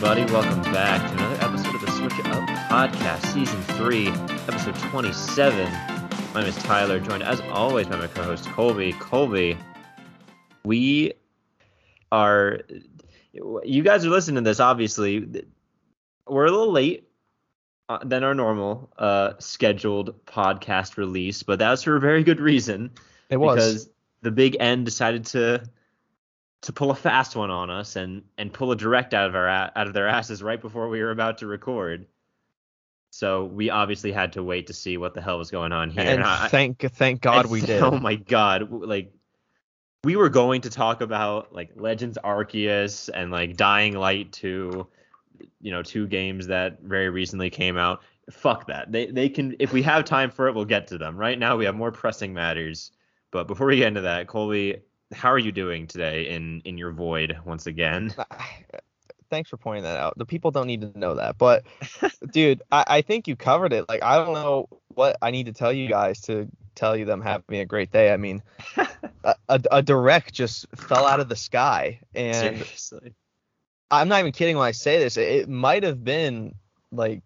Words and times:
everybody. 0.00 0.32
Welcome 0.32 0.62
back 0.72 1.10
to 1.10 1.16
another 1.16 1.44
episode 1.44 1.74
of 1.74 1.80
the 1.80 1.90
Switch 1.90 2.16
It 2.20 2.26
Up 2.26 2.48
Podcast, 2.70 3.26
Season 3.32 3.60
3, 3.62 4.06
Episode 4.46 4.76
27. 4.76 5.72
My 6.32 6.40
name 6.40 6.48
is 6.48 6.56
Tyler, 6.58 7.00
joined 7.00 7.24
as 7.24 7.40
always 7.50 7.88
by 7.88 7.96
my 7.96 8.06
co 8.06 8.22
host 8.22 8.44
Colby. 8.50 8.92
Colby, 8.92 9.58
we 10.62 11.14
are. 12.12 12.60
You 13.32 13.82
guys 13.82 14.06
are 14.06 14.10
listening 14.10 14.44
to 14.44 14.48
this, 14.48 14.60
obviously. 14.60 15.44
We're 16.28 16.46
a 16.46 16.50
little 16.52 16.70
late 16.70 17.08
uh, 17.88 17.98
than 18.04 18.22
our 18.22 18.36
normal 18.36 18.92
uh, 18.98 19.32
scheduled 19.40 20.24
podcast 20.26 20.96
release, 20.96 21.42
but 21.42 21.58
that's 21.58 21.82
for 21.82 21.96
a 21.96 22.00
very 22.00 22.22
good 22.22 22.38
reason. 22.38 22.92
It 23.30 23.38
was. 23.38 23.56
Because 23.56 23.90
the 24.22 24.30
Big 24.30 24.56
N 24.60 24.84
decided 24.84 25.26
to 25.26 25.64
to 26.62 26.72
pull 26.72 26.90
a 26.90 26.94
fast 26.94 27.36
one 27.36 27.50
on 27.50 27.70
us 27.70 27.96
and 27.96 28.22
and 28.36 28.52
pull 28.52 28.72
a 28.72 28.76
direct 28.76 29.14
out 29.14 29.28
of 29.28 29.34
our 29.36 29.48
out 29.48 29.86
of 29.86 29.92
their 29.92 30.08
asses 30.08 30.42
right 30.42 30.60
before 30.60 30.88
we 30.88 31.00
were 31.00 31.10
about 31.10 31.38
to 31.38 31.46
record. 31.46 32.06
So 33.10 33.44
we 33.46 33.70
obviously 33.70 34.12
had 34.12 34.32
to 34.34 34.42
wait 34.42 34.66
to 34.66 34.72
see 34.74 34.96
what 34.98 35.14
the 35.14 35.22
hell 35.22 35.38
was 35.38 35.50
going 35.50 35.72
on 35.72 35.90
here. 35.90 36.02
and 36.02 36.22
I- 36.24 36.48
thank 36.48 36.80
thank 36.92 37.20
God 37.20 37.46
we 37.46 37.60
did. 37.60 37.82
Oh 37.82 37.98
my 37.98 38.16
god, 38.16 38.70
like 38.70 39.12
we 40.04 40.14
were 40.16 40.28
going 40.28 40.60
to 40.62 40.70
talk 40.70 41.00
about 41.00 41.52
like 41.54 41.70
Legends 41.74 42.18
Arceus 42.22 43.08
and 43.12 43.30
like 43.30 43.56
Dying 43.56 43.96
Light 43.96 44.30
2, 44.32 44.86
you 45.60 45.70
know, 45.72 45.82
two 45.82 46.06
games 46.06 46.46
that 46.48 46.80
very 46.82 47.08
recently 47.08 47.50
came 47.50 47.76
out. 47.76 48.02
Fuck 48.30 48.66
that. 48.66 48.92
They 48.92 49.06
they 49.06 49.28
can 49.28 49.56
if 49.58 49.72
we 49.72 49.82
have 49.82 50.04
time 50.04 50.30
for 50.30 50.48
it, 50.48 50.54
we'll 50.54 50.64
get 50.66 50.86
to 50.88 50.98
them. 50.98 51.16
Right 51.16 51.38
now 51.38 51.56
we 51.56 51.64
have 51.64 51.74
more 51.74 51.90
pressing 51.90 52.34
matters. 52.34 52.92
But 53.30 53.46
before 53.46 53.66
we 53.66 53.76
get 53.76 53.88
into 53.88 54.02
that, 54.02 54.26
Colby, 54.26 54.76
how 55.12 55.30
are 55.30 55.38
you 55.38 55.52
doing 55.52 55.86
today 55.86 56.28
in 56.28 56.62
in 56.64 56.78
your 56.78 56.92
void 56.92 57.38
once 57.44 57.66
again? 57.66 58.14
Thanks 59.30 59.50
for 59.50 59.58
pointing 59.58 59.84
that 59.84 59.98
out. 59.98 60.16
The 60.16 60.24
people 60.24 60.50
don't 60.50 60.66
need 60.66 60.80
to 60.80 60.98
know 60.98 61.16
that, 61.16 61.36
but 61.36 61.64
dude, 62.32 62.62
I, 62.72 62.84
I 62.86 63.02
think 63.02 63.28
you 63.28 63.36
covered 63.36 63.72
it. 63.72 63.88
Like 63.88 64.02
I 64.02 64.16
don't 64.16 64.32
know 64.34 64.68
what 64.88 65.16
I 65.20 65.30
need 65.30 65.46
to 65.46 65.52
tell 65.52 65.72
you 65.72 65.88
guys 65.88 66.20
to 66.22 66.48
tell 66.74 66.96
you 66.96 67.04
them 67.04 67.20
having 67.20 67.60
a 67.60 67.66
great 67.66 67.90
day. 67.90 68.12
I 68.12 68.16
mean, 68.16 68.42
a, 68.76 69.34
a, 69.48 69.60
a 69.70 69.82
direct 69.82 70.32
just 70.32 70.66
fell 70.76 71.06
out 71.06 71.20
of 71.20 71.28
the 71.28 71.36
sky, 71.36 72.00
and 72.14 72.56
Seriously. 72.56 73.14
I'm 73.90 74.08
not 74.08 74.20
even 74.20 74.32
kidding 74.32 74.56
when 74.56 74.66
I 74.66 74.72
say 74.72 74.98
this. 74.98 75.16
It, 75.16 75.28
it 75.28 75.48
might 75.48 75.82
have 75.82 76.02
been 76.02 76.54
like 76.92 77.22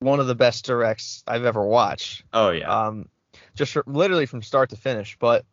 one 0.00 0.20
of 0.20 0.26
the 0.26 0.34
best 0.34 0.64
directs 0.64 1.22
I've 1.26 1.44
ever 1.44 1.64
watched. 1.64 2.24
Oh 2.32 2.50
yeah. 2.50 2.86
um 2.86 3.08
just 3.54 3.72
fr- 3.72 3.80
literally 3.86 4.26
from 4.26 4.42
start 4.42 4.70
to 4.70 4.76
finish 4.76 5.16
but 5.18 5.44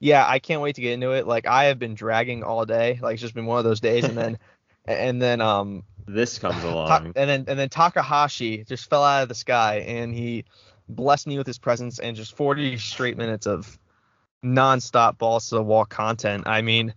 yeah 0.00 0.24
i 0.26 0.38
can't 0.38 0.60
wait 0.62 0.74
to 0.76 0.80
get 0.82 0.92
into 0.92 1.12
it 1.12 1.26
like 1.26 1.46
i 1.46 1.64
have 1.64 1.78
been 1.78 1.94
dragging 1.94 2.42
all 2.42 2.64
day 2.66 2.98
like 3.02 3.14
it's 3.14 3.22
just 3.22 3.34
been 3.34 3.46
one 3.46 3.58
of 3.58 3.64
those 3.64 3.80
days 3.80 4.04
and 4.04 4.18
then 4.18 4.38
and 4.86 5.20
then 5.22 5.40
um 5.40 5.84
this 6.06 6.38
comes 6.38 6.64
along. 6.64 7.12
and 7.16 7.30
then 7.30 7.44
and 7.48 7.58
then 7.58 7.68
takahashi 7.68 8.64
just 8.64 8.88
fell 8.90 9.04
out 9.04 9.22
of 9.22 9.28
the 9.28 9.34
sky 9.34 9.76
and 9.86 10.14
he 10.14 10.44
blessed 10.88 11.26
me 11.26 11.38
with 11.38 11.46
his 11.46 11.58
presence 11.58 11.98
and 12.00 12.16
just 12.16 12.36
40 12.36 12.76
straight 12.78 13.16
minutes 13.16 13.46
of 13.46 13.78
non-stop 14.42 15.18
balls 15.18 15.48
to 15.50 15.56
the 15.56 15.62
wall 15.62 15.84
content 15.84 16.44
i 16.46 16.62
mean 16.62 16.94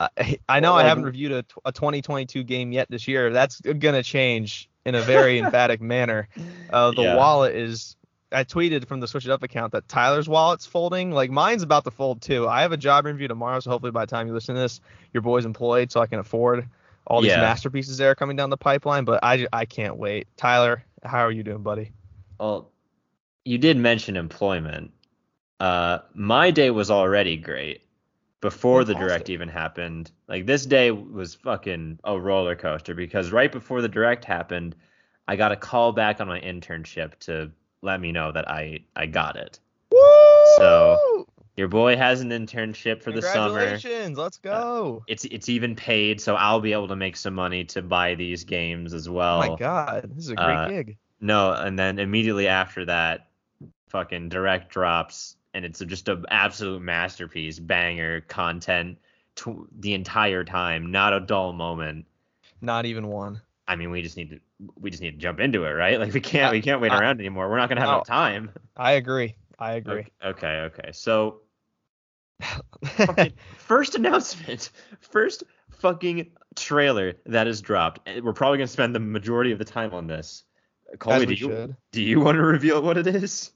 I, 0.00 0.38
I 0.48 0.60
know 0.60 0.74
Well, 0.74 0.80
I 0.80 0.84
haven't 0.84 1.04
reviewed 1.04 1.32
a, 1.32 1.44
a 1.64 1.72
2022 1.72 2.42
game 2.44 2.72
yet 2.72 2.88
this 2.90 3.06
year. 3.06 3.32
That's 3.32 3.60
gonna 3.60 4.02
change 4.02 4.68
in 4.84 4.94
a 4.94 5.02
very 5.02 5.38
emphatic 5.40 5.80
manner. 5.80 6.28
Uh, 6.68 6.92
the 6.92 7.02
Yeah. 7.02 7.16
wallet 7.16 7.54
is. 7.54 7.96
I 8.34 8.44
tweeted 8.44 8.86
from 8.86 9.00
the 9.00 9.08
Switch 9.08 9.24
It 9.24 9.30
Up 9.30 9.42
account 9.42 9.72
that 9.72 9.88
Tyler's 9.88 10.28
wallet's 10.28 10.66
folding. 10.66 11.10
Like 11.10 11.30
mine's 11.30 11.62
about 11.62 11.84
to 11.84 11.90
fold 11.90 12.20
too. 12.20 12.48
I 12.48 12.62
have 12.62 12.72
a 12.72 12.76
job 12.76 13.06
interview 13.06 13.28
tomorrow, 13.28 13.60
so 13.60 13.70
hopefully 13.70 13.92
by 13.92 14.04
the 14.04 14.10
time 14.10 14.26
you 14.26 14.34
listen 14.34 14.54
to 14.54 14.60
this, 14.60 14.80
your 15.12 15.22
boy's 15.22 15.44
employed, 15.44 15.92
so 15.92 16.00
I 16.00 16.06
can 16.06 16.18
afford 16.18 16.68
all 17.06 17.20
these 17.20 17.30
Yeah. 17.30 17.40
masterpieces 17.40 17.98
that 17.98 18.06
are 18.06 18.14
coming 18.14 18.36
down 18.36 18.50
the 18.50 18.56
pipeline. 18.56 19.04
But 19.04 19.20
I, 19.22 19.46
I 19.52 19.64
can't 19.64 19.96
wait. 19.96 20.26
Tyler, 20.36 20.84
how 21.02 21.20
are 21.20 21.30
you 21.30 21.42
doing, 21.42 21.62
buddy? 21.62 21.92
Well, 22.38 22.70
you 23.44 23.58
did 23.58 23.76
mention 23.76 24.16
employment. 24.16 24.90
Uh, 25.60 25.98
my 26.14 26.50
day 26.50 26.70
was 26.70 26.90
already 26.90 27.36
great 27.36 27.82
before 28.40 28.84
the 28.84 28.94
direct 28.94 29.30
even 29.30 29.48
happened. 29.48 30.10
Like 30.28 30.46
this 30.46 30.66
day 30.66 30.90
was 30.90 31.34
fucking 31.36 32.00
a 32.04 32.18
roller 32.18 32.56
coaster 32.56 32.94
because 32.94 33.32
right 33.32 33.50
before 33.50 33.80
the 33.80 33.88
direct 33.88 34.24
happened, 34.24 34.76
I 35.26 35.36
got 35.36 35.52
a 35.52 35.56
call 35.56 35.92
back 35.92 36.20
on 36.20 36.28
my 36.28 36.40
internship 36.40 37.18
to 37.20 37.50
let 37.84 38.00
me 38.00 38.10
know 38.12 38.32
that 38.32 38.48
I 38.48 38.80
I 38.96 39.06
got 39.06 39.36
it. 39.36 39.60
Woo! 39.90 40.00
So, 40.56 41.26
Your 41.56 41.68
boy 41.68 41.96
has 41.96 42.20
an 42.20 42.30
internship 42.30 43.02
for 43.02 43.12
the 43.12 43.22
summer. 43.22 43.60
Congratulations, 43.60 44.18
let's 44.18 44.38
go. 44.38 45.04
It's 45.06 45.24
it's 45.26 45.48
even 45.48 45.76
paid, 45.76 46.20
so 46.20 46.34
I'll 46.34 46.60
be 46.60 46.72
able 46.72 46.88
to 46.88 46.96
make 46.96 47.16
some 47.16 47.34
money 47.34 47.64
to 47.66 47.82
buy 47.82 48.14
these 48.14 48.44
games 48.44 48.92
as 48.94 49.08
well. 49.08 49.42
oh 49.42 49.48
my 49.50 49.56
god, 49.56 50.10
this 50.14 50.24
is 50.24 50.30
a 50.30 50.36
great 50.36 50.56
uh, 50.56 50.68
gig. 50.68 50.96
No, 51.20 51.52
and 51.52 51.78
then 51.78 51.98
immediately 51.98 52.48
after 52.48 52.84
that, 52.86 53.28
fucking 53.88 54.28
direct 54.30 54.70
drops, 54.72 55.36
and 55.54 55.64
it's 55.64 55.78
just 55.78 56.08
an 56.08 56.24
absolute 56.30 56.82
masterpiece, 56.82 57.58
banger 57.58 58.20
content 58.22 58.98
tw- 59.36 59.68
the 59.78 59.94
entire 59.94 60.44
time, 60.44 60.90
not 60.90 61.12
a 61.12 61.20
dull 61.20 61.52
moment. 61.52 62.06
Not 62.60 62.86
even 62.86 63.06
one. 63.08 63.40
I 63.66 63.76
mean, 63.76 63.90
we 63.90 64.02
just 64.02 64.16
need 64.16 64.30
to 64.30 64.40
we 64.76 64.90
just 64.90 65.02
need 65.02 65.12
to 65.12 65.16
jump 65.18 65.40
into 65.40 65.64
it, 65.64 65.70
right? 65.70 65.98
Like 66.00 66.12
we 66.12 66.20
can't 66.20 66.52
we 66.52 66.60
can't 66.62 66.80
wait 66.80 66.92
I- 66.92 66.98
around 67.00 67.20
anymore. 67.20 67.48
We're 67.48 67.58
not 67.58 67.68
gonna 67.68 67.80
have 67.80 67.88
No. 67.88 67.94
enough 67.94 68.06
time. 68.06 68.50
I 68.76 68.92
agree. 68.92 69.34
I 69.58 69.74
agree. 69.74 70.06
Okay, 70.24 70.70
okay. 70.72 70.90
So 70.92 71.40
first 73.58 73.94
announcement, 73.94 74.70
first 75.00 75.44
fucking 75.70 76.30
trailer 76.56 77.14
that 77.26 77.46
is 77.46 77.60
dropped. 77.62 78.00
Eh, 78.06 78.20
we're 78.22 78.32
probably 78.32 78.58
gonna 78.58 78.66
spend 78.68 78.94
the 78.94 79.00
majority 79.00 79.52
of 79.52 79.58
the 79.58 79.64
time 79.64 79.92
on 79.94 80.06
this. 80.06 80.44
Colby, 80.98 81.26
do 81.26 81.32
you 81.32 81.36
should. 81.48 81.76
do 81.92 82.02
you 82.02 82.20
want 82.20 82.36
to 82.36 82.42
reveal 82.42 82.82
what 82.82 82.96
it 82.98 83.06
is? 83.06 83.50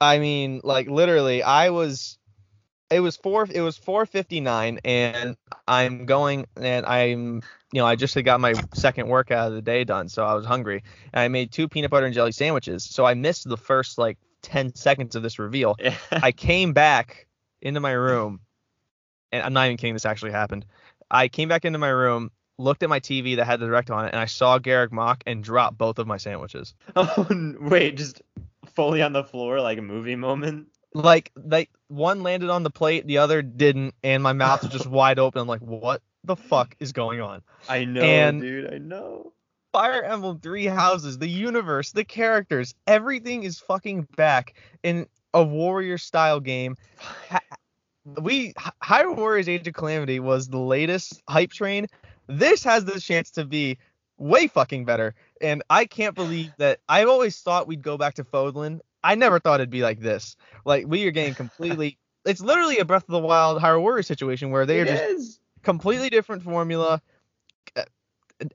I 0.00 0.18
mean, 0.18 0.60
like 0.64 0.88
literally, 0.88 1.42
I 1.42 1.70
was. 1.70 2.18
It 2.90 3.00
was 3.00 3.16
four. 3.16 3.48
It 3.50 3.60
was 3.60 3.78
4:59, 3.78 4.78
and 4.84 5.36
I'm 5.66 6.06
going, 6.06 6.46
and 6.56 6.86
I'm, 6.86 7.42
you 7.72 7.80
know, 7.80 7.86
I 7.86 7.96
just 7.96 8.14
had 8.14 8.24
got 8.24 8.40
my 8.40 8.54
second 8.74 9.08
workout 9.08 9.48
of 9.48 9.54
the 9.54 9.62
day 9.62 9.84
done, 9.84 10.08
so 10.08 10.24
I 10.24 10.34
was 10.34 10.46
hungry, 10.46 10.82
and 11.12 11.20
I 11.20 11.28
made 11.28 11.50
two 11.50 11.68
peanut 11.68 11.90
butter 11.90 12.06
and 12.06 12.14
jelly 12.14 12.32
sandwiches. 12.32 12.84
So 12.84 13.04
I 13.04 13.14
missed 13.14 13.48
the 13.48 13.56
first 13.56 13.98
like 13.98 14.18
10 14.42 14.74
seconds 14.74 15.16
of 15.16 15.22
this 15.22 15.38
reveal. 15.38 15.76
I 16.12 16.32
came 16.32 16.72
back 16.72 17.26
into 17.62 17.80
my 17.80 17.92
room, 17.92 18.40
and 19.32 19.42
I'm 19.42 19.52
not 19.52 19.66
even 19.66 19.76
kidding. 19.76 19.94
This 19.94 20.06
actually 20.06 20.32
happened. 20.32 20.66
I 21.10 21.28
came 21.28 21.48
back 21.48 21.64
into 21.64 21.78
my 21.78 21.88
room, 21.88 22.30
looked 22.58 22.82
at 22.82 22.88
my 22.88 23.00
TV 23.00 23.36
that 23.36 23.46
had 23.46 23.60
the 23.60 23.66
direct 23.66 23.90
on 23.90 24.04
it, 24.04 24.12
and 24.12 24.20
I 24.20 24.26
saw 24.26 24.58
Garreg 24.58 24.92
Mach 24.92 25.22
and 25.26 25.42
dropped 25.42 25.78
both 25.78 25.98
of 25.98 26.06
my 26.06 26.18
sandwiches. 26.18 26.74
oh 26.96 27.26
wait, 27.60 27.96
just 27.96 28.22
fully 28.74 29.02
on 29.02 29.12
the 29.12 29.24
floor 29.24 29.60
like 29.60 29.78
a 29.78 29.82
movie 29.82 30.16
moment. 30.16 30.68
Like 30.94 31.30
like 31.36 31.70
one 31.88 32.22
landed 32.22 32.50
on 32.50 32.62
the 32.62 32.70
plate, 32.70 33.06
the 33.06 33.18
other 33.18 33.42
didn't, 33.42 33.94
and 34.02 34.22
my 34.22 34.32
mouth 34.32 34.62
was 34.62 34.72
just 34.72 34.86
wide 34.90 35.18
open. 35.18 35.40
I'm 35.42 35.48
like, 35.48 35.60
what 35.60 36.02
the 36.24 36.36
fuck 36.36 36.74
is 36.80 36.92
going 36.92 37.20
on? 37.20 37.42
I 37.68 37.84
know, 37.84 38.00
And- 38.00 38.40
dude. 38.40 38.72
I 38.72 38.78
know. 38.78 39.32
Fire 39.72 40.04
Emblem 40.04 40.38
Three 40.38 40.66
Houses, 40.66 41.18
the 41.18 41.26
universe, 41.28 41.90
the 41.90 42.04
characters, 42.04 42.76
everything 42.86 43.42
is 43.42 43.58
fucking 43.58 44.06
back 44.16 44.54
in 44.84 45.06
a 45.34 45.42
warrior 45.42 45.98
style 45.98 46.38
game. 46.40 46.76
We 48.06 48.48
H- 48.48 48.54
Hyrule 48.82 49.16
Warriors 49.16 49.48
Age 49.48 49.66
of 49.66 49.72
Calamity 49.72 50.20
was 50.20 50.48
the 50.48 50.58
latest 50.58 51.22
hype 51.26 51.50
train. 51.52 51.86
This 52.26 52.62
has 52.64 52.84
the 52.84 53.00
chance 53.00 53.30
to 53.32 53.46
be 53.46 53.78
way 54.18 54.46
fucking 54.46 54.84
better, 54.84 55.14
and 55.40 55.62
I 55.70 55.86
can't 55.86 56.14
believe 56.14 56.52
that. 56.58 56.80
I've 56.86 57.08
always 57.08 57.40
thought 57.40 57.66
we'd 57.66 57.80
go 57.80 57.96
back 57.96 58.14
to 58.16 58.24
Fodlan. 58.24 58.80
I 59.04 59.14
never 59.14 59.38
thought 59.38 59.60
it'd 59.60 59.70
be 59.70 59.82
like 59.82 60.00
this. 60.00 60.36
Like 60.64 60.86
we 60.88 61.06
are 61.06 61.10
getting 61.12 61.34
completely. 61.34 61.98
it's 62.24 62.40
literally 62.40 62.78
a 62.78 62.84
Breath 62.84 63.04
of 63.04 63.12
the 63.12 63.18
Wild 63.20 63.60
Hyrule 63.62 63.82
Warriors 63.82 64.06
situation 64.06 64.50
where 64.50 64.66
they 64.66 64.80
are 64.80 64.84
It 64.84 64.88
just 64.88 65.04
is. 65.04 65.40
completely 65.62 66.10
different 66.10 66.42
formula. 66.42 67.00
Uh, 67.76 67.82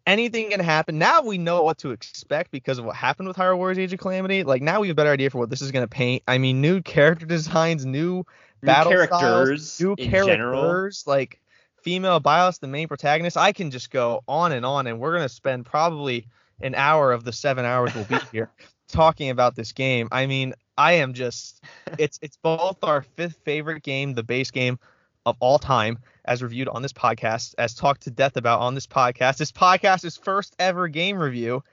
Anything 0.05 0.49
can 0.49 0.59
happen. 0.59 0.97
Now 0.99 1.21
we 1.21 1.37
know 1.37 1.63
what 1.63 1.77
to 1.79 1.91
expect 1.91 2.51
because 2.51 2.79
of 2.79 2.85
what 2.85 2.95
happened 2.97 3.27
with 3.29 3.37
Hyrule 3.37 3.57
Warriors 3.57 3.79
Age 3.79 3.93
of 3.93 3.99
Calamity. 3.99 4.43
Like 4.43 4.61
now 4.61 4.81
we 4.81 4.87
have 4.89 4.95
a 4.95 4.95
better 4.95 5.11
idea 5.11 5.29
for 5.29 5.37
what 5.37 5.49
this 5.49 5.61
is 5.61 5.71
going 5.71 5.83
to 5.83 5.87
paint. 5.87 6.21
I 6.27 6.37
mean, 6.37 6.59
new 6.59 6.81
character 6.81 7.25
designs, 7.25 7.85
new 7.85 8.25
New 8.61 8.65
battle 8.65 8.91
characters 8.91 9.71
styles, 9.71 9.81
new 9.81 9.95
in 9.97 10.09
characters, 10.11 10.35
general. 10.35 10.89
like 11.05 11.39
female 11.81 12.19
bios, 12.19 12.57
the 12.57 12.67
main 12.67 12.89
protagonist. 12.89 13.37
I 13.37 13.53
can 13.53 13.71
just 13.71 13.89
go 13.89 14.21
on 14.27 14.51
and 14.51 14.65
on, 14.65 14.85
and 14.85 14.99
we're 14.99 15.13
gonna 15.13 15.29
spend 15.29 15.65
probably 15.65 16.27
an 16.61 16.75
hour 16.75 17.13
of 17.13 17.23
the 17.23 17.31
seven 17.31 17.63
hours 17.63 17.95
we'll 17.95 18.03
be 18.03 18.17
here 18.33 18.51
talking 18.89 19.29
about 19.29 19.55
this 19.55 19.71
game. 19.71 20.07
I 20.11 20.25
mean, 20.25 20.53
I 20.77 20.93
am 20.93 21.13
just 21.13 21.63
it's 21.97 22.19
it's 22.21 22.37
both 22.37 22.77
our 22.83 23.01
fifth 23.01 23.39
favorite 23.45 23.83
game, 23.83 24.13
the 24.13 24.23
base 24.23 24.51
game 24.51 24.79
of 25.25 25.35
all 25.39 25.59
time, 25.59 25.99
as 26.25 26.41
reviewed 26.41 26.67
on 26.69 26.81
this 26.81 26.93
podcast, 26.93 27.55
as 27.57 27.73
talked 27.73 28.01
to 28.03 28.11
death 28.11 28.37
about 28.37 28.59
on 28.61 28.73
this 28.75 28.87
podcast. 28.87 29.37
This 29.37 29.51
podcast 29.51 30.05
is 30.05 30.17
first 30.17 30.55
ever 30.59 30.87
game 30.87 31.17
review. 31.17 31.63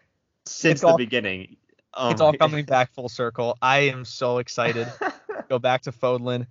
Since 0.47 0.73
It's 0.73 0.81
the 0.83 0.89
all- 0.89 0.97
beginning. 0.97 1.57
Oh 1.99 2.11
it's 2.11 2.21
um, 2.21 2.27
all 2.27 2.33
coming 2.35 2.65
back 2.67 2.93
full 2.93 3.09
circle. 3.09 3.57
I 3.63 3.79
am 3.79 4.05
so 4.05 4.39
excited. 4.39 4.87
Go 5.49 5.59
back 5.59 5.83
to 5.83 5.93
Fodlan. 5.93 6.47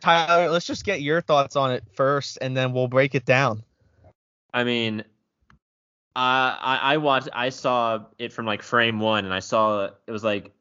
Tyler, 0.00 0.48
let's 0.50 0.66
just 0.66 0.84
get 0.86 1.02
your 1.02 1.20
thoughts 1.20 1.56
on 1.56 1.70
it 1.72 1.84
first, 1.92 2.38
and 2.40 2.56
then 2.56 2.72
we'll 2.72 2.88
break 2.88 3.14
it 3.14 3.26
down. 3.26 3.62
I 4.54 4.64
mean, 4.64 5.04
Uh, 6.16 6.58
I 6.60 6.78
I 6.82 6.96
watched. 6.96 7.28
I 7.32 7.50
saw 7.50 8.04
it 8.18 8.32
from 8.32 8.46
like 8.46 8.62
frame 8.62 8.98
one, 8.98 9.24
and 9.24 9.32
I 9.32 9.38
saw 9.38 9.90
it 10.06 10.10
was 10.10 10.24
like 10.24 10.52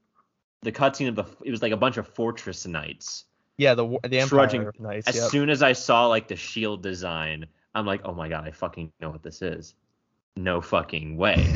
the 0.61 0.71
cutscene 0.71 1.07
of 1.07 1.15
the. 1.15 1.25
It 1.43 1.51
was 1.51 1.61
like 1.61 1.71
a 1.71 1.77
bunch 1.77 1.97
of 1.97 2.07
fortress 2.07 2.67
knights. 2.67 3.25
Yeah, 3.57 3.73
the 3.73 3.97
the 4.07 4.25
Trudging- 4.27 4.61
Empire 4.61 4.73
Knights. 4.79 5.07
As 5.07 5.15
Yep. 5.15 5.29
soon 5.31 5.49
as 5.49 5.63
I 5.63 5.73
saw 5.73 6.07
like 6.07 6.27
the 6.27 6.35
shield 6.35 6.83
design, 6.83 7.45
I'm 7.75 7.85
like, 7.85 8.01
oh 8.05 8.13
my 8.13 8.29
god, 8.29 8.47
I 8.47 8.51
fucking 8.51 8.91
know 9.01 9.09
what 9.09 9.23
this 9.23 9.41
is. 9.41 9.73
No 10.37 10.61
fucking 10.61 11.17
way. 11.17 11.51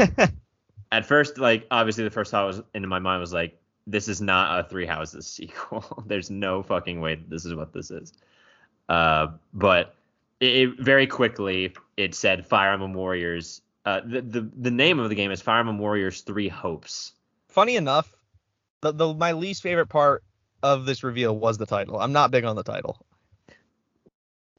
At 0.92 1.06
first, 1.06 1.38
like 1.38 1.66
obviously 1.72 2.04
the 2.04 2.10
first 2.12 2.32
thought 2.32 2.46
was 2.48 2.62
in 2.74 2.88
my 2.88 3.00
mind 3.00 3.22
was 3.22 3.32
like, 3.32 3.58
this 3.88 4.08
is 4.08 4.22
not 4.22 4.60
a 4.60 4.68
Three 4.68 4.86
Houses 4.86 5.26
sequel. 5.38 6.04
There's 6.08 6.30
no 6.30 6.62
fucking 6.64 7.00
way 7.00 7.16
that 7.16 7.30
this 7.30 7.46
is 7.46 7.54
what 7.56 7.72
this 7.74 7.90
is. 7.92 8.12
Uh, 8.90 9.28
but 9.54 9.96
it, 10.40 10.56
it 10.70 10.80
very 10.80 11.08
quickly 11.08 11.74
it 11.96 12.16
said 12.16 12.46
Fire 12.46 12.74
Emblem 12.74 12.94
Warriors. 12.94 13.62
Uh, 13.86 14.00
the, 14.06 14.22
the 14.22 14.50
the 14.56 14.72
name 14.72 15.00
of 15.00 15.10
the 15.10 15.16
game 15.16 15.32
is 15.32 15.42
Fire 15.42 15.60
Emblem 15.60 15.78
Warriors 15.80 16.22
Three 16.22 16.48
Hopes. 16.48 17.12
Funny 17.50 17.76
enough, 17.76 18.16
the, 18.82 18.92
the 18.94 19.14
my 19.14 19.34
least 19.34 19.62
favorite 19.62 19.88
part 19.88 20.24
of 20.62 20.86
this 20.86 21.04
reveal 21.04 21.38
was 21.38 21.58
the 21.58 21.66
title. 21.66 22.00
I'm 22.00 22.14
not 22.14 22.32
big 22.32 22.46
on 22.46 22.56
the 22.56 22.64
title. 22.64 23.06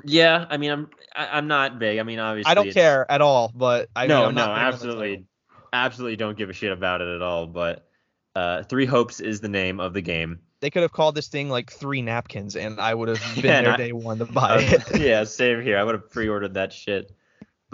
Yeah, 0.05 0.47
I 0.51 0.57
mean 0.59 0.71
I'm 0.71 0.91
I, 1.17 1.29
I'm 1.39 1.47
not 1.49 1.79
big. 1.79 1.99
I 1.99 2.03
mean 2.03 2.19
obviously 2.19 2.51
I 2.51 2.55
don't 2.55 2.71
care 2.73 3.11
at 3.11 3.23
all, 3.23 3.51
but 3.55 3.89
I 3.97 4.07
no, 4.07 4.21
mean, 4.21 4.29
I'm 4.29 4.35
no, 4.35 4.47
not 4.47 4.55
big 4.57 4.65
absolutely, 4.75 5.25
absolutely 5.73 6.17
don't 6.17 6.37
give 6.37 6.51
a 6.51 6.53
shit 6.53 6.73
about 6.73 7.01
it 7.01 7.09
at 7.09 7.23
all. 7.23 7.47
But 7.47 7.89
uh, 8.35 8.65
Three 8.65 8.85
Hopes 8.87 9.21
is 9.21 9.41
the 9.41 9.49
name 9.49 9.81
of 9.81 9.95
the 9.95 10.03
game. 10.03 10.41
They 10.61 10.69
could 10.71 10.83
have 10.83 10.93
called 10.93 11.15
this 11.15 11.29
thing 11.29 11.49
like 11.49 11.71
three 11.73 12.03
napkins, 12.03 12.57
and 12.57 12.81
I 12.81 12.95
would 12.95 13.09
have 13.09 13.21
been 13.37 13.45
Yeah, 13.47 13.63
there 13.63 13.73
I- 13.73 13.77
day 13.77 13.93
one 13.93 14.19
to 14.19 14.27
buy 14.27 14.57
Uh, 14.57 14.59
it. 14.61 14.83
yeah, 15.01 15.25
same 15.25 15.63
here. 15.63 15.79
I 15.79 15.85
would 15.85 15.95
have 15.95 16.11
pre-ordered 16.11 16.55
that 16.55 16.73
shit. 16.73 17.11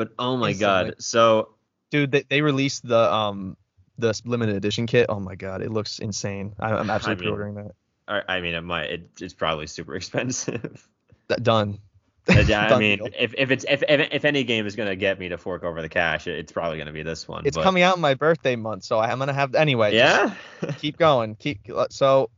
But 0.01 0.13
oh 0.19 0.39
my 0.39 0.49
Instantly. 0.51 0.91
god, 0.93 0.95
so 1.03 1.51
Dude, 1.91 2.11
they, 2.11 2.23
they 2.23 2.41
released 2.41 2.89
the 2.89 3.13
um 3.13 3.59
the 3.99 4.19
limited 4.25 4.57
edition 4.57 4.87
kit. 4.87 5.07
Oh 5.11 5.21
my 5.21 5.35
god, 5.35 5.61
it 5.61 5.71
looks 5.71 5.99
insane. 5.99 6.55
I, 6.59 6.71
I'm 6.73 6.89
absolutely 6.89 7.27
mean, 7.27 7.35
pre-ordering 7.35 7.55
that. 7.57 7.73
I 8.09 8.37
I 8.37 8.41
mean 8.41 8.55
it 8.55 8.63
might 8.63 8.91
it, 8.91 9.11
it's 9.21 9.35
probably 9.35 9.67
super 9.67 9.95
expensive. 10.01 10.89
That 11.29 11.43
done. 11.43 11.81
Uh, 12.27 12.45
yeah, 12.47 12.75
I 12.75 12.79
mean 12.79 13.01
if, 13.19 13.35
if 13.37 13.51
it's 13.51 13.67
if, 13.69 13.83
if 13.87 14.09
if 14.11 14.25
any 14.25 14.43
game 14.45 14.67
is 14.67 14.75
gonna 14.75 14.97
get 14.97 15.19
me 15.19 15.29
to 15.29 15.37
fork 15.37 15.65
over 15.65 15.83
the 15.83 15.91
cash, 15.91 16.27
it- 16.27 16.39
it's 16.39 16.51
probably 16.53 16.79
gonna 16.79 16.93
be 16.95 17.03
this 17.03 17.29
one. 17.29 17.45
It's 17.45 17.59
but- 17.59 17.63
coming 17.63 17.83
out 17.83 17.97
in 17.97 18.01
my 18.01 18.15
birthday 18.15 18.57
month, 18.57 18.85
so 18.85 18.99
I'm 19.01 19.19
gonna 19.19 19.35
have 19.35 19.55
anyway. 19.55 19.95
Yeah. 19.95 20.33
keep 20.79 20.97
going. 20.97 21.35
Keep 21.35 21.69
so. 21.91 22.31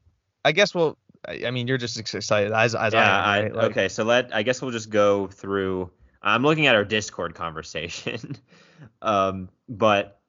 I 0.45 0.51
guess 0.51 0.75
we'll. 0.75 0.99
I 1.29 1.43
I 1.47 1.51
mean, 1.53 1.69
you're 1.69 1.79
just 1.79 1.97
excited 1.97 2.51
as 2.51 2.75
as 2.75 2.93
yeah, 2.93 3.01
I 3.01 3.05
I, 3.05 3.39
am. 3.39 3.45
right? 3.45 3.55
Like, 3.55 3.71
okay, 3.71 3.89
so 3.89 4.03
let 4.03 4.35
I 4.35 4.43
guess 4.43 4.61
we'll 4.61 4.73
just 4.73 4.91
go 4.91 5.29
through. 5.29 5.91
I'm 6.23 6.43
looking 6.43 6.67
at 6.67 6.75
our 6.77 6.85
Discord 6.85 7.35
conversation, 7.35 8.37
um, 9.03 9.49
but 9.69 10.21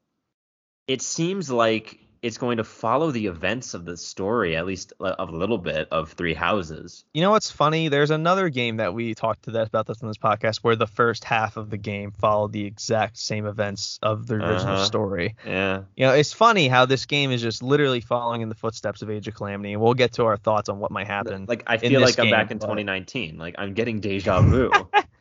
it 0.87 1.01
seems 1.01 1.49
like 1.51 1.99
it's 2.21 2.37
going 2.37 2.55
to 2.55 2.63
follow 2.63 3.11
the 3.11 3.27
events 3.27 3.73
of 3.73 3.83
the 3.83 3.97
story, 3.97 4.55
at 4.55 4.65
least 4.65 4.93
a 5.01 5.15
a 5.19 5.25
little 5.25 5.57
bit 5.57 5.89
of 5.91 6.13
Three 6.13 6.33
Houses. 6.33 7.03
You 7.13 7.21
know 7.21 7.31
what's 7.31 7.51
funny? 7.51 7.89
There's 7.89 8.11
another 8.11 8.47
game 8.47 8.77
that 8.77 8.93
we 8.93 9.13
talked 9.13 9.43
to 9.43 9.51
that 9.51 9.67
about 9.67 9.87
this 9.87 10.01
in 10.01 10.07
this 10.07 10.17
podcast 10.17 10.59
where 10.59 10.77
the 10.77 10.87
first 10.87 11.25
half 11.25 11.57
of 11.57 11.69
the 11.69 11.75
game 11.77 12.11
followed 12.11 12.53
the 12.53 12.63
exact 12.65 13.17
same 13.17 13.45
events 13.45 13.99
of 14.01 14.25
the 14.25 14.35
original 14.35 14.75
Uh-huh. 14.75 14.85
story. 14.85 15.35
Yeah, 15.45 15.81
You 15.97 16.05
know, 16.07 16.13
it's 16.13 16.31
funny 16.31 16.69
how 16.69 16.85
this 16.85 17.05
game 17.05 17.29
is 17.31 17.41
just 17.41 17.61
literally 17.61 17.99
following 17.99 18.39
in 18.41 18.47
the 18.47 18.55
footsteps 18.55 19.01
of 19.01 19.09
Age 19.09 19.27
of 19.27 19.33
Calamity, 19.35 19.73
and 19.73 19.81
we'll 19.81 19.93
get 19.93 20.13
to 20.13 20.23
our 20.23 20.37
thoughts 20.37 20.69
on 20.69 20.79
what 20.79 20.91
might 20.91 21.07
happen. 21.07 21.45
like 21.47 21.63
I 21.67 21.77
feel 21.77 21.99
like 21.99 22.17
I'm 22.19 22.29
back 22.29 22.51
in 22.51 22.57
but- 22.57 22.67
2019. 22.67 23.37
Like 23.37 23.55
I'm 23.57 23.73
getting 23.73 23.99
deja 23.99 24.41
vu. 24.41 24.71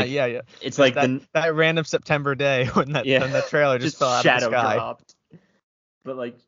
Uh, 0.00 0.04
yeah, 0.04 0.26
yeah. 0.26 0.40
it's 0.60 0.78
like 0.78 0.94
that, 0.94 1.06
the 1.06 1.26
that 1.32 1.54
random 1.54 1.84
September 1.84 2.34
day 2.34 2.66
when 2.74 2.92
that 2.92 3.06
Yeah, 3.06 3.20
when 3.20 3.32
that 3.32 3.48
trailer 3.48 3.78
just, 3.78 3.92
just 3.92 3.98
fell 3.98 4.10
out 4.10 4.22
shadow 4.22 4.46
of 4.46 4.52
the 4.52 4.60
sky. 4.60 4.74
dropped. 4.74 5.14
But 6.04 6.16
like 6.16 6.38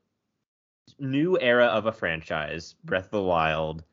new 0.99 1.39
era 1.39 1.67
of 1.67 1.87
a 1.87 1.93
franchise, 1.93 2.75
Breath 2.85 3.07
of 3.07 3.11
the 3.11 3.23
Wild, 3.23 3.85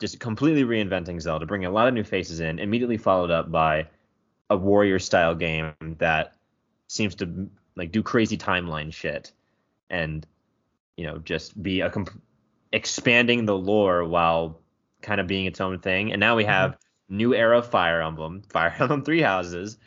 just 0.00 0.20
completely 0.20 0.64
reinventing 0.64 1.20
Zelda, 1.20 1.46
bringing 1.46 1.66
a 1.66 1.72
lot 1.72 1.88
of 1.88 1.94
new 1.94 2.04
faces 2.04 2.40
in, 2.40 2.58
immediately 2.58 2.96
followed 2.96 3.30
up 3.30 3.50
by 3.50 3.88
a 4.50 4.56
warrior 4.56 4.98
style 4.98 5.34
game 5.34 5.72
that 5.98 6.34
seems 6.88 7.14
to 7.16 7.48
like 7.76 7.92
do 7.92 8.02
crazy 8.02 8.36
timeline 8.36 8.92
shit 8.92 9.32
and 9.90 10.26
you 10.96 11.06
know 11.06 11.18
just 11.18 11.60
be 11.62 11.80
a 11.80 11.90
comp- 11.90 12.20
expanding 12.72 13.44
the 13.44 13.56
lore 13.56 14.04
while 14.04 14.60
kind 15.02 15.20
of 15.20 15.26
being 15.26 15.46
its 15.46 15.60
own 15.60 15.78
thing. 15.78 16.12
And 16.12 16.20
now 16.20 16.36
we 16.36 16.44
have 16.44 16.76
new 17.08 17.34
era 17.34 17.58
of 17.58 17.68
Fire 17.68 18.02
Emblem, 18.02 18.42
Fire 18.48 18.74
Emblem 18.80 19.04
Three 19.04 19.22
Houses, 19.22 19.78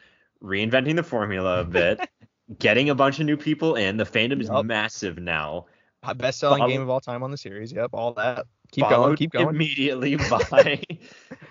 reinventing 0.43 0.95
the 0.95 1.03
formula 1.03 1.61
a 1.61 1.63
bit, 1.63 1.99
getting 2.59 2.89
a 2.89 2.95
bunch 2.95 3.19
of 3.19 3.25
new 3.25 3.37
people 3.37 3.75
in. 3.75 3.97
The 3.97 4.05
fandom 4.05 4.41
is 4.41 4.49
massive 4.63 5.17
now. 5.17 5.65
Uh, 6.03 6.15
Best 6.15 6.39
selling 6.39 6.67
game 6.67 6.81
of 6.81 6.89
all 6.89 6.99
time 6.99 7.21
on 7.21 7.29
the 7.29 7.37
series. 7.37 7.71
Yep, 7.71 7.91
all 7.93 8.13
that. 8.13 8.45
Keep 8.71 8.89
going, 8.89 9.15
keep 9.17 9.31
going. 9.31 9.49
Immediately 9.49 10.15
by 10.49 10.81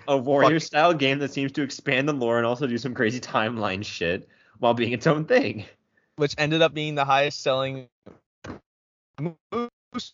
a 0.07 0.17
warrior 0.17 0.59
style 0.59 0.93
game 0.93 1.19
that 1.19 1.31
seems 1.31 1.51
to 1.53 1.61
expand 1.61 2.09
the 2.09 2.13
lore 2.13 2.37
and 2.37 2.45
also 2.45 2.67
do 2.67 2.77
some 2.77 2.93
crazy 2.93 3.19
timeline 3.19 3.85
shit 3.85 4.27
while 4.59 4.73
being 4.73 4.91
its 4.91 5.07
own 5.07 5.25
thing. 5.25 5.65
Which 6.17 6.35
ended 6.37 6.61
up 6.61 6.73
being 6.73 6.95
the 6.95 7.05
highest 7.05 7.41
selling 7.41 7.87
Muso 9.19 10.11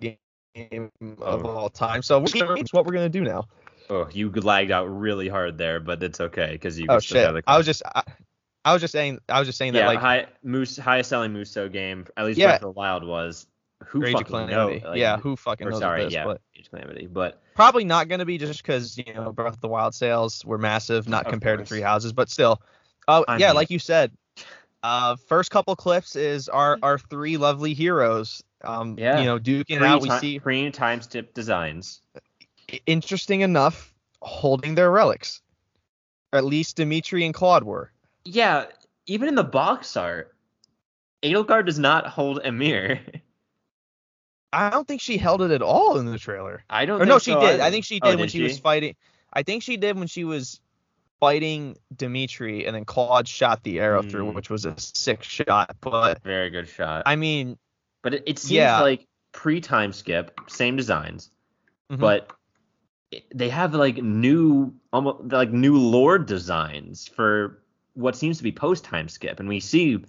game 0.00 0.16
of 1.20 1.44
Oh. 1.44 1.48
all 1.48 1.68
time. 1.70 2.02
So 2.02 2.22
it's 2.24 2.72
what 2.72 2.86
we're 2.86 2.92
gonna 2.92 3.08
do 3.08 3.22
now. 3.22 3.44
Oh, 3.90 4.08
you 4.12 4.30
lagged 4.30 4.70
out 4.70 4.84
really 4.84 5.28
hard 5.28 5.56
there, 5.58 5.80
but 5.80 6.02
it's 6.02 6.20
okay 6.20 6.50
because 6.52 6.78
you. 6.78 6.86
Oh 6.88 6.94
can 6.94 7.00
still 7.00 7.20
have 7.22 7.34
shit! 7.36 7.44
the 7.46 7.50
I 7.50 7.56
was 7.56 7.66
just 7.66 7.82
I, 7.86 8.02
I 8.64 8.72
was 8.72 8.82
just 8.82 8.92
saying 8.92 9.18
I 9.28 9.38
was 9.38 9.48
just 9.48 9.56
saying 9.58 9.72
that 9.74 9.86
like 9.86 9.98
high 9.98 10.26
moose 10.42 10.76
highest 10.76 11.08
selling 11.08 11.32
Muso 11.32 11.68
game, 11.68 12.06
at 12.16 12.26
least 12.26 12.38
Yeah. 12.38 12.46
Breath 12.48 12.56
of 12.56 12.60
the 12.62 12.70
Wild 12.70 13.06
was. 13.06 13.46
Who 13.86 14.00
Rage 14.00 14.14
of 14.16 14.26
fucking 14.26 14.48
knows? 14.50 14.82
Like, 14.82 14.98
yeah, 14.98 15.18
who 15.18 15.36
fucking 15.36 15.68
knows 15.68 15.78
sorry, 15.78 16.04
this? 16.04 16.12
yeah, 16.12 16.24
But 16.24 16.40
Rage 16.56 16.68
Calamity, 16.68 17.06
but 17.06 17.40
probably 17.54 17.84
not 17.84 18.08
gonna 18.08 18.24
be 18.26 18.36
just 18.36 18.60
because 18.60 18.98
you 18.98 19.14
know 19.14 19.30
Breath 19.32 19.54
of 19.54 19.60
the 19.60 19.68
Wild 19.68 19.94
sales 19.94 20.44
were 20.44 20.58
massive, 20.58 21.08
not 21.08 21.26
compared 21.28 21.60
course. 21.60 21.68
to 21.68 21.74
Three 21.76 21.80
Houses, 21.82 22.12
but 22.12 22.28
still. 22.28 22.60
Oh 23.06 23.24
I 23.28 23.36
yeah, 23.38 23.46
mean- 23.48 23.54
like 23.56 23.70
you 23.70 23.78
said. 23.78 24.10
Uh, 24.82 25.16
first 25.28 25.50
couple 25.50 25.74
clips 25.76 26.14
is 26.14 26.48
our 26.48 26.78
our 26.82 26.98
three 26.98 27.36
lovely 27.36 27.72
heroes. 27.74 28.42
Um, 28.64 28.96
Yeah. 28.98 29.20
you 29.20 29.24
know, 29.26 29.38
duking 29.38 29.76
it 29.76 29.82
out. 29.82 30.02
We 30.02 30.10
see 30.10 30.38
pre 30.40 30.70
time 30.70 31.00
skip 31.00 31.34
designs. 31.34 32.00
interesting 32.86 33.40
enough 33.40 33.94
holding 34.20 34.74
their 34.74 34.90
relics. 34.90 35.40
At 36.32 36.44
least 36.44 36.76
Dimitri 36.76 37.24
and 37.24 37.32
Claude 37.32 37.64
were. 37.64 37.90
Yeah, 38.24 38.66
even 39.06 39.28
in 39.28 39.34
the 39.34 39.44
box 39.44 39.96
art, 39.96 40.34
Edelgard 41.22 41.64
does 41.66 41.78
not 41.78 42.06
hold 42.06 42.40
a 42.44 42.52
mirror. 42.52 43.00
I 44.52 44.70
don't 44.70 44.86
think 44.88 45.00
she 45.00 45.18
held 45.18 45.42
it 45.42 45.50
at 45.50 45.62
all 45.62 45.98
in 45.98 46.06
the 46.06 46.18
trailer. 46.18 46.64
I 46.70 46.86
don't. 46.86 47.00
Or 47.02 47.06
no, 47.06 47.18
she 47.18 47.32
so 47.32 47.40
did. 47.40 47.50
either. 47.54 47.62
I 47.62 47.70
think 47.70 47.84
she 47.84 48.00
Oh, 48.02 48.10
did 48.10 48.18
when 48.20 48.28
she, 48.28 48.42
was 48.42 48.58
fighting. 48.58 48.96
I 49.32 49.42
think 49.42 49.62
she 49.62 49.76
did 49.76 49.96
when 49.98 50.08
she 50.08 50.24
was 50.24 50.60
fighting 51.20 51.76
Dimitri, 51.94 52.66
and 52.66 52.74
then 52.74 52.84
Claude 52.84 53.28
shot 53.28 53.62
the 53.62 53.80
arrow 53.80 54.02
through, 54.02 54.28
Hmm. 54.30 54.34
which 54.34 54.48
was 54.50 54.64
a 54.64 54.74
sick 54.78 55.22
shot. 55.22 55.76
But 55.80 56.22
Very 56.22 56.48
good 56.50 56.68
shot. 56.68 57.02
I 57.06 57.16
mean, 57.16 57.58
but 58.02 58.14
it, 58.14 58.22
it 58.26 58.38
seems 58.38 58.52
Yeah. 58.52 58.80
like 58.80 59.06
pre 59.32 59.60
time 59.60 59.92
skip, 59.92 60.38
same 60.48 60.76
designs, 60.76 61.30
mhm. 61.90 61.98
but 61.98 62.32
they 63.34 63.48
have 63.48 63.74
like 63.74 63.96
new, 64.02 64.74
almost 64.92 65.32
like 65.32 65.50
new 65.50 65.78
lord 65.78 66.26
designs 66.26 67.08
for 67.08 67.62
what 67.94 68.14
seems 68.16 68.36
to 68.38 68.42
be 68.42 68.52
post 68.52 68.84
time 68.84 69.08
skip, 69.08 69.40
and 69.40 69.48
we 69.48 69.60
see. 69.60 70.04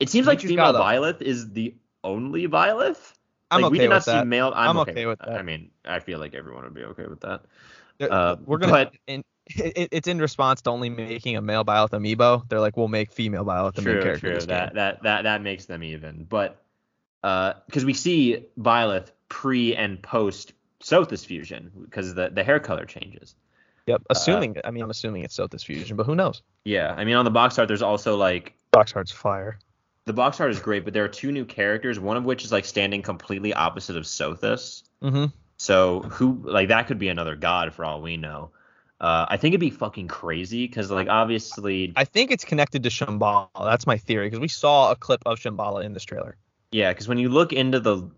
It 0.00 0.08
seems 0.08 0.26
like 0.26 0.40
female 0.40 0.72
Byleth 0.72 1.22
is 1.22 1.50
the 1.52 1.74
only 2.02 2.48
Byleth. 2.48 3.12
I'm 3.50 3.60
like, 3.60 3.70
we 3.70 3.78
okay 3.78 3.84
did 3.84 3.90
not 3.90 3.96
with 3.96 4.04
see 4.04 4.24
male. 4.24 4.52
I'm, 4.54 4.70
I'm 4.70 4.76
okay, 4.78 4.90
okay 4.92 5.06
with 5.06 5.18
that. 5.20 5.28
that. 5.28 5.38
I 5.38 5.42
mean, 5.42 5.70
I 5.84 5.98
feel 6.00 6.18
like 6.18 6.34
everyone 6.34 6.64
would 6.64 6.74
be 6.74 6.84
okay 6.84 7.06
with 7.06 7.20
that. 7.20 7.42
Uh, 8.00 8.36
we're 8.46 8.58
gonna. 8.58 8.72
but- 8.72 8.92
in, 9.06 9.22
it, 9.56 9.88
it's 9.90 10.08
in 10.08 10.18
response 10.20 10.62
to 10.62 10.70
only 10.70 10.88
making 10.88 11.36
a 11.36 11.42
male 11.42 11.64
Byleth 11.64 11.90
amiibo. 11.90 12.48
They're 12.48 12.60
like, 12.60 12.76
we'll 12.76 12.88
make 12.88 13.12
female 13.12 13.44
Byleth 13.44 13.74
the 13.74 13.82
main 13.82 14.02
character. 14.02 14.38
true. 14.38 14.46
That 14.46 14.68
game. 14.68 14.76
that 14.76 15.02
that 15.02 15.22
that 15.22 15.42
makes 15.42 15.66
them 15.66 15.82
even. 15.82 16.24
But 16.24 16.61
because 17.22 17.84
we 17.84 17.94
see 17.94 18.44
Byleth 18.60 19.10
pre 19.28 19.74
and 19.74 20.02
post 20.02 20.52
Sothis 20.82 21.24
fusion 21.24 21.70
because 21.84 22.14
the 22.14 22.28
the 22.30 22.42
hair 22.44 22.60
color 22.60 22.84
changes. 22.84 23.34
Yep. 23.86 24.00
uh, 24.02 24.04
Assuming, 24.10 24.56
I 24.64 24.70
mean, 24.70 24.82
I'm 24.84 24.90
assuming 24.90 25.24
it's 25.24 25.36
Sothis 25.36 25.64
fusion, 25.64 25.96
but 25.96 26.06
who 26.06 26.14
knows? 26.14 26.42
Yeah, 26.64 26.94
I 26.96 27.04
mean 27.04 27.16
on 27.16 27.24
the 27.24 27.30
box 27.30 27.58
art 27.58 27.68
there's 27.68 27.82
also 27.82 28.16
like 28.16 28.54
Box 28.70 28.94
art's 28.94 29.10
fire. 29.12 29.58
the 30.04 30.12
box 30.12 30.40
art 30.40 30.50
is 30.50 30.60
great, 30.60 30.84
but 30.84 30.92
there 30.94 31.04
are 31.04 31.08
two 31.08 31.30
new 31.32 31.44
characters, 31.44 31.98
one 32.00 32.16
of 32.16 32.24
which 32.24 32.44
is 32.44 32.52
like 32.52 32.64
standing 32.64 33.02
completely 33.02 33.52
opposite 33.54 33.96
of 33.96 34.04
Sothis. 34.04 34.82
Mm-hmm. 35.02 35.26
So 35.56 36.00
who 36.00 36.40
like 36.44 36.68
that 36.68 36.86
could 36.88 36.98
be 36.98 37.08
another 37.08 37.36
god 37.36 37.72
for 37.74 37.84
all 37.84 38.00
we 38.02 38.16
know. 38.16 38.50
Uh, 39.00 39.26
I 39.28 39.36
think 39.36 39.52
it'd 39.52 39.60
be 39.60 39.70
fucking 39.70 40.06
crazy 40.08 40.66
because 40.66 40.90
like 40.90 41.08
obviously 41.08 41.92
I 41.96 42.04
think 42.04 42.30
it's 42.30 42.44
connected 42.44 42.84
to 42.84 42.88
Shambhala. 42.88 43.48
That's 43.60 43.86
my 43.86 43.98
theory 43.98 44.26
because 44.26 44.40
we 44.40 44.48
saw 44.48 44.90
a 44.92 44.96
clip 44.96 45.22
of 45.26 45.38
Shambhala 45.38 45.84
in 45.84 45.92
this 45.92 46.04
trailer. 46.04 46.36
Yeah, 46.72 46.90
because 46.92 47.06
when 47.06 47.18
you 47.18 47.28
look 47.28 47.52
into 47.52 47.78
the, 47.80 48.10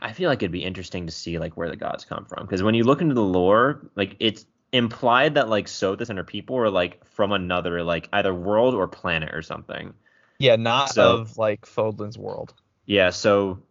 I 0.00 0.12
feel 0.12 0.28
like 0.30 0.42
it'd 0.42 0.52
be 0.52 0.64
interesting 0.64 1.06
to 1.06 1.12
see 1.12 1.38
like 1.38 1.56
where 1.56 1.68
the 1.68 1.76
gods 1.76 2.04
come 2.04 2.24
from. 2.24 2.46
Because 2.46 2.62
when 2.62 2.74
you 2.74 2.84
look 2.84 3.00
into 3.02 3.14
the 3.14 3.22
lore, 3.22 3.90
like 3.96 4.16
it's 4.20 4.46
implied 4.72 5.34
that 5.34 5.48
like 5.48 5.66
Sothis 5.66 6.08
and 6.08 6.16
her 6.18 6.24
people 6.24 6.56
were 6.56 6.70
like 6.70 7.04
from 7.08 7.32
another 7.32 7.82
like 7.82 8.08
either 8.12 8.32
world 8.34 8.74
or 8.74 8.86
planet 8.88 9.34
or 9.34 9.42
something. 9.42 9.92
Yeah, 10.38 10.56
not 10.56 10.90
So- 10.90 11.18
of 11.18 11.36
like 11.36 11.66
Fodlan's 11.66 12.16
world. 12.16 12.54
Yeah, 12.86 13.10
so 13.10 13.62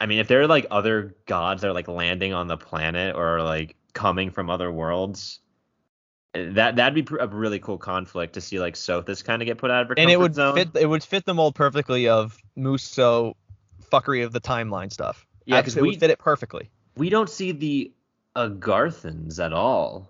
I 0.00 0.06
mean, 0.06 0.18
if 0.18 0.28
there 0.28 0.40
are 0.42 0.46
like 0.46 0.66
other 0.70 1.16
gods 1.26 1.62
that 1.62 1.68
are 1.68 1.72
like 1.72 1.88
landing 1.88 2.32
on 2.32 2.46
the 2.46 2.56
planet 2.56 3.16
or 3.16 3.42
like 3.42 3.74
coming 3.92 4.30
from 4.30 4.50
other 4.50 4.70
worlds, 4.70 5.40
that 6.34 6.76
that'd 6.76 6.94
be 7.06 7.16
a 7.18 7.26
really 7.26 7.58
cool 7.58 7.78
conflict 7.78 8.34
to 8.34 8.40
see 8.40 8.60
like 8.60 8.74
Sothis 8.74 9.24
kind 9.24 9.42
of 9.42 9.46
get 9.46 9.58
put 9.58 9.70
out 9.70 9.82
of 9.82 9.88
her 9.88 9.94
and 9.96 10.10
it 10.10 10.18
would 10.20 10.34
zone. 10.34 10.54
fit 10.54 10.68
it 10.74 10.86
would 10.86 11.02
fit 11.02 11.24
the 11.24 11.34
mold 11.34 11.54
perfectly 11.54 12.08
of 12.08 12.36
Muso 12.54 13.34
fuckery 13.90 14.24
of 14.24 14.32
the 14.32 14.40
timeline 14.40 14.92
stuff. 14.92 15.26
Yeah, 15.44 15.60
because 15.60 15.76
we- 15.76 15.96
fit 15.96 16.10
it 16.10 16.18
perfectly. 16.18 16.70
We 16.96 17.10
don't 17.10 17.30
see 17.30 17.52
the 17.52 17.92
Agarthans 18.36 19.42
at 19.44 19.52
all. 19.52 20.08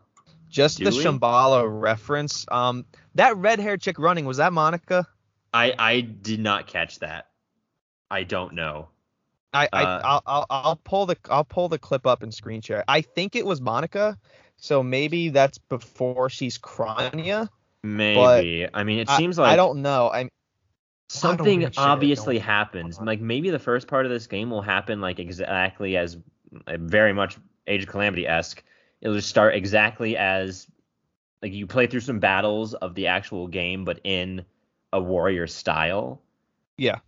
Just 0.49 0.79
Do 0.79 0.85
the 0.85 0.91
we? 0.91 1.05
Shambhala 1.05 1.67
reference. 1.69 2.47
Um, 2.51 2.87
that 3.15 3.37
red 3.37 3.61
haired 3.61 3.81
chick 3.83 3.99
running 3.99 4.25
was 4.25 4.39
that 4.39 4.53
Monica? 4.53 5.07
I 5.53 5.75
I 5.79 6.01
did 6.01 6.41
not 6.41 6.67
catch 6.67 6.99
that. 7.01 7.29
I 8.11 8.23
don't 8.23 8.55
know. 8.55 8.89
I, 9.53 9.69
I 9.73 9.83
Uh, 9.83 10.01
I'll, 10.05 10.23
I'll 10.27 10.47
I'll 10.51 10.77
pull 10.77 11.07
the 11.07 11.17
I'll 11.31 11.45
pull 11.45 11.69
the 11.69 11.79
clip 11.79 12.07
up 12.07 12.23
and 12.23 12.33
screen 12.33 12.61
share. 12.63 12.85
I 12.89 13.01
think 13.03 13.37
it 13.37 13.45
was 13.45 13.61
Monica, 13.61 14.19
so 14.57 14.83
maybe 14.83 15.29
that's 15.31 15.59
before 15.59 16.31
she's 16.31 16.59
Kronya. 16.59 17.49
Maybe. 17.83 18.67
I 18.73 18.85
mean, 18.85 18.99
it 19.01 19.09
I- 19.11 19.17
seems 19.19 19.39
like 19.39 19.53
I 19.53 19.57
don't 19.57 19.83
know. 19.83 20.11
I 20.11 20.31
something 21.09 21.71
obviously 21.77 22.37
going 22.37 22.47
happens. 22.47 22.99
on. 22.99 23.07
Like 23.07 23.21
maybe 23.21 23.51
the 23.51 23.59
first 23.59 23.89
part 23.89 24.07
of 24.07 24.13
this 24.13 24.27
game 24.27 24.51
will 24.51 24.63
happen 24.63 25.01
like 25.01 25.19
exactly 25.19 25.97
as 25.97 26.17
very 26.67 27.13
much 27.13 27.37
Age 27.67 27.83
of 27.83 27.89
Calamity 27.89 28.27
esque. 28.27 28.63
It'll 29.01 29.17
just 29.17 29.29
start 29.29 29.55
exactly 29.55 30.17
as 30.17 30.67
like 31.43 31.53
you 31.53 31.67
play 31.67 31.87
through 31.87 32.01
some 32.01 32.19
battles 32.19 32.75
of 32.75 32.95
the 32.95 33.07
actual 33.07 33.47
game, 33.47 33.85
but 33.85 34.01
in 34.05 34.45
a 34.93 35.01
warrior 35.01 35.47
style. 35.47 36.23
yeah. 36.77 36.99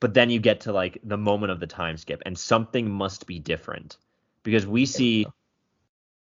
But 0.00 0.14
then 0.14 0.30
you 0.30 0.38
get 0.38 0.60
to 0.60 0.72
like 0.72 0.98
the 1.02 1.16
moment 1.16 1.50
of 1.50 1.58
the 1.58 1.66
time 1.66 1.96
skip, 1.96 2.22
and 2.24 2.38
something 2.38 2.88
must 2.88 3.26
be 3.26 3.40
different 3.40 3.96
because 4.44 4.64
we 4.64 4.86
see. 4.86 5.26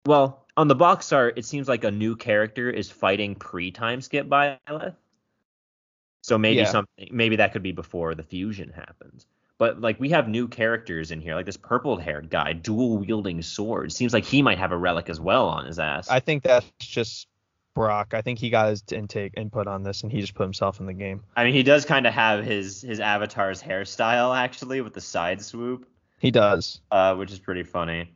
Well, 0.05 0.45
on 0.55 0.69
the 0.69 0.75
box 0.75 1.11
art, 1.11 1.37
it 1.37 1.43
seems 1.43 1.67
like 1.67 1.83
a 1.83 1.91
new 1.91 2.15
character 2.15 2.69
is 2.69 2.89
fighting 2.89 3.35
pre-time 3.35 3.99
skip 3.99 4.27
Byleth. 4.27 4.95
So 6.29 6.37
maybe 6.37 6.57
Yeah. 6.59 6.65
something, 6.65 7.09
maybe 7.11 7.35
that 7.37 7.53
could 7.53 7.63
be 7.63 7.71
before 7.71 8.13
the 8.13 8.21
fusion 8.23 8.69
happens. 8.69 9.25
But 9.57 9.81
like 9.81 9.99
we 9.99 10.09
have 10.09 10.29
new 10.29 10.47
characters 10.47 11.09
in 11.11 11.19
here, 11.19 11.33
like 11.35 11.47
this 11.47 11.57
purple-haired 11.57 12.29
guy, 12.29 12.53
dual 12.53 12.99
wielding 12.99 13.41
swords. 13.41 13.95
Seems 13.95 14.13
like 14.13 14.23
he 14.23 14.41
might 14.43 14.59
have 14.59 14.71
a 14.71 14.77
relic 14.77 15.09
as 15.09 15.19
well 15.19 15.47
on 15.49 15.65
his 15.65 15.79
ass. 15.79 16.07
I 16.07 16.19
think 16.19 16.43
that's 16.43 16.71
just 16.79 17.27
Brock. 17.73 18.13
I 18.13 18.21
think 18.21 18.37
he 18.39 18.49
got 18.51 18.69
his 18.69 18.83
intake 18.91 19.33
input 19.37 19.65
on 19.67 19.81
this 19.83 20.03
and 20.03 20.11
he 20.11 20.21
just 20.21 20.35
put 20.35 20.43
himself 20.43 20.79
in 20.79 20.85
the 20.85 20.93
game. 20.93 21.23
I 21.35 21.43
mean, 21.43 21.53
he 21.55 21.63
does 21.63 21.83
kind 21.83 22.05
of 22.05 22.13
have 22.13 22.45
his 22.45 22.81
his 22.83 22.99
avatar's 22.99 23.61
hairstyle 23.61 24.37
actually 24.37 24.81
with 24.81 24.93
the 24.93 25.01
side 25.01 25.41
swoop. 25.41 25.87
He 26.19 26.29
does. 26.29 26.79
uh, 26.91 27.15
which 27.15 27.31
is 27.31 27.39
pretty 27.39 27.63
funny. 27.63 28.11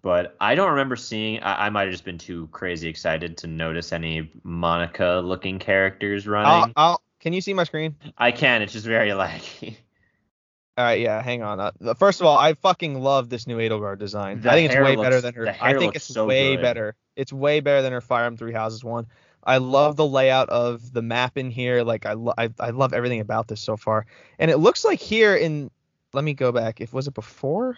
But 0.00 0.36
I 0.40 0.54
don't 0.54 0.70
remember 0.70 0.96
seeing. 0.96 1.40
I, 1.42 1.66
I 1.66 1.70
might 1.70 1.82
have 1.82 1.92
just 1.92 2.04
been 2.04 2.18
too 2.18 2.48
crazy 2.50 2.88
excited 2.88 3.36
to 3.38 3.46
notice 3.46 3.92
any 3.92 4.30
Monica-looking 4.42 5.58
characters 5.58 6.26
I'll, 6.26 6.32
running. 6.32 6.72
I'll, 6.76 7.02
can 7.20 7.32
you 7.32 7.40
see 7.40 7.54
my 7.54 7.64
screen? 7.64 7.96
I 8.16 8.32
can. 8.32 8.62
It's 8.62 8.72
just 8.72 8.86
very 8.86 9.10
laggy. 9.10 9.76
All 10.78 10.84
right, 10.84 11.00
yeah, 11.00 11.20
hang 11.20 11.42
on. 11.42 11.58
Uh, 11.58 11.72
first 11.94 12.20
of 12.20 12.26
all, 12.26 12.38
I 12.38 12.54
fucking 12.54 13.00
love 13.00 13.28
this 13.28 13.48
new 13.48 13.56
Edelgard 13.58 13.98
design. 13.98 14.40
The 14.40 14.50
I 14.50 14.54
think 14.54 14.70
it's 14.70 14.80
way 14.80 14.94
looks- 14.94 15.06
better 15.06 15.20
than 15.20 15.34
her. 15.34 15.56
I 15.60 15.74
think 15.76 15.96
it's 15.96 16.04
so 16.04 16.24
way 16.26 16.54
good. 16.54 16.62
better. 16.62 16.94
It's 17.16 17.32
way 17.32 17.58
better 17.58 17.82
than 17.82 17.92
her 17.92 18.00
Fire 18.00 18.26
Emblem 18.26 18.38
Three 18.38 18.52
Houses 18.52 18.84
one. 18.84 19.06
I 19.42 19.58
love 19.58 19.96
the 19.96 20.06
layout 20.06 20.48
of 20.50 20.92
the 20.92 21.02
map 21.02 21.36
in 21.36 21.50
here. 21.50 21.82
Like 21.82 22.06
I, 22.06 22.12
lo- 22.12 22.34
I, 22.38 22.50
I 22.60 22.70
love 22.70 22.92
everything 22.92 23.18
about 23.20 23.48
this 23.48 23.60
so 23.60 23.76
far. 23.76 24.06
And 24.38 24.50
it 24.52 24.58
looks 24.58 24.84
like 24.84 25.00
here 25.00 25.34
in, 25.34 25.70
let 26.12 26.22
me 26.22 26.34
go 26.34 26.52
back. 26.52 26.80
If 26.80 26.92
was 26.92 27.08
it 27.08 27.14
before? 27.14 27.76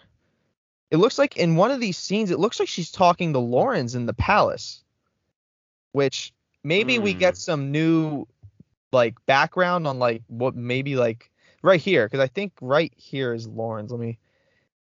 It 0.91 0.99
looks 0.99 1.19
like 1.19 1.37
in 1.39 1.57
one 1.57 1.71
of 1.71 1.81
these 1.81 1.97
scenes, 1.97 2.31
it 2.31 2.39
looks 2.41 2.59
like 2.61 2.69
she's 2.69 2.91
talking 2.91 3.33
to 3.33 3.39
Lorenz 3.39 3.95
in 3.95 4.05
the 4.07 4.13
palace, 4.15 4.83
which 5.93 6.33
maybe 6.65 6.99
we 6.99 7.13
Hmm. 7.13 7.19
get 7.19 7.37
some 7.39 7.71
new 7.73 8.27
like 8.93 9.15
background 9.27 9.87
on 9.87 9.99
like 9.99 10.23
what 10.29 10.55
maybe 10.55 10.97
like 10.97 11.31
right 11.63 11.81
here 11.81 12.07
because 12.07 12.21
I 12.21 12.27
think 12.27 12.53
right 12.61 12.93
here 12.97 13.33
is 13.35 13.47
Lorenz. 13.47 13.91
Let 13.91 14.01
me. 14.01 14.19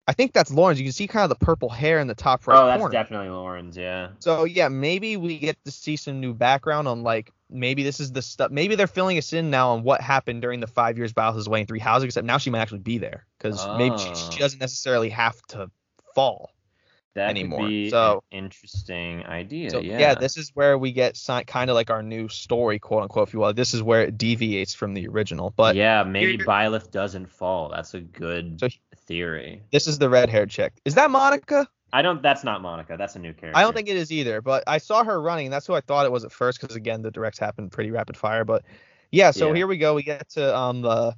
I 0.09 0.13
think 0.13 0.33
that's 0.33 0.51
Lorenz. 0.51 0.81
You 0.81 0.87
can 0.87 0.93
see 0.93 1.07
kind 1.07 1.31
of 1.31 1.39
the 1.39 1.45
purple 1.45 1.69
hair 1.69 2.01
in 2.01 2.09
the 2.09 2.15
top 2.17 2.45
right 2.47 2.59
oh, 2.61 2.67
that's 2.67 2.81
corner. 2.81 2.93
definitely 2.93 3.29
Lorenz. 3.29 3.77
Yeah. 3.77 4.09
So 4.19 4.45
yeah, 4.45 4.69
maybe 4.69 5.17
we 5.17 5.39
get 5.39 5.63
to 5.65 5.71
see 5.71 5.97
some 5.97 6.21
new 6.21 6.35
background 6.35 6.89
on 6.89 7.03
like 7.05 7.31
maybe 7.49 7.83
this 7.83 8.01
is 8.01 8.11
the 8.11 8.23
stuff. 8.23 8.51
Maybe 8.51 8.75
they're 8.75 8.87
filling 8.89 9.19
us 9.19 9.33
in 9.33 9.51
now 9.51 9.71
on 9.71 9.83
what 9.85 10.01
happened 10.01 10.43
during 10.43 10.61
the 10.61 10.67
five 10.67 10.97
years 10.97 11.13
of 11.17 11.47
Way 11.47 11.61
in 11.61 11.67
Three 11.67 11.79
Houses. 11.79 12.05
Except 12.07 12.27
now 12.27 12.39
she 12.39 12.51
might 12.51 12.61
actually 12.61 12.81
be 12.81 12.99
there 12.99 13.27
because 13.39 13.65
maybe 13.79 13.97
she, 13.99 14.09
Oh. 14.09 14.31
she 14.33 14.39
doesn't 14.39 14.61
necessarily 14.61 15.11
have 15.11 15.41
to 15.49 15.71
fall. 16.15 16.51
That 17.15 17.31
Anymore, 17.31 17.69
so- 17.91 18.23
interesting 18.31 19.25
idea. 19.27 19.71
So 19.71 19.81
yeah. 19.81 19.99
yeah. 19.99 20.15
this 20.15 20.37
is 20.37 20.51
where 20.55 20.79
we 20.79 20.93
get 20.93 21.17
si- 21.17 21.43
kind 21.45 21.69
of 21.69 21.75
like 21.75 21.91
our 21.91 22.05
new 22.05 22.29
story, 22.29 22.79
quote 22.79 23.03
unquote, 23.03 23.29
if 23.29 23.35
you 23.35 23.41
will. 23.41 23.53
This 23.53 23.75
is 23.75 23.83
where 23.83 24.03
it 24.03 24.17
deviates 24.17 24.75
from 24.75 24.95
the 24.95 25.09
original. 25.09 25.53
But 25.57 25.75
yeah, 25.75 26.05
maybe 26.05 26.39
Byleth 26.39 26.93
doesn't 26.93 27.27
fall. 27.27 27.69
That's 27.71 27.95
a 27.95 28.01
good 28.01 28.61
So- 28.61 28.69
theory. 29.07 29.63
this 29.73 29.89
is 29.89 29.99
the 29.99 30.09
red 30.09 30.31
haired 30.31 30.51
chick. 30.51 30.73
Is 30.85 30.95
that 30.95 31.11
Monica? 31.11 31.67
I 31.93 32.03
don't. 32.03 32.23
That's 32.23 32.45
not 32.45 32.63
Monica. 32.63 32.95
That's 32.97 33.17
a 33.17 33.19
new 33.19 33.33
character. 33.33 33.59
I 33.59 33.63
don't 33.63 33.75
think 33.75 33.89
it 33.89 33.97
is 33.97 34.13
either, 34.13 34.41
but 34.41 34.63
I 34.69 34.79
saw 34.79 35.03
her 35.03 35.21
running. 35.21 35.51
That's 35.51 35.67
who 35.67 35.75
I 35.75 35.81
thought 35.81 36.07
it 36.07 36.13
was 36.13 36.25
at 36.25 36.31
first, 36.31 36.61
because 36.61 36.77
again, 36.77 37.03
the 37.03 37.11
directs 37.11 37.41
happened 37.41 37.73
pretty 37.73 37.91
rapid 37.91 38.17
fire. 38.17 38.45
But 38.45 38.63
yeah, 39.11 39.33
so 39.33 39.49
Yeah. 39.49 39.55
here 39.57 39.67
we 39.67 39.79
go. 39.79 39.95
We 39.95 40.05
get 40.05 40.29
to 40.31 40.57
um 40.57 40.83
the 40.83 41.17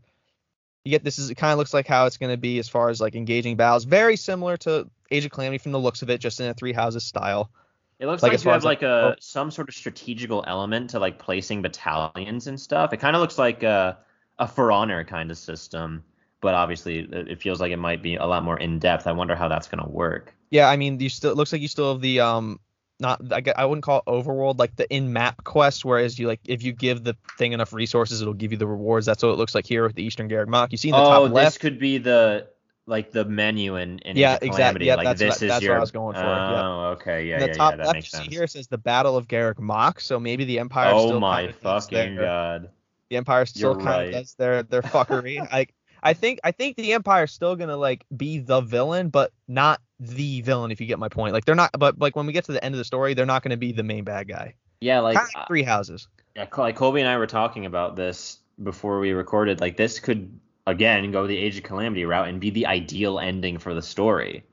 you 0.84 0.90
get 0.90 1.04
this 1.04 1.18
is 1.18 1.28
it 1.28 1.34
kind 1.34 1.52
of 1.52 1.58
looks 1.58 1.74
like 1.74 1.86
how 1.86 2.06
it's 2.06 2.16
going 2.16 2.32
to 2.32 2.38
be 2.38 2.58
as 2.58 2.68
far 2.70 2.88
as 2.88 3.00
like 3.02 3.14
engaging 3.14 3.56
battles, 3.56 3.84
very 3.84 4.16
similar 4.16 4.56
to 4.58 4.88
Age 5.12 5.24
of 5.24 5.30
Calamity 5.30 5.58
from 5.58 5.72
the 5.72 5.78
looks 5.78 6.02
of 6.02 6.10
it, 6.10 6.18
just 6.18 6.40
in 6.40 6.46
a 6.46 6.54
three 6.54 6.72
houses 6.72 7.04
style. 7.04 7.50
It 7.98 8.06
looks 8.06 8.22
Like, 8.22 8.32
like, 8.32 8.44
you 8.44 8.50
have 8.50 8.64
like 8.64 8.82
like, 8.82 8.82
a 8.82 9.12
oh. 9.12 9.14
some 9.20 9.50
sort 9.50 9.68
of 9.68 9.74
strategical 9.74 10.42
element 10.46 10.90
to 10.90 10.98
like 10.98 11.18
placing 11.20 11.62
battalions 11.62 12.48
and 12.48 12.60
stuff. 12.60 12.92
It 12.92 12.96
kind 12.98 13.14
of 13.14 13.22
looks 13.22 13.38
like 13.38 13.62
a 13.62 13.98
a 14.38 14.48
For 14.48 14.72
Honor 14.72 15.04
kind 15.04 15.30
of 15.30 15.38
system, 15.38 16.02
but 16.40 16.54
obviously 16.54 17.00
it 17.00 17.28
it 17.28 17.40
feels 17.40 17.60
like 17.60 17.70
it 17.70 17.76
might 17.76 18.02
be 18.02 18.16
a 18.16 18.26
lot 18.26 18.42
more 18.42 18.58
in 18.58 18.80
depth. 18.80 19.06
I 19.06 19.12
wonder 19.12 19.36
how 19.36 19.46
that's 19.46 19.68
gonna 19.68 19.88
work. 19.88 20.34
Yeah, 20.50 20.68
I 20.68 20.76
mean, 20.76 20.98
you 20.98 21.08
still 21.08 21.30
it 21.30 21.36
looks 21.36 21.52
like 21.52 21.62
you 21.62 21.68
still 21.68 21.92
have 21.92 22.00
the 22.00 22.20
um 22.20 22.58
not 22.98 23.20
I, 23.32 23.42
I 23.56 23.66
wouldn't 23.66 23.84
call 23.84 23.98
it 23.98 24.10
overworld 24.10 24.58
like 24.58 24.74
the 24.76 24.92
in 24.92 25.12
map 25.12 25.44
quest, 25.44 25.84
whereas 25.84 26.18
you 26.18 26.26
like 26.26 26.40
if 26.46 26.62
you 26.62 26.72
give 26.72 27.04
the 27.04 27.16
thing 27.38 27.52
enough 27.52 27.72
resources, 27.72 28.20
it'll 28.20 28.34
give 28.34 28.52
you 28.52 28.58
the 28.58 28.66
rewards. 28.66 29.06
That's 29.06 29.22
what 29.22 29.30
it 29.30 29.38
looks 29.38 29.54
like 29.54 29.66
here 29.66 29.84
with 29.84 29.94
the 29.94 30.02
Eastern 30.02 30.28
Garreg 30.28 30.48
Mach. 30.48 30.72
You 30.72 30.78
see 30.78 30.88
in 30.88 30.94
the 30.94 31.00
oh, 31.00 31.04
top 31.04 31.22
left 31.30 31.34
Oh, 31.34 31.44
this 31.44 31.58
could 31.58 31.78
be 31.78 31.98
the 31.98 32.48
like 32.86 33.12
the 33.12 33.24
menu 33.24 33.76
in, 33.76 33.98
in 34.00 34.16
Yeah, 34.16 34.34
of 34.34 34.82
yeah, 34.82 34.96
like 34.96 35.04
that's 35.04 35.20
this 35.20 35.28
what- 35.28 35.42
is 35.42 35.48
that's 35.48 35.52
what 35.54 35.62
your. 35.62 35.76
I 35.76 35.80
was 35.80 35.90
going 35.90 36.14
for, 36.14 36.20
yeah. 36.20 36.62
Oh, 36.62 36.80
okay, 36.96 37.26
yeah, 37.26 37.34
in 37.36 37.40
the 37.40 37.46
yeah, 37.48 37.52
top 37.52 37.72
yeah, 37.72 37.76
that 37.76 37.86
left, 37.86 37.94
makes 37.96 38.12
you 38.12 38.18
see 38.18 38.24
sense. 38.24 38.34
here 38.34 38.46
says 38.46 38.66
the 38.68 38.78
Battle 38.78 39.16
of 39.16 39.28
Garreg 39.28 39.58
Mach, 39.58 40.00
so 40.00 40.18
maybe 40.18 40.44
the 40.44 40.58
Empire 40.58 40.92
Oh 40.94 41.06
still 41.08 41.20
my 41.20 41.36
kind 41.42 41.50
of 41.50 41.56
fucking 41.56 42.16
god! 42.16 42.70
the 43.10 43.16
Empire 43.16 43.46
still 43.46 43.72
You're 43.72 43.74
kind 43.80 43.86
right. 43.86 44.06
of 44.08 44.12
does 44.12 44.34
their 44.34 44.62
their 44.62 44.82
fuckery. 44.82 45.38
like 45.52 45.74
I 46.02 46.14
think 46.14 46.40
I 46.42 46.50
think 46.50 46.76
the 46.76 46.92
Empire's 46.92 47.32
still 47.32 47.54
gonna 47.56 47.76
like 47.76 48.04
be 48.16 48.38
the 48.38 48.60
villain, 48.60 49.08
but 49.10 49.32
not 49.46 49.80
the 50.00 50.40
villain 50.40 50.72
if 50.72 50.80
you 50.80 50.86
get 50.86 50.98
my 50.98 51.08
point. 51.08 51.32
Like 51.32 51.44
they're 51.44 51.54
not, 51.54 51.70
but 51.78 51.98
like 52.00 52.16
when 52.16 52.26
we 52.26 52.32
get 52.32 52.44
to 52.46 52.52
the 52.52 52.64
end 52.64 52.74
of 52.74 52.78
the 52.78 52.84
story, 52.84 53.14
they're 53.14 53.26
not 53.26 53.42
gonna 53.44 53.56
be 53.56 53.70
the 53.72 53.84
main 53.84 54.02
bad 54.04 54.26
guy. 54.26 54.54
Yeah, 54.80 54.98
like 55.00 55.14
like 55.16 55.46
three 55.46 55.62
houses. 55.62 56.08
Yeah, 56.34 56.46
like 56.58 56.74
Colby 56.74 57.00
and 57.00 57.08
I 57.08 57.16
were 57.18 57.28
talking 57.28 57.66
about 57.66 57.94
this 57.94 58.38
before 58.62 58.98
we 58.98 59.12
recorded. 59.12 59.60
Like 59.60 59.76
this 59.76 60.00
could 60.00 60.40
again 60.66 61.10
go 61.12 61.26
the 61.26 61.36
Age 61.36 61.56
of 61.58 61.62
Calamity 61.64 62.04
route 62.04 62.28
and 62.28 62.40
be 62.40 62.50
the 62.50 62.66
ideal 62.66 63.18
ending 63.18 63.58
for 63.58 63.74
the 63.74 63.82
story. 63.82 64.44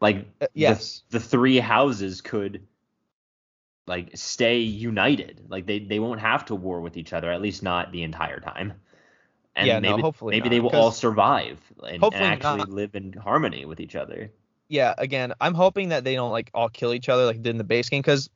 Like 0.00 0.26
Uh, 0.40 0.46
yes. 0.54 1.02
the, 1.10 1.20
three 1.20 1.58
houses 1.58 2.20
could 2.20 2.66
like 3.86 4.10
stay 4.16 4.58
united. 4.58 5.46
Like 5.48 5.66
they 5.66 5.78
they 5.78 5.98
won't 5.98 6.20
have 6.20 6.44
to 6.46 6.54
war 6.54 6.80
with 6.80 6.96
each 6.96 7.12
other 7.12 7.30
at 7.30 7.40
least 7.40 7.62
not 7.62 7.92
the 7.92 8.02
entire 8.02 8.40
time. 8.40 8.74
And 9.54 9.66
Yeah, 9.66 9.78
no, 9.78 9.90
maybe 9.90 10.02
hopefully 10.02 10.32
maybe 10.32 10.48
not, 10.48 10.50
they 10.50 10.60
will 10.60 10.70
all 10.70 10.90
survive 10.92 11.58
and, 11.82 12.02
and 12.12 12.14
actually 12.14 12.58
not. 12.58 12.68
live 12.68 12.94
in 12.94 13.12
harmony 13.12 13.64
with 13.64 13.80
each 13.80 13.96
other. 13.96 14.30
yeah, 14.68 14.94
again, 14.98 15.32
I'm 15.40 15.54
hoping 15.54 15.90
that 15.90 16.04
they 16.04 16.14
don't 16.14 16.32
like 16.32 16.50
all 16.52 16.68
kill 16.68 16.92
each 16.92 17.08
other 17.08 17.24
like 17.24 17.42
did 17.42 17.50
in 17.50 17.58
the 17.58 17.64
base 17.64 17.88
game 17.88 18.02
because 18.02 18.28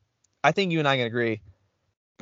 I 0.42 0.52
think 0.52 0.72
you 0.72 0.78
and 0.78 0.88
I 0.88 0.96
can 0.96 1.06
agree. 1.06 1.42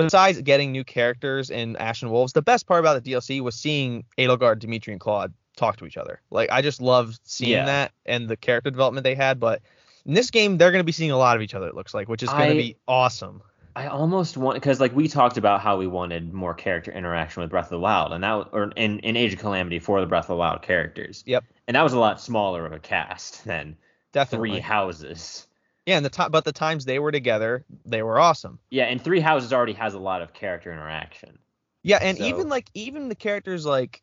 Besides 0.06 0.40
getting 0.42 0.72
new 0.72 0.84
characters 0.84 1.50
in 1.50 1.76
Ashen 1.76 2.10
Wolves, 2.10 2.32
the 2.32 2.42
best 2.42 2.66
part 2.66 2.80
about 2.80 3.02
the 3.02 3.10
DLC 3.12 3.40
was 3.40 3.54
seeing 3.54 4.04
Edelgard, 4.16 4.58
Dimitri, 4.60 4.92
and 4.92 5.00
Claude 5.00 5.32
talk 5.56 5.76
to 5.78 5.86
each 5.86 5.96
other. 5.96 6.20
Like 6.30 6.50
I 6.50 6.62
just 6.62 6.80
loved 6.80 7.18
seeing 7.24 7.50
Yeah. 7.52 7.66
that 7.66 7.92
and 8.06 8.28
the 8.28 8.36
character 8.36 8.70
development 8.70 9.04
they 9.04 9.14
had. 9.16 9.40
But 9.40 9.60
in 10.06 10.14
this 10.14 10.30
game, 10.30 10.56
they're 10.56 10.70
going 10.70 10.80
to 10.80 10.84
be 10.86 10.92
seeing 10.92 11.10
a 11.10 11.18
lot 11.18 11.36
of 11.36 11.42
each 11.42 11.54
other. 11.54 11.66
It 11.68 11.74
looks 11.74 11.92
like, 11.94 12.08
which 12.08 12.22
is 12.22 12.28
going 12.30 12.50
to 12.50 12.54
be 12.54 12.76
awesome. 12.86 13.42
I 13.76 13.86
almost 13.88 14.36
want 14.36 14.54
because 14.56 14.80
like 14.80 14.94
we 14.94 15.06
talked 15.08 15.36
about 15.36 15.60
how 15.60 15.76
we 15.76 15.86
wanted 15.86 16.32
more 16.32 16.54
character 16.54 16.90
interaction 16.92 17.42
with 17.42 17.50
Breath 17.50 17.66
of 17.66 17.70
the 17.70 17.80
Wild, 17.80 18.12
and 18.12 18.24
that 18.24 18.48
or 18.52 18.72
in, 18.76 18.98
in 19.00 19.16
Age 19.16 19.34
of 19.34 19.38
Calamity 19.40 19.78
for 19.78 20.00
the 20.00 20.06
Breath 20.06 20.24
of 20.24 20.28
the 20.28 20.36
Wild 20.36 20.62
characters. 20.62 21.22
Yep. 21.26 21.44
And 21.66 21.74
that 21.74 21.82
was 21.82 21.92
a 21.92 21.98
lot 21.98 22.20
smaller 22.20 22.64
of 22.66 22.72
a 22.72 22.78
cast 22.78 23.44
than 23.44 23.76
Definitely. 24.12 24.50
three 24.50 24.60
houses. 24.60 25.47
Yeah, 25.88 25.96
and 25.96 26.04
the 26.04 26.10
time, 26.10 26.30
but 26.30 26.44
the 26.44 26.52
times 26.52 26.84
they 26.84 26.98
were 26.98 27.10
together, 27.10 27.64
they 27.86 28.02
were 28.02 28.20
awesome. 28.20 28.58
Yeah, 28.68 28.84
and 28.84 29.00
Three 29.02 29.20
Houses 29.20 29.54
already 29.54 29.72
has 29.72 29.94
a 29.94 29.98
lot 29.98 30.20
of 30.20 30.34
character 30.34 30.70
interaction. 30.70 31.38
Yeah, 31.82 31.98
and 32.02 32.18
So- 32.18 32.24
even 32.24 32.50
like 32.50 32.68
even 32.74 33.08
the 33.08 33.14
characters 33.14 33.64
like 33.64 34.02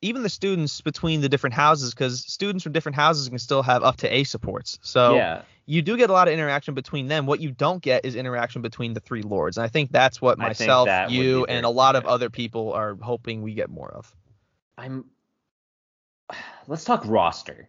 even 0.00 0.22
the 0.22 0.30
students 0.30 0.80
between 0.80 1.20
the 1.20 1.28
different 1.28 1.52
houses 1.52 1.92
because 1.92 2.20
students 2.20 2.62
from 2.62 2.72
different 2.72 2.96
houses 2.96 3.28
can 3.28 3.38
still 3.38 3.62
have 3.62 3.82
up 3.82 3.98
to 3.98 4.08
A 4.08 4.24
supports. 4.24 4.78
So 4.80 5.16
yeah, 5.16 5.42
you 5.66 5.82
do 5.82 5.98
get 5.98 6.08
a 6.08 6.14
lot 6.14 6.28
of 6.28 6.32
interaction 6.32 6.72
between 6.72 7.08
them. 7.08 7.26
What 7.26 7.40
you 7.40 7.50
don't 7.50 7.82
get 7.82 8.06
is 8.06 8.16
interaction 8.16 8.62
between 8.62 8.94
the 8.94 9.00
three 9.00 9.20
lords. 9.20 9.58
And 9.58 9.64
I 9.64 9.68
think 9.68 9.92
that's 9.92 10.22
what 10.22 10.38
myself, 10.38 10.86
that 10.86 11.10
you, 11.10 11.44
and 11.44 11.66
a 11.66 11.68
lot 11.68 11.94
of 11.94 12.06
other 12.06 12.30
people 12.30 12.72
are 12.72 12.96
hoping 13.02 13.42
we 13.42 13.52
get 13.52 13.68
more 13.68 13.90
of. 13.90 14.16
I'm. 14.78 15.04
Let's 16.66 16.84
talk 16.84 17.02
roster. 17.04 17.68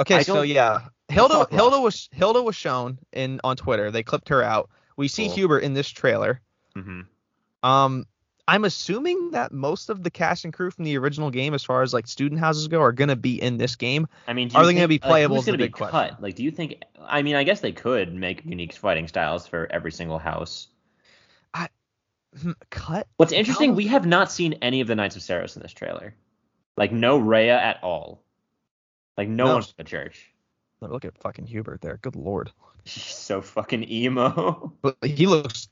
Okay, 0.00 0.24
so 0.24 0.42
yeah, 0.42 0.80
Hilda 1.12 1.46
Hilda 1.54 1.80
was 1.80 2.08
Hilda 2.12 2.42
was 2.42 2.56
shown 2.56 2.98
in 3.12 3.40
on 3.44 3.56
Twitter. 3.56 3.90
They 3.90 4.02
clipped 4.02 4.28
her 4.30 4.42
out. 4.42 4.70
We 4.96 5.08
see 5.08 5.26
Cool. 5.26 5.34
Hubert 5.34 5.58
in 5.60 5.74
this 5.74 5.88
trailer. 5.88 6.40
hmm 6.74 7.02
Um, 7.62 8.06
I'm 8.48 8.64
assuming 8.64 9.30
that 9.30 9.52
most 9.52 9.88
of 9.88 10.02
the 10.02 10.10
cast 10.10 10.44
and 10.44 10.52
crew 10.52 10.70
from 10.70 10.84
the 10.84 10.98
original 10.98 11.30
game, 11.30 11.54
as 11.54 11.62
far 11.62 11.82
as 11.82 11.94
like 11.94 12.06
student 12.08 12.40
houses 12.40 12.66
go, 12.68 12.80
are 12.80 12.92
gonna 12.92 13.16
be 13.16 13.40
in 13.40 13.56
this 13.56 13.76
game. 13.76 14.08
I 14.26 14.32
mean, 14.32 14.50
Are 14.54 14.66
they 14.66 14.74
gonna 14.74 14.88
be 14.88 14.98
playable 14.98 15.36
Like, 15.36 15.40
who's 15.42 15.46
gonna 15.46 15.58
be 15.58 15.64
big 15.64 15.72
question. 15.74 15.92
cut? 15.92 16.20
Like, 16.22 16.34
do 16.34 16.42
you 16.42 16.50
think? 16.50 16.82
I 17.00 17.22
mean, 17.22 17.36
I 17.36 17.44
guess 17.44 17.60
they 17.60 17.72
could 17.72 18.12
make 18.14 18.44
unique 18.44 18.72
fighting 18.74 19.06
styles 19.08 19.46
for 19.46 19.68
every 19.70 19.92
single 19.92 20.18
house. 20.18 20.68
Hmm, 22.42 22.52
Cut. 22.70 23.06
What's 23.18 23.32
interesting, 23.32 23.74
we 23.74 23.86
have 23.88 24.06
not 24.06 24.32
seen 24.32 24.54
any 24.62 24.80
of 24.80 24.88
the 24.88 24.94
Knights 24.94 25.16
of 25.16 25.22
Seiros 25.22 25.54
in 25.54 25.60
this 25.60 25.72
trailer. 25.74 26.14
Like, 26.78 26.90
no 26.90 27.18
Rhea 27.18 27.60
at 27.60 27.78
all. 27.84 28.22
Like, 29.18 29.28
no, 29.28 29.44
No. 29.44 29.52
one 29.54 29.62
from 29.62 29.74
the 29.76 29.84
church. 29.84 30.31
Look 30.90 31.04
at 31.04 31.16
fucking 31.18 31.46
Hubert 31.46 31.80
there. 31.80 31.98
Good 32.02 32.16
lord. 32.16 32.50
He's 32.84 33.02
so 33.14 33.40
fucking 33.40 33.88
emo. 33.90 34.72
But 34.82 34.96
he 35.04 35.26
looks. 35.26 35.68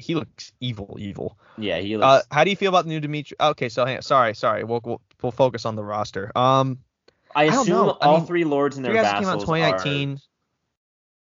He 0.00 0.14
looks 0.14 0.52
evil, 0.60 0.96
evil. 0.98 1.38
yeah, 1.58 1.78
he 1.78 1.94
Uh, 1.94 1.98
looks. 1.98 2.26
how 2.32 2.42
do 2.44 2.50
you 2.50 2.56
feel 2.56 2.70
about 2.70 2.84
the 2.84 2.90
new 2.90 2.98
Dimitri? 2.98 3.36
Okay, 3.40 3.68
so 3.68 3.84
hang 3.84 3.96
on, 3.96 4.02
sorry, 4.02 4.34
sorry. 4.34 4.64
We'll, 4.64 4.80
we'll 4.84 5.00
we'll 5.22 5.32
focus 5.32 5.64
on 5.64 5.76
the 5.76 5.84
roster. 5.84 6.32
Um, 6.36 6.78
I 7.34 7.42
I 7.42 7.44
assume. 7.44 7.90
I 8.00 8.06
all 8.06 8.16
mean, 8.18 8.26
three 8.26 8.44
lords 8.44 8.76
and 8.76 8.84
their 8.84 8.96
Houses 8.96 9.20
came 9.20 9.28
out 9.28 9.40
2019. 9.40 10.14
are 10.14 10.16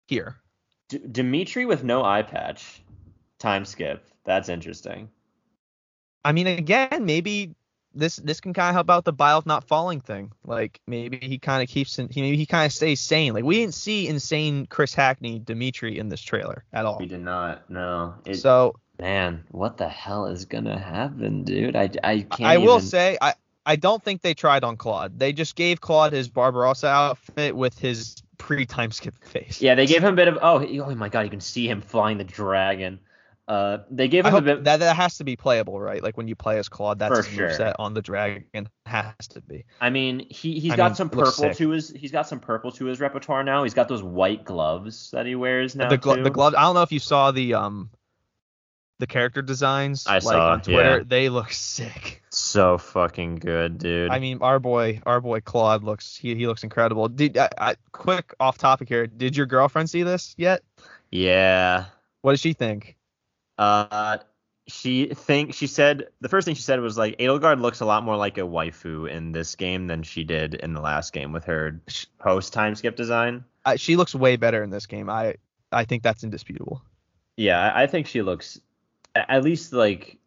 Here. 0.07 0.37
D- 0.89 1.01
Dimitri 1.11 1.67
with 1.67 1.85
no 1.85 2.05
eye 2.05 2.23
patch. 2.23 2.81
Time 3.39 3.65
skip. 3.65 4.05
That's 4.25 4.49
interesting. 4.49 5.11
I 6.25 6.33
mean, 6.33 6.47
again, 6.47 7.05
maybe 7.05 7.55
this 7.99 8.17
this 8.17 8.41
can 8.41 8.53
kind 8.55 8.69
of 8.69 8.75
help 8.75 8.91
out 8.91 9.05
the 9.05 9.13
Bile 9.13 9.39
of 9.39 9.47
not 9.47 9.65
falling 9.65 10.01
thing. 10.01 10.33
Like 10.45 10.81
maybe 10.87 11.19
he 11.19 11.39
kind 11.39 11.63
of 11.63 11.69
keeps 11.69 11.97
he 11.97 12.07
maybe 12.23 12.37
he 12.37 12.47
kind 12.47 12.67
of 12.67 12.73
stays 12.73 13.01
sane. 13.01 13.35
Like 13.35 13.45
we 13.45 13.57
didn't 13.57 13.75
see 13.75 14.09
insane 14.09 14.67
Chris 14.67 14.95
Hackney 14.95 15.39
Dimitri 15.39 15.99
in 15.99 16.09
this 16.09 16.21
trailer 16.21 16.65
at 16.73 16.87
all. 16.87 16.99
We 16.99 17.07
did 17.07 17.21
not. 17.23 17.69
No. 17.71 18.15
It, 18.25 18.37
So 18.37 18.77
man, 18.99 19.45
what 19.51 19.77
the 19.77 19.89
hell 19.89 20.27
is 20.27 20.45
gonna 20.45 20.79
happen, 20.79 21.45
dude? 21.45 21.77
I, 21.77 21.91
I 22.03 22.21
can't. 22.21 22.41
I 22.43 22.59
will 22.59 22.81
say 22.81 23.19
I 23.21 23.35
I 23.67 23.77
don't 23.77 24.03
think 24.03 24.23
they 24.23 24.33
tried 24.35 24.65
on 24.65 24.77
Claude. 24.77 25.19
They 25.19 25.33
just 25.33 25.55
gave 25.55 25.81
Claude 25.81 26.13
his 26.13 26.29
Barbarossa 26.29 26.87
outfit 26.87 27.55
with 27.55 27.79
his 27.79 28.17
pre 28.39 28.65
time 28.65 28.91
skip 28.93 29.23
face. 29.25 29.61
Yeah, 29.61 29.75
they 29.75 29.87
gave 29.87 30.03
him 30.03 30.15
a 30.15 30.17
bit 30.17 30.29
of. 30.29 30.39
Oh, 30.41 30.59
he- 30.59 30.81
oh 30.81 30.95
my 30.95 31.09
god, 31.11 31.23
you 31.23 31.31
can 31.31 31.41
see 31.41 31.69
him 31.69 31.81
flying 31.83 32.17
the 32.19 32.25
dragon. 32.25 32.99
Uh, 33.49 33.79
they 33.91 34.09
gave 34.09 34.27
him 34.27 34.35
a 34.35 34.43
bit. 34.43 34.65
that 34.65 34.81
that 34.81 34.95
has 34.95 35.17
to 35.17 35.25
be 35.25 35.35
playable, 35.35 35.81
right? 35.81 36.03
Like 36.03 36.19
when 36.19 36.29
you 36.29 36.37
play 36.37 36.59
as 36.59 36.69
Claude, 36.69 36.99
that's 36.99 37.17
his 37.17 37.29
sure. 37.29 37.49
moveset 37.49 37.77
on 37.79 37.95
the 37.95 38.03
dragon. 38.03 38.69
Has 38.85 39.15
to 39.31 39.41
be. 39.41 39.65
I 39.81 39.89
mean, 39.89 40.27
he 40.29 40.61
he's 40.61 40.73
I 40.73 40.77
got 40.77 40.91
mean, 40.91 40.97
some 40.97 41.09
purple 41.09 41.55
to 41.55 41.71
his. 41.71 41.89
He's 41.89 42.13
got 42.13 42.29
some 42.29 42.41
purple 42.41 42.73
to 42.73 42.85
his 42.85 43.01
repertoire 43.01 43.43
now. 43.43 43.63
He's 43.63 43.73
got 43.73 43.89
those 43.89 44.03
white 44.03 44.45
gloves 44.45 45.11
that 45.13 45.25
he 45.25 45.35
wears 45.35 45.75
now 45.75 45.89
the 45.89 45.97
glo- 45.97 46.23
the 46.23 46.29
gloves. 46.29 46.57
I 46.57 46.63
don't 46.63 46.75
know 46.75 46.83
if 46.83 46.93
you 46.93 46.99
saw 46.99 47.31
the 47.31 47.55
um 47.55 47.89
the 48.99 49.07
character 49.07 49.41
designs 49.41 50.07
I 50.07 50.15
like 50.15 50.23
saw, 50.23 50.53
on 50.53 50.61
Twitter. 50.61 50.99
yeah. 50.99 51.05
They 51.07 51.31
look 51.31 51.51
sick. 51.53 52.23
So 52.29 52.77
fucking 52.77 53.37
good, 53.37 53.79
dude. 53.79 54.11
I 54.11 54.19
mean, 54.19 54.39
our 54.43 54.59
boy, 54.59 55.01
our 55.07 55.23
boy 55.23 55.41
Claude 55.41 55.85
looks 55.85 56.17
he, 56.17 56.35
he 56.35 56.47
looks 56.47 56.65
incredible. 56.65 57.09
Did 57.09 57.39
I, 57.39 57.49
I, 57.57 57.75
quick 57.93 58.35
off 58.41 58.59
topic 58.59 58.89
here? 58.89 59.07
Did 59.07 59.39
your 59.39 59.47
girlfriend 59.47 59.89
see 59.89 60.03
this 60.03 60.35
yet? 60.37 60.63
yeah. 61.11 61.87
What 62.21 62.33
does 62.33 62.41
she 62.41 62.53
think? 62.53 62.98
Uh, 63.59 64.19
she 64.69 65.07
think 65.07 65.55
she 65.55 65.67
said 65.67 66.09
the 66.21 66.29
first 66.29 66.45
thing 66.45 66.55
she 66.55 66.63
said 66.63 66.79
was 66.81 66.99
like 66.99 67.17
Edelgard 67.19 67.61
looks 67.61 67.81
a 67.81 67.87
lot 67.87 68.05
more 68.05 68.17
like 68.17 68.39
a 68.39 68.43
waifu 68.43 69.11
in 69.11 69.33
this 69.33 69.57
game 69.57 69.87
than 69.87 70.03
she 70.03 70.25
did 70.25 70.55
in 70.55 70.75
the 70.75 70.81
last 70.81 71.13
game 71.13 71.33
with 71.33 71.45
her 71.45 71.81
post 72.19 72.53
time 72.53 72.75
skip 72.75 72.95
design. 72.95 73.45
Uh, 73.65 73.77
she 73.77 73.97
looks 73.97 74.15
way 74.15 74.37
better 74.37 74.63
in 74.63 74.71
this 74.71 74.87
game. 74.87 75.09
I 75.09 75.37
I 75.73 75.85
think 75.85 76.03
that's 76.03 76.23
indisputable. 76.23 76.83
Yeah, 77.37 77.73
I, 77.75 77.87
think 77.87 78.09
she 78.09 78.23
looks 78.23 78.61
at 79.15 79.45
least 79.45 79.73
like 79.73 80.19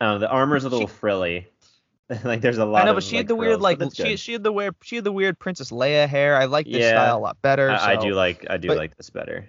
know, 0.00 0.18
the 0.18 0.28
armor's 0.28 0.64
a 0.64 0.68
little 0.68 0.88
frilly. 0.88 1.46
like 2.24 2.40
there's 2.40 2.58
a 2.58 2.64
lot. 2.64 2.82
I 2.82 2.84
know, 2.86 2.90
of, 2.92 2.96
but 2.96 3.04
she 3.04 3.16
like, 3.16 3.20
had 3.20 3.28
the 3.28 3.36
weird 3.36 3.60
like 3.60 3.78
she 3.94 4.02
good. 4.02 4.20
she 4.20 4.32
had 4.32 4.42
the 4.42 4.52
weird 4.52 4.74
she 4.82 4.96
had 4.96 5.04
the 5.04 5.12
weird 5.12 5.38
Princess 5.38 5.70
Leia 5.70 6.08
hair. 6.08 6.36
I 6.36 6.46
like 6.46 6.66
this 6.66 6.76
Yeah. 6.76 6.90
style 6.90 7.18
a 7.18 7.20
lot 7.20 7.40
better. 7.42 7.70
I, 7.70 7.92
I 7.92 7.96
do 7.96 8.14
like 8.14 8.46
I 8.50 8.56
do 8.56 8.68
but- 8.68 8.76
like 8.76 8.96
this 8.96 9.10
better. 9.10 9.48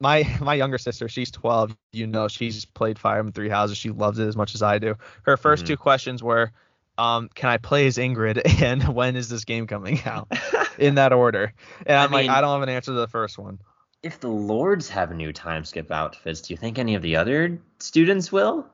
My 0.00 0.24
my 0.40 0.54
younger 0.54 0.78
sister, 0.78 1.08
she's 1.08 1.30
12. 1.30 1.76
You 1.92 2.06
know, 2.06 2.28
she's 2.28 2.64
played 2.64 2.98
Fire 2.98 3.18
Emblem 3.18 3.32
Three 3.32 3.48
Houses. 3.48 3.78
She 3.78 3.90
loves 3.90 4.18
it 4.18 4.26
as 4.26 4.36
much 4.36 4.54
as 4.54 4.62
I 4.62 4.78
do. 4.78 4.96
Her 5.22 5.36
1st 5.36 5.64
Mhm. 5.64 5.66
two 5.68 5.76
questions 5.76 6.22
were, 6.22 6.50
um, 6.98 7.28
can 7.34 7.48
I 7.50 7.56
play 7.58 7.86
as 7.86 7.96
Ingrid 7.98 8.40
and 8.62 8.82
when 8.94 9.16
is 9.16 9.28
this 9.28 9.44
game 9.44 9.66
coming 9.66 10.00
out? 10.06 10.28
In 10.78 10.96
that 10.96 11.12
order. 11.12 11.52
And 11.86 11.96
I 11.96 12.04
I'm 12.04 12.10
like, 12.12 12.28
I 12.28 12.40
don't 12.40 12.52
have 12.52 12.62
an 12.62 12.68
answer 12.74 12.90
to 12.92 12.98
the 12.98 13.08
first 13.08 13.38
one. 13.38 13.58
if 14.02 14.20
the 14.20 14.28
lords 14.28 14.88
have 14.90 15.12
new 15.14 15.32
time 15.32 15.64
skip 15.64 15.90
outfits, 15.90 16.42
do 16.42 16.52
you 16.52 16.58
think 16.58 16.78
any 16.78 16.94
of 16.94 17.02
the 17.02 17.16
other 17.16 17.58
students 17.78 18.30
will? 18.32 18.66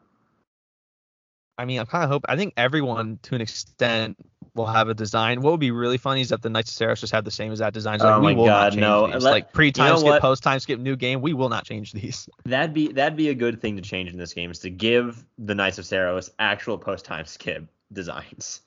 I 1.59 1.67
mean, 1.67 1.79
I 1.79 1.85
kind 1.85 2.05
of 2.05 2.11
hope. 2.11 2.25
I 2.29 2.37
think 2.37 2.55
everyone, 2.57 3.19
to 3.25 3.35
an 3.35 3.41
extent, 3.43 4.17
will 4.55 4.67
have 4.67 4.89
a 4.89 4.95
design. 4.95 5.41
What 5.41 5.53
would 5.53 5.61
be 5.61 5.71
really 5.71 5.99
funny 5.99 6.21
is 6.21 6.31
that 6.31 6.43
the 6.43 6.51
Knights 6.51 6.79
of 6.81 6.87
Seiros 6.89 7.01
just 7.01 7.13
have 7.13 7.25
the 7.25 7.31
same 7.31 7.53
as 7.53 7.61
that 7.61 7.73
design. 7.73 7.97
It's 7.97 8.05
like, 8.05 8.15
Oh 8.17 8.21
we 8.21 8.35
my 8.35 8.39
will 8.39 8.47
God, 8.47 8.77
no. 8.77 9.05
Let- 9.05 9.23
like 9.23 9.53
pre 9.53 9.73
time 9.73 9.87
you 9.87 9.93
know 9.93 9.99
skip, 9.99 10.11
what? 10.11 10.23
post 10.23 10.43
time 10.43 10.61
skip, 10.61 10.81
new 10.81 10.97
game. 10.97 11.21
We 11.21 11.33
will 11.33 11.49
not 11.49 11.65
change 11.65 11.93
these. 11.93 12.29
That'd 12.45 12.75
be 12.75 12.89
that'd 12.93 13.17
be 13.17 13.29
a 13.29 13.35
good 13.35 13.61
thing 13.61 13.77
to 13.77 13.83
change 13.83 14.11
in 14.11 14.19
this 14.19 14.33
game 14.33 14.51
is 14.51 14.59
to 14.61 14.71
give 14.71 15.25
the 15.39 15.55
Knights 15.55 15.79
of 15.79 15.85
Seiros 15.85 16.31
actual 16.39 16.79
post 16.79 17.05
time 17.05 17.25
skip 17.27 17.69
designs. 17.93 18.61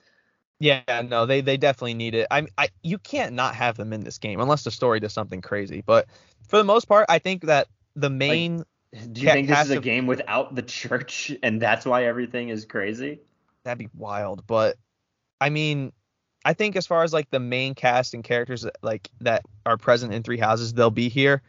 Yeah, 0.59 0.81
no, 1.05 1.25
they 1.25 1.41
they 1.41 1.57
definitely 1.57 1.95
need 1.95 2.15
it. 2.15 2.27
I, 2.31 2.45
I 2.57 2.69
you 2.83 2.97
can't 2.97 3.33
not 3.33 3.55
have 3.55 3.75
them 3.75 3.91
in 3.91 4.01
this 4.01 4.17
game 4.17 4.39
unless 4.39 4.63
the 4.63 4.71
story 4.71 4.99
does 5.01 5.11
something 5.11 5.41
crazy. 5.41 5.83
But 5.85 6.07
for 6.47 6.57
the 6.57 6.63
most 6.63 6.85
part, 6.85 7.05
I 7.09 7.19
think 7.19 7.43
that 7.43 7.67
the 7.95 8.09
main 8.09 8.63
Do 9.11 9.21
you 9.21 9.27
think 9.29 9.47
this 9.49 9.65
is 9.65 9.71
a 9.71 9.79
game 9.81 10.07
without 10.07 10.55
the 10.55 10.61
church 10.61 11.31
and 11.43 11.61
that's 11.61 11.85
why 11.85 12.05
everything 12.05 12.49
is 12.49 12.63
crazy? 12.65 13.19
that'd 13.63 13.77
be 13.79 13.89
wild. 13.97 14.45
But 14.47 14.77
I 15.43 15.49
mean, 15.49 15.91
I 16.45 16.53
think 16.53 16.77
as 16.77 16.87
far 16.87 17.03
as 17.03 17.11
like 17.11 17.29
the 17.29 17.39
main 17.41 17.75
cast 17.75 18.13
and 18.13 18.23
characters 18.23 18.61
that, 18.61 18.77
like 18.81 19.09
that 19.19 19.43
are 19.65 19.75
present 19.75 20.13
in 20.13 20.23
Three 20.23 20.37
Houses, 20.37 20.73
they'll 20.73 20.89
be 20.89 21.09
here. 21.09 21.41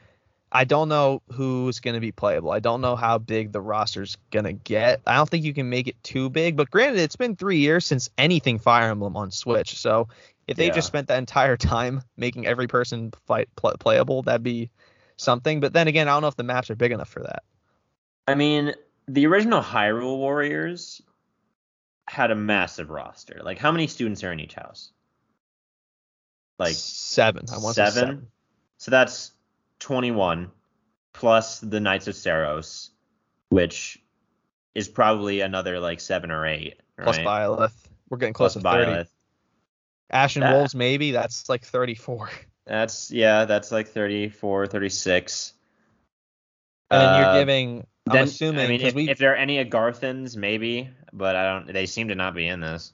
I 0.50 0.64
don't 0.64 0.88
know 0.88 1.22
who's 1.32 1.78
going 1.78 1.94
to 1.94 2.00
be 2.00 2.10
playable. 2.10 2.50
I 2.50 2.58
don't 2.58 2.80
know 2.80 2.96
how 2.96 3.18
big 3.18 3.52
the 3.52 3.60
roster's 3.60 4.16
going 4.32 4.46
to 4.46 4.52
get. 4.52 5.00
I 5.06 5.14
don't 5.14 5.28
think 5.28 5.44
you 5.44 5.54
can 5.54 5.70
make 5.70 5.86
it 5.86 6.02
too 6.02 6.28
big, 6.28 6.56
but 6.56 6.70
granted, 6.72 7.00
it's 7.00 7.14
been 7.14 7.36
three 7.36 7.58
years 7.58 7.86
since 7.86 8.10
anything 8.18 8.58
Fire 8.58 8.90
Emblem 8.90 9.16
on 9.16 9.30
Switch. 9.30 9.78
So 9.78 10.08
if 10.48 10.56
they 10.56 10.66
Yeah. 10.66 10.72
just 10.72 10.88
spent 10.88 11.06
that 11.08 11.18
entire 11.18 11.56
time 11.74 12.02
making 12.16 12.46
every 12.46 12.66
person 12.66 13.12
fight 13.26 13.48
pl- 13.54 13.76
playable, 13.78 14.22
that'd 14.22 14.42
be 14.42 14.70
something. 15.18 15.60
But 15.60 15.72
then 15.72 15.86
again, 15.86 16.08
I 16.08 16.12
don't 16.12 16.22
know 16.22 16.28
if 16.28 16.36
the 16.36 16.42
maps 16.42 16.68
are 16.68 16.76
big 16.76 16.90
enough 16.90 17.08
for 17.10 17.22
that. 17.22 17.44
I 18.26 18.34
mean, 18.34 18.74
the 19.06 19.26
original 19.26 19.62
Hyrule 19.62 20.18
Warriors 20.18 21.00
had 22.08 22.30
a 22.30 22.34
massive 22.34 22.90
roster. 22.90 23.40
Like 23.42 23.58
how 23.58 23.72
many 23.72 23.86
students 23.86 24.22
are 24.24 24.32
in 24.32 24.40
each 24.40 24.54
house? 24.54 24.92
Like 26.58 26.74
seven. 26.74 27.46
I 27.52 27.58
want 27.58 27.74
seven? 27.74 27.92
seven. 27.92 28.26
So 28.78 28.90
that's 28.90 29.32
21 29.80 30.50
plus 31.12 31.60
the 31.60 31.80
Knights 31.80 32.06
of 32.06 32.14
Seiros, 32.14 32.90
which 33.48 33.98
is 34.74 34.88
probably 34.88 35.40
another 35.40 35.80
like 35.80 36.00
seven 36.00 36.30
or 36.30 36.46
eight. 36.46 36.80
Right? 36.96 37.04
Plus 37.04 37.18
Byleth. 37.18 37.72
We're 38.08 38.18
getting 38.18 38.34
close 38.34 38.54
Plus 38.54 38.62
to 38.62 38.70
30. 38.70 38.90
Byleth. 38.92 39.08
Ashen 40.10 40.40
That- 40.40 40.52
Wolves, 40.54 40.74
maybe. 40.74 41.10
That's 41.12 41.48
like 41.48 41.64
34. 41.64 42.30
That's 42.66 43.10
yeah, 43.10 43.44
that's 43.44 43.70
like 43.72 43.88
34, 43.88 44.66
36. 44.68 45.52
And 46.90 47.00
then 47.00 47.08
Uh, 47.08 47.18
you're 47.18 47.40
giving, 47.42 47.86
I'm 48.08 48.18
Then, 48.18 48.24
assuming, 48.24 48.66
I 48.66 48.68
mean, 48.68 48.80
if, 48.82 48.94
we, 48.94 49.08
if 49.08 49.18
there 49.18 49.32
are 49.32 49.36
any 49.36 49.64
Agarthans, 49.64 50.36
maybe, 50.36 50.90
but 51.12 51.36
I 51.36 51.44
don't. 51.44 51.72
They 51.72 51.86
seem 51.86 52.08
to 52.08 52.14
not 52.14 52.34
be 52.34 52.46
in 52.46 52.60
this. 52.60 52.92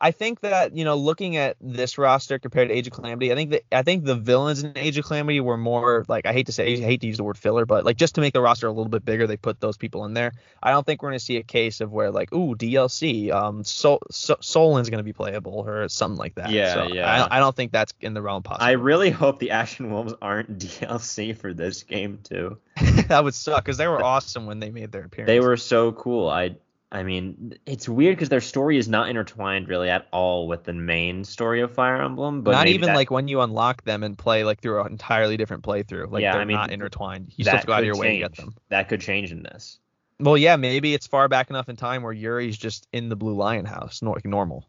I 0.00 0.12
think 0.12 0.40
that 0.40 0.76
you 0.76 0.84
know, 0.84 0.94
looking 0.94 1.36
at 1.36 1.56
this 1.60 1.98
roster 1.98 2.38
compared 2.38 2.68
to 2.68 2.74
Age 2.74 2.86
of 2.86 2.92
Calamity, 2.92 3.32
I 3.32 3.34
think 3.34 3.50
that 3.50 3.64
I 3.72 3.82
think 3.82 4.04
the 4.04 4.14
villains 4.14 4.62
in 4.62 4.76
Age 4.76 4.96
of 4.96 5.04
Calamity 5.04 5.40
were 5.40 5.56
more 5.56 6.04
like 6.08 6.24
I 6.24 6.32
hate 6.32 6.46
to 6.46 6.52
say 6.52 6.74
I 6.74 6.76
hate 6.76 7.00
to 7.00 7.08
use 7.08 7.16
the 7.16 7.24
word 7.24 7.36
filler, 7.36 7.66
but 7.66 7.84
like 7.84 7.96
just 7.96 8.14
to 8.14 8.20
make 8.20 8.32
the 8.32 8.40
roster 8.40 8.68
a 8.68 8.70
little 8.70 8.88
bit 8.88 9.04
bigger, 9.04 9.26
they 9.26 9.36
put 9.36 9.60
those 9.60 9.76
people 9.76 10.04
in 10.04 10.14
there. 10.14 10.32
I 10.62 10.70
don't 10.70 10.86
think 10.86 11.02
we're 11.02 11.10
gonna 11.10 11.18
see 11.18 11.36
a 11.36 11.42
case 11.42 11.80
of 11.80 11.90
where 11.90 12.12
like 12.12 12.32
ooh 12.32 12.54
DLC, 12.54 13.32
um, 13.32 13.64
Sol, 13.64 13.98
so, 14.10 14.36
Solon's 14.40 14.88
gonna 14.88 15.02
be 15.02 15.12
playable 15.12 15.64
or 15.66 15.88
something 15.88 16.18
like 16.18 16.36
that. 16.36 16.50
Yeah, 16.50 16.74
so 16.74 16.86
yeah. 16.92 17.26
I, 17.30 17.38
I 17.38 17.40
don't 17.40 17.56
think 17.56 17.72
that's 17.72 17.92
in 18.00 18.14
the 18.14 18.22
realm 18.22 18.44
possible. 18.44 18.66
I 18.66 18.72
really 18.72 19.10
hope 19.10 19.40
the 19.40 19.50
Ashen 19.50 19.90
Wolves 19.90 20.14
aren't 20.22 20.58
DLC 20.60 21.36
for 21.36 21.52
this 21.52 21.82
game 21.82 22.20
too. 22.22 22.58
that 23.08 23.24
would 23.24 23.34
suck 23.34 23.64
because 23.64 23.78
they 23.78 23.88
were 23.88 24.02
awesome 24.02 24.46
when 24.46 24.60
they 24.60 24.70
made 24.70 24.92
their 24.92 25.04
appearance. 25.04 25.26
They 25.26 25.40
were 25.40 25.56
so 25.56 25.90
cool. 25.90 26.28
I 26.28 26.56
I 26.90 27.02
mean, 27.02 27.54
it's 27.66 27.86
weird 27.86 28.16
because 28.16 28.30
their 28.30 28.40
story 28.40 28.78
is 28.78 28.88
not 28.88 29.10
intertwined 29.10 29.68
really 29.68 29.90
at 29.90 30.06
all 30.10 30.48
with 30.48 30.64
the 30.64 30.72
main 30.72 31.22
story 31.24 31.60
of 31.60 31.70
Fire 31.74 32.00
Emblem. 32.00 32.40
But 32.42 32.52
not 32.52 32.66
even 32.66 32.86
that- 32.86 32.96
like 32.96 33.10
when 33.10 33.28
you 33.28 33.42
unlock 33.42 33.84
them 33.84 34.02
and 34.02 34.16
play 34.16 34.42
like 34.42 34.60
through 34.60 34.80
an 34.80 34.92
entirely 34.92 35.36
different 35.36 35.64
playthrough. 35.64 36.10
Like 36.10 36.22
Yeah, 36.22 36.32
they're 36.32 36.40
I 36.40 36.44
mean, 36.46 36.56
not 36.56 36.70
intertwined. 36.70 37.32
You 37.36 37.44
still 37.44 37.52
have 37.52 37.60
to 37.60 37.66
go 37.66 37.74
out 37.74 37.80
of 37.80 37.86
your 37.86 37.96
way 37.96 38.14
to 38.14 38.18
get 38.18 38.36
them. 38.36 38.54
That 38.70 38.88
could 38.88 39.02
change 39.02 39.32
in 39.32 39.42
this. 39.42 39.78
Well, 40.18 40.38
yeah, 40.38 40.56
maybe 40.56 40.94
it's 40.94 41.06
far 41.06 41.28
back 41.28 41.50
enough 41.50 41.68
in 41.68 41.76
time 41.76 42.02
where 42.02 42.12
Yuri's 42.12 42.56
just 42.56 42.88
in 42.92 43.08
the 43.10 43.16
Blue 43.16 43.34
Lion 43.34 43.66
house, 43.66 44.02
like 44.02 44.24
normal. 44.24 44.66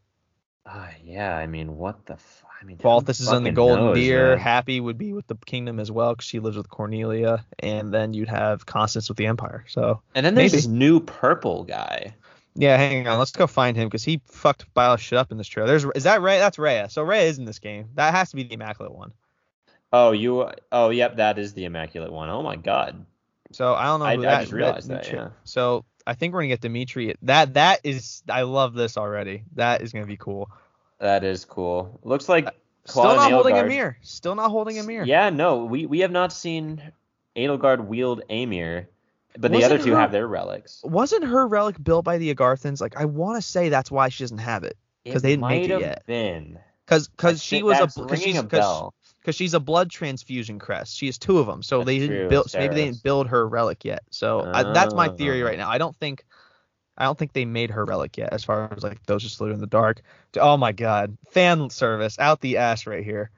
Ah, 0.65 0.91
yeah. 1.03 1.38
I 1.38 1.47
mean, 1.47 1.77
what 1.77 2.05
the? 2.05 2.13
F- 2.13 2.43
I 2.62 2.65
mean, 2.65 2.78
Balthus 2.78 3.19
is 3.22 3.32
in 3.32 3.43
the 3.43 3.52
Golden 3.52 3.86
knows, 3.86 3.95
Deer. 3.95 4.36
man? 4.36 4.45
Hapi 4.45 4.82
would 4.82 4.98
be 4.98 5.13
with 5.13 5.28
the 5.28 5.36
kingdom 5.45 5.80
as 5.80 5.89
well 5.91 6.13
because 6.13 6.28
she 6.28 6.39
lives 6.39 6.58
with 6.58 6.69
Cornelia, 6.69 7.45
and 7.60 7.93
then 7.93 8.13
you'd 8.13 8.28
have 8.30 8.65
Constance 8.65 9.08
with 9.08 9.17
the 9.17 9.28
Empire. 9.28 9.63
So 9.69 10.02
And 10.13 10.26
then 10.26 10.36
there's 10.36 10.52
Maybe. 10.52 10.58
this 10.58 10.67
new 10.67 11.00
purple 11.00 11.63
guy. 11.63 12.13
yeah, 12.56 12.76
hang 12.76 13.08
on, 13.08 13.17
let's 13.17 13.32
go 13.32 13.48
find 13.48 13.78
him 13.78 13.88
because 13.88 14.04
he 14.04 14.19
fucked 14.26 14.74
Bile 14.74 14.98
shit 14.98 15.17
up 15.17 15.32
in 15.32 15.38
this 15.38 15.48
trailer. 15.48 15.67
There's 15.67 15.86
is 15.95 16.04
that 16.04 16.22
Ray? 16.22 16.39
That's 16.39 16.60
Rhea. 16.60 16.89
So 16.89 17.02
Rhea 17.04 17.22
is 17.24 17.38
in 17.39 17.45
this 17.45 17.60
game. 17.60 17.89
That 17.95 18.13
has 18.13 18.32
to 18.32 18.36
be 18.36 18.43
the 18.43 18.54
Immaculate 18.56 18.93
one. 18.93 19.13
Oh, 19.93 20.12
you. 20.12 20.50
Oh, 20.72 20.89
yep. 20.89 21.15
That 21.15 21.39
is 21.39 21.54
the 21.54 21.65
immaculate 21.65 22.12
one. 22.12 22.30
Oh 22.30 22.43
my 22.43 22.56
god. 22.58 23.06
So 23.52 23.74
I 23.74 23.86
don't 23.86 24.00
know. 24.02 24.06
I- 24.06 24.15
Who 24.17 24.22
I 24.22 24.26
that, 24.26 24.41
just 24.41 24.52
realized 24.54 24.88
that, 24.89 25.04
Dimitri- 25.04 25.17
yeah. 25.19 25.30
So 25.45 25.84
I 26.06 26.13
think 26.13 26.34
we're 26.34 26.41
gonna 26.41 26.50
get 26.50 26.62
Dimitri. 26.62 27.15
That 27.24 27.56
that 27.56 27.80
is 27.84 28.22
I 28.30 28.43
love 28.43 28.74
this 28.76 28.98
already. 28.98 29.43
That 29.56 29.82
is 29.82 29.91
gonna 29.93 30.06
be 30.06 30.17
cool. 30.17 30.52
That 31.00 31.24
is 31.24 31.46
cool. 31.46 32.00
Looks 32.04 32.28
like 32.30 32.48
Still 32.86 33.04
not 33.04 33.32
holding 33.32 33.58
a 33.58 33.66
mirror. 33.66 33.98
Still 34.02 34.36
not 34.36 34.50
holding 34.50 34.80
a 34.80 34.84
mirror. 34.84 35.06
Yeah, 35.06 35.30
no, 35.30 35.66
we 35.66 35.86
we 35.86 36.00
have 36.00 36.12
not 36.12 36.34
seen 36.34 36.82
Edelgard 37.36 37.86
wield 37.86 38.24
Aymr, 38.30 38.88
but 39.38 39.52
the 39.52 39.58
Wasn't 39.58 39.74
other 39.74 39.84
two 39.84 39.92
her- 39.92 40.00
have 40.00 40.12
their 40.12 40.28
relics. 40.28 40.82
Wasn't 40.84 41.24
her 41.24 41.48
relic 41.48 41.82
built 41.82 42.04
by 42.06 42.18
the 42.18 42.34
Agarthans? 42.34 42.82
Like 42.82 42.98
I 42.98 43.06
want 43.06 43.38
to 43.38 43.48
say 43.48 43.70
that's 43.70 43.92
why 43.92 44.10
she 44.10 44.24
doesn't 44.24 44.40
have 44.40 44.64
it 44.64 44.78
because 45.04 45.22
they 45.22 45.30
didn't 45.34 45.48
make 45.48 45.66
it 45.66 45.72
have 45.72 45.82
yet. 45.82 46.04
Been. 46.06 46.60
Cause, 46.88 47.08
cause 47.18 47.44
she 47.44 47.62
was 47.62 47.78
a 47.78 47.88
cause 48.02 48.20
she's, 48.20 48.36
a 48.36 48.44
cause, 48.44 48.92
she's 49.36 49.54
a 49.54 49.60
blood 49.60 49.92
transfusion 49.92 50.58
crest. 50.58 50.98
She 50.98 51.06
has 51.06 51.20
two 51.20 51.38
of 51.38 51.46
them, 51.46 51.62
so 51.62 51.80
That's 51.80 51.86
they 51.86 52.00
didn't 52.00 52.30
build. 52.30 52.50
So 52.50 52.58
maybe 52.58 52.74
they 52.74 52.86
didn't 52.86 53.04
build 53.04 53.28
her 53.28 53.48
relic 53.48 53.86
yet. 53.86 54.02
So 54.10 54.50
I, 54.52 54.74
that's 54.74 54.96
my 54.96 55.10
theory 55.10 55.44
Ah. 55.44 55.46
right 55.46 55.58
now. 55.60 55.70
I 55.70 55.78
don't 55.78 55.96
think, 55.96 56.26
I 57.00 57.06
don't 57.06 57.18
think 57.18 57.34
they 57.34 57.46
made 57.46 57.72
her 57.72 57.86
relic 57.86 58.18
yet. 58.18 58.34
As 58.34 58.44
far 58.44 58.72
as 58.76 58.84
like 58.84 59.04
those 59.06 59.24
just 59.24 59.38
slid 59.38 59.52
in 59.54 59.60
the 59.60 59.68
dark. 59.68 60.02
Oh 60.38 60.58
my 60.58 60.72
god, 60.74 61.18
fan 61.32 61.70
service 61.70 62.20
out 62.20 62.42
the 62.42 62.58
ass 62.58 62.86
right 62.86 63.04
here. 63.04 63.32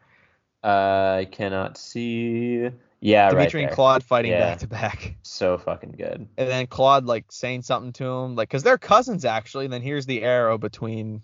Uh, 0.63 1.17
I 1.21 1.27
cannot 1.31 1.77
see. 1.77 2.69
Yeah, 3.03 3.25
right 3.25 3.31
Dimitri 3.31 3.61
and 3.63 3.69
there. 3.69 3.75
Claude 3.75 4.03
fighting 4.03 4.31
Yeah. 4.31 4.39
back 4.41 4.59
to 4.59 4.67
back. 4.67 5.15
So 5.23 5.57
fucking 5.57 5.93
good. 5.97 6.27
and 6.37 6.49
then 6.49 6.67
Claude 6.67 7.05
like 7.05 7.31
saying 7.31 7.63
something 7.63 7.93
to 7.93 8.05
him, 8.05 8.35
like 8.35 8.49
because 8.49 8.63
they're 8.63 8.77
cousins 8.77 9.25
actually. 9.25 9.65
And 9.65 9.73
then 9.73 9.81
here's 9.81 10.05
the 10.05 10.21
arrow 10.21 10.57
between 10.57 11.21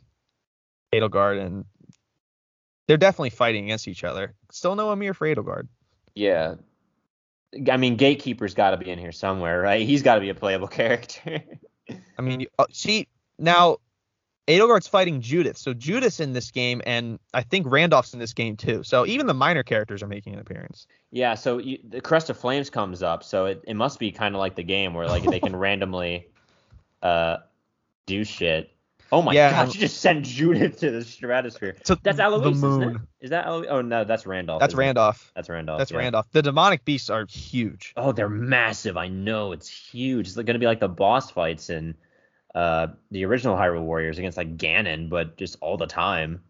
Edelgard 0.93 1.39
and 1.45 1.65
they're 2.87 2.97
definitely 2.97 3.29
fighting 3.31 3.65
against 3.65 3.87
each 3.87 4.03
other. 4.03 4.33
Still 4.51 4.75
no 4.75 4.87
Aymr 4.87 5.13
for 5.15 5.27
Edelgard. 5.27 5.67
Yeah. 6.15 6.55
I 7.69 7.77
mean, 7.77 7.97
Gatekeeper's 7.97 8.53
got 8.53 8.71
to 8.71 8.77
be 8.77 8.89
in 8.89 8.97
here 8.97 9.11
somewhere, 9.11 9.61
right? 9.61 9.85
He's 9.85 10.01
got 10.03 10.15
to 10.15 10.21
be 10.21 10.29
a 10.29 10.35
playable 10.35 10.67
character. 10.79 11.43
I 12.17 12.21
mean, 12.21 12.41
you- 12.41 12.47
uh, 12.59 12.65
see 12.71 13.07
now 13.39 13.77
Edelgard's 14.47 14.87
fighting 14.87 15.19
Judith, 15.19 15.57
so 15.57 15.73
Judith's 15.73 16.19
in 16.19 16.31
this 16.33 16.51
game, 16.51 16.81
and 16.85 17.19
I 17.33 17.43
think 17.43 17.67
Randolph's 17.69 18.13
in 18.13 18.19
this 18.19 18.33
game 18.33 18.55
too. 18.55 18.81
So 18.83 19.05
even 19.05 19.27
the 19.27 19.33
minor 19.33 19.61
characters 19.63 20.01
are 20.01 20.07
making 20.07 20.33
an 20.33 20.39
appearance. 20.39 20.87
yeah, 21.11 21.35
so 21.35 21.57
you, 21.57 21.79
the 21.87 21.99
Crest 21.99 22.29
of 22.29 22.37
Flames 22.37 22.69
comes 22.69 23.03
up, 23.03 23.23
so 23.23 23.45
it, 23.45 23.61
it 23.67 23.73
must 23.75 23.99
be 23.99 24.11
kind 24.11 24.35
of 24.35 24.39
like 24.39 24.55
the 24.55 24.63
game 24.63 24.93
where 24.93 25.07
like 25.07 25.23
they 25.23 25.39
can 25.39 25.55
randomly 25.67 26.27
uh 27.03 27.37
do 28.05 28.23
shit. 28.23 28.71
Oh 29.11 29.21
my 29.21 29.33
Yeah, 29.33 29.51
god, 29.51 29.71
she 29.71 29.79
just 29.79 30.01
sent 30.01 30.25
Judith 30.25 30.79
to 30.79 30.91
the 30.91 31.03
stratosphere. 31.03 31.73
To 31.85 31.97
That's 32.03 32.17
the 32.17 32.23
Eloise, 32.23 32.57
isn't 32.57 32.83
it? 32.83 33.01
Is 33.21 33.29
that 33.29 33.45
Eloise? 33.45 33.67
Oh 33.69 33.81
no, 33.81 34.03
that's 34.03 34.25
Randolph. 34.25 34.59
That's 34.59 34.71
isn't 34.71 34.79
it? 34.79 34.85
Randolph. 34.85 35.31
That's 35.35 35.49
Randolph. 35.49 35.79
That's 35.79 35.91
yeah. 35.91 35.97
Randolph. 35.97 36.27
The 36.31 36.41
demonic 36.41 36.83
beasts 36.83 37.09
are 37.09 37.25
huge. 37.25 37.93
Oh, 37.95 38.11
they're 38.11 38.29
massive. 38.29 38.97
I 38.97 39.07
know 39.07 39.53
it's 39.53 39.69
huge. 39.69 40.27
It's 40.27 40.35
going 40.35 40.45
to 40.47 40.59
be 40.59 40.65
like 40.65 40.79
the 40.79 40.89
boss 40.89 41.31
fights 41.31 41.69
in 41.69 41.95
uh 42.55 42.87
the 43.11 43.25
original 43.25 43.55
Hyrule 43.55 43.83
Warriors 43.83 44.17
against 44.17 44.37
like 44.37 44.57
Ganon, 44.57 45.09
but 45.09 45.37
just 45.37 45.57
all 45.61 45.77
the 45.77 45.87
time. 45.87 46.41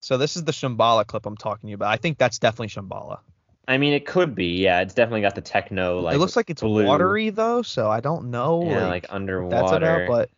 So 0.00 0.16
this 0.18 0.36
is 0.36 0.44
the 0.44 0.52
Shambhala 0.52 1.06
clip 1.06 1.26
I'm 1.26 1.36
talking 1.36 1.68
to 1.68 1.70
you 1.70 1.74
about. 1.74 1.88
I 1.88 1.96
think 1.96 2.18
that's 2.18 2.38
definitely 2.38 2.68
Shambhala. 2.68 3.20
I 3.66 3.78
mean, 3.78 3.94
it 3.94 4.06
could 4.06 4.34
be. 4.34 4.58
Yeah, 4.62 4.82
it's 4.82 4.94
definitely 4.94 5.22
got 5.22 5.34
the 5.34 5.40
techno 5.40 6.00
like. 6.00 6.14
it 6.14 6.18
looks 6.18 6.36
like 6.36 6.50
it's 6.50 6.60
blue. 6.60 6.84
watery 6.84 7.30
though, 7.30 7.62
so 7.62 7.90
I 7.90 8.00
don't 8.00 8.30
know. 8.30 8.62
Yeah, 8.64 8.82
like, 8.82 9.04
like 9.04 9.06
underwater. 9.08 9.56
that's 9.56 9.72
about. 9.72 10.08
But 10.08 10.30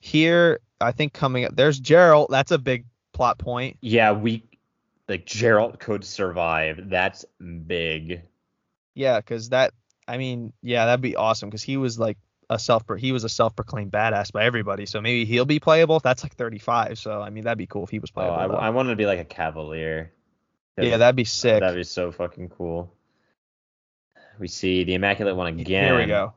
here, 0.00 0.60
I 0.80 0.92
think 0.92 1.12
coming 1.12 1.44
up, 1.44 1.54
there's 1.56 1.80
Jeralt. 1.80 2.28
That's 2.30 2.50
a 2.50 2.58
big 2.58 2.84
plot 3.12 3.38
point. 3.38 3.78
yeah, 3.80 4.12
we 4.12 4.42
like 5.08 5.26
Jeralt 5.26 5.78
could 5.78 6.04
survive. 6.04 6.88
That's 6.90 7.24
big. 7.66 8.22
Yeah, 8.94 9.18
because 9.18 9.50
that. 9.50 9.72
I 10.06 10.18
mean, 10.18 10.52
yeah, 10.62 10.84
that'd 10.86 11.00
be 11.00 11.16
awesome 11.16 11.48
because 11.48 11.62
he 11.62 11.76
was 11.78 11.98
like 11.98 12.18
a 12.50 12.58
self. 12.58 12.84
He 12.98 13.12
was 13.12 13.24
a 13.24 13.28
self-proclaimed 13.28 13.90
badass 13.92 14.32
by 14.32 14.44
everybody. 14.44 14.84
So 14.86 15.00
maybe 15.00 15.24
he'll 15.24 15.46
be 15.46 15.60
playable. 15.60 15.98
That's 16.00 16.22
like 16.22 16.34
35. 16.34 16.98
So 16.98 17.22
I 17.22 17.30
mean, 17.30 17.44
that'd 17.44 17.56
be 17.58 17.66
cool 17.66 17.84
if 17.84 17.90
he 17.90 17.98
was 18.00 18.10
Oh, 18.10 18.20
playable. 18.20 18.36
I, 18.36 18.48
though. 18.48 18.54
I 18.56 18.70
wanted 18.70 18.90
to 18.90 18.96
be 18.96 19.06
like 19.06 19.20
a 19.20 19.24
cavalier. 19.24 20.12
yeah, 20.76 20.98
that'd 20.98 21.16
be 21.16 21.24
sick. 21.24 21.60
That'd 21.60 21.76
be 21.76 21.84
so 21.84 22.12
fucking 22.12 22.50
cool. 22.50 22.92
We 24.38 24.48
see 24.48 24.84
the 24.84 24.94
Immaculate 24.94 25.36
One 25.36 25.46
again. 25.58 25.84
Here 25.84 25.96
we 25.96 26.06
go. 26.06 26.34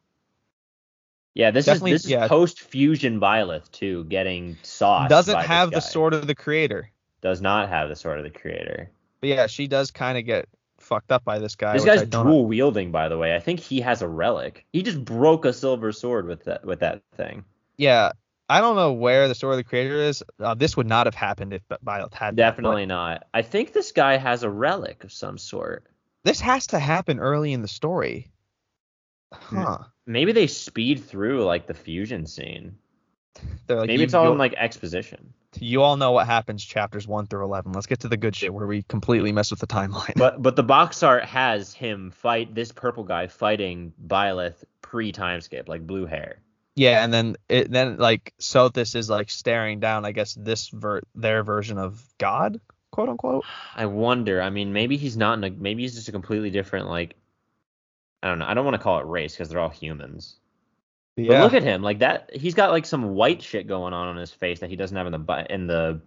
Yeah, 1.38 1.52
this 1.52 1.66
Definitely- 1.66 1.92
is 1.92 2.02
this 2.02 2.06
is 2.06 2.12
yeah. 2.12 2.28
post 2.28 2.62
fusion 2.62 3.20
Byleth 3.20 3.70
too, 3.72 4.06
getting 4.06 4.58
sauced. 4.64 5.10
Doesn't 5.10 5.40
have 5.40 5.70
the 5.70 5.82
sword 5.82 6.16
of 6.16 6.26
the 6.26 6.34
creator. 6.34 6.90
Does 7.22 7.42
not 7.42 7.70
have 7.70 7.90
the 7.90 7.96
sword 7.96 8.18
of 8.18 8.24
the 8.24 8.32
creator. 8.32 8.90
But 9.22 9.30
yeah, 9.30 9.46
she 9.46 9.68
does 9.68 9.92
kind 9.92 10.18
of 10.18 10.26
get 10.26 10.50
fucked 10.80 11.12
up 11.12 11.24
by 11.24 11.38
this 11.38 11.56
guy. 11.56 11.74
this 11.74 11.86
guy's 11.86 12.08
dual 12.08 12.48
wielding, 12.48 12.92
by 12.92 13.08
the 13.08 13.20
way. 13.20 13.36
I 13.36 13.40
think 13.40 13.60
he 13.60 13.82
has 13.82 14.02
a 14.02 14.08
relic. 14.08 14.66
He 14.74 14.82
just 14.82 15.06
broke 15.06 15.46
a 15.46 15.54
silver 15.54 15.92
sword 15.92 16.28
with 16.28 16.46
that 16.46 16.66
with 16.66 16.80
that 16.80 17.04
thing. 17.16 17.46
Yeah, 17.78 18.14
I 18.50 18.60
don't 18.60 18.76
know 18.76 18.94
where 18.94 19.28
the 19.28 19.36
sword 19.36 19.54
of 19.54 19.58
the 19.58 19.64
creator 19.64 19.96
is. 19.96 20.24
Uh, 20.40 20.56
this 20.56 20.76
would 20.76 20.88
not 20.88 21.06
have 21.06 21.14
happened 21.14 21.54
if 21.54 21.62
Byleth 21.86 22.16
had. 22.16 22.36
Definitely 22.36 22.88
not. 22.88 23.28
I 23.32 23.44
think 23.44 23.74
this 23.74 23.92
guy 23.92 24.18
has 24.18 24.42
a 24.42 24.50
relic 24.50 25.04
of 25.04 25.12
some 25.12 25.38
sort. 25.38 25.86
This 26.24 26.40
has 26.40 26.66
to 26.68 26.80
happen 26.80 27.20
early 27.20 27.54
in 27.54 27.62
the 27.62 27.68
story. 27.68 28.32
Huh. 29.32 29.80
Maybe 30.08 30.32
they 30.32 30.48
speed 30.48 31.04
through 31.04 31.44
like 31.44 31.68
the 31.68 31.74
fusion 31.76 32.26
scene. 32.26 32.78
Like, 33.70 33.88
Maybe 33.88 34.04
it's 34.04 34.16
all 34.16 34.32
in 34.32 34.40
like 34.40 34.56
exposition. 34.58 35.34
you 35.60 35.84
all 35.84 35.96
know 35.96 36.12
what 36.12 36.26
happens 36.26 36.64
chapters 36.66 37.08
one 37.08 37.28
through 37.28 37.44
eleven. 37.44 37.72
Let's 37.72 37.86
get 37.86 38.00
to 38.00 38.08
the 38.08 38.18
good 38.18 38.36
shit 38.36 38.52
where 38.52 38.66
we 38.66 38.82
completely 38.84 39.32
mess 39.32 39.52
with 39.52 39.60
the 39.60 39.68
timeline. 39.68 40.16
But 40.16 40.42
but 40.42 40.56
the 40.56 40.64
box 40.64 41.04
art 41.04 41.24
has 41.26 41.72
him 41.74 42.10
fight 42.10 42.56
this 42.56 42.72
purple 42.72 43.04
guy 43.04 43.28
fighting 43.28 43.94
Byleth 44.08 44.64
pre 44.82 45.12
time 45.12 45.42
skip, 45.42 45.70
like 45.70 45.86
blue 45.86 46.08
hair. 46.08 46.38
yeah, 46.76 47.04
and 47.04 47.14
then 47.14 47.36
it 47.48 47.70
then 47.70 47.98
like 47.98 48.34
Sothis 48.40 48.96
is 48.96 49.08
like 49.08 49.30
staring 49.30 49.80
down. 49.80 50.04
I 50.06 50.14
guess 50.14 50.34
this 50.34 50.70
ver- 50.70 51.04
their 51.14 51.44
version 51.44 51.78
of 51.78 52.04
God, 52.18 52.60
quote 52.90 53.10
unquote. 53.10 53.46
I 53.76 53.86
wonder. 53.86 54.42
I 54.42 54.50
mean, 54.50 54.74
maybe 54.74 54.98
he's 54.98 55.18
not 55.18 55.38
in 55.38 55.44
a. 55.44 55.52
Maybe 55.52 55.84
he's 55.84 55.94
just 55.94 56.08
a 56.10 56.12
completely 56.12 56.50
different 56.50 56.88
like. 56.90 57.16
I 58.24 58.28
don't 58.28 58.40
know. 58.40 58.46
I 58.46 58.54
don't 58.54 58.66
want 58.66 58.76
to 58.76 58.82
call 58.82 59.00
it 59.00 59.06
race 59.06 59.34
because 59.34 59.50
they're 59.50 59.60
all 59.60 59.70
humans. 59.70 60.38
Yeah. 61.16 61.30
But 61.30 61.44
look 61.44 61.54
at 61.54 61.64
him, 61.64 61.82
like 61.82 62.00
that. 62.00 62.30
He's 62.34 62.54
got 62.54 62.72
like 62.72 62.86
some 62.86 63.16
white 63.16 63.42
shit 63.42 63.68
going 63.68 63.94
on 63.94 64.08
on 64.08 64.18
his 64.18 64.32
face 64.32 64.60
that 64.60 64.70
he 64.70 64.76
doesn't 64.76 64.96
have 64.96 65.08
in 65.08 65.12
the 65.12 65.46
in 65.50 65.68
the 65.68 66.02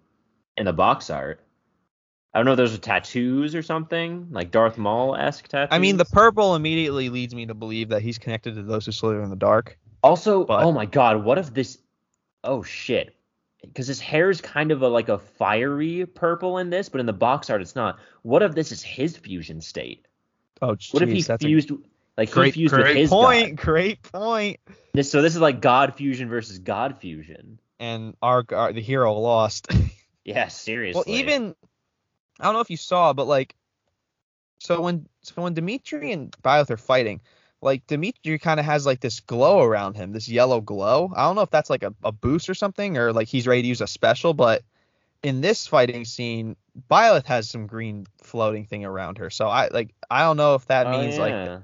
in 0.57 0.67
the 0.67 0.73
box 0.73 1.11
art. 1.11 1.41
I 2.33 2.39
don't 2.39 2.47
know 2.47 2.53
if 2.53 2.59
those 2.59 2.75
are 2.75 2.79
tattoos 2.79 3.57
or 3.57 3.63
something, 3.63 4.29
like 4.31 4.53
Darth 4.53 4.79
Maul 4.79 5.17
esque 5.17 5.49
tattoos. 5.49 5.75
I 5.75 5.81
mean, 5.81 5.97
the 5.97 6.05
purple 6.05 6.55
immediately 6.55 7.09
leads 7.09 7.35
me 7.35 7.47
to 7.47 7.55
believe 7.55 7.89
that 7.89 8.03
he's 8.03 8.19
connected 8.19 8.55
to 8.55 8.63
those 8.63 8.87
who 8.87 8.93
slither 8.93 9.21
in 9.21 9.31
the 9.31 9.37
dark. 9.37 9.77
Also, 10.03 10.45
But- 10.45 10.63
oh 10.63 10.71
my 10.73 10.87
god, 10.87 11.25
what 11.25 11.39
if 11.39 11.53
this? 11.53 11.79
Oh 12.45 12.63
shit, 12.63 13.17
because 13.63 13.87
his 13.89 14.01
hair 14.01 14.31
is 14.31 14.41
kind 14.41 14.71
of 14.71 14.83
a 14.83 14.89
like 14.89 15.09
a 15.09 15.19
fiery 15.19 16.07
purple 16.07 16.59
in 16.59 16.71
this, 16.71 16.89
but 16.89 17.01
in 17.01 17.07
the 17.07 17.13
box 17.13 17.51
art 17.51 17.61
it's 17.61 17.75
not. 17.75 17.99
What 18.23 18.43
if 18.43 18.55
this 18.55 18.71
is 18.71 18.83
his 18.83 19.17
fusion 19.17 19.61
state? 19.61 20.07
Oh, 20.63 20.77
What 20.93 21.03
if 21.03 21.09
he 21.09 21.23
that's 21.23 21.45
a 21.45 21.49
fused, 22.29 22.37
like 22.37 22.55
he 22.55 22.69
great, 22.69 22.87
with 22.87 22.97
his 22.97 23.11
point. 23.11 23.57
god? 23.57 23.65
Great 23.65 24.03
point. 24.03 24.61
This, 24.93 25.11
so 25.11 25.23
this 25.23 25.35
is 25.35 25.41
like 25.41 25.61
God 25.61 25.95
fusion 25.95 26.29
versus 26.29 26.59
God 26.59 26.99
fusion. 26.99 27.59
And 27.79 28.17
our, 28.21 28.45
our 28.53 28.73
the 28.73 28.83
hero 28.83 29.15
lost. 29.15 29.69
Yeah, 30.23 30.49
seriously. 30.49 31.03
Well, 31.07 31.19
even 31.19 31.55
I 32.39 32.45
don't 32.45 32.53
know 32.53 32.61
if 32.61 32.71
you 32.71 32.77
saw, 32.77 33.15
but 33.15 33.27
like, 33.27 33.55
so 34.59 34.81
when 34.83 35.09
so 35.23 35.43
when 35.43 35.55
Dimitri 35.55 36.13
and 36.13 36.31
Byleth 36.43 36.71
are 36.71 36.77
fighting, 36.77 37.21
like 37.63 37.87
Dimitri 37.87 38.39
kind 38.39 38.61
of 38.61 38.67
has 38.67 38.85
like 38.85 39.01
this 39.01 39.21
glow 39.21 39.63
around 39.63 39.97
him, 39.97 40.13
this 40.13 40.29
yellow 40.29 40.61
glow. 40.61 41.11
I 41.17 41.23
don't 41.23 41.37
know 41.37 41.43
if 41.43 41.51
that's 41.51 41.71
like 41.71 41.83
a, 41.83 41.95
a 42.05 42.13
boost 42.13 42.51
or 42.51 42.55
something, 42.55 42.99
or 42.99 43.13
like 43.13 43.29
he's 43.29 43.47
ready 43.47 43.63
to 43.63 43.69
use 43.69 43.81
a 43.81 43.87
special, 43.87 44.35
but 44.35 44.63
in 45.23 45.41
this 45.41 45.67
fighting 45.67 46.05
scene, 46.05 46.57
Byleth 46.91 47.27
has 47.27 47.49
some 47.49 47.67
green 47.67 48.07
floating 48.23 48.67
thing 48.67 48.85
around 48.85 49.19
her. 49.19 49.31
So 49.31 49.49
I 49.49 49.69
like 49.69 49.95
I 50.11 50.23
don't 50.23 50.37
know 50.37 50.55
if 50.55 50.67
that 50.67 50.87
Oh, 50.87 50.91
means 50.91 51.19
like 51.19 51.33
yeah. 51.33 51.59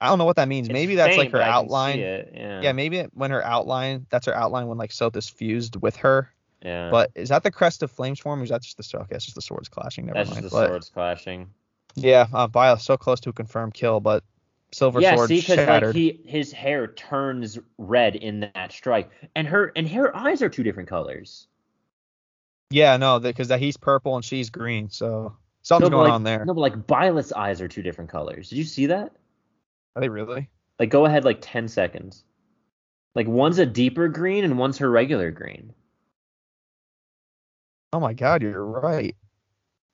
I 0.00 0.08
don't 0.08 0.18
know 0.18 0.24
what 0.24 0.36
that 0.36 0.48
means. 0.48 0.68
It's 0.68 0.72
maybe 0.72 0.96
that's 0.96 1.16
like 1.16 1.30
her 1.30 1.38
but 1.38 1.42
I 1.42 1.44
can 1.44 1.52
see 1.52 1.64
outline. 1.64 1.98
Yeah. 1.98 2.60
Yeah, 2.62 2.72
maybe 2.72 3.02
when 3.14 3.30
her 3.30 3.44
outline, 3.44 4.06
that's 4.10 4.26
her 4.26 4.34
outline 4.34 4.66
when 4.66 4.76
like 4.78 4.90
Sothis 4.90 5.30
fused 5.30 5.76
with 5.76 5.96
her. 5.96 6.30
yeah. 6.62 6.90
But 6.90 7.10
is 7.14 7.28
that 7.30 7.42
the 7.42 7.50
crest 7.50 7.82
of 7.82 7.90
flames 7.90 8.18
form, 8.20 8.40
or 8.40 8.44
is 8.44 8.50
that 8.50 8.62
just 8.62 8.76
the 8.76 8.82
sword? 8.82 9.04
Okay, 9.04 9.16
it's 9.16 9.24
just 9.24 9.34
the 9.36 9.42
swords 9.42 9.68
clashing. 9.68 10.06
Never 10.06 10.18
that's 10.18 10.30
mind. 10.30 10.42
just 10.42 10.52
the 10.52 10.60
But, 10.60 10.68
swords 10.68 10.90
clashing. 10.90 11.48
Yeah, 11.94 12.26
uh, 12.32 12.76
so 12.76 12.96
close 12.96 13.20
to 13.20 13.30
a 13.30 13.32
confirmed 13.32 13.74
kill, 13.74 14.00
but 14.00 14.24
Silver 14.72 15.00
yeah, 15.00 15.14
Sword 15.14 15.28
see, 15.28 15.40
because 15.40 15.68
like 15.68 15.94
he 15.94 16.20
his 16.26 16.50
hair 16.50 16.88
turns 16.88 17.58
red 17.78 18.16
in 18.16 18.50
that 18.54 18.72
strike, 18.72 19.08
and 19.36 19.46
her 19.46 19.72
and 19.76 19.88
her 19.88 20.14
eyes 20.16 20.42
are 20.42 20.48
two 20.48 20.64
different 20.64 20.88
colors. 20.88 21.46
Yeah, 22.70 22.96
no, 22.96 23.20
because 23.20 23.48
that 23.48 23.60
he's 23.60 23.76
purple 23.76 24.16
and 24.16 24.24
she's 24.24 24.50
green, 24.50 24.90
so 24.90 25.36
something's 25.62 25.90
but 25.90 25.96
going 25.96 26.04
like, 26.06 26.14
on 26.14 26.24
there. 26.24 26.44
No, 26.44 26.54
but 26.54 26.60
like 26.60 26.86
Byleth's 26.88 27.32
eyes 27.32 27.60
are 27.60 27.68
two 27.68 27.82
different 27.82 28.10
colors. 28.10 28.48
Did 28.48 28.56
you 28.56 28.64
see 28.64 28.86
that? 28.86 29.12
Are 29.96 30.00
they 30.00 30.08
really? 30.08 30.48
Like, 30.78 30.90
go 30.90 31.06
ahead, 31.06 31.24
like 31.24 31.38
ten 31.40 31.68
seconds. 31.68 32.24
Like 33.14 33.28
one's 33.28 33.58
a 33.58 33.66
deeper 33.66 34.08
green 34.08 34.44
and 34.44 34.58
one's 34.58 34.78
her 34.78 34.90
regular 34.90 35.30
green. 35.30 35.72
Oh 37.92 38.00
my 38.00 38.12
God, 38.12 38.42
you're 38.42 38.64
right. 38.64 39.14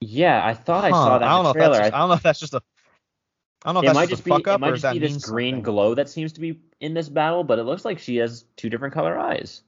Yeah, 0.00 0.44
I 0.46 0.54
thought 0.54 0.84
I 0.84 0.90
saw 0.90 1.18
that 1.18 1.28
I 1.28 1.32
don't 1.32 1.40
in 1.40 1.44
know 1.44 1.52
the 1.52 1.58
trailer. 1.58 1.74
if 1.74 1.78
that's 1.78 1.84
just, 1.90 1.94
I- 1.94 1.98
don't 1.98 2.08
know 2.08 2.14
if 2.14 2.22
that's 2.22 2.40
just 2.40 2.54
a. 2.54 2.62
I 3.62 3.72
don't 3.72 3.74
know 3.74 3.80
if 3.88 3.92
it 3.92 3.94
might 3.94 4.08
just, 4.08 4.10
just 4.10 4.22
a 4.22 4.24
be 4.24 4.30
fuck 4.30 4.48
up 4.48 4.54
it 4.56 4.60
might 4.62 4.68
or 4.70 4.72
just 4.72 4.82
that 4.84 4.92
be 4.94 4.98
this 5.00 5.22
green 5.22 5.56
something. 5.56 5.62
glow 5.64 5.94
that 5.94 6.08
seems 6.08 6.32
to 6.32 6.40
be 6.40 6.58
in 6.80 6.94
this 6.94 7.10
battle, 7.10 7.44
but 7.44 7.58
it 7.58 7.64
looks 7.64 7.84
like 7.84 7.98
she 7.98 8.16
has 8.16 8.46
two 8.56 8.70
different 8.70 8.94
color 8.94 9.18
eyes. 9.18 9.62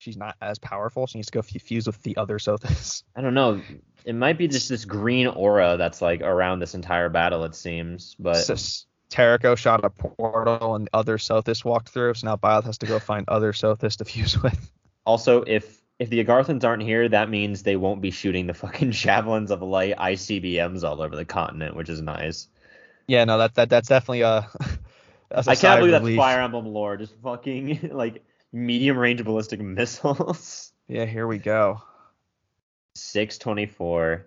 She's 0.00 0.16
not 0.16 0.34
as 0.40 0.58
powerful. 0.58 1.06
She 1.06 1.18
needs 1.18 1.26
to 1.30 1.32
go 1.32 1.42
fuse 1.42 1.86
with 1.86 2.02
the 2.02 2.16
other 2.16 2.38
Sothis. 2.38 3.02
I 3.16 3.20
don't 3.20 3.34
know. 3.34 3.60
It 4.06 4.14
might 4.14 4.38
be 4.38 4.48
just 4.48 4.70
this 4.70 4.86
green 4.86 5.26
aura 5.26 5.76
that's 5.76 6.00
like 6.00 6.22
around 6.22 6.60
this 6.60 6.74
entire 6.74 7.10
battle. 7.10 7.44
It 7.44 7.54
seems, 7.54 8.16
but 8.18 8.48
S- 8.48 8.86
Terrico 9.10 9.54
shot 9.58 9.84
a 9.84 9.90
portal 9.90 10.74
and 10.74 10.88
other 10.94 11.18
Sothis 11.18 11.66
walked 11.66 11.90
through, 11.90 12.14
so 12.14 12.28
now 12.28 12.36
Bile 12.36 12.62
has 12.62 12.78
to 12.78 12.86
go 12.86 12.98
find 12.98 13.28
other 13.28 13.52
Sothis 13.52 13.98
to 13.98 14.04
fuse 14.06 14.42
with. 14.42 14.72
also 15.04 15.42
if 15.46 15.82
if 15.98 16.08
the 16.08 16.24
Agarthans 16.24 16.64
aren't 16.64 16.82
here, 16.82 17.06
that 17.10 17.28
means 17.28 17.62
they 17.62 17.76
won't 17.76 18.00
be 18.00 18.10
shooting 18.10 18.46
the 18.46 18.54
fucking 18.54 18.90
javelins 18.92 19.50
of 19.50 19.60
light 19.60 19.98
ICBMs 19.98 20.82
all 20.82 21.02
over 21.02 21.14
the 21.14 21.26
continent, 21.26 21.76
which 21.76 21.90
is 21.90 22.00
nice. 22.00 22.48
Yeah, 23.06 23.26
no, 23.26 23.36
that 23.36 23.54
that 23.56 23.68
that's 23.68 23.88
definitely 23.88 24.22
a. 24.22 24.48
that's 25.28 25.46
a 25.46 25.50
I 25.50 25.56
can't 25.56 25.80
believe 25.80 25.92
that's 25.92 26.00
relief. 26.04 26.16
Fire 26.16 26.40
Emblem 26.40 26.64
lore, 26.64 26.96
just 26.96 27.12
fucking 27.22 27.90
like 27.92 28.24
medium 28.52 28.96
range 28.98 29.22
ballistic 29.24 29.60
missiles. 29.60 30.72
Yeah, 30.88 31.04
here 31.06 31.26
we 31.26 31.38
go. 31.38 31.82
624 32.96 34.26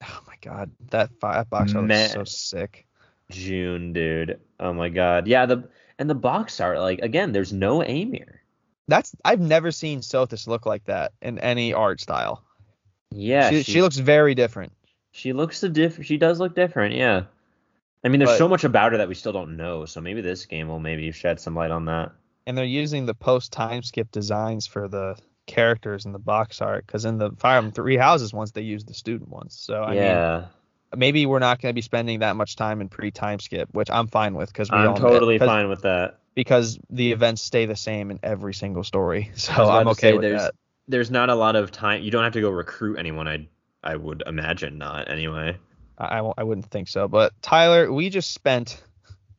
Oh 0.00 0.20
my 0.28 0.34
god, 0.40 0.70
that, 0.90 1.10
fi- 1.20 1.34
that 1.38 1.50
box 1.50 1.74
art 1.74 1.86
looks 1.88 2.12
so 2.12 2.24
sick. 2.24 2.86
June, 3.30 3.92
dude. 3.92 4.38
Oh 4.60 4.72
my 4.72 4.88
god. 4.88 5.26
Yeah, 5.26 5.46
the 5.46 5.68
and 5.98 6.08
the 6.08 6.14
box 6.14 6.60
art, 6.60 6.78
like 6.78 7.00
again, 7.00 7.32
there's 7.32 7.52
no 7.52 7.80
Aymr. 7.80 8.34
That's 8.86 9.14
I've 9.24 9.40
never 9.40 9.72
seen 9.72 10.00
Sothis 10.00 10.46
look 10.46 10.66
like 10.66 10.84
that 10.84 11.12
in 11.20 11.38
any 11.40 11.74
art 11.74 12.00
style. 12.00 12.44
Yeah, 13.10 13.50
she, 13.50 13.62
she 13.64 13.82
looks 13.82 13.96
very 13.96 14.34
different. 14.36 14.72
She 15.10 15.32
looks 15.32 15.62
a 15.64 15.68
diff. 15.68 16.04
She 16.04 16.16
does 16.16 16.38
look 16.38 16.54
different. 16.54 16.94
Yeah. 16.94 17.24
I 18.04 18.08
mean, 18.08 18.20
there's 18.20 18.30
But- 18.30 18.38
so 18.38 18.48
much 18.48 18.62
about 18.62 18.92
her 18.92 18.98
that 18.98 19.08
we 19.08 19.14
still 19.14 19.32
don't 19.32 19.56
know. 19.56 19.84
So 19.84 20.00
maybe 20.00 20.20
this 20.20 20.46
game 20.46 20.68
will 20.68 20.78
maybe 20.78 21.10
shed 21.10 21.40
some 21.40 21.56
light 21.56 21.72
on 21.72 21.86
that. 21.86 22.12
And 22.48 22.56
they're 22.56 22.64
using 22.64 23.04
the 23.04 23.14
post 23.14 23.52
time 23.52 23.82
skip 23.82 24.10
designs 24.10 24.66
for 24.66 24.88
the 24.88 25.16
characters 25.46 26.06
in 26.06 26.12
the 26.12 26.18
box 26.18 26.60
art 26.62 26.86
because 26.86 27.04
in 27.04 27.18
the 27.18 27.30
Fire 27.32 27.58
Emblem 27.58 27.72
Three 27.72 27.96
Houses 27.98 28.32
ones 28.32 28.52
they 28.52 28.62
used 28.62 28.88
the 28.88 28.94
student 28.94 29.28
ones. 29.28 29.54
So 29.60 29.82
I 29.84 29.94
mean, 29.94 30.48
maybe 30.96 31.26
we're 31.26 31.38
not 31.40 31.60
going 31.60 31.70
to 31.70 31.74
be 31.74 31.82
spending 31.82 32.20
that 32.20 32.36
much 32.36 32.56
time 32.56 32.80
in 32.80 32.88
pre 32.88 33.10
time 33.10 33.38
skip, 33.38 33.68
which 33.72 33.90
I'm 33.90 34.08
fine 34.08 34.34
with 34.34 34.48
because 34.50 34.70
we 34.70 34.78
I'm 34.78 34.88
all 34.88 34.96
totally 34.96 35.38
'cause- 35.38 35.46
fine 35.46 35.68
with 35.68 35.82
that. 35.82 36.18
because 36.34 36.78
the 36.88 37.12
events 37.12 37.42
stay 37.42 37.66
the 37.66 37.76
same 37.76 38.10
in 38.10 38.18
every 38.22 38.54
single 38.54 38.82
story. 38.82 39.30
So 39.36 39.52
I 39.52 39.58
was 39.60 39.68
about 39.68 39.80
I'm 39.80 39.88
okay 39.88 40.12
with 40.14 40.22
there's, 40.22 40.40
that. 40.40 40.54
There's 40.88 41.10
not 41.10 41.28
a 41.28 41.34
lot 41.34 41.54
of 41.54 41.70
time. 41.70 42.02
You 42.02 42.10
don't 42.10 42.24
have 42.24 42.32
to 42.32 42.40
go 42.40 42.48
recruit 42.50 42.98
anyone. 42.98 43.28
I 43.28 43.46
I 43.84 43.94
would 43.94 44.22
imagine 44.26 44.78
not. 44.78 45.10
Anyway. 45.10 45.58
I, 45.98 46.20
I 46.20 46.32
I 46.38 46.42
wouldn't 46.44 46.70
think 46.70 46.88
so. 46.88 47.08
But 47.08 47.34
Tyler, 47.42 47.92
we 47.92 48.08
just 48.08 48.32
spent 48.32 48.82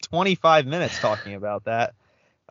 25 0.04 0.67
minutes 0.67 1.00
talking 1.00 1.34
about 1.34 1.65
that. 1.65 1.95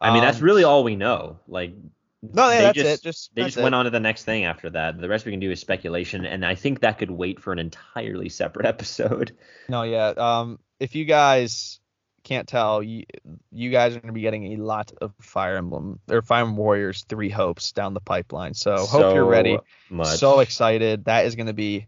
I 0.00 0.12
mean, 0.12 0.22
that's 0.22 0.38
Um, 0.38 0.44
really 0.44 0.64
all 0.64 0.84
we 0.84 0.96
know. 0.96 1.38
Like. 1.48 1.72
No, 2.20 2.48
yeah, 2.50 2.56
they 2.58 2.62
that's 2.64 2.76
just, 2.76 2.88
it. 2.88 3.02
Just 3.04 3.34
They 3.36 3.42
that's 3.42 3.54
just 3.54 3.62
went 3.62 3.76
on 3.76 3.84
to 3.84 3.90
the 3.92 4.00
next 4.00 4.24
thing 4.24 4.44
after 4.44 4.68
that. 4.70 5.00
The 5.00 5.08
rest 5.08 5.24
we 5.24 5.30
can 5.30 5.38
do 5.40 5.52
is 5.52 5.60
speculation, 5.60 6.24
and 6.26 6.44
I 6.44 6.56
think 6.56 6.80
that 6.80 6.98
could 6.98 7.12
wait 7.12 7.38
for 7.40 7.52
an 7.52 7.60
entirely 7.60 8.28
separate 8.28 8.66
episode. 8.74 9.36
No, 9.68 9.84
yeah. 9.84 10.08
Um, 10.16 10.58
if 10.80 10.96
you 10.96 11.04
guys 11.04 11.78
can't 12.24 12.48
tell, 12.48 12.82
you, 12.82 13.04
you 13.52 13.70
guys 13.70 13.94
are 13.94 14.00
going 14.00 14.08
to 14.08 14.12
be 14.12 14.20
getting 14.20 14.54
a 14.54 14.56
lot 14.62 14.90
of 15.00 15.12
Fire 15.20 15.56
Emblem 15.56 16.00
or 16.10 16.20
Fire 16.22 16.40
Emblem 16.40 16.56
Warriors 16.56 17.04
Three 17.08 17.30
Hopes 17.30 17.70
down 17.70 17.94
the 17.94 18.00
pipeline. 18.00 18.52
So, 18.52 18.76
hope 18.84 19.14
you're 19.14 19.24
ready. 19.24 19.56
Much. 19.88 20.18
So 20.18 20.40
excited. 20.40 21.04
That 21.04 21.24
is 21.26 21.36
going 21.36 21.46
to 21.46 21.52
be 21.54 21.86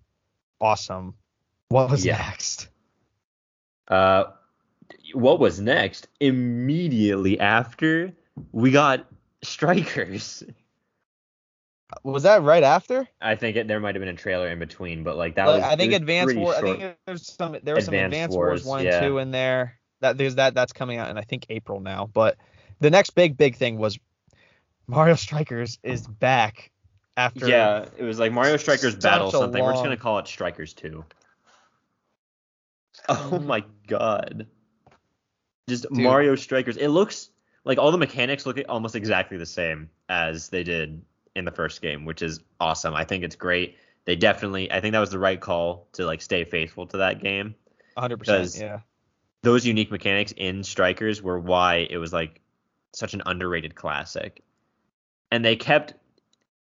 awesome. 0.60 1.14
What 1.70 1.90
was 1.90 2.06
Yeah. 2.06 2.18
next? 2.18 2.68
Uh, 3.88 4.24
what 5.14 5.38
was 5.40 5.60
next? 5.60 6.08
Immediately 6.20 7.40
after, 7.40 8.12
we 8.52 8.70
got 8.70 9.06
strikers. 9.42 10.42
Was 12.04 12.22
that 12.22 12.42
right 12.42 12.62
after? 12.62 13.08
I 13.20 13.34
think 13.34 13.56
it, 13.56 13.66
there 13.66 13.80
might 13.80 13.94
have 13.94 14.00
been 14.00 14.14
a 14.14 14.18
trailer 14.18 14.48
in 14.48 14.58
between, 14.58 15.02
but 15.02 15.16
like 15.16 15.34
that 15.34 15.46
Like, 15.46 15.62
was. 15.62 15.72
I 15.72 15.76
think 15.76 15.90
was 15.92 16.00
Advanced 16.00 16.36
War. 16.36 16.54
I 16.54 16.60
think 16.60 16.96
there's 17.06 17.26
some. 17.26 17.56
There 17.62 17.74
was 17.74 17.86
some 17.86 17.94
Advanced 17.94 18.14
Advanced 18.14 18.36
Wars, 18.36 18.64
Wars 18.64 18.64
one 18.64 18.84
yeah. 18.84 18.98
and 18.98 19.06
two 19.06 19.18
in 19.18 19.30
there. 19.30 19.78
That 20.00 20.16
there's 20.16 20.36
that 20.36 20.54
that's 20.54 20.72
coming 20.72 20.98
out 20.98 21.10
in 21.10 21.18
I 21.18 21.22
think 21.22 21.46
April 21.50 21.80
now. 21.80 22.08
But 22.12 22.36
the 22.78 22.90
next 22.90 23.10
big 23.10 23.36
big 23.36 23.56
thing 23.56 23.76
was 23.76 23.98
Mario 24.86 25.14
Strikers 25.16 25.78
is 25.82 26.06
back 26.06 26.70
after. 27.16 27.48
Yeah, 27.48 27.86
it 27.98 28.04
was 28.04 28.18
like 28.18 28.32
Mario 28.32 28.56
Strikers 28.56 28.94
Battle 28.94 29.30
something. 29.30 29.62
We're 29.62 29.72
just 29.72 29.84
gonna 29.84 29.96
call 29.96 30.18
it 30.18 30.28
Strikers 30.28 30.74
Two. 30.74 31.04
Oh 33.08 33.38
my 33.38 33.64
god. 33.86 34.46
Just 35.70 35.88
Dude. 35.88 36.02
Mario 36.02 36.36
Strikers. 36.36 36.76
It 36.76 36.88
looks 36.88 37.30
like 37.64 37.78
all 37.78 37.90
the 37.92 37.98
mechanics 37.98 38.44
look 38.44 38.60
almost 38.68 38.94
exactly 38.94 39.38
the 39.38 39.46
same 39.46 39.88
as 40.08 40.48
they 40.48 40.62
did 40.62 41.02
in 41.34 41.44
the 41.44 41.50
first 41.50 41.80
game, 41.80 42.04
which 42.04 42.22
is 42.22 42.40
awesome. 42.58 42.94
I 42.94 43.04
think 43.04 43.24
it's 43.24 43.36
great. 43.36 43.76
They 44.04 44.16
definitely 44.16 44.70
I 44.70 44.80
think 44.80 44.92
that 44.92 45.00
was 45.00 45.10
the 45.10 45.18
right 45.18 45.40
call 45.40 45.88
to 45.92 46.04
like 46.04 46.22
stay 46.22 46.44
faithful 46.44 46.86
to 46.88 46.98
that 46.98 47.22
game. 47.22 47.54
100%. 47.96 48.60
Yeah. 48.60 48.80
Those 49.42 49.64
unique 49.64 49.90
mechanics 49.90 50.32
in 50.36 50.64
Strikers 50.64 51.22
were 51.22 51.38
why 51.38 51.86
it 51.88 51.96
was 51.96 52.12
like 52.12 52.40
such 52.92 53.14
an 53.14 53.22
underrated 53.24 53.74
classic. 53.74 54.42
And 55.30 55.44
they 55.44 55.56
kept 55.56 55.94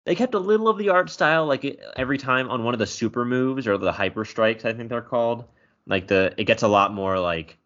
they 0.05 0.15
kept 0.15 0.33
a 0.33 0.39
little 0.39 0.67
of 0.67 0.77
the 0.77 0.89
art 0.89 1.09
style 1.09 1.45
like 1.45 1.81
every 1.95 2.17
time 2.17 2.49
on 2.49 2.63
one 2.63 2.73
of 2.73 2.79
the 2.79 2.85
super 2.85 3.25
moves 3.25 3.67
or 3.67 3.77
the 3.77 3.91
hyper 3.91 4.25
strikes 4.25 4.65
I 4.65 4.73
think 4.73 4.89
they're 4.89 5.01
called. 5.01 5.45
Like 5.87 6.07
the 6.07 6.33
it 6.37 6.43
gets 6.43 6.63
a 6.63 6.67
lot 6.67 6.93
more 6.93 7.19
like 7.19 7.57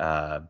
uh 0.00 0.40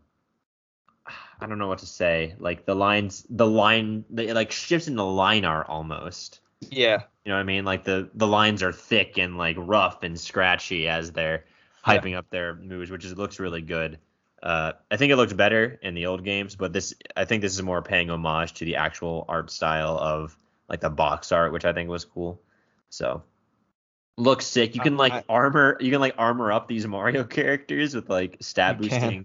I 1.41 1.47
don't 1.47 1.59
know 1.59 1.69
what 1.69 1.79
to 1.79 1.87
say. 1.87 2.35
Like 2.39 2.67
the 2.67 2.75
lines 2.75 3.25
the 3.31 3.47
line 3.47 4.05
the, 4.11 4.33
like 4.33 4.51
shifts 4.53 4.89
into 4.89 5.03
line 5.05 5.45
art 5.45 5.69
almost. 5.69 6.41
Yeah. 6.71 7.03
You 7.25 7.31
know 7.31 7.37
what 7.37 7.41
I 7.41 7.45
mean? 7.45 7.65
Like 7.65 7.85
the 7.85 8.11
the 8.15 8.27
lines 8.27 8.63
are 8.63 8.73
thick 8.73 9.19
and 9.19 9.39
like 9.39 9.57
rough 9.59 10.03
and 10.03 10.19
scratchy 10.19 10.89
as 10.89 11.13
they're 11.13 11.45
Yeah. 11.87 11.99
hyping 11.99 12.17
up 12.17 12.29
their 12.31 12.57
moves, 12.57 12.91
which 12.91 13.05
is 13.05 13.17
looks 13.17 13.39
really 13.39 13.63
good. 13.63 13.99
Uh, 14.43 14.73
I 14.91 14.97
think 14.97 15.13
it 15.13 15.17
looked 15.17 15.37
better 15.37 15.79
in 15.83 15.95
the 15.95 16.07
old 16.07 16.25
games, 16.25 16.55
but 16.57 16.73
this 16.73 16.95
I 17.17 17.25
think 17.25 17.43
this 17.43 17.55
is 17.55 17.63
more 17.63 17.83
paying 17.83 18.11
homage 18.11 18.55
to 18.55 18.65
the 18.65 18.77
actual 18.77 19.25
art 19.29 19.51
style 19.51 19.97
of 19.99 20.37
like 20.69 20.81
the 20.81 20.91
box 20.91 21.33
art, 21.33 21.53
which 21.53 21.65
I 21.65 21.73
think 21.73 21.89
was 21.89 22.05
cool. 22.05 22.41
So 22.91 23.23
looks 24.17 24.45
sick. 24.47 24.75
You 24.75 24.81
can 24.81 24.97
like 24.97 25.13
I- 25.13 25.25
armor 25.29 25.77
you 25.81 25.91
can 25.91 26.01
like 26.01 26.15
armor 26.19 26.53
up 26.53 26.69
these 26.69 26.87
Mario 26.87 27.25
characters 27.39 27.95
with 27.95 28.11
like 28.11 28.37
stat 28.41 28.79
boosting 28.79 29.25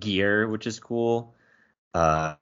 gear, 0.00 0.48
which 0.48 0.66
is 0.66 0.78
cool. 0.80 1.34
Uh, 1.94 2.34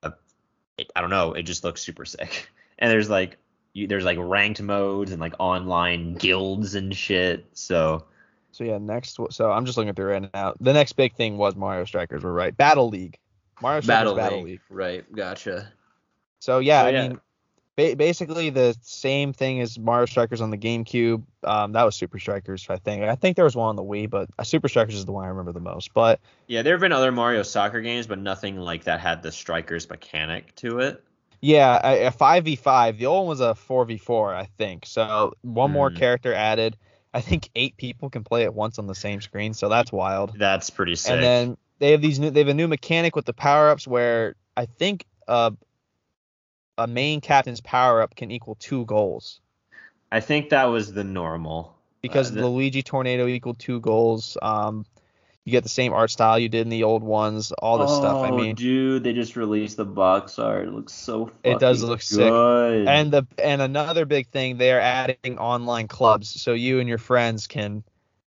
it, 0.77 0.91
I 0.95 1.01
don't 1.01 1.09
know. 1.09 1.33
It 1.33 1.43
just 1.43 1.63
looks 1.63 1.81
super 1.81 2.05
sick. 2.05 2.49
And 2.79 2.91
there's 2.91 3.09
like 3.09 3.37
you, 3.73 3.87
there's 3.87 4.03
like 4.03 4.17
ranked 4.19 4.61
modes 4.61 5.11
and 5.11 5.21
like 5.21 5.35
online 5.39 6.15
guilds 6.15 6.75
and 6.75 6.93
shit. 6.93 7.45
So 7.53 8.05
So 8.51 8.63
yeah, 8.63 8.79
next. 8.79 9.17
So 9.29 9.51
I'm 9.51 9.65
just 9.65 9.77
looking 9.77 9.93
through 9.93 10.11
right 10.11 10.33
now. 10.33 10.55
The 10.59 10.73
next 10.73 10.93
big 10.93 11.15
thing 11.15 11.37
was 11.37 11.55
Mario 11.55 11.85
Strikers. 11.85 12.23
We're 12.23 12.33
right. 12.33 12.57
Battle 12.57 12.89
League. 12.89 13.19
Mario 13.61 13.81
Strikers 13.81 14.13
Battle, 14.15 14.41
League. 14.41 14.59
right? 14.69 15.05
Gotcha. 15.15 15.71
So 16.39 16.59
yeah, 16.59 16.81
So, 16.81 16.87
I 16.87 16.89
yeah. 16.89 17.07
mean, 17.09 17.19
ba- 17.75 17.95
basically 17.95 18.49
the 18.49 18.75
same 18.81 19.33
thing 19.33 19.61
as 19.61 19.77
Mario 19.79 20.05
Strikers 20.05 20.41
on 20.41 20.49
the 20.49 20.57
GameCube. 20.57 21.23
Um, 21.43 21.71
that 21.73 21.83
was 21.83 21.95
Super 21.95 22.19
Strikers, 22.19 22.65
I 22.69 22.77
think. 22.77 23.03
I 23.03 23.15
think 23.15 23.35
there 23.35 23.45
was 23.45 23.55
one 23.55 23.69
on 23.69 23.75
the 23.75 23.83
Wii, 23.83 24.09
but 24.09 24.29
uh, 24.39 24.43
Super 24.43 24.67
Strikers 24.69 24.95
is 24.95 25.05
the 25.05 25.11
one 25.11 25.25
I 25.25 25.29
remember 25.29 25.51
the 25.51 25.59
most. 25.59 25.93
But 25.93 26.19
Yeah, 26.47 26.61
there 26.61 26.73
have 26.73 26.81
been 26.81 26.91
other 26.91 27.11
Mario 27.11 27.43
soccer 27.43 27.81
games, 27.81 28.07
but 28.07 28.19
nothing 28.19 28.57
like 28.57 28.83
that 28.85 28.99
had 28.99 29.23
the 29.23 29.31
strikers 29.31 29.89
mechanic 29.89 30.53
to 30.55 30.79
it. 30.79 31.03
yeah, 31.41 31.79
a- 31.83 32.05
a 32.07 32.11
five 32.11 32.45
v 32.45 32.55
five. 32.55 32.97
The 32.97 33.05
old 33.07 33.27
one 33.27 33.27
was 33.27 33.39
a 33.41 33.53
four 33.55 33.83
v 33.85 33.97
four, 33.97 34.33
I 34.33 34.45
think. 34.57 34.85
So 34.85 35.33
one 35.41 35.71
more 35.71 35.89
Hmm. 35.89 35.95
character 35.97 36.33
added. 36.33 36.77
I 37.13 37.21
think 37.21 37.49
eight 37.55 37.77
people 37.77 38.09
can 38.09 38.23
play 38.23 38.43
at 38.43 38.55
once 38.55 38.79
on 38.79 38.87
the 38.87 38.95
same 38.95 39.21
screen, 39.21 39.53
so 39.53 39.69
that's 39.69 39.91
wild. 39.91 40.33
That's 40.37 40.69
pretty 40.69 40.95
sick. 40.95 41.13
And 41.13 41.21
then 41.23 41.57
they 41.79 41.91
have 41.91 42.01
these 42.01 42.19
new 42.19 42.29
they 42.31 42.39
have 42.39 42.47
a 42.47 42.53
new 42.53 42.67
mechanic 42.67 43.15
with 43.15 43.25
the 43.25 43.33
power 43.33 43.69
ups 43.69 43.85
where 43.87 44.35
I 44.57 44.65
think 44.65 45.05
uh, 45.27 45.51
a 46.77 46.87
main 46.87 47.21
captain's 47.21 47.61
power 47.61 48.01
up 48.01 48.15
can 48.15 48.31
equal 48.31 48.55
two 48.55 48.85
goals 48.85 49.39
I 50.11 50.19
think 50.19 50.49
that 50.49 50.65
was 50.65 50.93
the 50.93 51.03
normal. 51.03 51.75
because 52.03 52.31
Uh, 52.31 52.41
the 52.41 52.47
Luigi 52.47 52.83
tornado 52.83 53.25
equaled 53.27 53.57
two 53.57 53.79
goals. 53.79 54.37
Um, 54.41 54.85
you 55.43 55.51
get 55.51 55.63
the 55.63 55.69
same 55.69 55.91
art 55.91 56.11
style 56.11 56.37
you 56.37 56.49
did 56.49 56.61
in 56.61 56.69
the 56.69 56.83
old 56.83 57.01
ones, 57.03 57.51
all 57.51 57.79
this 57.79 57.89
stuff. 57.95 58.23
I 58.23 58.29
Oh, 58.29 58.37
mean, 58.37 58.55
dude, 58.55 59.03
they 59.03 59.11
just 59.13 59.35
released 59.35 59.75
the 59.77 59.85
box 59.85 60.37
art. 60.39 60.67
It 60.67 60.71
looks 60.73 60.93
so. 60.93 61.31
It 61.43 61.59
does 61.59 61.83
look 61.83 62.01
sick. 62.01 62.19
good. 62.29 62.87
and 62.87 63.11
the 63.11 63.25
and 63.43 63.61
another 63.61 64.05
big 64.05 64.27
thing 64.27 64.57
they 64.57 64.71
are 64.71 64.79
adding 64.79 65.37
online 65.39 65.87
clubs, 65.87 66.39
so 66.41 66.53
you 66.53 66.79
and 66.79 66.87
your 66.87 66.99
friends 66.99 67.47
can 67.47 67.83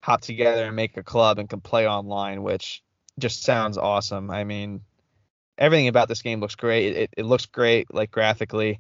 hop 0.01 0.21
together 0.21 0.65
and 0.67 0.75
make 0.75 0.95
a 0.97 1.03
club 1.03 1.39
and 1.39 1.49
can 1.49 1.59
play 1.61 1.87
online, 1.87 2.41
which 2.41 2.81
just 3.19 3.43
sounds 3.43 3.77
awesome. 3.77 4.31
I 4.31 4.43
mean, 4.45 4.81
everything 5.57 5.87
about 5.87 6.07
this 6.07 6.21
game 6.21 6.39
looks 6.39 6.55
great. 6.55 6.85
It, 6.87 6.97
it, 6.97 7.09
it 7.17 7.25
looks 7.25 7.45
great, 7.45 7.93
like 7.93 8.11
graphically, 8.11 8.79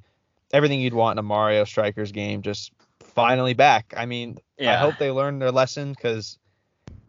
everything 0.51 0.79
you'd 0.79 0.93
want 0.93 1.15
in 1.15 1.19
a 1.19 1.23
Mario 1.23 1.63
Strikers 1.63 2.11
game, 2.11 2.41
just 2.41 2.71
finally 2.99 3.53
back. 3.53 3.93
I 3.95 4.05
mean, 4.05 4.37
I 4.59 4.75
hope 4.75 4.95
they 4.97 5.11
learned 5.11 5.41
their 5.41 5.51
lesson 5.51 5.91
because 5.91 6.37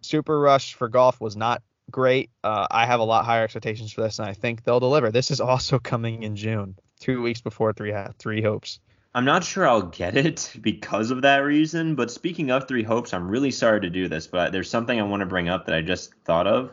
Super 0.00 0.38
Rush 0.38 0.74
for 0.74 0.88
golf 0.88 1.20
was 1.20 1.36
not 1.36 1.62
great. 1.90 2.30
Uh, 2.42 2.66
I 2.70 2.86
have 2.86 3.00
a 3.00 3.04
lot 3.04 3.24
higher 3.24 3.44
expectations 3.44 3.92
for 3.92 4.02
this, 4.02 4.18
and 4.18 4.28
I 4.28 4.32
think 4.32 4.64
they'll 4.64 4.80
deliver. 4.80 5.10
This 5.10 5.30
is 5.30 5.40
also 5.40 5.78
coming 5.82 6.22
in 6.22 6.36
June, 6.36 6.76
two 7.00 7.22
weeks 7.22 7.40
before 7.40 7.72
Three 7.72 7.94
Three 8.18 8.42
Hopes. 8.42 8.80
I'm 9.14 9.24
not 9.24 9.44
sure 9.44 9.66
I'll 9.66 9.82
get 9.82 10.14
it 10.16 10.52
because 10.60 11.10
of 11.10 11.22
that 11.22 11.38
reason. 11.38 11.94
But 11.94 12.10
speaking 12.10 12.50
of 12.50 12.68
Three 12.68 12.82
Hopes, 12.82 13.14
I'm 13.14 13.28
really 13.28 13.50
sorry 13.50 13.80
to 13.80 13.90
do 13.90 14.08
this, 14.08 14.26
but 14.26 14.52
there's 14.52 14.70
something 14.70 14.98
I 14.98 15.04
want 15.04 15.20
to 15.20 15.26
bring 15.26 15.48
up 15.48 15.66
that 15.66 15.74
I 15.74 15.82
just 15.82 16.12
thought 16.24 16.46
of. 16.46 16.72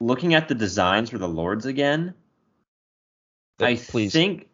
Looking 0.00 0.34
at 0.34 0.48
the 0.48 0.54
designs 0.54 1.10
for 1.10 1.18
the 1.18 1.28
Lords 1.28 1.66
again, 1.66 2.14
I 3.60 3.76
Please. 3.76 4.12
think 4.12 4.48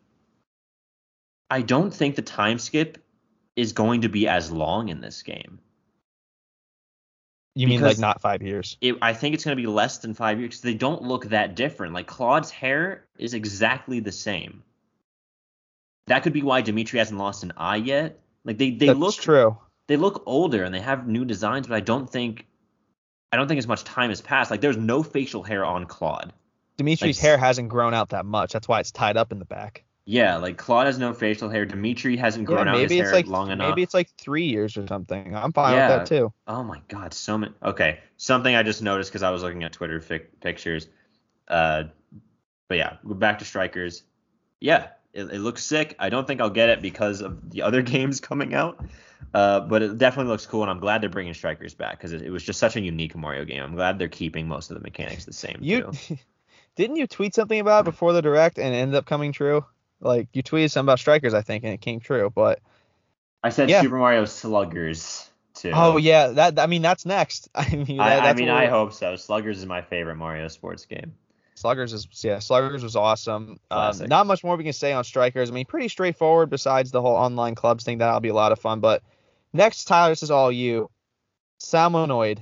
I 1.51 1.63
don't 1.63 1.93
think 1.93 2.15
the 2.17 2.23
time 2.23 2.59
skip 2.59 2.99
is 3.57 3.73
going 3.73 4.03
to 4.03 4.09
be 4.09 4.29
as 4.29 4.53
long 4.53 4.89
in 4.89 5.01
this 5.01 5.23
game. 5.23 5.59
You 7.57 7.67
mean 7.67 7.81
like 7.81 7.99
not 7.99 8.21
five 8.21 8.43
years? 8.43 8.77
It, 8.81 8.97
I 9.03 9.13
think 9.13 9.35
it's 9.35 9.45
going 9.45 9.57
to 9.57 9.61
be 9.61 9.67
less 9.67 9.99
than 9.99 10.15
five 10.15 10.39
years 10.39 10.55
'cause 10.55 10.61
they 10.61 10.75
don't 10.75 11.03
look 11.03 11.27
that 11.27 11.57
different. 11.57 11.95
Like 11.95 12.07
Claude's 12.07 12.51
hair 12.51 13.07
is 13.19 13.35
exactly 13.35 13.99
the 14.01 14.13
same. 14.13 14.63
That 16.07 16.23
could 16.23 16.33
be 16.33 16.43
why 16.43 16.61
Dimitri 16.61 16.99
hasn't 17.01 17.19
lost 17.19 17.43
an 17.43 17.53
eye 17.57 17.77
yet. 17.77 18.21
Like 18.45 18.59
they 18.59 18.71
they 18.71 18.87
That's 18.87 18.99
look 18.99 19.15
true. 19.17 19.59
they 19.89 19.97
look 19.97 20.23
older 20.27 20.63
and 20.63 20.73
they 20.73 20.81
have 20.81 21.09
new 21.09 21.25
designs, 21.25 21.67
but 21.67 21.75
I 21.77 21.81
don't 21.81 22.09
think 22.09 22.47
I 23.33 23.37
don't 23.37 23.47
think 23.49 23.59
as 23.59 23.67
much 23.69 23.85
time 23.85 24.11
has 24.11 24.21
passed. 24.21 24.51
Like 24.51 24.61
there's 24.61 24.77
no 24.77 25.03
facial 25.03 25.43
hair 25.43 25.65
on 25.65 25.87
Claude. 25.87 26.33
Dimitri's 26.77 27.19
Like- 27.19 27.23
hair 27.23 27.39
hasn't 27.39 27.69
grown 27.69 27.95
out 27.95 28.11
that 28.11 28.27
much. 28.27 28.53
That's 28.53 28.67
why 28.67 28.81
it's 28.81 28.91
tied 28.91 29.17
up 29.17 29.33
in 29.33 29.39
the 29.39 29.45
back. 29.45 29.85
Yeah, 30.07 30.39
like 30.39 30.57
Claude 30.57 30.87
has 30.87 30.99
no 30.99 31.13
facial 31.13 31.49
hair. 31.49 31.65
Dimitri 31.65 32.17
hasn't 32.17 32.47
grown 32.47 32.67
yeah, 32.67 32.73
out 32.73 32.79
his 32.81 32.91
hair 32.91 33.13
like 33.13 33.27
long 33.29 33.51
enough. 33.51 33.69
maybe 33.69 33.83
it's 33.83 33.95
like 33.95 34.09
three 34.19 34.47
years 34.47 34.77
or 34.77 34.87
something. 34.87 35.37
I'm 35.37 35.53
fine 35.53 35.75
Yeah. 35.77 35.99
with 35.99 36.09
that 36.09 36.15
too. 36.17 36.33
Oh 36.49 36.65
my 36.65 36.81
god, 36.89 37.15
so 37.15 37.39
many. 37.39 37.53
Okay, 37.63 38.01
something 38.17 38.53
I 38.55 38.63
just 38.65 38.83
noticed 38.83 39.11
because 39.11 39.23
I 39.23 39.31
was 39.31 39.43
looking 39.43 39.63
at 39.63 39.73
Twitter 39.73 40.01
fic- 40.01 40.41
pictures. 40.41 40.89
Uh, 41.47 41.85
but 42.69 42.79
yeah, 42.79 42.97
we're 43.05 43.15
back 43.15 43.39
to 43.41 43.45
strikers. 43.45 44.03
Yeah, 44.61 44.89
it, 45.13 45.25
it 45.25 45.39
looks 45.41 45.63
sick. 45.65 45.95
I 45.99 46.09
don't 46.09 46.27
think 46.27 46.41
I'll 46.41 46.51
get 46.51 46.71
it 46.71 46.83
because 46.83 47.21
of 47.21 47.51
the 47.51 47.63
other 47.63 47.83
games 47.95 48.19
coming 48.21 48.53
out. 48.55 48.83
Uh, 49.33 49.61
but 49.61 49.83
it 49.83 49.99
definitely 49.99 50.31
looks 50.31 50.47
cool, 50.47 50.63
and 50.63 50.71
I'm 50.71 50.81
glad 50.81 51.03
they're 51.03 51.09
bringing 51.09 51.35
strikers 51.35 51.75
back 51.75 51.99
because 51.99 52.13
it, 52.13 52.23
it 52.23 52.31
was 52.31 52.43
just 52.43 52.59
such 52.59 52.77
a 52.77 52.81
unique 52.81 53.15
Mario 53.17 53.45
game. 53.45 53.63
I'm 53.63 53.75
glad 53.75 53.99
they're 53.99 54.09
keeping 54.09 54.49
most 54.49 54.71
of 54.71 54.77
the 54.77 54.83
mechanics 54.83 55.25
the 55.25 55.33
same 55.33 55.59
You 55.61 55.93
too. 55.93 56.19
didn't 56.77 56.97
you 56.97 57.07
tweet 57.07 57.35
something 57.35 57.61
about 57.61 57.81
it 57.81 57.91
before 57.91 58.13
the 58.13 58.23
direct 58.23 58.59
and 58.59 58.75
it 58.75 58.79
ended 58.79 58.97
up 58.97 59.07
coming 59.07 59.33
true? 59.33 59.65
Like 60.01 60.29
you 60.33 60.43
tweeted 60.43 60.71
something 60.71 60.87
about 60.87 60.99
strikers, 60.99 61.35
I 61.35 61.43
think, 61.43 61.65
and 61.65 61.73
it 61.73 61.81
came 61.81 62.01
true. 62.01 62.31
But 62.35 62.61
I 63.43 63.51
said 63.51 63.69
yeah. 63.69 63.83
Super 63.83 63.99
Mario 63.99 64.25
Sluggers 64.25 65.31
too. 65.55 65.73
oh 65.75 65.97
yeah, 65.97 66.29
that 66.29 66.59
I 66.59 66.67
mean 66.67 66.83
that's 66.83 67.05
next. 67.05 67.49
I 67.55 67.75
mean, 67.77 68.01
I, 68.01 68.11
that, 68.11 68.23
I 68.23 68.27
that's 68.27 68.41
mean, 68.41 68.49
I 68.49 68.67
hope 68.67 68.93
so. 68.93 69.17
Sluggers 69.17 69.59
is 69.59 69.67
my 69.67 69.83
favorite 69.83 70.17
Mario 70.17 70.49
sports 70.49 70.87
game. 70.87 71.15
Sluggers 71.61 71.93
is 71.93 72.09
yeah, 72.25 72.39
Sluggers 72.39 72.83
was 72.83 72.97
awesome. 72.97 73.61
Um, 73.71 73.95
not 74.07 74.27
much 74.27 74.43
more 74.43 74.57
we 74.57 74.65
can 74.65 74.73
say 74.73 74.93
on 74.93 75.05
Strikers. 75.05 75.51
I 75.51 75.53
mean, 75.53 75.67
pretty 75.67 75.89
straightforward. 75.89 76.49
Besides 76.49 76.91
the 76.91 77.03
whole 77.03 77.15
online 77.15 77.55
clubs 77.55 77.85
thing, 77.85 77.99
that'll 77.99 78.21
be 78.21 78.31
a 78.31 78.35
lot 78.35 78.53
of 78.53 78.59
fun. 78.59 78.81
But 78.81 79.03
next, 79.53 79.85
Tyler, 79.85 80.11
this 80.11 80.23
is 80.23 80.31
all 80.31 80.51
you. 80.51 80.91
Salmonoid, 81.61 82.39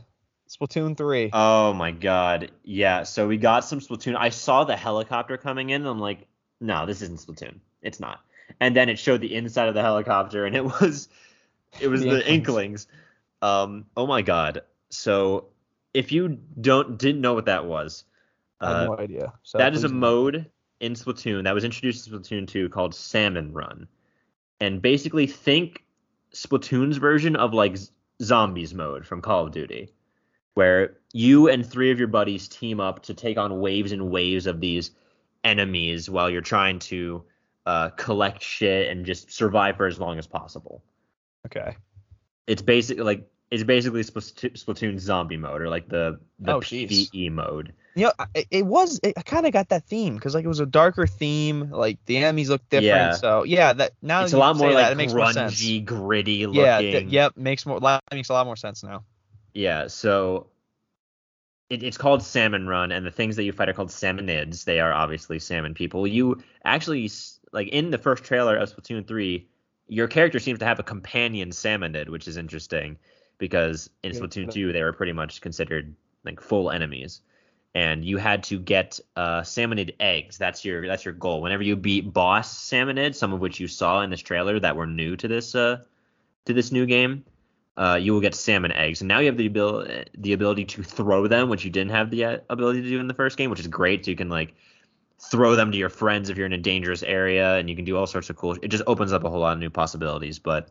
Splatoon 0.49 0.97
three. 0.97 1.31
Oh 1.33 1.73
my 1.73 1.91
god. 1.91 2.53
Yeah, 2.63 3.03
so 3.03 3.27
we 3.27 3.37
got 3.37 3.65
some 3.65 3.81
Splatoon. 3.81 4.17
I 4.17 4.29
saw 4.29 4.63
the 4.63 4.77
helicopter 4.77 5.37
coming 5.37 5.71
in 5.71 5.83
and 5.83 5.91
I'm 5.91 5.99
like, 5.99 6.27
no, 6.61 6.87
this 6.87 7.03
isn't 7.03 7.19
Splatoon. 7.19 7.59
It's 7.83 7.99
not. 7.99 8.21
And 8.61 8.77
then 8.77 8.89
it 8.89 9.01
showed 9.01 9.21
the 9.21 9.35
inside 9.35 9.69
of 9.69 9.75
the 9.75 9.83
helicopter 9.83 10.47
and 10.47 10.55
it 10.55 10.65
was 10.81 11.09
it 11.81 11.89
was 11.89 12.03
The 12.03 12.11
the, 12.11 12.33
Inklings. 12.33 12.87
Um 13.43 13.87
oh 13.97 14.07
my 14.07 14.23
god. 14.23 14.63
So 14.91 15.47
if 15.93 16.13
you 16.13 16.39
don't 16.61 16.97
didn't 16.97 17.21
know 17.21 17.35
what 17.35 17.47
that 17.47 17.67
was, 17.67 18.05
I 18.61 18.69
have 18.69 18.77
uh, 18.77 18.85
no 18.85 18.99
idea. 18.99 19.33
So 19.43 19.59
that 19.59 19.75
is 19.75 19.85
a 19.85 19.89
mode 19.89 20.51
in 20.81 20.95
Splatoon 20.95 21.45
that 21.45 21.55
was 21.55 21.65
introduced 21.65 22.07
in 22.07 22.13
Splatoon 22.13 22.47
2 22.47 22.69
called 22.69 22.95
Salmon 22.95 23.53
Run. 23.53 23.89
And 24.61 24.83
basically 24.83 25.27
think 25.27 25.85
Splatoon's 26.35 26.97
version 26.97 27.37
of 27.37 27.55
like 27.55 27.77
zombies 28.23 28.75
mode 28.75 29.07
from 29.07 29.23
Call 29.23 29.47
of 29.47 29.53
Duty, 29.53 29.91
where 30.55 30.99
you 31.13 31.49
and 31.49 31.65
three 31.65 31.91
of 31.91 31.99
your 31.99 32.09
buddies 32.09 32.49
team 32.49 32.81
up 32.81 33.03
to 33.05 33.15
take 33.15 33.39
on 33.39 33.61
waves 33.61 33.93
and 33.93 34.11
waves 34.11 34.47
of 34.47 34.61
these 34.61 34.91
enemies 35.45 36.11
while 36.11 36.29
you're 36.29 36.41
trying 36.41 36.79
to 36.81 37.25
uh, 37.67 37.91
collect 37.91 38.43
shit 38.43 38.91
and 38.91 39.07
just 39.07 39.31
survive 39.31 39.77
for 39.77 39.87
as 39.87 40.01
long 40.01 40.19
as 40.19 40.27
possible. 40.27 40.83
Okay. 41.47 41.77
It's 42.47 42.63
basically 42.63 43.05
like 43.05 43.29
it's 43.51 43.63
basically 43.65 44.03
Splatoon 44.03 44.99
zombie 44.99 45.37
mode 45.37 45.63
or 45.63 45.69
like 45.69 45.89
the 45.89 46.21
the 46.39 46.55
Oh. 46.55 46.61
PvE 46.61 47.31
mode. 47.33 47.73
You 47.95 48.05
know, 48.07 48.13
I- 48.19 48.47
it 48.51 48.65
was. 48.67 49.01
It, 49.03 49.15
I 49.17 49.23
kind 49.23 49.47
of 49.47 49.53
got 49.53 49.71
that 49.71 49.85
theme 49.87 50.15
because 50.15 50.35
like 50.35 50.45
it 50.45 50.49
was 50.49 50.61
a 50.61 50.67
darker 50.67 51.07
theme. 51.07 51.71
Like 51.71 51.99
the 52.07 52.19
enemies 52.19 52.49
look 52.51 52.63
different. 52.69 52.87
Yeah. 52.87 53.13
So 53.13 53.45
yeah, 53.45 53.73
that 53.73 53.93
now 54.03 54.23
it's 54.23 54.33
that 54.33 54.37
a 54.37 54.41
lot 54.41 54.57
more 54.57 54.69
like 54.71 54.85
that, 54.85 54.93
it 54.93 54.97
makes 54.97 55.13
more 55.15 55.33
sense. 55.33 55.61
gritty 55.85 56.47
looking. 56.47 56.61
Yeah. 56.63 56.79
th- 56.81 57.09
yep. 57.09 57.37
Makes 57.37 57.67
more. 57.67 57.81
That 57.81 58.03
makes 58.13 58.29
a 58.29 58.35
lot 58.35 58.47
more 58.47 58.57
sense 58.57 58.83
now. 58.85 59.05
Yeah, 59.55 59.89
so 59.89 60.49
it, 61.71 61.83
it's 61.83 61.99
called 61.99 62.23
Salmon 62.23 62.67
Run, 62.69 62.93
and 62.93 63.05
the 63.05 63.11
things 63.11 63.35
that 63.37 63.43
you 63.45 63.53
fight 63.53 63.69
are 63.69 63.73
called 63.73 63.89
Salmonids. 63.89 64.65
They 64.65 64.79
are 64.79 64.93
obviously 64.93 65.39
salmon 65.39 65.75
people. 65.75 66.07
You 66.07 66.43
actually, 66.65 67.11
like 67.53 67.69
in 67.69 67.91
the 67.91 67.99
first 67.99 68.23
trailer 68.25 68.57
of 68.57 68.73
Splatoon 68.73 69.09
3, 69.09 69.49
your 69.89 70.07
character 70.07 70.39
seems 70.39 70.61
to 70.61 70.65
have 70.67 70.79
a 70.79 70.83
companion 70.85 71.51
Salmonid, 71.51 72.09
which 72.09 72.29
is 72.29 72.37
interesting 72.37 72.99
because 73.39 73.91
in 74.03 74.13
Yeah. 74.13 74.21
Splatoon 74.21 74.53
2, 74.53 74.73
they 74.73 74.83
were 74.83 74.93
pretty 74.93 75.13
much 75.13 75.41
considered 75.41 75.95
like 76.25 76.41
full 76.41 76.71
enemies. 76.71 77.21
And 77.75 78.05
you 78.05 78.17
had 78.17 78.43
to 78.45 78.59
get 78.59 78.99
uh, 79.15 79.43
salmonid 79.43 79.95
eggs. 80.01 80.39
That's 80.39 80.65
your 80.65 80.87
that's 80.87 81.05
your 81.05 81.15
goal. 81.15 81.43
Whenever 81.43 81.63
you 81.63 81.77
beat 81.77 82.13
boss 82.13 82.53
salmonid, 82.69 83.15
some 83.15 83.33
of 83.33 83.41
which 83.41 83.61
you 83.61 83.69
saw 83.69 84.01
in 84.03 84.11
this 84.11 84.21
trailer 84.21 84.59
that 84.59 84.75
were 84.75 84.87
new 84.87 85.17
to 85.17 85.29
this 85.29 85.55
uh, 85.55 85.79
to 86.47 86.53
this 86.53 86.73
new 86.73 86.87
game, 86.87 87.25
uh, 87.77 87.99
you 88.01 88.13
will 88.13 88.21
get 88.21 88.35
salmon 88.35 88.73
eggs. 88.73 89.01
And 89.01 89.09
now 89.09 89.21
you 89.21 89.27
have 89.27 89.37
the 89.37 89.47
ability 89.47 90.07
the 90.17 90.33
ability 90.33 90.65
to 90.65 90.83
throw 90.83 91.29
them, 91.29 91.49
which 91.49 91.65
you 91.65 91.71
didn't 91.71 91.93
have 91.93 92.11
the 92.11 92.25
uh, 92.25 92.39
ability 92.49 92.83
to 92.83 92.89
do 92.89 92.99
in 93.01 93.07
the 93.07 93.15
first 93.15 93.37
game, 93.37 93.51
which 93.51 93.61
is 93.61 93.69
great. 93.69 94.05
So 94.05 94.11
you 94.11 94.17
can 94.17 94.31
like 94.31 94.55
throw 95.21 95.55
them 95.55 95.71
to 95.71 95.79
your 95.79 95.89
friends 95.89 96.31
if 96.31 96.37
you're 96.37 96.47
in 96.47 96.53
a 96.53 96.59
dangerous 96.59 97.03
area, 97.03 97.57
and 97.57 97.69
you 97.69 97.77
can 97.77 97.85
do 97.85 97.97
all 97.97 98.07
sorts 98.07 98.31
of 98.31 98.37
cool. 98.37 98.57
It 98.63 98.69
just 98.69 98.85
opens 98.87 99.13
up 99.13 99.25
a 99.25 99.31
whole 99.31 99.41
lot 99.41 99.53
of 99.53 99.59
new 99.59 99.71
possibilities. 99.71 100.39
But 100.39 100.71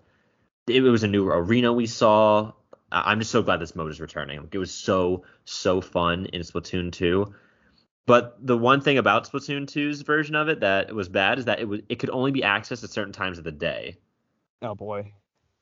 it, 0.67 0.81
was 0.81 1.03
a 1.03 1.07
new 1.07 1.29
arena 1.29 1.71
we 1.71 1.85
saw. 1.85 2.51
I- 2.91 3.11
I'm 3.11 3.19
just 3.19 3.31
so 3.31 3.41
glad 3.41 3.59
this 3.59 3.75
mode 3.75 3.91
is 3.91 3.99
returning. 3.99 4.47
It 4.51 4.57
was 4.57 4.71
so 4.73 5.23
so 5.45 5.81
fun 5.81 6.25
in 6.27 6.41
Splatoon 6.41 6.91
2. 6.91 7.33
But 8.05 8.37
the 8.45 8.57
one 8.57 8.79
thing 8.81 8.97
about 8.97 9.29
Splatoon 9.29 9.65
2's 9.65 10.01
version 10.03 10.35
of 10.35 10.47
it 10.47 10.61
that 10.61 10.93
was 10.95 11.09
bad 11.09 11.39
is 11.39 11.45
that 11.45 11.59
it 11.59 11.67
was 11.67 11.81
it 11.89 11.99
could 11.99 12.09
only 12.09 12.31
be 12.31 12.41
accessed 12.41 12.83
at 12.83 12.89
certain 12.89 13.13
times 13.13 13.37
of 13.37 13.43
the 13.43 13.51
day 13.51 13.97
Oh 14.61 14.73
boy. 14.75 15.11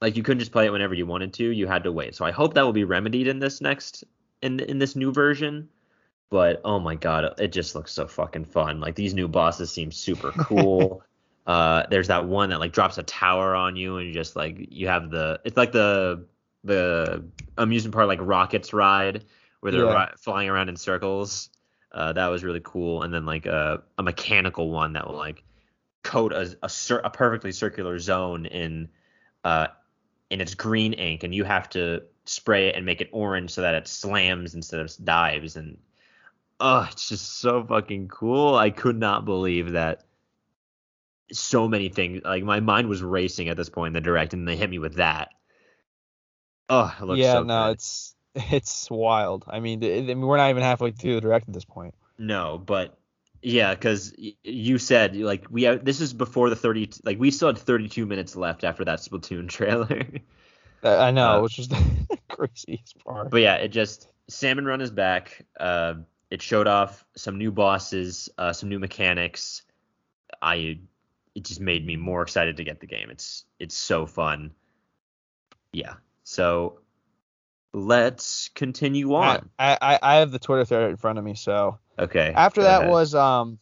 like 0.01 0.15
you 0.15 0.23
couldn't 0.23 0.39
just 0.39 0.51
play 0.51 0.65
it 0.67 0.71
whenever 0.71 0.93
you 0.93 1.05
wanted 1.07 1.33
to 1.33 1.43
you 1.49 1.67
had 1.67 1.83
to 1.83 1.91
wait 1.91 2.15
so 2.15 2.23
i 2.23 2.31
hope 2.31 2.53
that 2.53 2.61
will 2.61 2.71
be 2.73 2.83
remedied 2.85 3.27
in 3.27 3.39
this 3.39 3.59
next 3.61 4.03
in 4.41 4.59
in 4.59 4.77
this 4.79 4.95
new 4.95 5.11
version 5.11 5.67
but 6.29 6.61
oh 6.63 6.79
my 6.79 6.95
god 6.95 7.33
it 7.39 7.49
just 7.51 7.75
looks 7.75 7.91
so 7.91 8.07
fucking 8.07 8.45
fun 8.45 8.79
like 8.79 8.95
these 8.95 9.13
new 9.13 9.27
bosses 9.27 9.71
seem 9.71 9.91
super 9.91 10.31
cool 10.37 11.01
Uh, 11.47 11.83
there's 11.91 12.07
that 12.07 12.25
one 12.25 12.49
that 12.49 12.59
like 12.59 12.71
drops 12.71 12.97
a 12.97 13.03
tower 13.03 13.53
on 13.55 13.75
you 13.75 13.97
and 13.97 14.07
you 14.07 14.13
just 14.13 14.35
like 14.35 14.55
you 14.71 14.87
have 14.87 15.09
the 15.11 15.39
it's 15.43 15.57
like 15.57 15.71
the 15.71 16.25
the 16.65 17.23
amusement 17.57 17.93
park 17.93 18.07
like 18.07 18.19
rockets 18.21 18.73
ride 18.73 19.23
where 19.61 19.71
they're 19.71 19.85
Yeah. 19.85 20.05
ri- 20.09 20.13
flying 20.17 20.49
around 20.49 20.67
in 20.69 20.75
circles. 20.75 21.49
Uh, 21.91 22.11
that 22.13 22.27
was 22.27 22.43
really 22.43 22.61
cool. 22.63 23.03
And 23.03 23.13
then 23.13 23.25
like 23.25 23.45
a 23.45 23.83
a 23.97 24.03
mechanical 24.03 24.69
one 24.69 24.93
that 24.93 25.07
will 25.07 25.15
like 25.15 25.43
coat 26.03 26.33
a 26.33 26.57
a, 26.61 26.69
cir- 26.69 27.01
a 27.03 27.09
perfectly 27.09 27.51
circular 27.51 27.97
zone 27.97 28.45
in 28.45 28.89
uh 29.43 29.67
in 30.29 30.41
its 30.41 30.53
green 30.55 30.93
ink 30.93 31.23
and 31.23 31.33
you 31.33 31.43
have 31.43 31.69
to 31.69 32.01
spray 32.25 32.67
it 32.67 32.75
and 32.75 32.85
make 32.85 33.01
it 33.01 33.09
orange 33.11 33.51
so 33.51 33.61
that 33.61 33.73
it 33.75 33.87
slams 33.87 34.53
instead 34.55 34.79
of 34.79 34.91
dives 35.03 35.55
and 35.55 35.77
oh 36.59 36.87
it's 36.91 37.09
just 37.09 37.39
so 37.39 37.63
fucking 37.63 38.07
cool 38.07 38.55
i 38.55 38.69
could 38.69 38.97
not 38.99 39.25
believe 39.25 39.71
that 39.71 40.03
so 41.31 41.67
many 41.67 41.89
things 41.89 42.21
like 42.23 42.43
my 42.43 42.59
mind 42.59 42.87
was 42.87 43.01
racing 43.01 43.49
at 43.49 43.57
this 43.57 43.69
point 43.69 43.87
in 43.87 43.93
the 43.93 44.01
direct 44.01 44.33
and 44.33 44.47
they 44.47 44.55
hit 44.55 44.69
me 44.69 44.77
with 44.79 44.95
that 44.95 45.29
oh 46.69 46.95
it 46.99 47.03
looks 47.03 47.19
yeah, 47.19 47.33
so 47.33 47.43
no, 47.43 47.65
good. 47.67 47.71
it's 47.71 48.15
it's 48.35 48.89
wild. 48.91 49.45
I 49.47 49.59
mean, 49.59 49.81
th- 49.81 50.03
I 50.03 50.05
mean, 50.05 50.21
we're 50.21 50.37
not 50.37 50.49
even 50.49 50.63
halfway 50.63 50.91
through 50.91 51.15
the 51.15 51.21
direct 51.21 51.47
at 51.47 51.53
this 51.53 51.65
point. 51.65 51.93
No, 52.17 52.57
but 52.63 52.97
yeah, 53.41 53.73
because 53.75 54.13
you 54.43 54.77
said 54.77 55.15
like 55.15 55.45
we 55.49 55.63
have, 55.63 55.85
this 55.85 56.01
is 56.01 56.13
before 56.13 56.49
the 56.49 56.55
thirty 56.55 56.89
like 57.03 57.19
we 57.19 57.31
still 57.31 57.49
had 57.49 57.57
thirty 57.57 57.87
two 57.89 58.05
minutes 58.05 58.35
left 58.35 58.63
after 58.63 58.85
that 58.85 58.99
Splatoon 58.99 59.47
trailer. 59.57 60.05
I 60.83 60.95
I 61.07 61.11
know, 61.11 61.39
Uh, 61.39 61.41
which 61.41 61.59
is 61.59 61.67
the 61.69 62.17
craziest 62.29 62.97
part. 63.03 63.29
but 63.29 63.41
yeah, 63.41 63.55
it 63.55 63.69
just 63.69 64.07
Salmon 64.27 64.65
Run 64.65 64.81
is 64.81 64.91
back. 64.91 65.45
Uh, 65.59 65.95
it 66.31 66.41
showed 66.41 66.67
off 66.67 67.05
some 67.15 67.37
new 67.37 67.51
bosses, 67.51 68.29
uh, 68.37 68.51
some 68.53 68.69
new 68.69 68.79
mechanics. 68.79 69.61
I 70.41 70.79
it 71.35 71.43
just 71.43 71.59
made 71.59 71.85
me 71.85 71.97
more 71.97 72.21
excited 72.21 72.57
to 72.57 72.63
get 72.63 72.79
the 72.79 72.87
game. 72.87 73.09
It's 73.09 73.45
it's 73.59 73.75
so 73.77 74.05
fun. 74.05 74.51
Yeah. 75.71 75.95
So 76.25 76.79
let's 77.71 78.49
continue 78.55 79.13
on. 79.13 79.49
I 79.57 79.99
I 80.01 80.15
have 80.15 80.31
the 80.31 80.39
Twitter 80.39 80.65
thread 80.65 80.89
in 80.89 80.97
front 80.97 81.19
of 81.19 81.23
me, 81.23 81.35
so 81.35 81.77
okay. 81.97 82.33
after 82.35 82.63
that 82.63 82.81
ahead. 82.81 82.91
was 82.91 83.13
um 83.15 83.59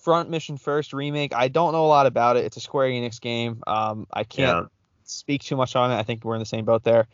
Front 0.00 0.30
Mission 0.30 0.56
First 0.56 0.92
remake. 0.94 1.34
I 1.34 1.48
don't 1.48 1.72
know 1.72 1.84
a 1.84 1.86
lot 1.86 2.06
about 2.06 2.38
it. 2.38 2.46
It's 2.46 2.56
a 2.56 2.60
Square 2.60 2.88
Enix 2.88 3.20
game. 3.20 3.62
Um, 3.66 4.06
I 4.10 4.24
can't 4.24 4.64
yeah. 4.64 4.68
speak 5.04 5.42
too 5.42 5.56
much 5.56 5.76
on 5.76 5.92
it. 5.92 5.96
I 5.96 6.02
think 6.04 6.24
we're 6.24 6.34
in 6.34 6.40
the 6.40 6.46
same 6.46 6.64
boat 6.64 6.82
there. 6.84 7.06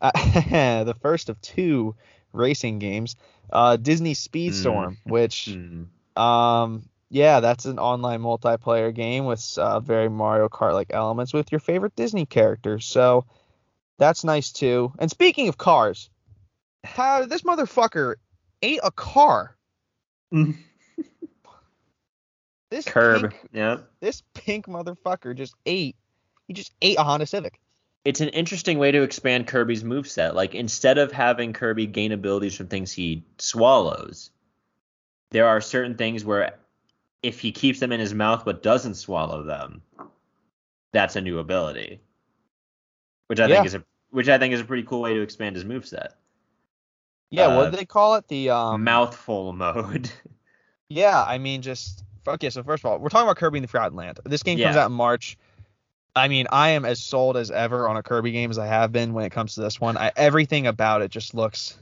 Uh, 0.00 0.10
the 0.84 0.94
first 1.00 1.30
of 1.30 1.40
two 1.40 1.94
racing 2.34 2.78
games, 2.78 3.16
uh, 3.50 3.76
Disney 3.76 4.14
Speedstorm, 4.14 4.98
which 5.04 5.46
Hmm. 5.56 6.22
um 6.22 6.88
yeah, 7.08 7.40
that's 7.40 7.64
an 7.64 7.78
online 7.78 8.20
multiplayer 8.20 8.92
game 8.92 9.24
with 9.24 9.56
uh, 9.56 9.78
very 9.80 10.10
Mario 10.10 10.48
Kart 10.48 10.74
like 10.74 10.88
elements 10.90 11.32
with 11.32 11.52
your 11.52 11.60
favorite 11.60 11.94
Disney 11.96 12.26
characters. 12.26 12.84
So 12.84 13.24
that's 13.98 14.24
nice 14.24 14.52
too. 14.52 14.92
And 14.98 15.10
speaking 15.10 15.48
of 15.48 15.56
cars, 15.58 16.10
Tyler, 16.86 17.26
this 17.26 17.42
motherfucker 17.42 18.14
ate 18.62 18.80
a 18.82 18.90
car. 18.90 19.56
Mm. 20.32 20.56
This 22.70 22.84
Curb. 22.86 23.30
Pink, 23.30 23.34
Yeah. 23.52 23.78
this 24.00 24.22
pink 24.34 24.66
motherfucker 24.66 25.36
just 25.36 25.54
ate. 25.64 25.96
He 26.48 26.54
just 26.54 26.72
ate 26.82 26.98
a 26.98 27.04
Honda 27.04 27.26
Civic. 27.26 27.60
it's 28.04 28.20
an 28.20 28.30
interesting 28.30 28.78
way 28.78 28.90
to 28.90 29.02
expand 29.02 29.46
Kirby's 29.46 29.84
moveset. 29.84 30.34
Like 30.34 30.54
instead 30.54 30.98
of 30.98 31.12
having 31.12 31.52
Kirby 31.52 31.86
gain 31.86 32.10
abilities 32.12 32.56
from 32.56 32.66
things 32.66 32.90
he 32.92 33.22
swallows, 33.38 34.30
there 35.30 35.46
are 35.46 35.60
certain 35.60 35.96
things 35.96 36.24
where 36.24 36.56
if 37.22 37.38
he 37.40 37.52
keeps 37.52 37.78
them 37.80 37.92
in 37.92 38.00
his 38.00 38.12
mouth 38.12 38.44
but 38.44 38.62
doesn't 38.62 38.94
swallow 38.94 39.44
them, 39.44 39.80
that's 40.92 41.16
a 41.16 41.20
new 41.20 41.38
ability. 41.38 42.00
Which 43.34 43.40
I 43.40 43.46
Yeah. 43.48 43.56
think 43.56 43.66
is 43.66 43.74
a 43.74 43.84
which 44.10 44.28
I 44.28 44.38
think 44.38 44.54
is 44.54 44.60
a 44.60 44.64
pretty 44.64 44.84
cool 44.84 45.00
way 45.02 45.14
to 45.14 45.20
expand 45.22 45.56
his 45.56 45.64
moveset. 45.64 46.10
Yeah, 47.30 47.46
Uh, 47.48 47.56
what 47.56 47.70
do 47.72 47.76
they 47.76 47.84
call 47.84 48.14
it? 48.14 48.28
The 48.28 48.50
um. 48.50 48.84
Mouthful 48.84 49.52
mode. 49.52 50.10
Yeah, 50.90 51.24
I 51.26 51.38
mean, 51.38 51.62
just 51.62 52.04
okay. 52.28 52.50
So 52.50 52.62
first 52.62 52.84
of 52.84 52.90
all, 52.90 52.98
we're 52.98 53.08
talking 53.08 53.26
about 53.26 53.38
Kirby 53.38 53.58
in 53.58 53.62
the 53.62 53.68
Forgotten 53.68 53.96
Land. 53.96 54.20
This 54.26 54.42
game 54.42 54.58
comes 54.58 54.76
out 54.76 54.86
in 54.90 54.92
March. 54.92 55.36
I 56.14 56.28
mean, 56.28 56.46
I 56.52 56.70
am 56.70 56.84
as 56.84 57.02
sold 57.02 57.36
as 57.38 57.50
ever 57.50 57.88
on 57.88 57.96
a 57.96 58.02
Kirby 58.02 58.30
game 58.32 58.50
as 58.50 58.58
I 58.58 58.66
have 58.66 58.92
been 58.92 59.14
when 59.14 59.24
it 59.24 59.30
comes 59.30 59.54
to 59.54 59.62
this 59.62 59.80
one. 59.80 59.96
I, 59.96 60.12
everything 60.14 60.66
about 60.68 61.00
it 61.02 61.10
just 61.10 61.34
looks 61.34 61.76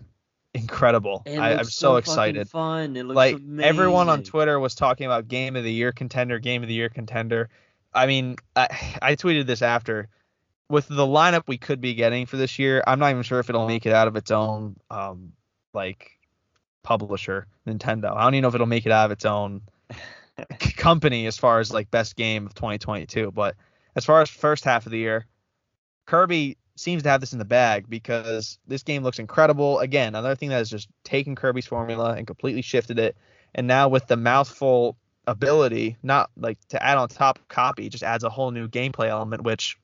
incredible. 0.55 1.23
It 1.27 1.37
I, 1.37 1.51
I'm 1.51 1.57
looks 1.59 1.75
so, 1.75 1.95
fucking 1.95 1.99
excited. 2.13 2.49
Fun. 2.49 2.97
It 2.97 3.03
looks 3.05 3.17
Like 3.17 3.37
everyone 3.61 4.09
on. 4.09 4.23
Twitter 4.23 4.59
was 4.59 4.75
talking 4.75 5.05
about 5.05 5.29
game 5.29 5.57
of 5.57 5.65
the 5.65 5.73
year 5.73 5.93
contender, 5.93 6.39
game 6.39 6.63
of 6.63 6.69
the 6.69 6.75
year 6.75 6.89
contender. 6.89 7.51
I 7.93 8.07
mean, 8.07 8.37
I, 8.57 8.69
I 9.03 9.17
tweeted 9.17 9.47
this 9.47 9.61
after. 9.63 10.09
With 10.73 10.89
the 10.89 11.07
lineup 11.07 11.43
we 11.47 11.59
could 11.59 11.83
be 11.83 11.93
getting 11.93 12.25
for 12.25 12.39
this 12.39 12.59
year, 12.59 12.83
I'm 12.87 12.99
not 12.99 13.11
even 13.11 13.23
sure 13.25 13.39
if 13.41 13.51
it'll 13.51 13.69
make 13.69 13.85
it 13.85 13.93
out 13.93 14.09
of 14.09 14.17
its 14.17 14.31
own 14.31 14.77
um 14.91 15.35
like 15.75 16.13
publisher, 16.83 17.47
Nintendo. 17.67 18.17
I 18.17 18.25
don't 18.25 18.37
even 18.37 18.43
know 18.43 18.49
if 18.49 18.55
it'll 18.55 18.67
make 18.67 18.87
it 18.87 18.91
out 18.93 19.05
of 19.05 19.11
its 19.11 19.27
own 19.27 19.61
company 20.79 21.27
as 21.27 21.37
far 21.37 21.61
as 21.61 21.75
like 21.75 21.91
best 21.91 22.17
game 22.17 22.47
of 22.47 22.55
2022. 22.55 23.33
But 23.33 23.55
as 23.97 24.07
far 24.07 24.23
as 24.23 24.31
first 24.31 24.65
half 24.65 24.87
of 24.87 24.93
the 24.93 24.99
year, 24.99 25.27
Kirby 26.07 26.57
seems 26.77 27.03
to 27.03 27.11
have 27.11 27.21
this 27.21 27.35
in 27.35 27.39
the 27.39 27.45
bag 27.45 27.85
because 27.91 28.59
this 28.67 28.83
game 28.83 29.03
looks 29.03 29.19
incredible. 29.19 29.79
Again, 29.81 30.15
another 30.15 30.37
thing 30.37 30.49
that 30.49 30.57
has 30.57 30.71
just 30.71 30.89
taken 31.05 31.37
Kirby's 31.37 31.67
formula 31.67 32.15
and 32.15 32.27
completely 32.27 32.63
shifted 32.63 32.99
it. 32.99 33.15
And 33.55 33.67
now 33.67 33.89
with 33.89 34.07
the 34.07 34.17
mouthful 34.17 34.97
ability, 35.27 35.99
not 36.03 36.31
like 36.35 36.59
to 36.69 36.83
add 36.83 36.97
on 36.97 37.09
top 37.09 37.39
copy, 37.49 37.91
just 37.91 38.03
adds 38.03 38.25
a 38.25 38.31
whole 38.31 38.53
new 38.53 38.69
gameplay 38.69 39.09
element, 39.09 39.43
which 39.43 39.77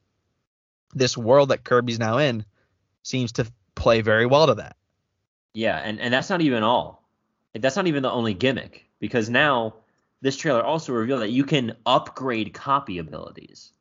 this 0.95 1.17
world 1.17 1.51
that 1.51 1.65
Kirby's 1.65 1.99
now 1.99 2.19
in 2.19 2.45
seems 3.03 3.33
to 3.33 3.51
play 3.75 4.01
very 4.01 4.27
well 4.27 4.47
to 4.47 4.55
that. 4.57 4.77
Yeah, 5.55 5.79
and, 5.79 6.01
and 6.01 6.13
that's 6.13 6.31
not 6.31 6.41
even 6.41 6.63
all. 6.63 7.09
That's 7.55 7.77
not 7.77 7.87
even 7.87 8.03
the 8.03 8.11
only 8.11 8.35
gimmick 8.35 8.89
because 9.01 9.29
now 9.29 9.75
this 10.21 10.37
trailer 10.37 10.63
also 10.63 10.93
revealed 10.93 11.23
that 11.23 11.31
you 11.31 11.45
can 11.45 11.77
upgrade 11.87 12.53
copy 12.55 12.99
abilities. 12.99 13.73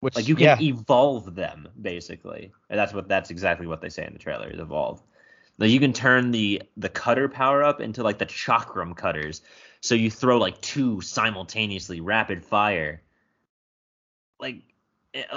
Which 0.00 0.16
Like 0.16 0.28
you 0.28 0.36
can 0.36 0.44
yeah, 0.44 0.58
evolve 0.60 1.34
them 1.34 1.68
basically. 1.80 2.52
And 2.68 2.78
that's 2.78 2.92
what 2.92 3.08
that's 3.08 3.30
exactly 3.30 3.66
what 3.66 3.80
they 3.80 3.88
say 3.88 4.06
in 4.06 4.12
the 4.12 4.18
trailer 4.18 4.50
is 4.50 4.60
evolve. 4.60 5.02
Like 5.58 5.70
you 5.70 5.80
can 5.80 5.92
turn 5.92 6.30
the 6.30 6.62
the 6.76 6.88
cutter 6.90 7.28
power 7.28 7.62
up 7.64 7.80
into 7.80 8.02
like 8.02 8.18
the 8.18 8.26
chakram 8.26 8.94
cutters. 8.96 9.42
So 9.80 9.94
you 9.94 10.10
throw 10.10 10.38
like 10.38 10.60
two 10.60 11.00
simultaneously 11.00 12.00
rapid 12.00 12.44
fire. 12.44 13.02
Like 14.38 14.62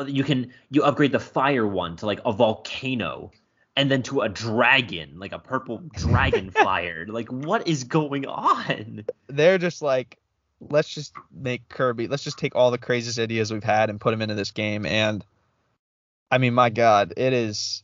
you 0.08 0.24
can 0.24 0.52
you 0.70 0.84
upgrade 0.84 1.12
the 1.12 1.20
fire 1.20 1.68
one 1.68 1.96
to 1.98 2.06
like 2.06 2.20
a 2.26 2.32
volcano 2.32 3.32
and 3.76 3.92
then 3.92 4.02
to 4.04 4.22
a 4.22 4.30
dragon, 4.30 5.20
like 5.20 5.34
a 5.34 5.40
purple 5.40 5.78
dragon 5.94 6.50
fired. 6.52 7.10
Like 7.10 7.30
what 7.30 7.68
is 7.68 7.84
going 7.84 8.26
on? 8.26 9.06
they're 9.28 9.58
just 9.58 9.82
like 9.82 10.18
let's 10.60 10.90
just 10.90 11.14
make 11.32 11.70
Kirby 11.70 12.08
let's 12.08 12.24
just 12.24 12.40
take 12.40 12.56
all 12.56 12.72
the 12.72 12.80
craziest 12.80 13.20
ideas 13.20 13.54
we've 13.54 13.64
had 13.64 13.90
and 13.90 14.02
put 14.02 14.12
them 14.12 14.22
into 14.22 14.36
this 14.36 14.52
game. 14.52 14.86
And 14.86 15.24
I 16.32 16.40
mean 16.40 16.54
my 16.54 16.70
god 16.70 17.14
it 17.16 17.34
is 17.34 17.84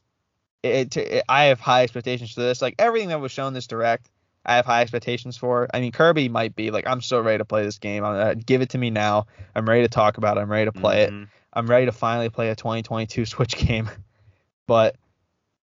it, 0.64 0.96
it 0.98 1.24
I 1.30 1.46
have 1.46 1.60
high 1.60 1.84
expectations 1.84 2.32
for 2.34 2.42
this. 2.42 2.62
Like 2.62 2.76
everything 2.80 3.10
that 3.10 3.22
was 3.22 3.32
shown 3.32 3.54
this 3.54 3.68
direct 3.68 4.10
I 4.46 4.56
have 4.56 4.66
high 4.66 4.82
expectations 4.82 5.38
for. 5.38 5.70
I 5.74 5.80
mean 5.80 5.92
Kirby 5.92 6.28
might 6.28 6.56
be 6.56 6.72
like 6.72 6.88
I'm 6.88 7.02
so 7.02 7.22
ready 7.22 7.38
to 7.38 7.46
play 7.46 7.64
this 7.64 7.78
game. 7.78 8.04
I'm, 8.04 8.16
uh, 8.16 8.34
give 8.34 8.62
it 8.62 8.70
to 8.70 8.78
me 8.80 8.90
now. 8.90 9.28
I'm 9.54 9.70
ready 9.70 9.84
to 9.84 9.88
talk 9.90 10.18
about 10.18 10.38
it. 10.38 10.42
I'm 10.42 10.52
ready 10.52 10.66
to 10.66 10.72
play 10.72 11.04
it. 11.04 11.12
Mhm. 11.12 11.28
I'm 11.54 11.68
ready 11.68 11.86
to 11.86 11.92
finally 11.92 12.30
play 12.30 12.50
a 12.50 12.56
2022 12.56 13.26
Switch 13.28 13.56
game. 13.56 13.90
But 14.68 14.96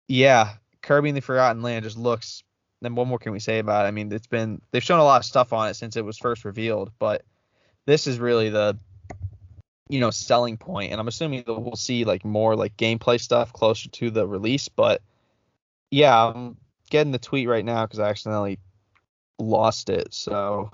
yeah, 0.08 0.54
Kirby 0.82 1.10
in 1.10 1.16
the 1.16 1.22
Forgotten 1.22 1.62
Land 1.62 1.84
just 1.84 1.98
looks. 1.98 2.44
Then 2.82 2.96
what 2.96 3.08
more 3.08 3.18
can 3.18 3.32
we 3.32 3.40
say 3.40 3.60
about 3.60 3.86
it? 3.86 3.88
I 3.88 3.92
mean, 3.92 4.12
it's 4.12 4.28
been 4.28 4.62
they've 4.72 4.84
shown 4.84 5.00
a 5.00 5.04
lot 5.04 5.22
of 5.22 5.26
stuff 5.26 5.54
on 5.54 5.70
it 5.70 5.76
since 5.76 5.96
it 5.96 6.04
was 6.04 6.18
first 6.18 6.44
revealed, 6.44 6.92
but 7.00 7.24
this 7.86 8.08
is 8.08 8.20
really 8.20 8.50
the 8.50 8.78
you 9.90 10.00
know 10.00 10.12
selling 10.12 10.58
point, 10.58 10.92
and 10.92 11.00
I'm 11.00 11.08
assuming 11.08 11.44
that 11.46 11.54
we'll 11.54 11.76
see 11.76 12.04
like 12.04 12.26
more 12.26 12.56
like 12.56 12.76
gameplay 12.76 13.20
stuff 13.20 13.54
closer 13.54 13.90
to 13.90 14.10
the 14.10 14.28
release. 14.28 14.68
But 14.68 15.02
yeah, 15.92 16.28
I'm 16.28 16.58
getting 16.90 17.14
the 17.14 17.20
tweet 17.20 17.48
right 17.48 17.64
now 17.64 17.86
because 17.86 18.00
I 18.00 18.10
accidentally 18.10 18.60
lost 19.40 19.90
it. 19.90 20.14
So 20.14 20.72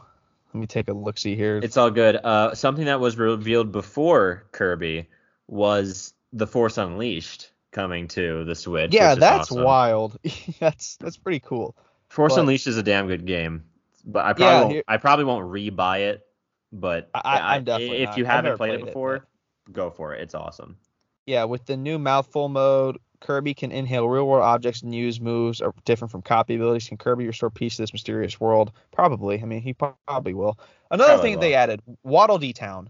let 0.53 0.59
me 0.59 0.67
take 0.67 0.87
a 0.89 0.93
look 0.93 1.17
see 1.17 1.35
here. 1.35 1.59
It's 1.61 1.77
all 1.77 1.91
good. 1.91 2.15
Uh, 2.15 2.55
something 2.55 2.85
that 2.85 2.99
was 2.99 3.17
revealed 3.17 3.71
before 3.71 4.45
Kirby 4.51 5.07
was 5.47 6.13
the 6.33 6.47
Force 6.47 6.77
Unleashed 6.77 7.51
coming 7.71 8.07
to 8.09 8.43
the 8.45 8.55
Switch. 8.55 8.93
yeah, 8.93 9.15
that's 9.15 9.51
awesome. 9.51 9.63
wild. 9.63 10.17
that's 10.59 10.95
that's 10.97 11.17
pretty 11.17 11.39
cool. 11.39 11.75
Force 12.09 12.33
but- 12.35 12.41
Unleashed 12.41 12.67
is 12.67 12.77
a 12.77 12.83
damn 12.83 13.07
good 13.07 13.25
game, 13.25 13.63
but 14.05 14.25
I 14.25 14.33
probably 14.33 14.45
Yeah, 14.45 14.61
won't, 14.61 14.71
here- 14.73 14.83
I 14.87 14.97
probably 14.97 15.25
won't 15.25 15.45
rebuy 15.45 15.99
it. 16.09 16.25
But 16.71 17.09
I- 17.13 17.21
I- 17.23 17.55
I'm 17.55 17.63
definitely 17.63 17.97
if 17.97 18.09
not. 18.09 18.17
you 18.17 18.25
haven't 18.25 18.57
played, 18.57 18.69
played 18.69 18.79
it 18.79 18.81
it, 18.81 18.85
before, 18.85 19.27
go 19.71 19.89
for 19.89 20.13
it. 20.13 20.21
It's 20.21 20.35
awesome. 20.35 20.77
Yeah, 21.25 21.43
with 21.45 21.65
the 21.65 21.77
new 21.77 21.99
mouthful 21.99 22.49
mode, 22.49 22.97
Kirby 23.19 23.53
can 23.53 23.71
inhale 23.71 24.07
real 24.07 24.27
world 24.27 24.43
objects 24.43 24.81
and 24.81 24.93
use 24.93 25.19
moves 25.19 25.61
are 25.61 25.73
different 25.85 26.11
from 26.11 26.21
copy 26.21 26.55
abilities. 26.55 26.87
Can 26.87 26.97
Kirby 26.97 27.27
restore 27.27 27.49
peace 27.49 27.75
to 27.75 27.83
this 27.83 27.93
mysterious 27.93 28.39
world? 28.39 28.71
Probably. 28.91 29.41
I 29.41 29.45
mean, 29.45 29.61
he 29.61 29.73
probably 29.73 30.33
will. 30.33 30.57
Another 30.91 31.13
Probably 31.13 31.29
thing 31.29 31.39
that 31.39 31.41
they 31.41 31.53
added, 31.53 31.81
Waddle 32.03 32.37
Dee 32.37 32.53
Town. 32.53 32.89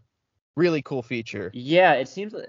really 0.55 0.81
cool 0.81 1.01
feature. 1.01 1.49
Yeah, 1.53 1.93
it 1.93 2.07
seems 2.07 2.33
uh, 2.33 2.45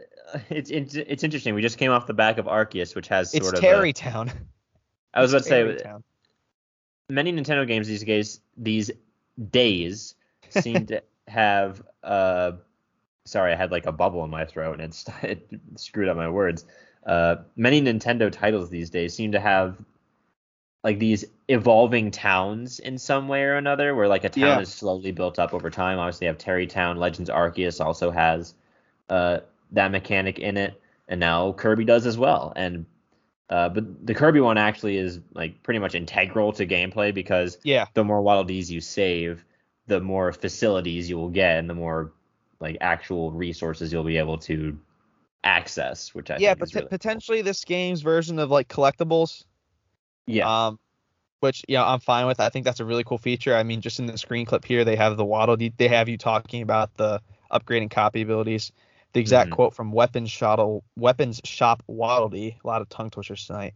it's 0.51 0.71
it's 0.71 0.95
it's 0.95 1.25
interesting. 1.25 1.55
We 1.55 1.63
just 1.63 1.79
came 1.79 1.91
off 1.91 2.07
the 2.07 2.15
back 2.15 2.39
of 2.39 2.47
Arceus, 2.47 2.95
which 2.95 3.09
has 3.09 3.35
It's 3.35 3.45
sort 3.45 3.55
of. 3.55 3.61
Terry 3.61 3.91
A, 3.91 3.93
Town. 3.93 4.31
I 5.15 5.21
was 5.23 5.33
about 5.33 5.43
to 5.45 5.49
say 5.49 5.63
Tarrey 5.63 5.83
Town. 5.83 6.05
many 7.09 7.33
Nintendo 7.33 7.67
games 7.67 7.89
these 7.89 8.05
days 8.05 8.41
these 8.57 8.91
days 9.51 10.15
seem 10.51 10.87
to 10.87 11.03
have 11.29 11.83
uh 12.05 12.53
sorry, 13.25 13.53
I 13.53 13.57
had 13.57 13.71
like 13.71 13.87
a 13.87 13.93
bubble 13.93 14.25
in 14.25 14.31
my 14.31 14.45
throat 14.45 14.75
and 14.75 14.83
it's 14.83 15.05
it 15.23 15.49
screwed 15.77 16.09
up 16.09 16.17
my 16.17 16.29
words. 16.29 16.65
Uh 17.07 17.37
many 17.57 17.81
Nintendo 17.81 18.31
titles 18.31 18.71
these 18.71 18.91
days 18.91 19.15
seem 19.15 19.33
to 19.33 19.41
have 19.41 19.77
like 20.83 20.99
these 20.99 21.25
evolving 21.49 22.11
towns 22.11 22.79
in 22.79 22.97
some 22.99 23.29
way 23.29 23.43
or 23.43 23.57
another 23.57 23.95
where 23.95 24.09
like 24.09 24.25
a 24.25 24.29
town 24.29 24.43
Yeah. 24.43 24.61
is 24.61 24.73
slowly 24.73 25.13
built 25.13 25.39
up 25.39 25.53
over 25.53 25.71
time. 25.71 25.99
Obviously 25.99 26.27
you 26.27 26.29
have 26.33 26.39
Tarrey 26.39 26.69
Town, 26.69 26.97
Legends 26.99 27.31
Arceus 27.31 27.85
also 27.85 28.11
has 28.11 28.55
uh 29.09 29.41
that 29.73 29.91
mechanic 29.91 30.39
in 30.39 30.57
it 30.57 30.81
and 31.09 31.21
now 31.21 31.53
Kirby 31.53 31.85
does 31.85 32.07
as 32.07 32.17
well. 32.19 32.53
And 32.57 32.87
uh, 33.49 33.69
but 33.69 34.07
the 34.07 34.15
Kirby 34.15 34.41
one 34.41 34.59
actually 34.59 34.97
is 34.97 35.21
like 35.35 35.63
pretty 35.65 35.81
much 35.81 35.97
integral 35.97 36.53
to 36.53 36.67
gameplay 36.67 37.13
because 37.13 37.59
Yeah. 37.65 37.87
the 37.95 38.05
more 38.05 38.23
Waddle 38.23 38.45
Dees 38.45 38.71
you 38.71 38.81
save, 38.81 39.45
the 39.89 40.01
more 40.01 40.33
facilities 40.33 41.11
you 41.11 41.17
will 41.17 41.31
get 41.31 41.59
and 41.59 41.69
the 41.69 41.75
more 41.75 42.13
like 42.61 42.77
actual 42.81 43.33
resources 43.33 43.93
you'll 43.93 44.05
be 44.05 44.19
able 44.19 44.39
to 44.39 44.79
access, 45.45 46.15
which 46.15 46.31
I 46.31 46.37
yeah, 46.39 46.51
think 46.51 46.59
but 46.61 46.69
is 46.69 46.75
really 46.75 46.89
potentially 46.89 47.43
this 47.43 47.65
game's 47.65 48.03
version 48.03 48.39
of 48.39 48.51
like 48.51 48.69
collectibles. 48.69 49.45
yeah. 50.27 50.67
Um, 50.67 50.79
which 51.41 51.65
yeah, 51.69 51.85
I'm 51.87 52.01
fine 52.01 52.27
with. 52.27 52.39
I 52.41 52.51
think 52.51 52.65
that's 52.65 52.81
a 52.81 52.85
really 52.85 53.05
cool 53.05 53.19
feature. 53.19 53.57
I 53.57 53.63
mean, 53.63 53.81
just 53.81 53.99
in 53.99 54.07
the 54.07 54.19
screen 54.19 54.45
clip 54.45 54.65
here, 54.65 54.85
they 54.85 54.97
have 54.97 55.17
the 55.17 55.25
Waddle 55.25 55.57
They 55.57 55.89
have 55.89 56.09
you 56.09 56.19
talking 56.19 56.63
about 56.63 56.95
the 56.97 57.21
upgrading 57.51 57.91
copy 57.91 58.23
abilities. 58.23 58.73
The 59.13 59.21
exact 59.21 59.51
Mhm. 59.51 59.55
quote 59.55 59.75
from 59.75 59.91
Weapons 59.91 60.31
Shop 60.31 60.85
Weapons 60.97 61.41
Shop 61.45 61.83
Waddle 61.87 62.29
Dee. 62.29 62.57
A 62.63 62.67
lot 62.67 62.83
of 62.83 62.89
tongue 62.91 63.11
twisters 63.11 63.47
tonight. 63.47 63.75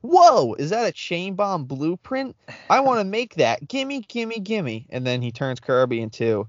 Whoa, 0.00 0.54
is 0.54 0.70
that 0.70 0.86
a 0.86 0.92
chain 0.92 1.34
bomb 1.34 1.64
blueprint? 1.64 2.36
I 2.70 2.80
want 2.80 3.00
to 3.00 3.04
make 3.04 3.34
that. 3.34 3.68
Gimme, 3.68 4.00
gimme, 4.00 4.40
gimme. 4.40 4.86
And 4.90 5.06
then 5.06 5.20
he 5.20 5.30
turns 5.32 5.60
Kirby 5.60 6.00
into 6.00 6.48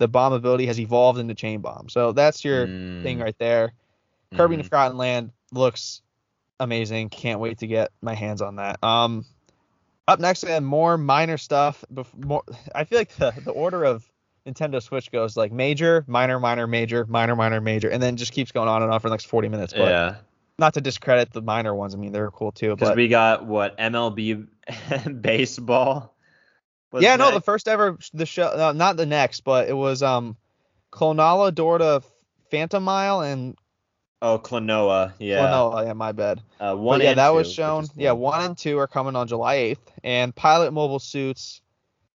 the 0.00 0.08
bomb 0.08 0.32
ability 0.32 0.64
has 0.64 0.80
evolved 0.80 1.18
into 1.18 1.34
chain 1.34 1.60
bomb. 1.60 1.88
So 1.90 2.12
that's 2.12 2.42
your 2.42 2.66
thing 3.02 3.18
Mm, 3.18 3.22
right 3.22 3.36
there. 3.38 3.74
Kirby 4.34 4.54
in 4.54 4.60
mhm. 4.60 4.64
the 4.64 4.68
Forgotten 4.68 4.96
Land 4.96 5.30
looks 5.52 6.00
amazing. 6.58 7.10
Can't 7.10 7.38
wait 7.38 7.58
to 7.58 7.66
get 7.66 7.90
my 8.00 8.14
hands 8.14 8.40
on 8.40 8.56
that. 8.56 8.82
Um, 8.82 9.26
up 10.08 10.18
next, 10.18 10.42
we 10.42 10.50
have 10.52 10.62
more 10.62 10.96
minor 10.96 11.36
stuff. 11.36 11.84
Bef- 11.92 12.24
more, 12.24 12.42
I 12.74 12.84
feel 12.84 12.98
like 12.98 13.14
the, 13.16 13.32
the 13.44 13.50
order 13.52 13.84
of 13.84 14.10
Nintendo 14.46 14.82
Switch 14.82 15.12
goes 15.12 15.36
like 15.36 15.52
major, 15.52 16.02
minor, 16.08 16.40
minor, 16.40 16.66
major, 16.66 17.04
minor, 17.04 17.36
minor, 17.36 17.60
major, 17.60 17.90
and 17.90 18.02
then 18.02 18.16
just 18.16 18.32
keeps 18.32 18.52
going 18.52 18.68
on 18.68 18.82
and 18.82 18.90
on 18.90 19.00
for 19.00 19.10
the 19.10 19.12
next 19.14 19.26
40 19.26 19.50
minutes. 19.50 19.74
But 19.74 19.88
Yeah, 19.90 20.16
not 20.58 20.72
to 20.74 20.80
discredit 20.80 21.30
the 21.30 21.42
minor 21.42 21.74
ones. 21.74 21.94
I 21.94 21.98
mean, 21.98 22.12
they're 22.12 22.30
cool 22.30 22.52
too. 22.52 22.70
because 22.70 22.88
But 22.88 22.96
we 22.96 23.08
got 23.08 23.44
what 23.44 23.76
MLB 23.76 24.46
baseball. 25.20 26.14
Was 26.92 27.02
yeah, 27.04 27.16
no, 27.16 27.32
the 27.32 27.40
first 27.40 27.68
ever 27.68 27.98
the 28.12 28.26
show, 28.26 28.48
uh, 28.48 28.72
not 28.72 28.96
the 28.96 29.06
next, 29.06 29.40
but 29.40 29.68
it 29.68 29.76
was 29.76 30.02
um, 30.02 30.36
Clonala, 30.92 31.52
Dorta, 31.52 32.02
Phantomile, 32.50 33.20
and 33.20 33.56
oh 34.20 34.38
Klonoa, 34.38 35.12
yeah, 35.18 35.38
Klonoa. 35.38 35.86
Yeah, 35.86 35.92
my 35.92 36.12
bad. 36.12 36.42
uh, 36.58 36.74
one 36.74 36.98
But 36.98 37.04
yeah, 37.04 37.14
that 37.14 37.28
two, 37.28 37.34
was 37.34 37.52
shown. 37.52 37.86
Yeah, 37.96 38.12
one 38.12 38.42
and 38.42 38.58
two 38.58 38.78
are 38.78 38.88
coming 38.88 39.14
on 39.14 39.28
July 39.28 39.56
8th, 39.56 39.78
and 40.02 40.34
Pilot 40.34 40.72
Mobile 40.72 40.98
Suits, 40.98 41.62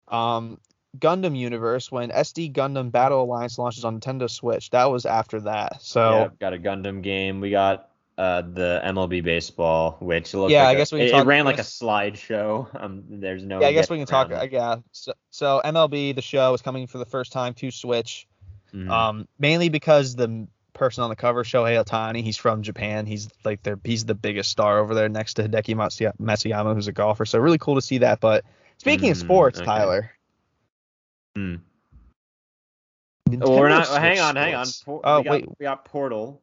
um, 0.08 0.60
Gundam 0.98 1.38
Universe 1.38 1.92
when 1.92 2.10
SD 2.10 2.54
Gundam 2.54 2.92
Battle 2.92 3.24
Alliance 3.24 3.60
launches 3.60 3.86
on 3.86 4.00
Nintendo 4.00 4.30
Switch. 4.30 4.72
That 4.72 4.86
was 4.86 5.06
after 5.06 5.42
that. 5.42 5.82
So 5.82 6.12
yeah, 6.12 6.28
got 6.40 6.54
a 6.54 6.58
Gundam 6.58 7.04
game. 7.04 7.42
We 7.42 7.52
got 7.52 7.90
uh, 8.18 8.42
the 8.42 8.82
MLB 8.86 9.24
baseball, 9.24 9.98
which 10.00 10.34
looked 10.34 10.52
Yeah, 10.52 10.64
like 10.64 10.70
I 10.70 10.72
a- 10.74 10.76
guess 10.78 10.92
we 10.92 11.00
can 11.00 11.08
it, 11.20 11.22
it 11.22 11.26
ran 11.26 11.46
like 11.46 11.58
a 11.60 11.64
slideshow. 11.64 12.68
Um, 12.80 13.04
there's 13.10 13.44
no. 13.44 13.60
yeah, 13.62 13.68
I 13.68 13.74
guess 13.74 13.90
we 13.90 13.98
can 13.98 14.06
talk. 14.06 14.30
It. 14.32 14.52
yeah. 14.52 14.78
So, 14.92 15.14
so 15.32 15.62
MLB 15.66 16.14
the 16.16 16.22
show 16.22 16.54
is 16.54 16.62
coming 16.62 16.86
for 16.88 16.98
the 17.00 17.06
first 17.06 17.32
time 17.32 17.54
to 17.56 17.72
Switch. 17.72 18.28
Mhm. 18.74 18.90
Um, 18.90 19.28
mainly 19.40 19.70
because 19.70 20.16
the 20.16 20.48
person 20.74 21.04
on 21.04 21.10
the 21.12 21.16
cover, 21.16 21.44
Shohei 21.44 21.84
Ohtani, 21.84 22.24
he's 22.24 22.38
from 22.38 22.62
Japan. 22.64 23.06
He's 23.06 23.30
like 23.46 23.62
their 23.64 23.80
he's 23.84 24.06
the 24.06 24.16
biggest 24.16 24.50
star 24.52 24.80
over 24.80 24.94
there 24.96 25.10
next 25.10 25.36
to 25.36 25.44
Hideki 25.48 25.76
Matsuya- 25.76 26.18
Matsuyama, 26.20 26.74
who's 26.76 26.88
a 26.88 26.92
golfer. 26.92 27.26
So 27.26 27.40
really 27.40 27.58
cool 27.60 27.76
to 27.76 27.82
see 27.82 28.00
that. 28.00 28.20
But 28.20 28.44
speaking 28.78 29.10
of 29.12 29.18
Mm, 29.18 29.22
sports, 29.22 29.60
okay. 29.60 29.66
Tyler. 29.66 30.12
Hmm. 31.36 31.56
Well, 33.30 33.60
we're 33.60 33.70
not. 33.70 33.88
Hang 33.88 34.20
on, 34.20 34.36
hang 34.36 34.54
on. 34.54 34.68
Por- 34.86 35.02
Oh 35.04 35.18
we 35.20 35.24
got, 35.24 35.32
wait, 35.32 35.46
we 35.60 35.64
got 35.64 35.86
Portal. 35.86 36.42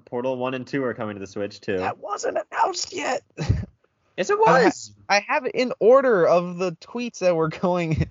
Portal 0.00 0.36
one 0.36 0.54
and 0.54 0.66
two 0.66 0.82
are 0.84 0.94
coming 0.94 1.14
to 1.16 1.20
the 1.20 1.26
Switch 1.26 1.60
too. 1.60 1.78
that 1.78 1.98
wasn't 1.98 2.38
announced 2.50 2.92
yet. 2.94 3.22
yes, 4.16 4.30
it 4.30 4.38
I 4.46 4.60
ha- 4.60 4.64
was. 4.64 4.92
I 5.08 5.20
have 5.28 5.44
it 5.46 5.54
in 5.54 5.72
order 5.80 6.26
of 6.26 6.58
the 6.58 6.72
tweets 6.72 7.18
that 7.20 7.36
were 7.36 7.48
going. 7.48 8.08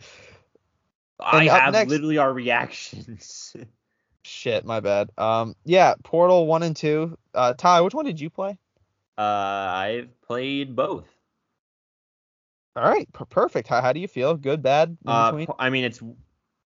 I 1.19 1.45
have 1.47 1.73
next- 1.73 1.89
literally 1.89 2.17
our 2.17 2.31
reactions. 2.33 3.55
Shit, 4.23 4.65
my 4.65 4.79
bad. 4.79 5.09
Um, 5.17 5.55
yeah, 5.65 5.95
Portal 6.03 6.45
one 6.45 6.61
and 6.63 6.75
two. 6.75 7.17
Uh, 7.33 7.53
Ty, 7.53 7.81
which 7.81 7.93
one 7.95 8.05
did 8.05 8.19
you 8.19 8.29
play? 8.29 8.57
uh, 9.17 9.21
I've 9.21 10.21
played 10.21 10.75
both. 10.75 11.07
All 12.75 12.83
right, 12.83 13.11
per- 13.11 13.25
perfect. 13.25 13.67
How, 13.67 13.81
how 13.81 13.93
do 13.93 13.99
you 13.99 14.07
feel? 14.07 14.35
Good, 14.35 14.61
bad, 14.61 14.89
in 14.89 14.97
Uh, 15.11 15.45
I 15.59 15.69
mean, 15.69 15.83
it's 15.83 16.01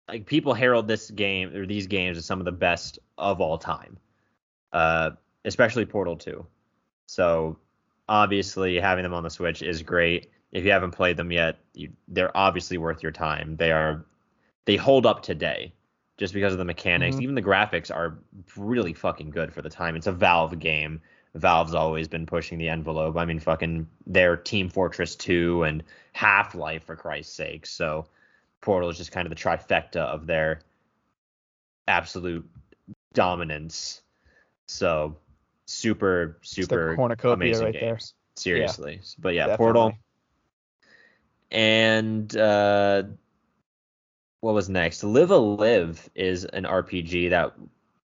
like 0.09 0.27
people 0.27 0.55
herald 0.55 0.87
this 0.89 1.11
game 1.11 1.55
or 1.57 1.67
these 1.67 1.87
games 1.87 2.19
as 2.19 2.25
some 2.27 2.39
of 2.41 2.45
the 2.45 2.53
best 2.53 2.99
of 3.17 3.41
all 3.41 3.59
time, 3.59 3.97
uh, 4.73 5.11
especially 5.45 5.85
Portal 5.87 6.17
2. 6.17 6.45
So 7.07 7.59
obviously, 8.09 8.79
having 8.79 9.03
them 9.03 9.15
on 9.15 9.23
the 9.23 9.31
Switch 9.31 9.63
is 9.63 9.83
great. 9.83 10.31
If 10.53 10.65
you 10.65 10.71
haven't 10.71 10.93
played 10.93 11.17
them 11.17 11.33
yet, 11.33 11.59
you, 11.75 11.91
they're 12.09 12.37
obviously 12.37 12.79
worth 12.79 13.03
your 13.03 13.13
time. 13.13 13.57
They 13.57 13.73
are 13.73 14.05
they 14.65 14.77
hold 14.77 15.07
up 15.07 15.23
today 15.23 15.73
just 16.17 16.35
because 16.35 16.53
of 16.53 16.59
the 16.59 16.65
mechanics. 16.65 17.17
Mhm. 17.17 17.23
Even 17.23 17.35
the 17.35 17.43
graphics 17.43 17.95
are 17.95 18.19
really 18.57 18.93
fucking 18.93 19.31
good 19.31 19.53
for 19.53 19.63
the 19.63 19.69
time. 19.71 19.97
It's 19.97 20.07
a 20.07 20.13
Valve 20.13 20.59
game. 20.59 21.01
Valve's 21.35 21.75
always 21.75 22.09
been 22.09 22.25
pushing 22.25 22.59
the 22.59 22.69
envelope. 22.69 23.17
I 23.17 23.27
mean, 23.27 23.39
fucking 23.39 23.87
their 24.07 24.37
Team 24.37 24.71
Fortress 24.71 25.15
2 25.17 25.65
and 25.65 25.85
Half 26.13 26.55
Life, 26.55 26.85
for 26.85 26.97
Christ's 26.97 27.35
sake. 27.35 27.67
So 27.67 28.07
Portal 28.63 28.89
is 28.89 28.97
just 28.97 29.13
kind 29.13 29.27
of 29.27 29.31
the 29.31 29.41
trifecta 29.41 30.01
of 30.01 30.27
their 30.27 30.61
absolute 31.87 32.49
dominance. 33.13 34.01
So 34.67 35.17
super, 35.67 36.39
super 36.43 36.95
cornucopia 36.97 37.35
amazing 37.35 37.65
right 37.65 37.73
games. 37.73 37.83
there. 37.83 37.99
Seriously. 38.37 39.01
But 39.19 39.35
yeah, 39.35 39.47
Definitely. 39.47 39.65
Portal 39.65 39.99
and 41.51 42.37
uh 42.37 43.05
what 44.41 44.55
was 44.55 44.69
next? 44.69 45.03
Live 45.03 45.31
a 45.31 45.37
Live 45.37 46.09
is 46.15 46.45
an 46.45 46.65
RPG 46.65 47.31
that 47.31 47.55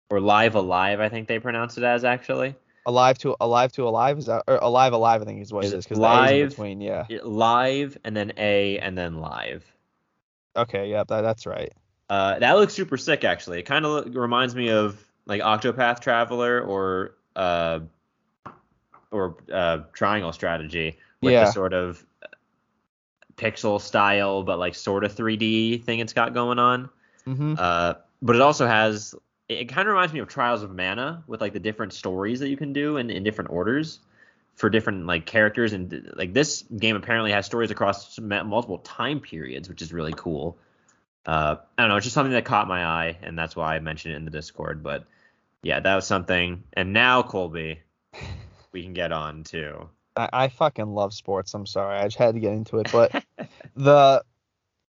or 0.09 0.19
Live 0.19 0.55
Alive, 0.55 0.99
I 0.99 1.09
think 1.09 1.27
they 1.27 1.39
pronounce 1.39 1.77
it 1.77 1.83
as 1.83 2.03
actually. 2.03 2.55
Alive 2.85 3.17
to 3.19 3.35
alive 3.39 3.71
to 3.73 3.87
alive 3.87 4.17
is 4.17 4.25
that 4.25 4.43
or 4.47 4.57
alive 4.57 4.93
alive 4.93 5.21
I 5.21 5.25
think 5.25 5.41
is 5.41 5.53
what 5.53 5.65
Is 5.65 5.73
it 5.73 5.77
is 5.77 5.85
because 5.85 5.99
the 5.99 6.05
A's 6.05 6.31
in 6.31 6.39
live? 6.39 6.49
between. 6.49 6.81
Yeah. 6.81 7.05
Live 7.23 7.97
and 8.03 8.15
then 8.15 8.33
A 8.37 8.79
and 8.79 8.97
then 8.97 9.19
live. 9.19 9.63
Okay. 10.55 10.89
Yeah. 10.89 11.03
That, 11.07 11.21
that's 11.21 11.45
right. 11.45 11.71
Uh, 12.09 12.39
that 12.39 12.53
looks 12.53 12.73
super 12.73 12.97
sick, 12.97 13.23
actually. 13.23 13.59
It 13.59 13.63
kind 13.63 13.85
of 13.85 14.13
reminds 14.15 14.53
me 14.53 14.69
of 14.69 14.97
like 15.31 15.41
Octopath 15.41 16.01
Traveler 16.01 16.61
or 16.61 17.15
uh, 17.37 17.79
or 19.11 19.37
uh, 19.51 19.79
Triangle 19.93 20.33
Strategy 20.33 20.97
with 21.21 21.31
Yeah. 21.31 21.45
the 21.45 21.51
sort 21.51 21.73
of 21.73 22.05
pixel 23.37 23.79
style, 23.79 24.43
but 24.43 24.59
like 24.59 24.75
sort 24.75 25.03
of 25.05 25.13
3D 25.15 25.83
thing 25.83 25.99
it's 25.99 26.11
got 26.13 26.33
going 26.33 26.59
on. 26.59 26.89
Mm-hmm. 27.25 27.55
Uh, 27.57 27.93
but 28.21 28.35
it 28.35 28.41
also 28.41 28.67
has 28.67 29.15
it, 29.47 29.59
it 29.59 29.65
kind 29.69 29.87
of 29.87 29.93
reminds 29.93 30.13
me 30.13 30.19
of 30.19 30.27
Trials 30.27 30.63
of 30.63 30.75
Mana 30.75 31.23
with 31.27 31.39
like 31.39 31.53
the 31.53 31.59
different 31.59 31.93
stories 31.93 32.41
that 32.41 32.49
you 32.49 32.57
can 32.57 32.73
do 32.73 32.97
in, 32.97 33.09
in 33.09 33.23
different 33.23 33.51
orders 33.51 33.99
for 34.55 34.69
different 34.69 35.05
like 35.05 35.25
characters 35.25 35.71
and 35.71 36.11
like 36.15 36.33
this 36.33 36.63
game 36.77 36.97
apparently 36.97 37.31
has 37.31 37.45
stories 37.45 37.71
across 37.71 38.19
multiple 38.19 38.79
time 38.79 39.21
periods, 39.21 39.69
which 39.69 39.81
is 39.81 39.93
really 39.93 40.13
cool. 40.17 40.57
Uh, 41.25 41.55
I 41.77 41.83
don't 41.83 41.89
know, 41.89 41.95
it's 41.95 42.05
just 42.05 42.15
something 42.15 42.33
that 42.33 42.45
caught 42.45 42.67
my 42.67 42.83
eye, 42.83 43.17
and 43.21 43.37
that's 43.37 43.55
why 43.55 43.75
I 43.75 43.79
mentioned 43.79 44.15
it 44.15 44.17
in 44.17 44.25
the 44.25 44.31
Discord. 44.31 44.81
But 44.83 45.05
yeah, 45.63 45.79
that 45.79 45.95
was 45.95 46.07
something. 46.07 46.63
And 46.73 46.93
now 46.93 47.23
Colby, 47.23 47.81
we 48.71 48.83
can 48.83 48.93
get 48.93 49.11
on 49.11 49.43
to 49.45 49.89
I, 50.15 50.29
I 50.33 50.47
fucking 50.49 50.87
love 50.87 51.13
sports. 51.13 51.53
I'm 51.53 51.65
sorry, 51.65 51.97
I 51.97 52.03
just 52.05 52.17
had 52.17 52.35
to 52.35 52.41
get 52.41 52.53
into 52.53 52.79
it, 52.79 52.91
but 52.91 53.23
the 53.75 54.23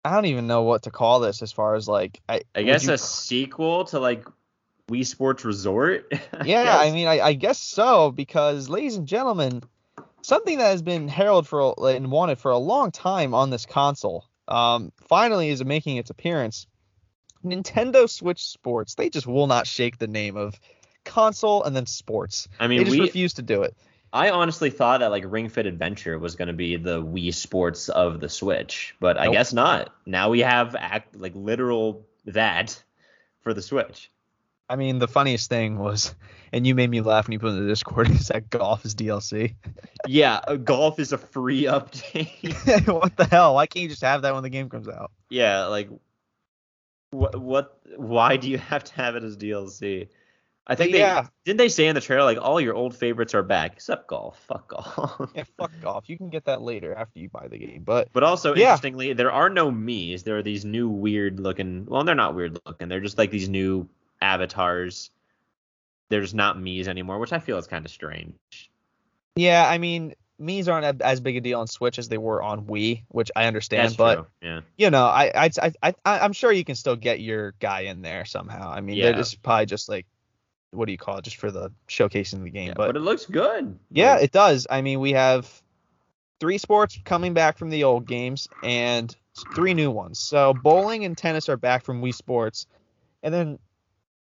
I 0.05 0.15
don't 0.15 0.27
even 0.27 0.47
know 0.47 0.63
what 0.63 0.83
to 0.83 0.91
call 0.91 1.21
this 1.21 1.43
as 1.43 1.53
far 1.53 1.75
as 1.75 1.89
like 1.89 2.21
I. 2.29 2.43
I 2.55 2.63
guess 2.63 2.87
you 2.87 2.93
a 2.93 2.99
sequel 2.99 3.85
to 3.87 4.01
like 4.01 4.27
Wii 4.89 5.07
Sports 5.07 5.45
Resort. 5.45 6.13
Yeah, 6.45 6.77
I 6.77 6.91
mean, 6.91 7.07
I, 7.07 7.21
I 7.21 7.33
guess 7.35 7.59
so 7.59 8.11
because, 8.11 8.69
ladies 8.69 8.97
and 8.97 9.07
gentlemen, 9.07 9.63
something 10.23 10.59
that 10.59 10.71
has 10.71 10.83
been 10.83 11.07
heralded 11.07 11.49
for 11.49 11.75
and 11.89 12.11
wanted 12.11 12.39
for 12.39 12.51
a 12.51 12.59
long 12.59 12.91
time 12.91 13.33
on 13.33 13.51
this 13.51 13.65
console, 13.65 14.27
um, 14.49 14.91
finally 15.09 15.51
is 15.51 15.65
making 15.65 15.99
its 15.99 16.11
appearance. 16.11 16.67
Nintendo 17.45 18.09
Switch 18.09 18.45
Sports, 18.45 18.95
they 18.95 19.11
just 19.11 19.27
will 19.27 19.47
not 19.47 19.67
shake 19.67 19.99
the 19.99 20.07
name 20.07 20.37
of 20.37 20.59
console 21.05 21.63
and 21.65 21.75
then 21.75 21.87
sports. 21.87 22.49
I 22.61 22.69
mean, 22.69 22.79
They 22.79 22.85
just 22.85 22.97
we. 22.99 23.05
refuse 23.05 23.35
to 23.35 23.43
do 23.43 23.63
it. 23.63 23.77
I 24.13 24.31
honestly 24.31 24.69
thought 24.71 25.01
that 25.01 25.11
like 25.11 25.25
Ring 25.27 25.49
Fit 25.49 25.67
Adventure 25.67 26.19
was 26.19 26.37
going 26.37 26.49
to 26.49 26.55
be 26.55 26.77
the 26.77 27.03
Wii 27.03 27.33
Sports 27.33 27.89
of 27.89 28.21
the 28.21 28.29
Switch, 28.29 28.95
but 29.01 29.19
I 29.19 29.31
guess 29.33 29.53
not. 29.55 29.95
Now 30.05 30.29
we 30.29 30.41
have 30.41 30.77
act 30.77 31.17
like 31.17 31.33
literal 31.35 32.07
that 32.27 32.83
for 33.41 33.55
the 33.55 33.63
Switch. 33.63 34.11
I 34.69 34.77
mean, 34.77 34.99
the 34.99 35.09
funniest 35.09 35.49
thing 35.51 35.79
was, 35.79 36.15
and 36.53 36.67
you 36.67 36.75
made 36.75 36.89
me 36.91 37.01
laugh 37.01 37.27
when 37.27 37.33
you 37.33 37.39
put 37.39 37.49
in 37.51 37.63
the 37.63 37.69
Discord, 37.69 38.11
is 38.13 38.29
that 38.29 38.49
golf 38.51 38.85
is 38.85 38.95
DLC. 38.95 39.55
Yeah, 40.07 40.41
uh, 40.47 40.57
golf 40.57 40.99
is 40.99 41.13
a 41.13 41.19
free 41.19 41.65
update. 41.65 42.87
what 43.03 43.17
the 43.17 43.25
hell? 43.25 43.55
Why 43.55 43.67
can't 43.67 43.83
you 43.83 43.89
just 43.89 44.03
have 44.03 44.23
that 44.23 44.35
when 44.35 44.43
the 44.43 44.51
game 44.51 44.69
comes 44.69 44.89
out? 44.89 45.11
yeah, 45.31 45.65
like 45.67 45.89
what 47.13 47.41
what 47.41 47.79
why 47.97 48.37
do 48.37 48.51
you 48.51 48.59
have 48.73 48.83
to 48.85 48.95
have 48.95 49.15
it 49.17 49.23
as 49.25 49.37
DLC? 49.37 50.09
I 50.67 50.75
think 50.77 50.93
Yeah. 50.93 51.23
they 51.23 51.29
didn't 51.45 51.59
they 51.59 51.69
say 51.69 51.87
in 51.89 51.95
the 51.97 52.01
trailer 52.01 52.25
like 52.25 52.39
all 52.41 52.61
your 52.61 52.75
old 52.75 52.95
favorites 52.97 53.35
are 53.35 53.43
back 53.43 53.73
except 53.75 54.07
golf. 54.09 54.39
Fuck 54.49 54.69
golf. 54.69 55.31
Yeah, 55.35 55.43
fuck 55.59 55.73
golf. 55.83 56.09
You 56.09 56.17
can 56.17 56.31
get 56.31 56.45
that 56.45 56.63
later 56.63 56.95
after 56.95 57.19
you 57.19 57.29
buy 57.29 57.49
the 57.49 57.59
game. 57.59 57.83
But 57.85 58.09
But 58.13 58.23
also 58.23 58.55
Yeah. 58.55 58.67
interestingly, 58.67 59.13
there 59.13 59.33
are 59.33 59.51
no 59.51 59.71
Mii's. 59.73 60.23
There 60.23 60.37
are 60.39 60.43
these 60.43 60.65
new 60.65 60.89
weird 60.89 61.41
looking. 61.41 61.85
Well, 61.87 62.05
they're 62.05 62.15
not 62.15 62.35
weird 62.37 62.59
looking. 62.65 62.89
They're 62.89 63.01
just 63.01 63.19
like 63.19 63.31
these 63.33 63.49
new 63.49 63.89
avatars. 64.21 65.11
There's 66.11 66.33
not 66.33 66.59
Mii's 66.59 66.87
anymore, 66.89 67.19
which 67.19 67.33
I 67.33 67.39
feel 67.41 67.59
is 67.59 67.67
kind 67.67 67.85
of 67.85 67.91
strange. 67.91 68.35
yeah, 69.35 69.67
I 69.69 69.79
mean, 69.79 70.15
Mii's 70.41 70.69
aren't 70.69 71.01
as 71.03 71.21
big 71.21 71.37
a 71.37 71.41
deal 71.41 71.61
on 71.61 71.67
Switch 71.69 71.99
as 71.99 72.09
they 72.09 72.19
were 72.19 72.43
on 72.43 72.67
Wii, 72.67 73.05
which 73.09 73.31
I 73.37 73.45
understand. 73.47 73.85
That's 73.85 73.97
but 73.97 74.15
true. 74.15 74.27
Yeah. 74.41 74.61
you 74.77 74.91
know, 74.91 75.05
I, 75.05 75.31
I, 75.35 75.51
I, 75.63 75.73
I, 75.83 75.95
I'm 76.21 76.33
sure 76.33 76.51
you 76.51 76.65
can 76.65 76.75
still 76.75 76.97
get 76.97 77.21
your 77.21 77.53
guy 77.61 77.81
in 77.83 78.03
there 78.03 78.25
somehow. 78.25 78.71
I 78.71 78.81
mean, 78.81 78.97
Yeah. 78.97 79.19
it's 79.19 79.35
probably 79.35 79.67
just 79.67 79.89
like, 79.89 80.07
what 80.73 80.87
do 80.87 80.93
you 80.93 80.99
call 80.99 81.19
it, 81.19 81.25
just 81.25 81.37
for 81.37 81.51
the 81.51 81.71
showcasing 81.89 82.43
the 82.43 82.51
game. 82.51 82.69
yeah. 82.69 82.75
but, 82.77 82.89
But, 82.89 82.97
it 82.97 83.01
looks 83.01 83.27
good. 83.27 83.79
yeah, 83.91 84.17
it 84.19 84.33
does. 84.33 84.67
I 84.69 84.81
mean, 84.83 85.01
we 85.01 85.13
have 85.13 85.49
three 86.41 86.59
sports 86.59 86.99
coming 87.05 87.35
back 87.35 87.59
from 87.59 87.71
the 87.71 87.85
old 87.85 88.07
games 88.07 88.49
and 88.65 89.15
three 89.55 89.75
new 89.75 89.91
ones. 89.91 90.19
So 90.19 90.55
bowling 90.55 91.05
and 91.05 91.17
tennis 91.17 91.49
are 91.49 91.57
back 91.57 91.85
from 91.85 92.03
Wii 92.03 92.15
Sports, 92.15 92.67
and 93.23 93.33
then 93.33 93.59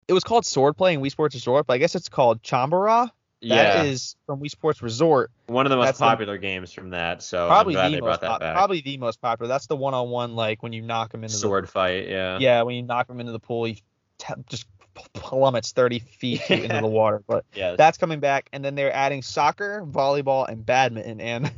it 0.07 0.13
was 0.13 0.23
called 0.23 0.43
Swordplay 0.43 0.93
and 0.95 1.01
Wii 1.01 1.11
Sports 1.11 1.35
Resort, 1.35 1.67
but 1.67 1.73
I 1.73 1.77
guess 1.77 1.95
it's 1.95 2.09
called 2.09 2.41
Chambara. 2.43 3.09
That 3.43 3.85
is 3.87 4.15
yeah. 4.15 4.25
from 4.27 4.39
Wii 4.41 4.51
Sports 4.51 4.81
Resort. 4.83 5.31
one 5.47 5.65
of 5.65 5.69
the 5.71 5.75
most 5.77 5.85
that's 5.87 5.97
the- 5.99 6.05
popular 6.05 6.37
games 6.37 6.71
from 6.71 6.91
that. 6.91 7.23
So 7.23 7.47
Probably 7.47 7.75
I'm 7.75 7.81
glad 7.81 7.87
the 7.89 7.95
they 7.95 8.01
most 8.01 8.21
that 8.21 8.27
pop- 8.27 8.39
back. 8.39 8.55
probably 8.55 8.81
the 8.81 8.97
most 8.97 9.19
popular. 9.21 9.47
That's 9.47 9.65
the 9.67 9.75
one-on-one 9.75 10.35
like 10.35 10.61
when 10.61 10.73
you 10.73 10.81
knock 10.81 11.13
him 11.13 11.23
into 11.23 11.33
the 11.33 11.39
Sword 11.39 11.69
fight. 11.69 12.07
Yeah. 12.07 12.37
yeah 12.39 12.61
when 12.61 12.75
you 12.75 12.83
knock 12.83 13.09
him 13.09 13.19
into 13.19 13.31
the 13.31 13.39
pool, 13.39 13.63
he 13.65 13.81
t- 14.19 14.33
just 14.47 14.65
plummets 15.13 15.71
30 15.71 15.99
feet 15.99 16.41
into 16.51 16.81
the 16.81 16.87
water. 16.87 17.23
But 17.25 17.45
Yeah. 17.55 17.75
that's 17.75 17.97
coming 17.97 18.19
back, 18.19 18.47
and 18.53 18.63
then 18.63 18.75
they're 18.75 18.93
adding 18.93 19.21
soccer, 19.23 19.83
volleyball, 19.89 20.47
and 20.47 20.63
badminton. 20.65 21.19
And 21.19 21.51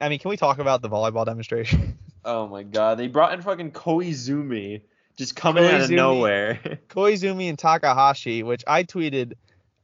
I 0.00 0.08
mean, 0.08 0.18
can 0.20 0.28
we 0.28 0.36
talk 0.36 0.58
about 0.58 0.82
the 0.82 0.88
volleyball 0.88 1.26
demonstration? 1.26 1.98
oh 2.24 2.46
my 2.46 2.62
god, 2.62 2.98
they 2.98 3.08
brought 3.08 3.32
in 3.34 3.42
fucking 3.42 3.72
Koizumi 3.72 4.82
just 5.16 5.34
coming 5.36 5.64
out 5.64 5.80
of 5.82 5.90
nowhere. 5.90 6.60
Koizumi 6.88 7.48
and 7.48 7.58
Takahashi, 7.58 8.42
which 8.44 8.62
I 8.66 8.84
tweeted 8.84 9.32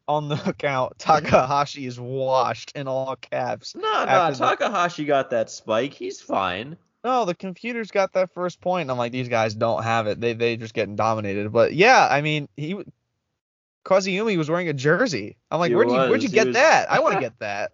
on 0.09 0.29
the 0.29 0.41
account, 0.49 0.99
Takahashi 0.99 1.87
is 1.87 2.01
washed 2.01 2.73
in 2.75 2.89
all 2.89 3.15
caps. 3.17 3.75
no, 3.77 3.83
no, 4.05 4.31
the- 4.33 4.39
Takahashi 4.39 5.05
got 5.05 5.31
that 5.31 5.51
spike. 5.51 5.93
He's 5.93 6.21
fine. 6.21 6.77
No, 7.05 7.25
the 7.25 7.35
computer's 7.35 7.91
got 7.93 8.13
that 8.15 8.35
first 8.35 8.61
point. 8.61 8.91
I'm 8.91 8.99
like, 8.99 9.13
these 9.13 9.29
guys 9.29 9.55
don't 9.55 9.85
have 9.85 10.09
it. 10.09 10.21
They 10.21 10.33
they 10.33 10.57
just 10.57 10.75
getting 10.75 10.97
dominated. 10.97 11.53
But 11.53 11.73
yeah, 11.75 12.09
I 12.11 12.23
mean, 12.23 12.49
he 12.57 12.77
Koizumi 13.85 14.37
was 14.37 14.51
wearing 14.51 14.69
a 14.69 14.73
jersey. 14.73 15.37
I'm 15.51 15.61
like, 15.61 15.71
He 15.71 15.77
where'd 15.77 15.89
you 15.89 15.95
where'd 15.95 16.23
you 16.23 16.29
get 16.29 16.49
was- 16.49 16.57
that? 16.57 16.91
I 16.91 16.99
want 17.01 17.15
to 17.15 17.21
get 17.29 17.39
that. 17.39 17.71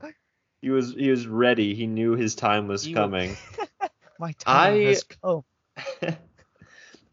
He 0.61 0.71
was 0.71 0.93
he 0.95 1.11
was 1.11 1.27
ready. 1.27 1.75
He 1.75 1.87
knew 1.87 2.13
his 2.17 2.35
time 2.35 2.69
was 2.69 2.85
He 2.85 2.93
coming. 2.93 3.37
My 4.19 4.33
time 4.33 4.75
I- 4.75 4.79
has 4.81 5.05
come. 5.05 5.43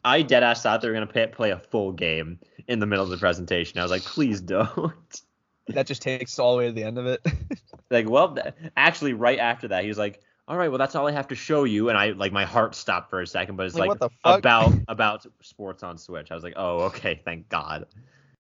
I 0.03 0.21
dead 0.21 0.43
ass 0.43 0.63
thought 0.63 0.81
they 0.81 0.87
were 0.87 0.93
gonna 0.93 1.07
pay, 1.07 1.27
play 1.27 1.51
a 1.51 1.59
full 1.59 1.91
game 1.91 2.39
in 2.67 2.79
the 2.79 2.85
middle 2.85 3.03
of 3.03 3.11
the 3.11 3.17
presentation. 3.17 3.79
I 3.79 3.83
was 3.83 3.91
like, 3.91 4.03
please 4.03 4.41
don't. 4.41 5.21
That 5.67 5.85
just 5.87 6.01
takes 6.01 6.37
all 6.37 6.53
the 6.53 6.57
way 6.57 6.65
to 6.65 6.71
the 6.73 6.83
end 6.83 6.97
of 6.97 7.05
it. 7.05 7.25
like, 7.91 8.09
well, 8.09 8.33
th- 8.35 8.53
actually, 8.75 9.13
right 9.13 9.39
after 9.39 9.69
that, 9.69 9.83
he 9.83 9.87
was 9.87 9.97
like, 9.97 10.19
all 10.47 10.57
right, 10.57 10.67
well, 10.67 10.79
that's 10.79 10.95
all 10.95 11.07
I 11.07 11.11
have 11.11 11.29
to 11.29 11.35
show 11.35 11.63
you. 11.63 11.87
And 11.87 11.97
I 11.97 12.09
like 12.09 12.33
my 12.33 12.43
heart 12.43 12.75
stopped 12.75 13.09
for 13.09 13.21
a 13.21 13.27
second, 13.27 13.55
but 13.55 13.67
it's 13.67 13.75
Like, 13.75 13.87
like, 13.87 13.99
what 14.01 14.11
the 14.11 14.29
about 14.29 14.73
about 14.89 15.25
sports 15.41 15.83
on 15.83 15.97
Switch. 15.97 16.29
I 16.31 16.35
was 16.35 16.43
like, 16.43 16.55
oh, 16.57 16.79
okay, 16.87 17.21
thank 17.23 17.47
God. 17.47 17.85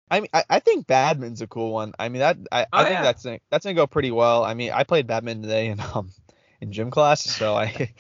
I 0.09 0.21
mean, 0.21 0.29
I, 0.33 0.45
I 0.49 0.61
think 0.61 0.87
badminton's 0.87 1.41
a 1.41 1.49
cool 1.49 1.73
one. 1.73 1.95
I 1.99 2.11
mean, 2.11 2.21
that 2.21 2.37
I, 2.53 2.65
Oh, 2.65 2.67
I 2.73 2.85
think 2.85 2.95
yeah. 2.97 3.03
that's 3.03 3.25
gonna, 3.25 3.41
that's 3.51 3.65
gonna 3.65 3.75
go 3.75 3.89
pretty 3.89 4.13
well. 4.13 4.45
I 4.45 4.55
mean, 4.55 4.71
I 4.71 4.85
played 4.85 5.09
badminton 5.09 5.43
today 5.43 5.67
in 5.69 5.81
um 5.81 6.11
in 6.61 6.71
gym 6.71 6.91
class, 6.93 7.23
so 7.23 7.55
I, 7.57 7.91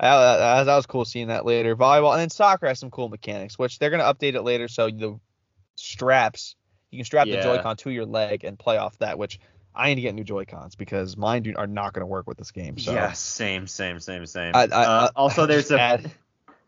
I 0.00 0.08
that, 0.08 0.64
that 0.64 0.76
was 0.76 0.86
cool 0.86 1.04
seeing 1.04 1.28
that 1.28 1.44
later. 1.44 1.76
Volleyball 1.76 2.12
and 2.12 2.20
then 2.20 2.30
soccer 2.30 2.66
has 2.66 2.78
some 2.78 2.90
cool 2.90 3.08
mechanics, 3.08 3.58
which 3.58 3.78
they're 3.78 3.90
gonna 3.90 4.04
update 4.04 4.34
it 4.34 4.42
later. 4.42 4.68
So 4.68 4.88
the 4.90 5.18
straps, 5.76 6.54
you 6.90 6.98
can 6.98 7.04
strap 7.04 7.26
Yeah. 7.26 7.36
the 7.36 7.42
Joy-Con 7.42 7.76
to 7.78 7.90
your 7.90 8.06
leg 8.06 8.44
and 8.44 8.58
play 8.58 8.76
off 8.76 8.98
that. 8.98 9.18
Which 9.18 9.40
I 9.74 9.88
need 9.88 9.94
to 9.96 10.00
get 10.02 10.14
new 10.14 10.24
Joy-Cons 10.24 10.74
because 10.76 11.16
mine 11.16 11.42
do, 11.42 11.54
are 11.56 11.66
not 11.66 11.92
gonna 11.92 12.06
work 12.06 12.26
with 12.26 12.38
this 12.38 12.50
game. 12.50 12.78
So 12.78 12.92
Yeah, 12.92 13.12
same, 13.12 13.66
same, 13.66 14.00
same, 14.00 14.26
same. 14.26 14.54
I- 14.54 14.62
I- 14.62 14.64
uh, 14.64 14.68
I- 15.06 15.10
also, 15.16 15.46
there's 15.46 15.70
a 15.70 16.00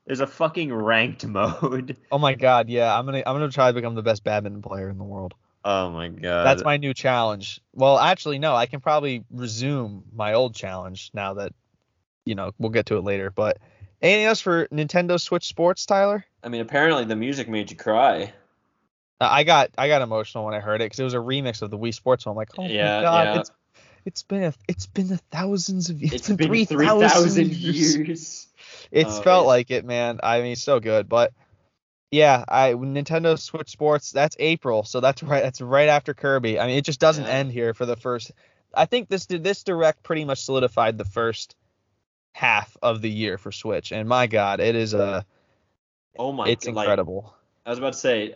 there's 0.06 0.20
a 0.20 0.26
fucking 0.26 0.72
ranked 0.72 1.26
mode. 1.26 1.96
oh 2.12 2.18
my 2.18 2.34
god, 2.34 2.68
yeah, 2.68 2.96
I'm 2.96 3.04
gonna 3.04 3.22
I'm 3.26 3.34
gonna 3.34 3.50
try 3.50 3.68
to 3.68 3.74
become 3.74 3.94
the 3.94 4.02
best 4.02 4.24
badminton 4.24 4.62
player 4.62 4.88
in 4.88 4.98
the 4.98 5.04
world. 5.04 5.34
Oh 5.66 5.88
my 5.90 6.08
god. 6.08 6.44
That's 6.44 6.62
my 6.62 6.76
new 6.76 6.92
challenge. 6.92 7.58
Well, 7.72 7.98
actually, 7.98 8.38
no, 8.38 8.54
I 8.54 8.66
can 8.66 8.80
probably 8.80 9.24
resume 9.30 10.04
my 10.14 10.34
old 10.34 10.54
challenge 10.54 11.10
now 11.14 11.34
that, 11.34 11.52
you 12.24 12.34
know, 12.34 12.52
we'll 12.58 12.70
get 12.70 12.86
to 12.86 12.96
it 12.96 13.04
later. 13.04 13.30
But 13.30 13.58
anything 14.02 14.24
else 14.26 14.40
for 14.40 14.66
Nintendo 14.68 15.20
Switch 15.20 15.46
Sports, 15.46 15.86
Tyler? 15.86 16.24
I 16.42 16.48
mean, 16.48 16.60
apparently 16.60 17.04
the 17.04 17.16
music 17.16 17.48
made 17.48 17.70
you 17.70 17.76
cry. 17.76 18.32
Uh, 19.20 19.28
I 19.30 19.44
got 19.44 19.70
I 19.78 19.88
got 19.88 20.02
emotional 20.02 20.44
when 20.44 20.54
I 20.54 20.60
heard 20.60 20.80
it 20.80 20.86
because 20.86 21.00
it 21.00 21.04
was 21.04 21.14
a 21.14 21.18
remix 21.18 21.62
of 21.62 21.70
the 21.70 21.78
Wii 21.78 21.94
Sports. 21.94 22.24
So 22.24 22.30
I'm 22.30 22.36
like, 22.36 22.50
oh 22.58 22.66
Yeah, 22.66 22.96
my 22.96 23.02
god, 23.02 23.24
yeah. 23.26 23.40
it's 23.40 23.50
it's 24.04 24.22
been 24.22 24.42
a 24.44 24.54
it's 24.68 24.86
been 24.86 25.12
a 25.12 25.18
thousands 25.30 25.88
of 25.90 26.00
years. 26.00 26.12
it's 26.14 26.28
been 26.28 26.36
three 26.66 26.86
thousand 26.86 27.52
years. 27.52 28.48
It's 28.90 29.18
Oh, 29.18 29.22
felt 29.22 29.44
yeah. 29.44 29.48
like 29.48 29.70
it, 29.70 29.84
man. 29.84 30.20
I 30.22 30.40
mean, 30.42 30.56
so 30.56 30.78
good. 30.78 31.08
But 31.08 31.32
yeah, 32.10 32.44
I 32.46 32.72
Nintendo 32.72 33.38
Switch 33.38 33.70
Sports. 33.70 34.12
That's 34.12 34.36
April, 34.38 34.84
so 34.84 35.00
that's 35.00 35.22
right. 35.22 35.42
That's 35.42 35.60
right 35.60 35.88
after 35.88 36.14
Kirby. 36.14 36.60
I 36.60 36.66
mean, 36.66 36.78
it 36.78 36.84
just 36.84 37.00
doesn't 37.00 37.24
Yeah. 37.24 37.30
end 37.30 37.52
here 37.52 37.74
for 37.74 37.86
the 37.86 37.96
first. 37.96 38.30
I 38.72 38.86
think 38.86 39.08
this 39.08 39.26
this 39.26 39.64
direct 39.64 40.02
pretty 40.02 40.24
much 40.24 40.42
solidified 40.44 40.98
the 40.98 41.04
first 41.04 41.56
half 42.34 42.76
of 42.82 43.00
the 43.00 43.10
year 43.10 43.38
for 43.38 43.50
Switch, 43.52 43.92
and 43.92 44.06
my 44.08 44.26
God, 44.26 44.60
it 44.60 44.74
is 44.74 44.92
a 44.92 45.24
Oh 46.18 46.32
my 46.32 46.48
it's 46.48 46.66
god! 46.66 46.74
like, 46.74 46.84
incredible. 46.84 47.34
I 47.64 47.70
was 47.70 47.78
about 47.78 47.94
to 47.94 47.98
say, 47.98 48.34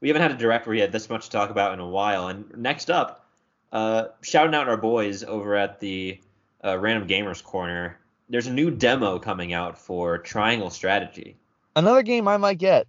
we 0.00 0.08
haven't 0.08 0.22
had 0.22 0.30
a 0.30 0.36
direct 0.36 0.66
where 0.66 0.74
we 0.74 0.80
had 0.80 0.92
this 0.92 1.10
much 1.10 1.26
to 1.26 1.30
talk 1.30 1.50
about 1.50 1.74
in 1.74 1.80
a 1.80 1.86
while. 1.88 2.28
And 2.28 2.56
next 2.56 2.90
up, 2.90 3.26
uh, 3.72 4.06
shouting 4.22 4.54
out 4.54 4.68
our 4.68 4.76
boys 4.76 5.22
over 5.22 5.54
at 5.54 5.78
the 5.80 6.20
uh, 6.64 6.78
Random 6.78 7.06
Gamers 7.06 7.44
Corner. 7.44 7.98
There's 8.28 8.46
a 8.46 8.52
new 8.52 8.70
demo 8.70 9.18
coming 9.18 9.52
out 9.52 9.76
for 9.76 10.18
Triangle 10.18 10.70
Strategy. 10.70 11.36
Another 11.76 12.02
game 12.02 12.26
I 12.28 12.36
might 12.36 12.58
get. 12.58 12.86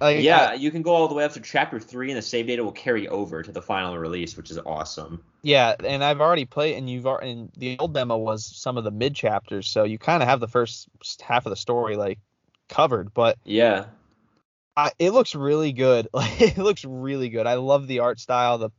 Like, 0.00 0.24
yeah, 0.24 0.48
I- 0.50 0.54
you 0.54 0.70
can 0.70 0.82
go 0.82 0.94
all 0.94 1.08
the 1.08 1.14
way 1.14 1.24
up 1.24 1.32
to 1.32 1.40
Chapter 1.40 1.80
Three, 1.80 2.10
and 2.10 2.18
the 2.18 2.22
save 2.22 2.46
data 2.46 2.62
will 2.64 2.72
carry 2.72 3.08
over 3.08 3.42
to 3.42 3.52
the 3.52 3.62
final 3.62 3.96
release, 3.98 4.36
which 4.36 4.50
is 4.50 4.58
awesome. 4.58 5.22
yeah, 5.42 5.74
and 5.84 6.02
I've 6.02 6.20
already 6.20 6.44
played, 6.44 6.76
and 6.76 6.88
you've 6.90 7.06
already, 7.06 7.30
and 7.30 7.52
the 7.56 7.78
old 7.78 7.94
demo 7.94 8.16
was 8.16 8.44
some 8.44 8.76
of 8.76 8.84
the 8.84 8.90
mid 8.90 9.14
chapters, 9.14 9.68
so 9.68 9.84
you 9.84 9.98
kind 9.98 10.22
of 10.22 10.28
have 10.28 10.40
the 10.40 10.48
first 10.48 10.88
half 11.22 11.46
of 11.46 11.50
the 11.50 11.56
story 11.56 11.96
like 11.96 12.18
covered, 12.68 13.14
but 13.14 13.38
Yeah, 13.44 13.86
I, 14.76 14.92
it 14.98 15.10
looks 15.12 15.34
really 15.34 15.72
good. 15.72 16.08
Like 16.12 16.40
it 16.40 16.58
looks 16.58 16.84
really 16.84 17.28
good. 17.28 17.46
I 17.46 17.54
love 17.54 17.86
the 17.86 18.00
art 18.00 18.18
style. 18.20 18.58
The 18.58 18.70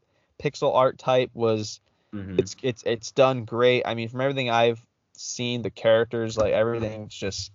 pixel 0.42 0.76
art 0.76 0.98
type 0.98 1.32
was 1.34 1.80
Mhm. 2.14 2.40
it's 2.40 2.56
it's 2.62 2.84
it's 2.86 3.12
done 3.12 3.46
great. 3.46 3.84
I 3.86 3.96
mean, 3.96 4.10
from 4.10 4.22
everything 4.22 4.50
I've 4.50 4.84
seen, 5.14 5.62
the 5.62 5.72
characters, 5.72 6.38
like 6.38 6.54
everything's 6.54 7.16
just 7.16 7.52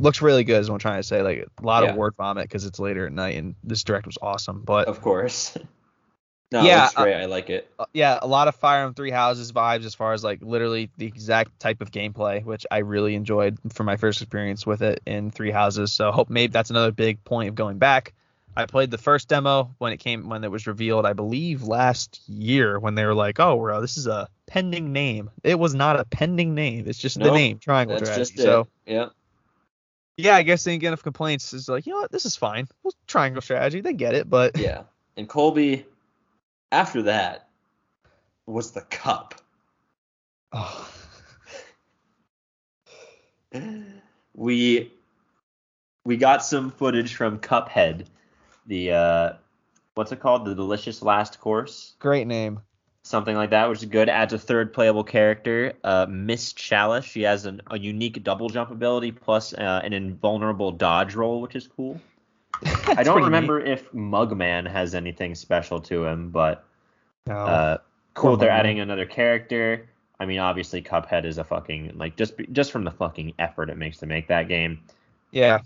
looks 0.00 0.22
really 0.22 0.44
good. 0.44 0.60
Is 0.60 0.68
what 0.70 0.76
I'm 0.76 0.80
trying 0.80 1.00
to 1.00 1.02
say. 1.06 1.22
Like 1.22 1.48
a 1.62 1.66
lot 1.66 1.84
Yeah. 1.84 1.90
of 1.90 1.96
word 1.96 2.14
vomit 2.16 2.44
because 2.44 2.64
it's 2.64 2.78
later 2.78 3.06
at 3.06 3.12
night, 3.12 3.36
and 3.36 3.54
this 3.64 3.82
direct 3.84 4.06
was 4.06 4.18
awesome. 4.22 4.62
But 4.62 4.88
of 4.88 5.00
course. 5.00 5.56
no, 6.52 6.62
Yeah, 6.62 6.88
great. 6.94 7.14
I 7.14 7.26
like 7.26 7.50
it. 7.50 7.70
uh, 7.78 7.84
yeah, 7.92 8.18
a 8.22 8.26
lot 8.26 8.48
of 8.48 8.54
Fire 8.56 8.80
Emblem 8.80 8.94
Three 8.94 9.10
Houses 9.10 9.52
vibes 9.52 9.84
as 9.84 9.94
far 9.94 10.12
as 10.12 10.24
like 10.24 10.40
literally 10.42 10.90
the 10.96 11.06
exact 11.06 11.58
type 11.60 11.80
of 11.80 11.90
gameplay, 11.90 12.42
which 12.44 12.66
I 12.70 12.78
really 12.78 13.14
enjoyed 13.14 13.58
from 13.72 13.86
my 13.86 13.96
first 13.96 14.22
experience 14.22 14.66
with 14.66 14.82
it 14.82 15.00
in 15.06 15.30
Three 15.30 15.50
Houses. 15.50 15.92
So 15.92 16.10
hope 16.12 16.30
maybe 16.30 16.50
that's 16.52 16.70
another 16.70 16.92
big 16.92 17.22
point 17.24 17.48
of 17.50 17.54
going 17.54 17.78
back. 17.78 18.14
I 18.56 18.66
played 18.66 18.90
the 18.90 18.98
first 18.98 19.28
demo 19.28 19.72
when 19.78 19.92
it 19.92 19.98
came 19.98 20.28
when 20.28 20.42
it 20.42 20.50
was 20.50 20.66
revealed, 20.66 21.06
I 21.06 21.12
believe 21.12 21.62
last 21.62 22.20
year 22.26 22.80
when 22.80 22.96
they 22.96 23.04
were 23.04 23.14
like, 23.14 23.38
"Oh, 23.38 23.56
bro, 23.56 23.80
this 23.80 23.96
is 23.96 24.08
a 24.08 24.28
pending 24.48 24.92
name." 24.92 25.30
It 25.44 25.56
was 25.60 25.74
not 25.74 26.00
a 26.00 26.04
pending 26.04 26.56
name. 26.56 26.84
It's 26.88 26.98
just 26.98 27.20
the 27.20 27.30
name 27.30 27.60
Triangle 27.60 27.96
Strategy. 27.98 28.18
just 28.20 28.38
it. 28.40 28.42
so 28.42 28.66
Yeah. 28.84 29.10
Yeah, 30.18 30.34
I 30.34 30.42
guess 30.42 30.64
they 30.64 30.72
didn't 30.72 30.80
get 30.80 30.88
enough 30.88 31.04
complaints. 31.04 31.54
It's 31.54 31.68
like, 31.68 31.86
you 31.86 31.92
know 31.92 32.00
what, 32.00 32.10
this 32.10 32.26
is 32.26 32.34
fine. 32.34 32.66
Well, 32.82 32.92
triangle 33.06 33.40
strategy, 33.40 33.80
they 33.80 33.92
get 33.92 34.14
it, 34.14 34.28
but 34.28 34.58
Yeah. 34.58 34.82
And 35.16 35.28
Colby, 35.28 35.86
after 36.72 37.02
that, 37.02 37.48
was 38.44 38.72
the 38.72 38.80
cup. 38.82 39.36
oh, 40.52 40.90
we 44.34 44.92
we 46.04 46.16
got 46.16 46.44
some 46.44 46.70
footage 46.70 47.14
from 47.14 47.38
Cuphead, 47.38 48.06
the 48.66 48.92
uh, 48.92 49.32
what's 49.94 50.10
it 50.10 50.20
called? 50.20 50.46
The 50.46 50.54
delicious 50.54 51.00
last 51.00 51.38
course, 51.40 51.94
great 52.00 52.26
name. 52.26 52.60
Something 53.08 53.34
like 53.34 53.50
that, 53.50 53.68
which 53.68 53.78
is 53.78 53.88
good. 53.88 54.08
Adds 54.08 54.32
a 54.32 54.38
third 54.38 54.72
playable 54.72 55.04
character, 55.04 55.72
uh, 55.82 56.06
Miss 56.08 56.52
Chalice. 56.52 57.04
She 57.04 57.22
has 57.22 57.46
an, 57.46 57.62
a 57.70 57.78
unique 57.78 58.22
double 58.22 58.48
jump 58.48 58.70
ability 58.70 59.12
plus 59.12 59.54
uh, 59.54 59.80
an 59.82 59.92
invulnerable 59.92 60.72
dodge 60.72 61.14
roll, 61.14 61.40
which 61.40 61.56
is 61.56 61.66
cool. 61.66 62.00
I 62.86 63.02
don't 63.02 63.22
remember 63.22 63.60
if 63.60 63.90
Mugman 63.92 64.70
has 64.70 64.94
anything 64.94 65.34
special 65.34 65.80
to 65.82 66.04
him, 66.04 66.30
but. 66.30 66.64
No. 67.26 67.34
uh, 67.34 67.78
cool. 68.14 68.36
They're 68.36 68.50
Mugman. 68.50 68.58
adding 68.58 68.80
another 68.80 69.06
character. 69.06 69.88
I 70.20 70.26
mean, 70.26 70.38
obviously, 70.38 70.82
Cuphead 70.82 71.24
is 71.24 71.38
a 71.38 71.44
fucking 71.44 71.92
like 71.96 72.16
just 72.16 72.34
just 72.52 72.72
from 72.72 72.84
the 72.84 72.90
fucking 72.90 73.34
effort 73.38 73.70
it 73.70 73.76
makes 73.76 73.98
to 73.98 74.06
make 74.06 74.28
that 74.28 74.48
game, 74.48 74.80
yeah. 75.30 75.60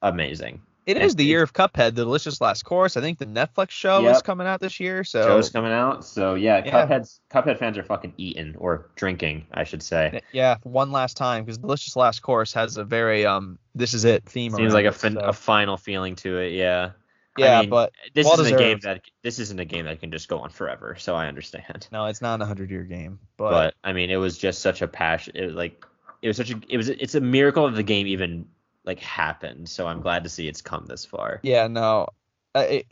amazing. 0.00 0.62
It 0.88 0.96
is 0.96 1.14
the 1.14 1.24
year 1.24 1.42
of 1.42 1.52
Cuphead, 1.52 1.94
the 1.94 2.02
delicious 2.04 2.40
last 2.40 2.64
course. 2.64 2.96
I 2.96 3.02
think 3.02 3.18
the 3.18 3.26
Netflix 3.26 3.70
show 3.70 4.06
is 4.08 4.22
coming 4.22 4.46
out 4.46 4.60
this 4.60 4.80
year. 4.80 5.04
So 5.04 5.22
Show's 5.26 5.50
coming 5.50 5.70
out, 5.70 6.04
so 6.04 6.34
yeah, 6.34 6.64
Yeah. 6.64 6.86
Cuphead's 6.86 7.20
Cuphead 7.30 7.58
fans 7.58 7.76
are 7.76 7.84
fucking 7.84 8.14
eating 8.16 8.54
or 8.56 8.88
drinking, 8.96 9.46
I 9.52 9.64
should 9.64 9.82
say. 9.82 10.22
yeah, 10.32 10.56
one 10.62 10.90
last 10.90 11.16
time 11.18 11.44
because 11.44 11.58
delicious 11.58 11.94
last 11.94 12.20
course 12.22 12.54
has 12.54 12.78
a 12.78 12.84
very 12.84 13.26
um 13.26 13.58
this 13.74 13.92
is 13.92 14.04
it 14.04 14.24
theme. 14.24 14.52
Seems 14.52 14.72
like 14.72 14.86
a, 14.86 14.92
fin- 14.92 15.14
so- 15.14 15.20
a 15.20 15.32
final 15.34 15.76
feeling 15.76 16.16
to 16.16 16.38
it, 16.38 16.52
yeah. 16.52 16.92
yeah, 17.36 17.58
I 17.58 17.60
mean, 17.60 17.70
but 17.70 17.92
this 18.14 18.24
well 18.24 18.40
isn't 18.40 18.54
a 18.54 18.58
game 18.58 18.78
that 18.82 19.02
this 19.22 19.38
isn't 19.38 19.60
a 19.60 19.66
game 19.66 19.84
that 19.84 20.00
can 20.00 20.10
just 20.10 20.26
go 20.28 20.38
on 20.40 20.48
forever, 20.50 20.96
so 20.98 21.14
I 21.14 21.26
understand. 21.26 21.86
no, 21.92 22.06
it's 22.06 22.22
not 22.22 22.40
a 22.40 22.46
hundred 22.46 22.70
year 22.70 22.84
game. 22.84 23.18
But, 23.36 23.50
But, 23.50 23.74
I 23.84 23.92
mean, 23.92 24.08
it 24.10 24.16
was 24.16 24.38
just 24.38 24.60
such 24.62 24.80
a 24.80 24.88
passion. 24.88 25.36
It 25.36 25.44
was 25.46 25.54
like 25.54 25.84
it 26.22 26.28
was 26.28 26.38
such 26.38 26.50
a 26.50 26.58
it 26.68 26.78
was 26.78 26.88
it's 26.88 27.14
a 27.14 27.20
miracle 27.20 27.66
that 27.66 27.76
the 27.76 27.82
game 27.82 28.06
even 28.06 28.46
like 28.88 28.98
happened. 28.98 29.68
So 29.68 29.86
I'm 29.86 30.00
glad 30.00 30.24
to 30.24 30.30
see 30.30 30.48
it's 30.48 30.62
come 30.62 30.86
this 30.86 31.04
far. 31.04 31.38
yeah, 31.44 31.68
no, 31.68 32.08
it, 32.56 32.86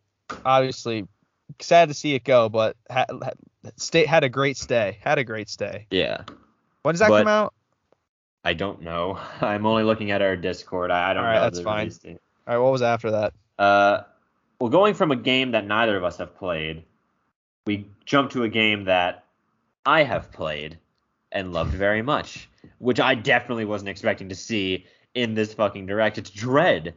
obviously 0.45 1.09
sad 1.61 1.89
to 1.89 1.95
see 1.95 2.15
it 2.15 2.23
go, 2.23 2.49
but 2.49 2.77
ha, 2.89 3.07
ha, 3.11 3.31
stay 3.77 4.05
had 4.05 4.23
a 4.23 4.29
great 4.29 4.57
stay. 4.57 4.99
Had 5.03 5.19
a 5.19 5.25
great 5.25 5.49
stay. 5.49 5.87
Yeah. 5.91 6.23
When 6.83 6.93
does 6.93 7.01
that 7.01 7.09
But- 7.09 7.21
come 7.21 7.29
out? 7.29 7.55
I 8.45 8.53
don't 8.53 8.83
know. 8.83 9.19
I'm 9.41 9.67
only 9.67 9.83
looking 9.83 10.13
at 10.13 10.23
our 10.23 10.37
Discord. 10.37 10.93
I, 10.93 11.11
I 11.11 11.15
don't 11.15 11.25
All 11.25 11.29
right, 11.31 11.37
know. 11.37 11.41
that's 11.43 11.61
fine. 11.61 11.91
All 12.07 12.55
right, 12.55 12.59
what 12.59 12.71
was 12.71 12.83
after 12.83 13.11
that? 13.11 13.33
Uh, 13.59 14.03
well, 14.61 14.71
going 14.71 14.95
from 14.95 15.11
a 15.11 15.17
game 15.17 15.51
that 15.53 15.67
neither 15.67 15.97
of 15.97 16.05
us 16.05 16.19
have 16.19 16.37
played, 16.37 16.85
we 17.67 17.89
jump 18.05 18.31
to 18.33 18.45
a 18.45 18.49
game 18.49 18.85
that 18.85 19.25
I 19.85 20.05
have 20.05 20.31
played 20.31 20.79
and 21.33 21.53
loved 21.53 21.73
very 21.75 22.03
much, 22.03 22.49
which 22.79 23.01
I 23.01 23.17
definitely 23.17 23.65
wasn't 23.65 23.89
expecting 23.89 24.29
to 24.29 24.37
see 24.37 24.87
in 25.17 25.35
this 25.35 25.55
fucking 25.55 25.87
direct. 25.87 26.19
It's 26.19 26.31
Dread. 26.31 26.95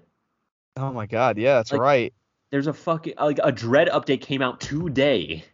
Oh 0.77 0.91
my 0.91 1.07
god, 1.07 1.37
yeah, 1.37 1.55
that's 1.55 1.71
Like, 1.71 1.81
right. 1.81 2.13
There's 2.51 2.67
a 2.67 2.73
fucking 2.73 3.13
like 3.19 3.39
a 3.43 3.51
Dread 3.51 3.87
update 3.87 4.21
came 4.21 4.41
out 4.41 4.59
today. 4.59 5.43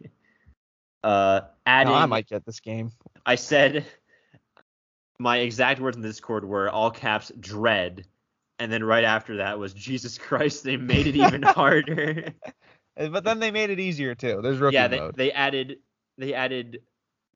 Uh, 1.04 1.42
adding. 1.64 1.92
No, 1.92 1.98
I 1.98 2.06
might 2.06 2.26
get 2.26 2.44
this 2.44 2.58
game. 2.58 2.90
I 3.24 3.36
said 3.36 3.86
my 5.20 5.38
exact 5.38 5.78
words 5.78 5.96
in 5.96 6.02
the 6.02 6.08
Discord 6.08 6.44
were 6.44 6.68
all 6.68 6.90
caps 6.90 7.30
Dread, 7.38 8.04
and 8.58 8.72
then 8.72 8.82
right 8.82 9.04
after 9.04 9.36
that 9.36 9.56
was 9.56 9.72
Jesus 9.72 10.18
Christ. 10.18 10.64
They 10.64 10.76
made 10.76 11.06
it 11.06 11.14
even 11.14 11.42
harder. 11.42 12.32
But 12.96 13.24
then 13.24 13.38
they 13.40 13.50
made 13.50 13.68
it 13.68 13.78
easier 13.78 14.14
too. 14.14 14.40
There's 14.42 14.56
rookie 14.56 14.74
yeah, 14.74 14.88
they, 14.88 14.98
mode. 14.98 15.14
they 15.14 15.30
added 15.30 15.76
they 16.16 16.32
added 16.32 16.80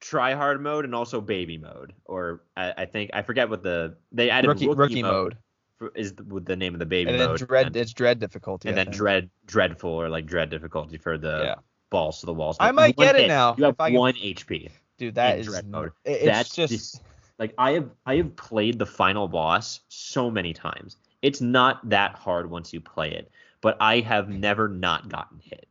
try 0.01 0.34
hard 0.34 0.62
mode 0.62 0.84
and 0.84 0.94
also 0.94 1.20
baby 1.20 1.59
mode, 1.59 1.92
or 2.07 2.42
I, 2.57 2.72
I 2.78 2.84
think 2.86 3.11
I 3.12 3.22
forget 3.22 3.48
what 3.48 3.62
the 3.62 3.96
they 4.12 4.30
added 4.30 4.48
rookie 4.48 4.68
rookie 4.68 5.03
mode. 5.03 5.36
for- 5.78 5.92
is 5.94 6.12
the, 6.14 6.24
with 6.24 6.44
the 6.44 6.57
name 6.57 6.74
of 6.74 6.78
the 6.78 6.84
baby 6.86 7.11
And 7.11 7.18
then 7.18 7.28
mode, 7.30 7.38
dread 7.46 7.66
and, 7.68 7.76
it's 7.76 7.92
dread 7.94 8.18
difficulty. 8.18 8.68
and 8.68 8.76
I 8.78 8.84
then 8.84 8.86
think. 8.92 8.96
dread 8.96 9.30
dreadful 9.46 9.90
or 9.90 10.09
like 10.11 10.26
dread 10.26 10.51
difficulty 10.51 10.98
for 10.98 11.16
the 11.16 11.40
Yeah. 11.44 11.55
balls 11.88 12.20
to 12.20 12.26
the 12.26 12.34
walls. 12.34 12.59
I 12.61 12.70
might 12.70 12.96
one 12.98 13.07
get 13.07 13.16
it 13.16 13.28
now, 13.28 13.55
You 13.57 13.64
have 13.64 13.74
if 13.74 13.80
I 13.80 13.90
can- 13.90 13.98
one 13.98 14.14
HP. 14.14 14.70
Dude, 14.98 15.14
that 15.14 15.38
is 15.38 15.46
dread 15.46 15.66
mode. 15.68 15.92
it's 16.05 16.24
That's 16.26 16.55
just 16.55 16.70
dis- 16.70 17.01
like 17.38 17.55
I 17.57 17.70
have 17.72 17.88
I 18.05 18.16
have 18.16 18.36
played 18.36 18.78
the 18.78 18.84
final 18.84 19.26
boss 19.26 19.80
so 19.88 20.30
many 20.30 20.53
times. 20.53 20.98
It's 21.22 21.40
not 21.40 21.86
that 21.88 22.14
hard 22.14 22.51
once 22.51 22.72
you 22.74 22.80
play 22.82 23.12
it, 23.12 23.30
but 23.62 23.78
I 23.80 24.01
have 24.01 24.28
never 24.28 24.68
not 24.68 25.09
gotten 25.09 25.38
hit 25.42 25.66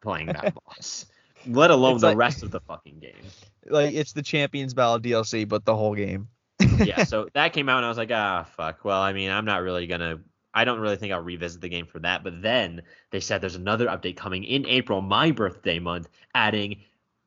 playing 0.00 0.26
that 0.26 0.52
boss. 0.66 1.06
Let 1.46 1.70
alone 1.70 1.94
It's 1.94 2.02
the 2.02 2.08
like- 2.08 2.16
rest 2.16 2.42
of 2.42 2.50
the 2.50 2.60
fucking 2.60 2.98
game. 3.00 3.12
like 3.66 3.94
it's 3.94 4.12
the 4.12 4.22
Champions 4.22 4.74
Ballad 4.74 5.02
DLC, 5.02 5.48
but 5.48 5.64
the 5.64 5.74
whole 5.76 5.94
game. 5.94 6.28
Yeah, 6.78 7.04
so 7.04 7.28
that 7.34 7.52
came 7.52 7.68
out 7.68 7.78
and 7.78 7.86
I 7.86 7.88
was 7.88 7.98
like, 7.98 8.10
ah, 8.12 8.46
fuck. 8.56 8.84
Well, 8.84 9.00
I 9.00 9.12
mean, 9.12 9.30
I'm 9.30 9.44
not 9.44 9.62
really 9.62 9.86
gonna. 9.86 10.20
I 10.56 10.64
don't 10.64 10.78
really 10.78 10.96
think 10.96 11.12
I'll 11.12 11.20
revisit 11.20 11.60
the 11.60 11.68
game 11.68 11.86
for 11.86 11.98
that. 12.00 12.22
But 12.22 12.40
then 12.40 12.82
they 13.10 13.20
said 13.20 13.40
there's 13.40 13.56
another 13.56 13.86
update 13.86 14.16
coming 14.16 14.44
in 14.44 14.66
April, 14.66 15.00
my 15.00 15.32
birthday 15.32 15.78
month, 15.80 16.08
adding 16.34 16.76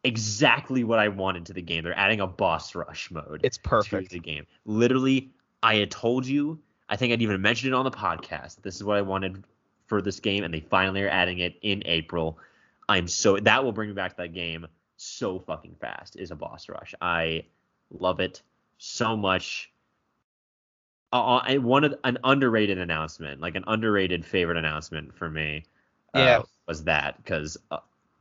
exactly 0.04 0.84
what 0.84 1.00
I 1.00 1.10
wanted 1.10 1.46
to 1.48 1.54
the 1.54 1.62
game. 1.62 1.84
They're 1.84 1.98
adding 1.98 2.22
a 2.22 2.28
boss 2.28 2.74
rush 2.76 3.12
mode. 3.12 3.42
It's 3.44 3.58
perfect. 3.58 4.12
the 4.12 4.20
game. 4.20 4.46
Literally, 4.66 5.30
I 5.62 5.76
had 5.76 5.92
told 5.92 6.26
you. 6.26 6.60
I 6.90 6.96
think 6.96 7.12
I'd 7.12 7.22
even 7.22 7.42
mentioned 7.42 7.74
it 7.74 7.76
on 7.76 7.84
the 7.84 7.92
podcast. 7.92 8.62
This 8.62 8.76
is 8.76 8.84
what 8.84 8.96
I 8.96 9.02
wanted 9.02 9.44
for 9.88 10.02
this 10.02 10.22
game, 10.22 10.46
and 10.46 10.54
they 10.54 10.62
finally 10.62 11.02
are 11.04 11.10
adding 11.10 11.40
it 11.40 11.56
in 11.62 11.84
April. 11.86 12.38
I'm 12.90 13.08
so 13.08 13.38
that 13.40 13.64
will 13.64 13.72
bring 13.72 13.90
me 13.90 13.96
back 13.96 14.12
to 14.12 14.18
that 14.24 14.34
game 14.34 14.68
so 14.98 15.40
fucking 15.40 15.76
fast. 15.80 16.16
Is 16.18 16.32
a 16.32 16.36
boss 16.36 16.70
rush. 16.70 16.94
I 17.02 17.46
love 17.92 18.20
it 18.20 18.42
so 18.78 19.16
much. 19.16 19.72
Uh, 21.14 21.42
and 21.48 21.64
one 21.64 21.84
of 21.84 21.96
an 22.04 22.18
underrated 22.24 22.78
announcement, 22.78 23.40
like 23.40 23.56
an 23.56 23.64
underrated 23.68 24.26
favorite 24.26 24.58
announcement 24.58 25.16
for 25.16 25.30
me, 25.30 25.64
uh, 26.14 26.20
Yeah. 26.20 26.42
was 26.68 26.84
that 26.84 27.18
because 27.18 27.58
uh, 27.72 27.78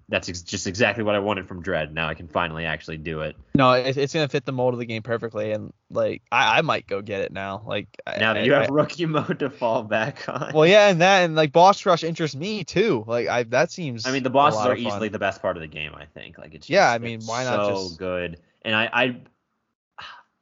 that's 0.08 0.28
ex- 0.28 0.42
just 0.42 0.66
exactly 0.68 1.02
what 1.02 1.14
I 1.16 1.18
wanted 1.18 1.48
from 1.48 1.62
Dread. 1.62 1.92
Now 1.92 2.08
I 2.08 2.14
can 2.14 2.28
finally 2.28 2.64
actually 2.64 2.96
do 2.98 3.20
it. 3.22 3.34
No, 3.56 3.72
it, 3.72 3.96
it's 3.96 4.14
gonna 4.14 4.28
fit 4.28 4.44
the 4.44 4.52
mold 4.52 4.72
of 4.74 4.78
the 4.78 4.86
game 4.86 5.02
perfectly, 5.02 5.50
and 5.52 5.72
like 5.90 6.22
I, 6.30 6.58
I 6.58 6.60
might 6.62 6.86
go 6.86 7.02
get 7.02 7.22
it 7.22 7.32
now. 7.32 7.62
Like 7.66 7.88
I- 8.06 8.18
Now 8.18 8.34
that 8.34 8.42
I- 8.42 8.44
you 8.44 8.52
have 8.52 8.70
I- 8.70 8.72
rookie 8.72 9.06
mode 9.06 9.40
to 9.40 9.50
fall 9.50 9.82
back 9.82 10.28
on. 10.28 10.52
well, 10.54 10.66
yeah, 10.66 10.88
and 10.88 11.00
that 11.00 11.24
and 11.24 11.34
like 11.34 11.50
boss 11.52 11.84
rush 11.84 12.04
interests 12.04 12.36
me 12.36 12.62
too. 12.62 13.02
Like 13.06 13.26
I 13.28 13.42
that 13.44 13.72
seems. 13.72 14.06
I 14.06 14.12
mean, 14.12 14.22
the 14.22 14.30
bosses 14.30 14.64
are 14.64 14.76
easily 14.76 15.08
the 15.08 15.18
best 15.18 15.42
part 15.42 15.56
of 15.56 15.60
the 15.60 15.66
game. 15.68 15.92
I 15.94 16.04
think. 16.04 16.38
Like 16.38 16.54
it's. 16.54 16.70
Yeah, 16.70 16.90
I 16.90 16.98
mean, 16.98 17.20
why 17.24 17.42
not 17.44 17.66
So 17.66 17.72
just- 17.88 17.98
good, 17.98 18.40
and 18.62 18.74
I, 18.76 18.88
I, 18.92 19.20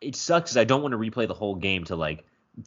it 0.01 0.17
sucks 0.17 0.51
because 0.51 0.57
I 0.59 0.65
don't 0.65 0.83
want 0.83 0.93
to 0.93 0.99
replay 0.99 1.27
the 1.27 1.35
whole 1.35 1.55
game 1.55 1.85
to 1.85 1.97
like 1.97 2.25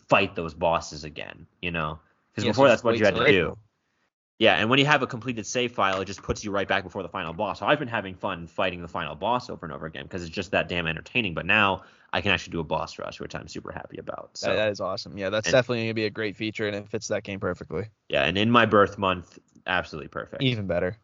fight 0.10 0.36
those 0.36 0.54
bosses 0.56 1.04
again. 1.04 1.46
You 1.62 1.72
know, 1.72 2.00
because 2.32 2.44
Yeah, 2.44 2.52
before 2.52 2.66
just 2.68 2.72
that's 2.72 2.84
what 2.84 2.98
you 2.98 3.06
had 3.06 3.16
to 3.16 3.26
do. 3.32 3.58
Yeah, 4.40 4.56
and 4.56 4.70
when 4.70 4.78
you 4.78 4.86
have 4.86 5.02
a 5.02 5.08
completed 5.08 5.48
save 5.48 5.72
file, 5.72 6.00
it 6.00 6.06
just 6.06 6.22
puts 6.22 6.44
you 6.44 6.52
right 6.52 6.68
back 6.68 6.84
before 6.84 7.02
the 7.02 7.10
final 7.10 7.34
boss. 7.34 7.60
So 7.60 7.66
I've 7.66 7.80
been 7.80 7.88
having 7.88 8.14
fun 8.14 8.46
fighting 8.46 8.84
the 8.84 8.88
final 8.88 9.16
boss 9.16 9.50
over 9.50 9.66
and 9.66 9.74
over 9.74 9.88
again 9.88 10.04
because 10.04 10.22
it's 10.22 10.30
just 10.30 10.52
that 10.52 10.70
damn 10.70 10.86
entertaining. 10.86 11.34
But 11.34 11.48
now 11.48 11.84
I 12.14 12.22
can 12.22 12.32
actually 12.32 12.52
do 12.52 12.60
a 12.60 12.64
boss 12.64 13.00
rush, 13.00 13.20
which 13.20 13.34
I'm 13.34 13.48
super 13.48 13.72
happy 13.72 13.98
about. 13.98 14.32
So 14.36 14.48
That, 14.50 14.56
that 14.58 14.72
is 14.72 14.80
awesome. 14.80 15.18
Yeah, 15.18 15.32
that's 15.32 15.48
And- 15.48 15.54
definitely 15.54 15.86
gonna 15.86 15.96
be 15.96 16.06
a 16.06 16.12
great 16.12 16.38
feature, 16.38 16.68
and 16.68 16.76
it 16.76 16.88
fits 16.88 17.08
that 17.08 17.24
game 17.24 17.40
perfectly. 17.40 17.86
yeah, 18.10 18.26
and 18.26 18.38
in 18.38 18.52
my 18.52 18.68
birth 18.68 19.00
month, 19.00 19.40
absolutely 19.66 20.10
perfect. 20.10 20.44
Even 20.44 20.68
better. 20.68 20.98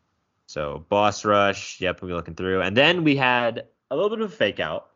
So 0.46 0.86
boss 0.90 1.26
rush, 1.26 1.82
yep, 1.82 2.02
we're 2.04 2.14
looking 2.14 2.36
through, 2.36 2.62
and 2.62 2.78
then 2.78 3.04
we 3.04 3.16
had 3.16 3.66
a 3.90 3.96
little 3.96 4.10
bit 4.12 4.20
of 4.22 4.32
a 4.32 4.36
fake 4.36 4.60
out, 4.60 4.90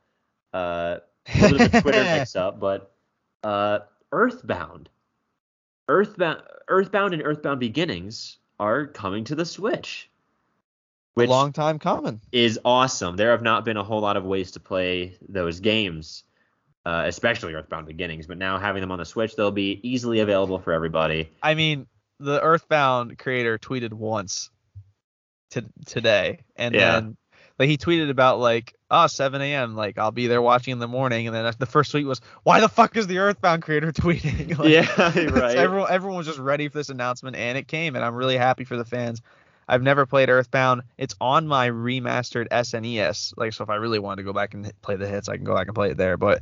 uh, 0.53 0.97
a 1.27 1.41
little 1.41 1.57
bit 1.57 1.67
of 1.67 1.73
a 1.75 1.81
Twitter 1.81 2.03
mix 2.19 2.35
up, 2.35 2.59
but 2.59 2.93
uh, 3.43 3.79
Earthbound, 4.11 4.89
Earthbound, 5.87 6.41
Earthbound, 6.67 7.13
and 7.13 7.23
Earthbound 7.23 7.59
Beginnings 7.59 8.37
are 8.59 8.87
coming 8.87 9.23
to 9.25 9.35
the 9.35 9.45
Switch, 9.45 10.09
which 11.13 11.29
Long 11.29 11.53
time 11.53 11.79
coming. 11.79 12.19
is 12.31 12.59
awesome. 12.65 13.15
There 13.15 13.31
have 13.31 13.41
not 13.41 13.65
been 13.65 13.77
a 13.77 13.83
whole 13.83 14.01
lot 14.01 14.17
of 14.17 14.25
ways 14.25 14.51
to 14.51 14.59
play 14.59 15.17
those 15.29 15.59
games, 15.59 16.23
uh, 16.85 17.03
especially 17.05 17.53
Earthbound 17.53 17.87
Beginnings, 17.87 18.27
but 18.27 18.37
now 18.37 18.57
having 18.57 18.81
them 18.81 18.91
on 18.91 18.99
the 18.99 19.05
Switch, 19.05 19.35
they'll 19.35 19.51
be 19.51 19.79
easily 19.83 20.19
available 20.19 20.59
for 20.59 20.73
everybody. 20.73 21.29
I 21.41 21.53
mean, 21.53 21.87
the 22.19 22.41
Earthbound 22.41 23.17
creator 23.17 23.57
tweeted 23.57 23.93
once 23.93 24.49
to 25.51 25.63
today, 25.85 26.39
and 26.55 26.75
Yeah. 26.75 26.99
then 26.99 27.17
like 27.59 27.69
he 27.69 27.77
tweeted 27.77 28.09
about 28.09 28.39
like, 28.39 28.73
oh, 28.91 29.07
7 29.07 29.41
a.m. 29.41 29.75
Like 29.75 29.97
I'll 29.97 30.11
be 30.11 30.27
there 30.27 30.41
watching 30.41 30.73
in 30.73 30.79
the 30.79 30.87
morning, 30.87 31.27
and 31.27 31.35
then 31.35 31.53
the 31.57 31.65
first 31.65 31.91
tweet 31.91 32.05
was, 32.05 32.21
why 32.43 32.59
the 32.59 32.69
fuck 32.69 32.95
is 32.97 33.07
the 33.07 33.17
Earthbound 33.19 33.63
creator 33.63 33.91
tweeting? 33.93 34.57
Like, 34.57 34.69
yeah, 34.69 35.29
right. 35.31 35.57
Everyone, 35.57 35.87
everyone 35.89 36.17
was 36.17 36.27
just 36.27 36.39
ready 36.39 36.67
for 36.69 36.77
this 36.77 36.89
announcement, 36.89 37.35
and 37.35 37.57
it 37.57 37.67
came, 37.67 37.95
and 37.95 38.03
I'm 38.05 38.15
really 38.15 38.37
happy 38.37 38.63
for 38.63 38.77
the 38.77 38.85
fans. 38.85 39.21
I've 39.67 39.81
never 39.81 40.05
played 40.05 40.29
Earthbound. 40.29 40.83
It's 40.97 41.15
on 41.19 41.47
my 41.47 41.69
remastered 41.69 42.47
SNES. 42.49 43.33
Like, 43.35 43.51
so 43.53 43.63
if 43.63 43.69
I 43.69 43.75
really 43.75 43.99
wanted 43.99 44.17
to 44.17 44.23
go 44.23 44.31
back 44.33 44.53
and 44.53 44.71
play 44.81 44.95
the 44.95 45.07
hits, 45.07 45.27
I 45.27 45.35
can 45.35 45.43
go 45.43 45.53
back 45.55 45.67
and 45.67 45.75
play 45.75 45.91
it 45.91 45.97
there. 45.97 46.15
But 46.15 46.41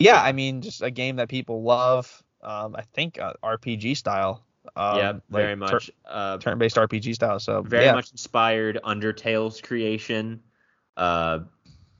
yeah, 0.00 0.20
I 0.20 0.32
mean, 0.32 0.60
just 0.62 0.82
a 0.82 0.90
game 0.90 1.16
that 1.16 1.28
people 1.28 1.62
love. 1.62 2.22
um, 2.42 2.74
I 2.74 2.82
think 2.94 3.20
uh, 3.20 3.34
RPG 3.44 3.96
style. 3.96 4.42
Um, 4.76 4.96
yeah, 4.96 5.12
very 5.28 5.56
like 5.56 5.72
much. 5.72 5.90
uh, 6.06 6.38
turn-based 6.38 6.76
RPG 6.76 7.14
style. 7.14 7.40
So 7.40 7.62
very 7.62 7.86
yeah. 7.86 7.94
much 7.94 8.10
inspired 8.12 8.78
Undertale's 8.84 9.60
creation. 9.60 10.40
Uh, 10.96 11.40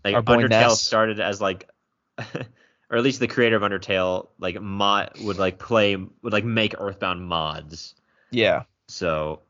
like 0.04 0.14
Undertale 0.14 0.48
Ness. 0.48 0.80
started 0.80 1.20
as 1.20 1.40
like, 1.40 1.68
or 2.18 2.96
at 2.96 3.02
least 3.02 3.20
the 3.20 3.28
creator 3.28 3.56
of 3.56 3.62
Undertale 3.62 4.28
like 4.38 4.60
mod 4.60 5.12
would 5.22 5.38
like 5.38 5.58
play 5.58 5.96
would 5.96 6.32
like 6.32 6.44
make 6.44 6.74
Earthbound 6.78 7.26
mods. 7.26 7.94
yeah. 8.30 8.64
So, 8.88 9.40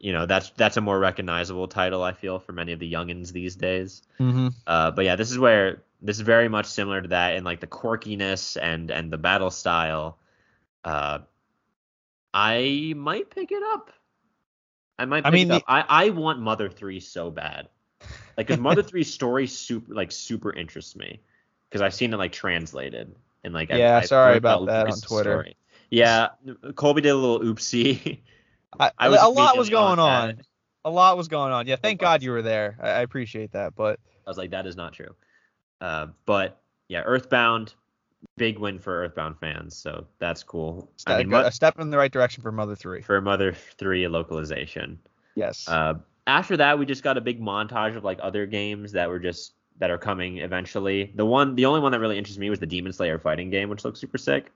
you 0.00 0.12
know 0.12 0.26
that's 0.26 0.50
that's 0.56 0.76
a 0.78 0.80
more 0.80 0.98
recognizable 0.98 1.68
title 1.68 2.02
I 2.02 2.14
feel 2.14 2.38
for 2.38 2.52
many 2.52 2.72
of 2.72 2.80
the 2.80 2.90
youngins 2.90 3.32
these 3.32 3.54
days. 3.54 4.02
Mm-hmm. 4.18 4.48
Uh, 4.66 4.90
but 4.90 5.04
yeah, 5.04 5.16
this 5.16 5.30
is 5.30 5.38
where 5.38 5.82
this 6.00 6.16
is 6.16 6.22
very 6.22 6.48
much 6.48 6.66
similar 6.66 7.02
to 7.02 7.08
that 7.08 7.34
in 7.36 7.44
like 7.44 7.60
the 7.60 7.66
quirkiness 7.66 8.56
and 8.60 8.90
and 8.90 9.12
the 9.12 9.18
battle 9.18 9.50
style. 9.50 10.18
Uh, 10.84 11.18
I 12.32 12.94
might 12.96 13.30
pick 13.30 13.52
it 13.52 13.62
up. 13.62 13.90
I 14.98 15.04
might. 15.04 15.24
Pick 15.24 15.32
I 15.32 15.34
mean, 15.34 15.50
it 15.50 15.54
up. 15.54 15.64
I 15.66 15.84
I 15.88 16.10
want 16.10 16.40
Mother 16.40 16.68
Three 16.68 17.00
so 17.00 17.30
bad, 17.30 17.68
like 18.36 18.46
because 18.46 18.58
Mother 18.58 18.82
Three's 18.82 19.12
story 19.12 19.46
super 19.46 19.94
like 19.94 20.12
super 20.12 20.52
interests 20.52 20.96
me 20.96 21.20
because 21.68 21.82
I've 21.82 21.94
seen 21.94 22.12
it 22.12 22.16
like 22.16 22.32
translated 22.32 23.14
and 23.44 23.54
like 23.54 23.70
Yeah, 23.70 23.98
I've 23.98 24.06
sorry 24.06 24.36
about 24.36 24.66
that 24.66 24.86
on 24.86 25.00
Twitter. 25.00 25.32
story. 25.32 25.56
Yeah, 25.90 26.28
Colby 26.76 27.00
did 27.00 27.10
a 27.10 27.16
little 27.16 27.40
oopsie. 27.40 28.20
I, 28.78 28.92
I 28.98 29.06
a 29.06 29.28
lot 29.28 29.56
was 29.56 29.70
going 29.70 29.98
on. 29.98 30.36
that. 30.36 30.46
A 30.84 30.90
lot 30.90 31.16
was 31.16 31.28
going 31.28 31.52
on. 31.52 31.66
Yeah, 31.66 31.76
thank. 31.76 32.00
God 32.00 32.22
you 32.22 32.30
were 32.30 32.42
there. 32.42 32.78
I, 32.80 32.90
I 32.90 33.00
appreciate 33.00 33.52
that. 33.52 33.74
But 33.74 33.98
I 34.26 34.30
was 34.30 34.38
like, 34.38 34.50
that 34.50 34.66
is 34.66 34.76
not 34.76 34.92
true. 34.92 35.14
Uh, 35.80 36.08
but 36.26 36.60
yeah, 36.88 37.02
Earthbound, 37.02 37.74
big 38.36 38.58
win 38.58 38.78
for 38.78 39.02
Earthbound 39.04 39.38
fans, 39.38 39.76
so 39.76 40.06
that's 40.18 40.42
cool. 40.42 40.90
I 41.06 41.22
mean, 41.22 41.32
a, 41.32 41.50
step 41.50 41.78
in 41.78 41.90
the 41.90 41.98
right 41.98 42.12
direction 42.12 42.42
for 42.42 42.52
Mother 42.52 42.76
Three. 42.76 43.02
for 43.02 43.20
Mother 43.20 43.52
Three 43.52 44.06
localization. 44.08 44.98
Yes. 45.34 45.68
Uh, 45.68 45.94
after 46.26 46.56
that, 46.56 46.78
we 46.78 46.86
just 46.86 47.02
got 47.02 47.16
a 47.16 47.20
big 47.20 47.40
montage 47.40 47.96
of 47.96 48.04
like 48.04 48.18
other 48.22 48.46
games 48.46 48.92
that 48.92 49.08
were 49.08 49.18
just 49.18 49.54
that 49.78 49.90
are 49.90 49.98
coming 49.98 50.38
eventually. 50.38 51.12
The 51.14 51.24
one, 51.24 51.54
the 51.54 51.64
only 51.64 51.80
one 51.80 51.92
that 51.92 52.00
really 52.00 52.18
interests 52.18 52.38
me 52.38 52.50
was 52.50 52.58
the 52.58 52.66
Demon 52.66 52.92
Slayer 52.92 53.18
fighting 53.18 53.50
game, 53.50 53.68
which 53.68 53.84
looks 53.84 53.98
super 54.00 54.18
sick. 54.18 54.52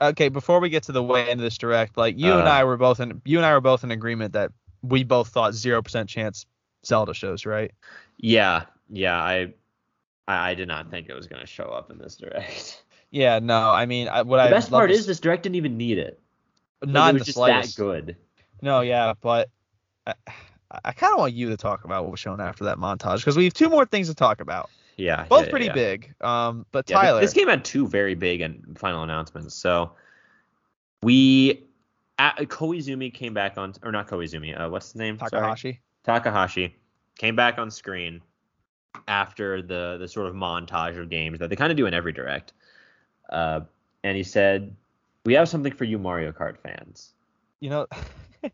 okay, 0.00 0.28
before 0.28 0.60
we 0.60 0.68
get 0.68 0.82
to 0.84 0.92
the 0.92 1.02
way 1.02 1.30
into 1.30 1.42
this 1.42 1.56
direct, 1.56 1.96
like 1.96 2.18
you 2.18 2.32
and 2.32 2.46
Uh, 2.46 2.50
I 2.50 2.64
were 2.64 2.76
both 2.76 3.00
in 3.00 3.22
you 3.24 3.38
and 3.38 3.46
I 3.46 3.52
were 3.54 3.62
both 3.62 3.82
in 3.84 3.90
agreement 3.90 4.34
that 4.34 4.52
we 4.82 5.02
both 5.04 5.28
thought 5.28 5.54
zero 5.54 5.80
percent 5.82 6.08
chance 6.10 6.44
Zelda 6.84 7.14
shows, 7.14 7.46
right? 7.46 7.72
Yeah, 8.18 8.64
yeah, 8.90 9.16
I, 9.16 9.54
I, 10.28 10.50
I 10.50 10.54
did 10.54 10.68
not 10.68 10.90
think 10.90 11.08
it 11.08 11.14
was 11.14 11.26
gonna 11.26 11.46
show 11.46 11.64
up 11.70 11.90
in 11.90 11.98
this 11.98 12.16
direct. 12.16 12.82
Yeah, 13.10 13.38
no, 13.38 13.70
I 13.70 13.86
mean, 13.86 14.08
I, 14.08 14.22
what 14.22 14.38
The 14.38 14.42
I 14.44 14.50
best 14.50 14.70
love 14.72 14.80
part 14.80 14.90
to 14.90 14.96
is 14.96 15.06
this 15.06 15.20
direct 15.20 15.44
didn't 15.44 15.56
even 15.56 15.76
need 15.76 15.98
it. 15.98 16.20
Not 16.82 16.88
Like, 16.88 16.92
not 16.92 17.06
it 17.06 17.10
in 17.10 17.14
was 17.14 17.20
the 17.22 17.24
just 17.26 17.36
slightest. 17.36 17.76
that 17.76 17.82
good. 17.82 18.16
No, 18.62 18.80
yeah, 18.80 19.14
but 19.20 19.48
I, 20.06 20.14
I 20.84 20.92
kind 20.92 21.12
of 21.12 21.18
want 21.18 21.32
you 21.34 21.48
to 21.50 21.56
talk 21.56 21.84
about 21.84 22.04
what 22.04 22.10
was 22.10 22.20
shown 22.20 22.40
after 22.40 22.64
that 22.64 22.78
montage 22.78 23.18
because 23.18 23.36
we 23.36 23.44
have 23.44 23.54
two 23.54 23.68
more 23.68 23.86
things 23.86 24.08
to 24.08 24.14
talk 24.14 24.40
about, 24.40 24.70
Yeah, 24.96 25.24
both 25.28 25.44
yeah, 25.44 25.50
pretty 25.50 25.66
yeah. 25.66 25.72
big. 25.72 26.14
Um, 26.20 26.66
but 26.72 26.88
Yeah, 26.88 26.96
Tyler, 26.96 27.20
this 27.20 27.32
game 27.32 27.48
had 27.48 27.64
two 27.64 27.86
very 27.86 28.14
big 28.14 28.40
and 28.40 28.78
final 28.78 29.02
announcements. 29.02 29.54
So 29.54 29.92
we, 31.02 31.64
uh, 32.18 32.32
Koizumi 32.32 33.12
came 33.12 33.34
back 33.34 33.58
on, 33.58 33.74
or 33.82 33.92
not 33.92 34.08
Koizumi, 34.08 34.58
uh, 34.58 34.68
what's 34.68 34.86
his 34.92 34.96
name? 34.96 35.18
Sorry. 35.18 35.30
Takahashi. 35.30 35.80
Takahashi 36.04 36.76
came 37.18 37.36
back 37.36 37.58
on 37.58 37.70
screen 37.70 38.22
after 39.08 39.60
the 39.62 39.96
the 40.00 40.08
sort 40.08 40.26
of 40.26 40.34
montage 40.34 40.98
of 40.98 41.10
games 41.10 41.38
that 41.38 41.50
they 41.50 41.56
kind 41.56 41.70
of 41.70 41.76
do 41.76 41.86
in 41.86 41.92
every 41.94 42.12
direct, 42.12 42.52
uh, 43.30 43.60
and 44.02 44.16
he 44.16 44.22
said, 44.22 44.74
"We 45.24 45.34
have 45.34 45.48
something 45.48 45.72
for 45.72 45.84
you, 45.84 45.98
Mario 45.98 46.32
Kart 46.32 46.58
fans." 46.58 47.12
You 47.60 47.70
know, 47.70 47.86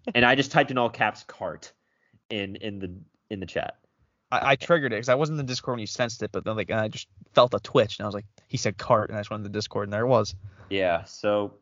And 0.14 0.24
I 0.24 0.34
just 0.34 0.52
typed 0.52 0.70
in 0.70 0.78
all 0.78 0.90
caps 0.90 1.24
"cart" 1.24 1.72
in 2.30 2.56
in 2.56 2.78
the 2.78 2.92
in 3.30 3.40
the 3.40 3.46
chat. 3.46 3.76
I, 4.30 4.52
I 4.52 4.56
triggered 4.56 4.92
it 4.92 4.96
because 4.96 5.08
I 5.08 5.14
wasn't 5.14 5.38
in 5.40 5.46
the 5.46 5.50
Discord 5.50 5.74
when 5.74 5.80
you 5.80 5.86
sensed 5.86 6.22
it, 6.22 6.32
but 6.32 6.44
then 6.44 6.56
like 6.56 6.70
I 6.70 6.88
just 6.88 7.08
felt 7.34 7.54
a 7.54 7.60
twitch 7.60 7.98
and 7.98 8.04
I 8.04 8.08
was 8.08 8.14
like, 8.14 8.26
he 8.48 8.56
said 8.56 8.76
cart, 8.78 9.10
and 9.10 9.18
I 9.18 9.20
just 9.20 9.30
went 9.30 9.40
in 9.40 9.44
the 9.44 9.56
Discord 9.56 9.84
and 9.84 9.92
there 9.92 10.04
it 10.04 10.08
was. 10.08 10.34
Yeah, 10.70 11.04
so 11.04 11.54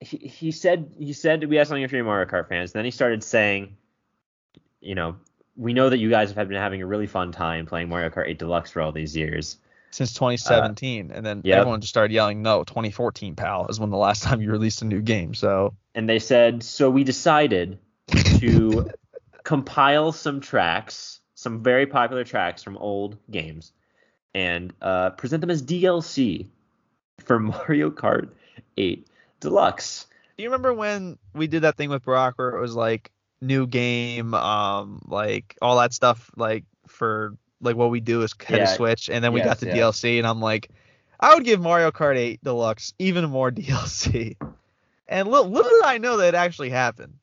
he 0.00 0.16
he 0.16 0.50
said 0.50 0.92
he 0.98 1.12
said 1.12 1.44
we 1.48 1.56
have 1.56 1.66
something 1.66 1.86
for 1.88 1.96
you 1.96 2.04
Mario 2.04 2.26
Kart 2.28 2.48
fans. 2.48 2.72
And 2.72 2.78
Then 2.80 2.84
he 2.84 2.90
started 2.90 3.22
saying, 3.22 3.76
you 4.80 4.94
know, 4.94 5.16
we 5.56 5.72
know 5.72 5.90
that 5.90 5.98
you 5.98 6.10
guys 6.10 6.32
have 6.32 6.48
been 6.48 6.58
having 6.58 6.82
a 6.82 6.86
really 6.86 7.06
fun 7.06 7.32
time 7.32 7.66
playing 7.66 7.88
Mario 7.88 8.10
Kart 8.10 8.28
8 8.28 8.38
Deluxe 8.38 8.70
for 8.70 8.80
all 8.80 8.92
these 8.92 9.16
years. 9.16 9.58
Since 9.92 10.12
2017, 10.14 11.10
and 11.10 11.26
then 11.26 11.38
Uh, 11.38 11.42
yep. 11.44 11.58
everyone 11.58 11.80
just 11.80 11.92
started 11.92 12.12
yelling, 12.12 12.42
"No, 12.42 12.62
2014, 12.64 13.34
pal, 13.34 13.66
is 13.68 13.80
when 13.80 13.90
the 13.90 13.96
last 13.96 14.22
time 14.24 14.40
you 14.40 14.50
released 14.50 14.82
a 14.82 14.84
new 14.84 15.00
game." 15.02 15.34
So 15.34 15.74
And 15.94 16.08
they 16.08 16.18
said, 16.20 16.62
so 16.62 16.88
we 16.88 17.02
decided 17.04 17.78
to 18.38 18.90
compile 19.42 20.12
some 20.12 20.40
tracks, 20.40 21.20
some 21.34 21.62
very 21.62 21.86
popular 21.86 22.22
tracks 22.24 22.62
from 22.62 22.76
old 22.76 23.16
games, 23.30 23.72
and 24.34 24.72
uh, 24.80 25.10
present 25.10 25.40
them 25.40 25.50
as 25.50 25.62
DLC 25.62 26.46
for 27.18 27.38
Mario 27.40 27.90
Kart 27.90 28.30
8 28.76 29.08
Deluxe. 29.40 30.06
Do 30.36 30.44
you 30.44 30.48
remember 30.50 30.72
when 30.72 31.18
we 31.34 31.48
did 31.48 31.62
that 31.62 31.76
thing 31.76 31.90
with 31.90 32.04
Brock 32.04 32.34
where 32.36 32.50
it 32.56 32.60
was 32.60 32.74
like 32.74 33.10
new 33.40 33.66
game, 33.66 34.34
um, 34.34 35.02
like 35.06 35.56
all 35.60 35.78
that 35.78 35.92
stuff, 35.92 36.30
like 36.36 36.64
for 36.86 37.34
like 37.60 37.76
what 37.76 37.90
we 37.90 38.00
do 38.00 38.22
is 38.22 38.34
hit 38.46 38.58
Yeah. 38.58 38.64
a 38.64 38.66
switch, 38.76 39.08
and 39.10 39.22
then 39.22 39.32
we 39.32 39.40
Yes, 39.40 39.46
got 39.46 39.58
the 39.60 39.66
yes. 39.66 40.00
DLC, 40.00 40.18
and 40.18 40.26
I'm 40.26 40.40
like, 40.40 40.70
I 41.18 41.34
would 41.34 41.44
give 41.44 41.60
Mario 41.60 41.90
Kart 41.90 42.16
8 42.16 42.42
Deluxe 42.42 42.94
even 42.98 43.28
more 43.30 43.50
DLC. 43.52 44.36
And 45.08 45.28
little, 45.28 45.50
little 45.50 45.70
did 45.70 45.82
I 45.84 45.98
know 45.98 46.16
that 46.18 46.28
it 46.28 46.34
actually 46.34 46.70
happened. 46.70 47.14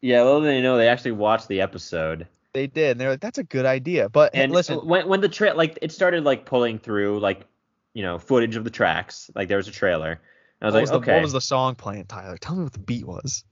Yeah, 0.00 0.22
little 0.22 0.40
did 0.40 0.48
they 0.48 0.60
know 0.62 0.76
they 0.76 0.88
actually 0.88 1.12
watched 1.12 1.48
the 1.48 1.60
episode. 1.60 2.26
They 2.52 2.66
did, 2.66 2.92
and 2.92 3.00
they're 3.00 3.10
like, 3.10 3.20
that's 3.20 3.38
a 3.38 3.44
good 3.44 3.66
idea. 3.66 4.08
But 4.08 4.34
And 4.34 4.50
uh, 4.52 4.54
listen, 4.54 4.78
when 4.78 5.08
when 5.08 5.20
the 5.20 5.28
tra- 5.28 5.54
like 5.54 5.78
it 5.82 5.92
started 5.92 6.24
like 6.24 6.46
pulling 6.46 6.78
through 6.78 7.20
like 7.20 7.44
you 7.92 8.02
know 8.02 8.18
footage 8.18 8.56
of 8.56 8.64
the 8.64 8.70
tracks, 8.70 9.30
like 9.34 9.48
there 9.48 9.58
was 9.58 9.68
a 9.68 9.72
trailer. 9.72 10.20
I 10.62 10.66
was 10.66 10.72
what, 10.72 10.78
like, 10.78 10.80
was 10.82 10.90
the, 10.90 10.96
okay. 10.96 11.12
what 11.14 11.22
was 11.22 11.32
the 11.32 11.40
song 11.40 11.74
playing, 11.74 12.06
Tyler? 12.06 12.38
Tell 12.38 12.56
me 12.56 12.62
what 12.64 12.72
the 12.72 12.78
beat 12.78 13.06
was. 13.06 13.44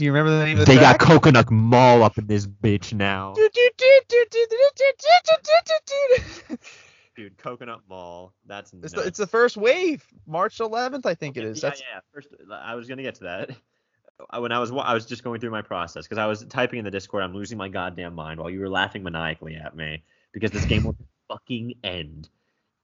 Do 0.00 0.06
you 0.06 0.12
remember 0.14 0.30
the 0.38 0.46
name 0.46 0.58
of 0.58 0.64
the 0.64 0.72
They 0.72 0.78
track? 0.78 0.98
Got 0.98 1.06
Coconut 1.06 1.50
Mall 1.50 2.02
up 2.02 2.16
in 2.16 2.26
this 2.26 2.46
bitch 2.46 2.94
now. 2.94 3.34
Dude, 7.16 7.36
Coconut 7.36 7.80
Mall. 7.86 8.32
That's 8.46 8.72
It's 8.72 8.80
nuts. 8.80 8.94
the, 8.94 9.00
it's 9.02 9.18
the 9.18 9.26
first 9.26 9.58
wave, 9.58 10.02
March 10.26 10.56
11th, 10.56 11.04
I 11.04 11.14
think 11.14 11.36
it 11.36 11.44
is. 11.44 11.62
Yeah, 11.62 11.68
That's 11.68 11.80
yeah. 11.82 12.00
First, 12.14 12.28
I 12.50 12.76
was 12.76 12.88
gonna 12.88 13.02
get 13.02 13.16
to 13.16 13.24
that. 13.24 13.50
I- 14.30 14.38
When 14.38 14.52
I 14.52 14.58
was 14.58 14.72
wa- 14.72 14.84
I 14.84 14.94
was 14.94 15.04
just 15.04 15.22
going 15.22 15.38
through 15.38 15.50
my 15.50 15.60
process 15.60 16.06
because 16.06 16.16
I 16.16 16.24
was 16.24 16.46
typing 16.46 16.78
in 16.78 16.86
the 16.86 16.90
Discord. 16.90 17.22
I'm 17.22 17.34
losing 17.34 17.58
my 17.58 17.68
goddamn 17.68 18.14
mind 18.14 18.40
while 18.40 18.48
you 18.48 18.60
were 18.60 18.70
laughing 18.70 19.02
maniacally 19.02 19.56
at 19.56 19.76
me 19.76 20.02
because 20.32 20.50
this 20.50 20.64
game 20.64 20.84
will 20.84 20.96
fucking 21.28 21.74
end. 21.84 22.30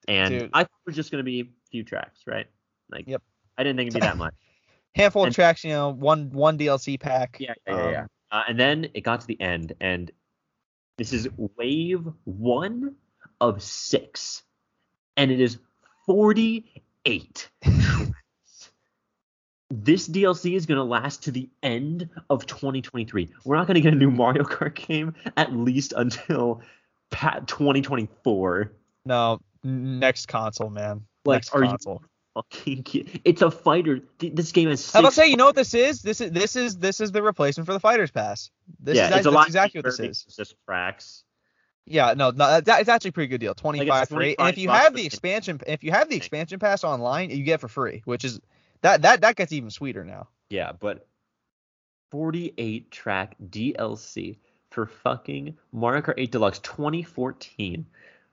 And 0.07 0.39
Dude. 0.39 0.51
I 0.53 0.65
thought 0.65 0.71
it 0.85 0.89
was 0.91 0.97
just 0.97 1.11
gonna 1.11 1.23
be 1.23 1.41
a 1.41 1.45
few 1.71 1.83
tracks, 1.83 2.21
right? 2.27 2.47
Like, 2.91 3.07
Yep. 3.09 3.23
I 3.57 3.63
didn't 3.63 3.79
think 3.79 3.89
it'd 3.89 4.03
be 4.03 4.07
that 4.07 4.19
much. 4.19 4.35
Handful 4.97 5.27
of 5.27 5.35
tracks, 5.35 5.63
you 5.63 5.71
know, 5.71 5.91
one 5.91 6.31
one 6.31 6.59
DLC 6.59 6.99
pack. 6.99 7.37
Yeah, 7.39 7.55
yeah, 7.67 7.77
yeah. 7.77 7.91
yeah. 7.91 8.01
Um, 8.01 8.09
Uh, 8.33 8.43
and 8.49 8.59
then 8.59 8.89
it 8.95 9.03
got 9.03 9.21
to 9.21 9.27
the 9.27 9.41
end, 9.41 9.75
and 9.81 10.11
this 10.99 11.13
is 11.13 11.29
wave 11.37 12.09
one 12.25 12.97
of 13.41 13.63
six, 13.63 14.43
and 15.17 15.31
it 15.31 15.41
is 15.41 15.59
48. 16.07 17.49
this 19.71 20.09
DLC 20.09 20.57
is 20.57 20.67
going 20.67 20.79
to 20.79 20.85
last 20.85 21.25
to 21.25 21.31
the 21.31 21.49
end 21.63 22.09
of 22.31 22.47
2023. 22.47 23.33
We're 23.45 23.57
not 23.57 23.67
going 23.67 23.75
to 23.77 23.81
get 23.81 23.93
a 23.93 23.97
new 23.97 24.11
Mario 24.11 24.43
Kart 24.45 24.75
game 24.75 25.15
at 25.37 25.53
least 25.53 25.93
until 25.97 26.63
pa- 27.11 27.41
2024. 27.47 28.73
No, 29.05 29.41
next 29.63 30.27
console, 30.27 30.71
man. 30.71 31.03
Like, 31.25 31.37
next 31.37 31.51
are 31.51 31.63
console. 31.63 31.99
kidding? 31.99 32.09
It's 32.67 33.43
a 33.43 33.51
fighter. 33.51 34.01
This 34.19 34.53
game 34.53 34.69
has. 34.69 34.93
How 34.93 35.01
about 35.01 35.15
say, 35.15 35.29
you 35.29 35.37
know 35.37 35.47
what 35.47 35.57
this 35.57 35.75
is? 35.75 36.03
This 36.03 36.21
is 36.21 36.31
this 36.33 36.57
is 36.57 36.79
this 36.79 37.01
is 37.01 37.13
the 37.13 37.23
replacement 37.23 37.67
for 37.67 37.73
the 37.73 37.81
Fighters 37.81 38.11
Pass. 38.11 38.51
This 38.81 38.97
yeah, 38.97 39.11
is 39.11 39.17
it's 39.19 39.27
a 39.27 39.31
lot 39.31 39.47
exactly 39.47 39.79
what 39.79 39.87
this 39.87 40.01
is. 40.01 40.25
It's 40.27 40.37
just 40.37 40.55
tracks. 40.67 41.25
Yeah, 41.87 42.15
no, 42.15 42.31
no, 42.31 42.61
that, 42.61 42.81
it's 42.81 42.89
actually 42.89 43.11
a 43.11 43.13
pretty 43.13 43.29
good 43.29 43.41
deal. 43.41 43.55
Twenty 43.55 43.87
five 43.87 44.09
for 44.09 44.21
eight, 44.21 44.37
and 44.39 44.49
if 44.49 44.59
you 44.59 44.69
have 44.69 44.95
the 44.95 45.07
expansion, 45.07 45.61
if 45.67 45.85
you 45.85 45.93
have 45.93 46.09
the 46.09 46.17
expansion 46.17 46.59
pass 46.59 46.85
online, 46.85 47.31
you 47.31 47.45
get 47.45 47.61
for 47.61 47.69
free, 47.69 48.03
which 48.05 48.25
is 48.25 48.41
that 48.83 49.03
that 49.03 49.21
that 49.21 49.37
gets 49.37 49.53
even 49.53 49.71
sweeter 49.71 50.05
now. 50.05 50.29
Yeah, 50.51 50.73
but 50.79 51.07
48 52.11 52.91
track 52.91 53.37
DLC 53.51 54.39
for 54.71 54.87
fucking 54.87 55.57
Mario 55.73 56.03
Kart 56.03 56.15
8 56.17 56.33
Deluxe 56.33 56.59
2014. 56.61 57.87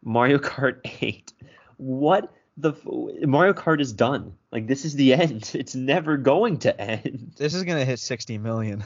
Mario 0.03 0.37
Kart 0.37 0.79
8. 1.01 1.33
What 1.77 2.33
the 2.57 2.73
Mario 3.25 3.53
Kart 3.53 3.81
is 3.81 3.93
done. 3.93 4.33
Like 4.51 4.67
this 4.67 4.85
is 4.85 4.95
the 4.95 5.13
end. 5.15 5.51
It's 5.53 5.75
never 5.75 6.17
going 6.17 6.59
to 6.59 6.79
end. 6.79 7.33
This 7.37 7.53
is 7.53 7.63
gonna 7.63 7.85
hit 7.85 7.99
sixty 7.99 8.37
million. 8.37 8.83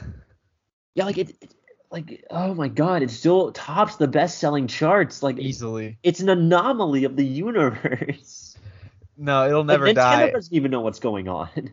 Yeah, 0.94 1.04
like 1.04 1.18
it, 1.18 1.36
it 1.40 1.54
like 1.90 2.24
oh 2.30 2.54
my 2.54 2.68
god, 2.68 3.02
it 3.02 3.10
still 3.10 3.52
tops 3.52 3.96
the 3.96 4.08
best-selling 4.08 4.66
charts. 4.66 5.22
Like 5.22 5.38
Easily. 5.38 5.98
it's 6.02 6.20
an 6.20 6.28
anomaly 6.28 7.04
of 7.04 7.16
the 7.16 7.26
universe. 7.26 8.56
No, 9.20 9.48
it'll 9.48 9.64
never 9.64 9.86
Like, 9.86 9.96
never 9.96 10.08
Nintendo 10.08 10.26
die. 10.26 10.30
doesn't 10.30 10.54
even 10.54 10.70
know 10.70 10.80
what's 10.80 11.00
going 11.00 11.26
on. 11.26 11.48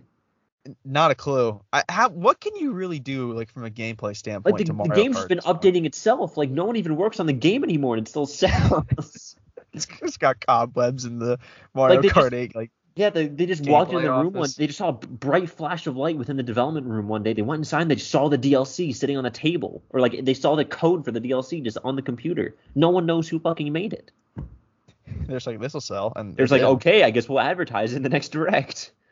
Not 0.84 1.12
a 1.12 1.16
clue. 1.16 1.62
I, 1.72 1.84
how, 1.88 2.10
what 2.10 2.42
can 2.42 2.56
you 2.56 2.72
really 2.72 2.98
do 2.98 3.34
like 3.34 3.52
from 3.52 3.66
a 3.66 3.70
gameplay 3.70 4.18
standpoint 4.18 4.58
Like 4.58 4.66
the, 4.66 4.74
the 4.74 4.96
game's 4.96 5.18
Kart 5.18 5.28
been 5.28 5.38
at 5.38 5.44
updating 5.46 5.86
itself. 5.86 6.38
Like 6.38 6.50
no 6.50 6.66
one 6.66 6.76
even 6.76 6.96
works 6.96 7.20
on 7.20 7.28
the 7.28 7.34
game 7.34 7.64
anymore, 7.64 7.96
and 7.98 8.08
it 8.08 8.10
still 8.10 8.26
sells. 8.26 9.36
It's, 10.02 10.18
got 10.18 10.46
cobwebs 10.46 11.06
in 11.06 11.20
the 11.20 11.38
Mario 11.74 12.02
they 12.02 12.10
Kart 12.10 12.32
just- 12.32 12.34
8. 12.34 12.56
Like 12.56 12.72
yeah, 12.96 13.10
they, 13.10 13.28
they 13.28 13.46
just 13.46 13.66
walked 13.66 13.92
into 13.92 14.04
the 14.04 14.12
room 14.14 14.32
one. 14.32 14.48
They 14.58 14.68
just 14.68 14.78
saw 14.78 14.88
a 14.88 14.94
bright 14.94 15.50
flash 15.50 15.86
of 15.86 15.98
light 15.98 16.18
within 16.18 16.38
the 16.38 16.44
development 16.44 16.86
room 16.88 17.10
one 17.10 17.24
day. 17.24 17.34
They 17.34 17.42
went 17.42 17.60
inside. 17.60 17.82
and 17.82 17.92
They 17.92 17.98
saw 17.98 18.30
the 18.30 18.38
DLC 18.38 18.96
sitting 18.96 19.18
on 19.18 19.26
a 19.26 19.30
table, 19.32 19.84
or 19.90 20.00
like 20.00 20.24
they 20.24 20.34
saw 20.34 20.56
the 20.56 20.64
code 20.64 21.04
for 21.04 21.12
the 21.12 21.20
DLC 21.20 21.62
just 21.62 21.78
on 21.84 21.98
the 21.98 22.02
computer. 22.02 22.56
No 22.74 22.90
one 22.92 23.06
knows 23.06 23.28
who 23.28 23.38
fucking 23.40 23.74
made 23.74 23.92
it. 23.92 24.12
there's 25.28 25.46
like 25.46 25.60
this 25.60 25.74
will 25.74 25.82
sell, 25.82 26.14
and 26.16 26.36
There's 26.38 26.52
like, 26.52 26.62
did. 26.62 26.68
okay, 26.68 27.04
I 27.04 27.10
guess 27.12 27.28
we'll 27.28 27.42
advertise 27.42 27.94
in 27.94 28.02
the 28.02 28.08
next 28.10 28.30
direct. 28.30 28.94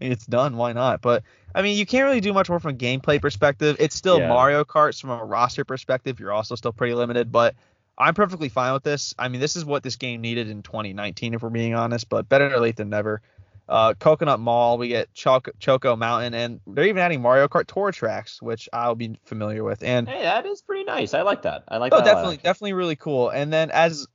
it's 0.00 0.26
done. 0.26 0.56
Why 0.56 0.72
not? 0.72 1.02
But 1.02 1.24
I 1.54 1.62
mean, 1.62 1.76
you 1.76 1.86
can't 1.86 2.04
really 2.04 2.20
do 2.20 2.32
much 2.32 2.48
more 2.48 2.58
from 2.60 2.72
a 2.74 2.76
gameplay 2.78 3.20
perspective. 3.20 3.76
It's 3.78 3.94
still 3.96 4.18
Yeah. 4.18 4.28
Mario 4.28 4.64
Kart. 4.64 4.94
So 4.94 5.08
from 5.08 5.20
a 5.20 5.24
roster 5.24 5.64
perspective, 5.64 6.18
you're 6.20 6.32
also 6.32 6.54
still 6.54 6.72
pretty 6.72 6.94
limited. 6.94 7.30
But 7.30 7.54
I'm 7.98 8.14
perfectly 8.14 8.48
fine 8.48 8.72
with 8.72 8.84
this. 8.84 9.14
I 9.18 9.28
mean, 9.28 9.40
this 9.40 9.56
is 9.56 9.64
what 9.64 9.82
this 9.82 9.96
game 9.96 10.20
needed 10.20 10.48
in 10.48 10.62
2019, 10.62 11.34
if 11.34 11.42
we're 11.42 11.50
being 11.50 11.74
honest. 11.74 12.08
But 12.08 12.28
better 12.28 12.58
late 12.58 12.76
than 12.76 12.90
never. 12.90 13.20
Uh, 13.68 13.92
Coconut 13.92 14.40
Mall, 14.40 14.78
we 14.78 14.88
get 14.88 15.12
Choco, 15.12 15.50
Choco 15.58 15.94
Mountain, 15.94 16.32
and 16.32 16.60
they're 16.66 16.86
even 16.86 17.02
adding 17.02 17.20
Mario 17.20 17.48
Kart 17.48 17.66
Tour 17.66 17.92
tracks, 17.92 18.40
which 18.40 18.66
I'll 18.72 18.94
be 18.94 19.18
familiar 19.26 19.62
with. 19.62 19.82
And 19.82 20.08
Hey, 20.08 20.22
that 20.22 20.46
is 20.46 20.62
pretty 20.62 20.84
nice. 20.84 21.12
I 21.12 21.20
like 21.22 21.42
that. 21.42 21.64
I 21.68 21.76
like 21.76 21.92
Oh, 21.92 21.98
that. 21.98 22.04
definitely, 22.04 22.38
definitely 22.38 22.72
really 22.72 22.96
cool. 22.96 23.28
And 23.28 23.52
then 23.52 23.70
as 23.70 24.06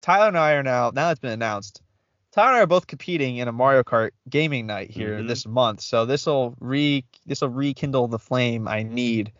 Tyler 0.00 0.28
and 0.28 0.38
I 0.38 0.52
are 0.52 0.62
now, 0.62 0.90
now 0.94 1.10
it's 1.10 1.20
been 1.20 1.32
announced, 1.32 1.82
Tyler 2.32 2.48
and 2.48 2.56
I 2.56 2.60
are 2.62 2.66
both 2.66 2.86
competing 2.86 3.36
in 3.36 3.48
a 3.48 3.52
Mario 3.52 3.82
Kart 3.82 4.12
gaming 4.30 4.66
night 4.66 4.90
here 4.90 5.20
Mhm. 5.22 5.26
this 5.26 5.46
month. 5.46 5.82
So 5.82 6.06
this 6.06 6.24
will 6.24 6.54
re 6.60 7.04
this 7.26 7.42
will 7.42 7.50
rekindle 7.50 8.08
the 8.08 8.18
flame 8.18 8.66
I 8.68 8.84
need 8.84 9.32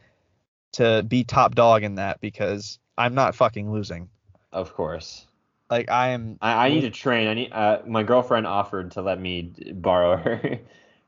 to 0.75 1.03
be 1.03 1.25
top 1.25 1.55
dog 1.55 1.83
in 1.83 1.97
that 1.97 2.20
because 2.20 2.79
I'm 2.97 3.14
not 3.14 3.35
fucking 3.35 3.70
losing. 3.70 4.09
Of 4.53 4.75
course. 4.75 5.27
Like 5.70 5.91
I 5.91 6.11
am. 6.11 6.39
I, 6.41 6.66
I 6.66 6.68
need 6.68 6.83
to 6.83 6.91
train. 6.91 7.27
I 7.27 7.35
need. 7.35 7.53
Uh, 7.53 7.81
my 7.87 8.03
girlfriend 8.03 8.47
offered 8.47 8.93
to 8.93 9.03
let 9.03 9.20
me 9.20 9.53
borrow 9.72 10.16
her 10.22 10.61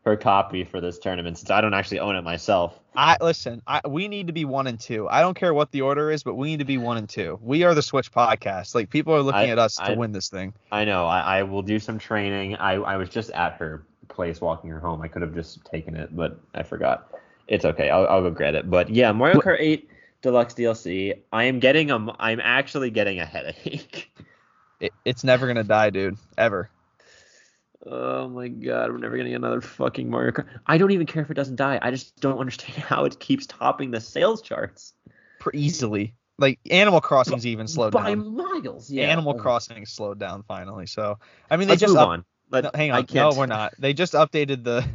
her 0.04 0.16
copy 0.16 0.64
for 0.64 0.80
this 0.80 0.98
tournament 0.98 1.36
since 1.36 1.50
I 1.50 1.60
don't 1.60 1.74
actually 1.74 1.98
own 1.98 2.16
it 2.16 2.22
myself. 2.22 2.78
I 2.94 3.16
listen. 3.20 3.60
I 3.66 3.80
we 3.86 4.08
need 4.08 4.28
to 4.28 4.32
be 4.32 4.44
one 4.44 4.66
and 4.66 4.80
two. 4.80 5.08
I 5.08 5.20
don't 5.20 5.34
care 5.34 5.52
what 5.52 5.72
the 5.72 5.82
order 5.82 6.10
is, 6.10 6.22
but 6.22 6.34
we 6.34 6.48
need 6.48 6.60
to 6.60 6.64
be 6.64 6.78
one 6.78 6.96
and 6.96 7.08
two. 7.08 7.38
We 7.42 7.64
are 7.64 7.74
the 7.74 7.82
Switch 7.82 8.10
podcast. 8.10 8.74
Like 8.74 8.88
people 8.88 9.14
are 9.14 9.20
looking 9.20 9.40
I- 9.40 9.48
at 9.48 9.58
us 9.58 9.76
to 9.76 9.94
win 9.94 10.12
this 10.12 10.28
thing. 10.30 10.54
I 10.72 10.84
know. 10.84 11.06
I, 11.06 11.38
I 11.38 11.42
will 11.42 11.62
do 11.62 11.78
some 11.78 11.98
training. 11.98 12.56
I, 12.56 12.74
I 12.74 12.96
was 12.96 13.08
just 13.08 13.30
at 13.30 13.54
her 13.54 13.84
place 14.08 14.40
walking 14.40 14.70
her 14.70 14.80
home. 14.80 15.02
I 15.02 15.08
could 15.08 15.22
have 15.22 15.34
just 15.34 15.64
taken 15.64 15.96
it, 15.96 16.14
but 16.16 16.40
I 16.54 16.62
forgot. 16.62 17.10
It's 17.48 17.64
okay. 17.64 17.90
I'll, 17.90 18.06
I'll 18.08 18.22
go 18.22 18.30
get 18.30 18.54
it. 18.54 18.68
But 18.70 18.90
yeah, 18.90 19.12
Mario 19.12 19.40
Kart 19.40 19.58
8 19.60 19.88
Deluxe 20.22 20.54
DLC. 20.54 21.18
I 21.32 21.44
am 21.44 21.60
getting 21.60 21.90
a. 21.90 22.14
I'm 22.18 22.40
actually 22.40 22.90
getting 22.90 23.18
a 23.20 23.26
headache. 23.26 24.12
It, 24.78 24.92
it's 25.06 25.24
never 25.24 25.46
gonna 25.46 25.64
die, 25.64 25.88
dude. 25.88 26.18
Ever. 26.36 26.68
Oh 27.86 28.28
my 28.28 28.48
god, 28.48 28.90
we're 28.90 28.98
never 28.98 29.16
getting 29.16 29.34
another 29.34 29.60
fucking 29.62 30.10
Mario 30.10 30.32
Kart. 30.32 30.46
I 30.66 30.76
don't 30.76 30.90
even 30.90 31.06
care 31.06 31.22
if 31.22 31.30
it 31.30 31.34
doesn't 31.34 31.56
die. 31.56 31.78
I 31.80 31.90
just 31.90 32.20
don't 32.20 32.38
understand 32.38 32.78
how 32.84 33.04
it 33.06 33.18
keeps 33.18 33.46
topping 33.46 33.90
the 33.90 34.00
sales 34.02 34.42
charts. 34.42 34.92
pr- 35.38 35.50
easily. 35.54 36.14
Like 36.38 36.58
Animal 36.70 37.00
Crossing's 37.00 37.46
even 37.46 37.66
slowed 37.66 37.94
by 37.94 38.08
down. 38.14 38.36
By 38.36 38.42
miles. 38.60 38.90
Yeah. 38.90 39.04
Animal 39.06 39.34
Oh. 39.34 39.40
Crossing 39.40 39.86
slowed 39.86 40.18
down 40.18 40.42
finally. 40.42 40.86
So 40.86 41.18
I 41.50 41.56
mean, 41.56 41.68
they 41.68 41.72
Let's 41.72 41.80
just 41.80 41.94
move 41.94 42.02
up- 42.02 42.08
on. 42.08 42.24
Let, 42.50 42.64
no, 42.64 42.70
hang 42.74 42.92
on. 42.92 43.06
No, 43.14 43.30
we're 43.34 43.46
not. 43.46 43.72
They 43.78 43.94
just 43.94 44.12
updated 44.12 44.62
the. 44.62 44.86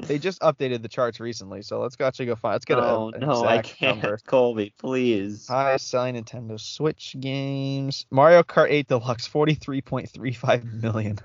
They 0.00 0.18
just 0.18 0.40
updated 0.40 0.82
the 0.82 0.88
charts 0.88 1.20
recently. 1.20 1.62
So 1.62 1.80
let's 1.80 2.00
actually 2.00 2.26
go 2.26 2.36
find. 2.36 2.54
Let's 2.54 2.64
get 2.64 2.78
No, 2.78 2.84
a, 2.84 2.86
oh, 2.86 3.08
an 3.10 3.20
no, 3.20 3.44
I 3.44 3.62
can't. 3.62 3.98
number. 4.02 4.18
Colby, 4.26 4.72
please. 4.78 5.46
Highest 5.48 5.88
selling 5.88 6.14
Nintendo 6.14 6.58
Switch 6.60 7.16
games. 7.18 8.06
Mario 8.10 8.42
Kart 8.42 8.70
8 8.70 8.88
Deluxe, 8.88 9.28
43.35 9.28 10.82
million. 10.82 11.18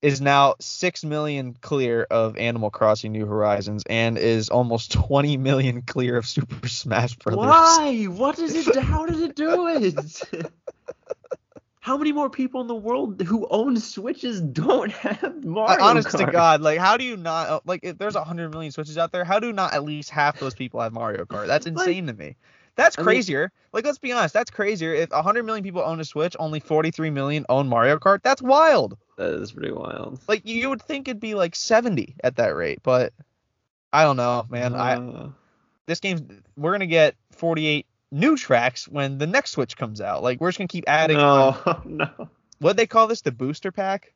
Is 0.00 0.20
now 0.20 0.54
6 0.60 1.04
million 1.04 1.56
clear 1.60 2.04
of 2.08 2.36
Animal 2.36 2.70
Crossing 2.70 3.10
New 3.10 3.26
Horizons 3.26 3.82
and 3.90 4.16
is 4.16 4.48
almost 4.48 4.92
20 4.92 5.36
million 5.38 5.82
clear 5.82 6.16
of 6.16 6.26
Super 6.26 6.68
Smash 6.68 7.16
Brothers. 7.16 7.38
Why? 7.48 8.04
What 8.04 8.36
does 8.36 8.54
it? 8.54 8.76
How 8.76 9.06
did 9.06 9.20
it 9.20 9.34
do 9.34 9.66
it? 9.66 10.22
How 11.88 11.96
many 11.96 12.12
more 12.12 12.28
people 12.28 12.60
in 12.60 12.66
the 12.66 12.74
world 12.74 13.22
who 13.22 13.46
own 13.50 13.78
Switches 13.78 14.42
don't 14.42 14.92
have 14.92 15.42
Mario 15.42 15.80
Uh, 15.80 15.84
honest 15.88 16.10
to 16.18 16.26
God, 16.26 16.60
like 16.60 16.78
how 16.78 16.98
do 16.98 17.04
you 17.04 17.16
not 17.16 17.48
uh, 17.48 17.60
like 17.64 17.80
if 17.82 17.96
there's 17.96 18.14
a 18.14 18.22
hundred 18.22 18.50
million 18.50 18.70
Switches 18.72 18.98
out 18.98 19.10
there? 19.10 19.24
How 19.24 19.40
do 19.40 19.54
not 19.54 19.72
at 19.72 19.84
least 19.84 20.10
half 20.10 20.38
those 20.38 20.54
people 20.54 20.80
have 20.82 20.92
Mario 20.92 21.24
Kart? 21.24 21.46
That's 21.46 21.64
Like- 21.66 21.88
insane 21.88 22.06
to 22.08 22.12
me. 22.12 22.36
That's 22.76 22.98
I 22.98 23.00
mean- 23.00 23.06
crazier. 23.06 23.50
like 23.72 23.86
let's 23.86 23.96
be 23.98 24.12
honest, 24.12 24.34
that's 24.34 24.50
crazier. 24.50 24.92
If 24.92 25.10
a 25.12 25.22
hundred 25.22 25.44
million 25.44 25.64
people 25.64 25.80
own 25.80 25.98
a 25.98 26.04
Switch, 26.04 26.36
only 26.38 26.60
43 26.60 27.08
million 27.08 27.46
own 27.48 27.68
Mario 27.68 27.96
Kart. 27.98 28.20
That's 28.22 28.42
wild. 28.42 28.98
That 29.16 29.32
is 29.40 29.52
pretty 29.52 29.72
wild. 29.72 30.20
Like 30.28 30.46
you, 30.46 30.56
you 30.60 30.68
would 30.68 30.82
think 30.82 31.08
it'd 31.08 31.20
be 31.20 31.34
like 31.34 31.56
70 31.56 32.16
at 32.22 32.36
that 32.36 32.54
rate, 32.54 32.80
but 32.82 33.14
I 33.94 34.04
don't 34.04 34.18
know, 34.18 34.44
man. 34.50 34.74
I 34.74 34.96
Uh, 34.96 35.28
this 35.86 36.00
game's 36.00 36.20
we're 36.54 36.72
gonna 36.72 36.86
get 36.86 37.16
48 37.32 37.86
new 38.10 38.36
tracks 38.36 38.88
when 38.88 39.18
the 39.18 39.26
next 39.26 39.50
Switch 39.52 39.76
comes 39.76 40.00
out. 40.00 40.22
Like 40.22 40.40
we're 40.40 40.48
just 40.48 40.58
gonna 40.58 40.68
keep 40.68 40.84
adding. 40.86 41.18
on- 41.18 41.56
no, 41.84 42.06
no. 42.18 42.28
What 42.60 42.76
they 42.76 42.86
call 42.86 43.06
this? 43.06 43.20
The 43.22 43.32
booster 43.32 43.70
pack. 43.72 44.12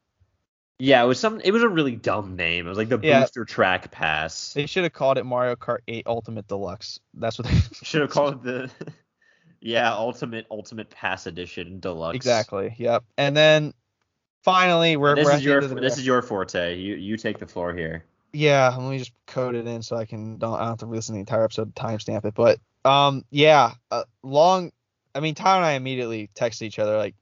Yeah, 0.79 1.03
it 1.05 1.07
was 1.07 1.21
some. 1.21 1.41
It 1.45 1.53
was 1.53 1.63
a 1.63 1.69
really 1.69 1.95
dumb 1.95 2.35
name. 2.35 2.67
It 2.67 2.69
was 2.69 2.79
like 2.79 2.89
the 2.89 2.99
Yeah. 3.01 3.21
Booster 3.21 3.45
Track 3.45 3.93
Pass. 3.93 4.53
They 4.53 4.67
should 4.67 4.83
have 4.83 4.93
called 4.93 5.17
it 5.17 5.25
Mario 5.25 5.55
Kart 5.55 5.79
8 5.87 6.07
Ultimate 6.09 6.49
Deluxe. 6.49 6.99
That's 7.15 7.39
what 7.39 7.47
they 7.47 7.55
Should 7.83 8.01
have 8.01 8.11
called 8.11 8.45
it 8.47 8.71
the. 8.79 8.93
Yeah, 9.61 9.93
Ultimate 9.93 10.47
Ultimate 10.51 10.91
Pass 10.91 11.27
Edition 11.29 11.79
Deluxe. 11.79 12.17
Exactly. 12.17 12.75
Yep. 12.79 13.05
And 13.17 13.37
then 13.37 13.75
finally, 14.43 14.97
we're, 14.97 15.15
This 15.15 15.27
we're 15.27 15.37
is 15.37 15.45
your 15.45 15.57
end 15.59 15.65
of 15.67 15.71
the 15.71 15.81
this 15.81 15.99
is 15.99 16.05
your 16.05 16.21
forte. 16.21 16.77
You 16.77 16.97
you 16.97 17.17
take 17.17 17.39
the 17.39 17.47
floor 17.47 17.73
here. 17.73 18.05
yeah. 18.33 18.75
Let 18.77 18.91
me 18.91 18.99
just 18.99 19.13
code 19.29 19.55
it 19.55 19.69
in 19.69 19.83
so 19.83 19.95
I 19.95 20.05
can 20.05 20.37
don't 20.39 20.55
I 20.55 20.61
don't 20.61 20.69
have 20.71 20.79
to 20.79 20.87
listen 20.87 21.13
to 21.13 21.17
the 21.19 21.21
entire 21.21 21.45
episode 21.45 21.77
to 21.77 21.81
timestamp 21.83 22.25
it. 22.25 22.35
But 22.35 22.59
um 22.85 23.25
yeah, 23.31 23.73
uh, 23.91 24.05
long. 24.23 24.73
I 25.15 25.21
mean, 25.21 25.35
Tyler 25.35 25.59
and 25.59 25.67
I 25.67 25.73
immediately 25.73 26.31
texted 26.35 26.63
each 26.63 26.79
other 26.79 26.97
like, 26.97 27.15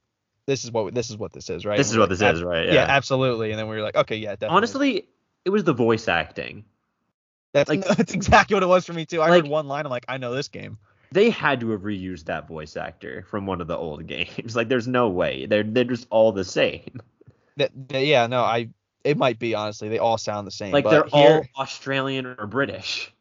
"This 0.46 0.64
is 0.64 0.70
what 0.70 0.94
this 0.94 1.10
is 1.10 1.16
what 1.16 1.32
this 1.32 1.50
is, 1.50 1.64
right?" 1.66 1.76
This 1.76 1.90
is 1.90 1.98
what 1.98 2.08
this 2.08 2.20
like, 2.20 2.34
is, 2.34 2.42
right? 2.42 2.66
Yeah. 2.72 2.86
absolutely. 2.88 3.50
And 3.50 3.58
then 3.58 3.68
we 3.68 3.76
were 3.76 3.82
like, 3.82 3.96
"Okay, 3.96 4.16
yeah, 4.16 4.30
definitely." 4.30 4.56
Honestly, 4.56 5.08
it 5.44 5.50
was 5.50 5.64
the 5.64 5.72
voice 5.74 6.08
acting. 6.08 6.64
that's 7.52 7.68
like- 7.68 7.84
that's 7.96 8.14
exactly 8.14 8.54
what 8.54 8.62
it 8.62 8.68
was 8.68 8.86
for 8.86 8.92
me 8.92 9.06
too. 9.06 9.20
I 9.20 9.28
like- 9.28 9.42
heard 9.42 9.50
one 9.50 9.66
line, 9.68 9.84
I'm 9.86 9.90
like, 9.90 10.04
"I 10.08 10.18
know 10.18 10.34
this 10.34 10.48
game." 10.48 10.78
They 11.12 11.30
had 11.30 11.58
to 11.60 11.70
have 11.70 11.80
reused 11.80 12.26
that 12.26 12.46
voice 12.46 12.76
actor 12.76 13.24
from 13.28 13.44
one 13.44 13.60
of 13.60 13.66
the 13.66 13.76
old 13.76 14.06
games. 14.06 14.54
Like, 14.54 14.68
there's 14.68 14.86
no 14.86 15.08
way. 15.08 15.46
They're 15.46 15.64
they're 15.64 15.84
just 15.84 16.06
all 16.10 16.30
the 16.32 16.44
same. 16.44 17.00
That, 17.56 17.72
that- 17.88 18.06
yeah, 18.06 18.26
no, 18.26 18.42
I. 18.42 18.68
It 19.02 19.16
might 19.16 19.38
be 19.38 19.54
honestly. 19.54 19.88
They 19.88 19.98
all 19.98 20.18
sound 20.18 20.46
the 20.46 20.50
same. 20.52 20.72
Like 20.72 20.84
they're 20.84 21.06
here, 21.06 21.48
all 21.56 21.62
Australian 21.62 22.26
or 22.26 22.46
British. 22.46 23.12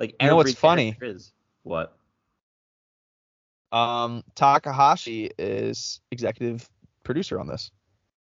Like 0.00 0.16
You 0.20 0.28
know 0.28 0.36
what's 0.36 0.54
funny? 0.54 0.96
Is. 1.00 1.30
What? 1.62 1.96
um 3.72 4.24
Takahashi 4.34 5.30
is 5.38 6.00
executive 6.10 6.68
producer 7.04 7.38
on 7.38 7.46
this. 7.46 7.70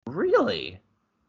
Really? 0.05 0.79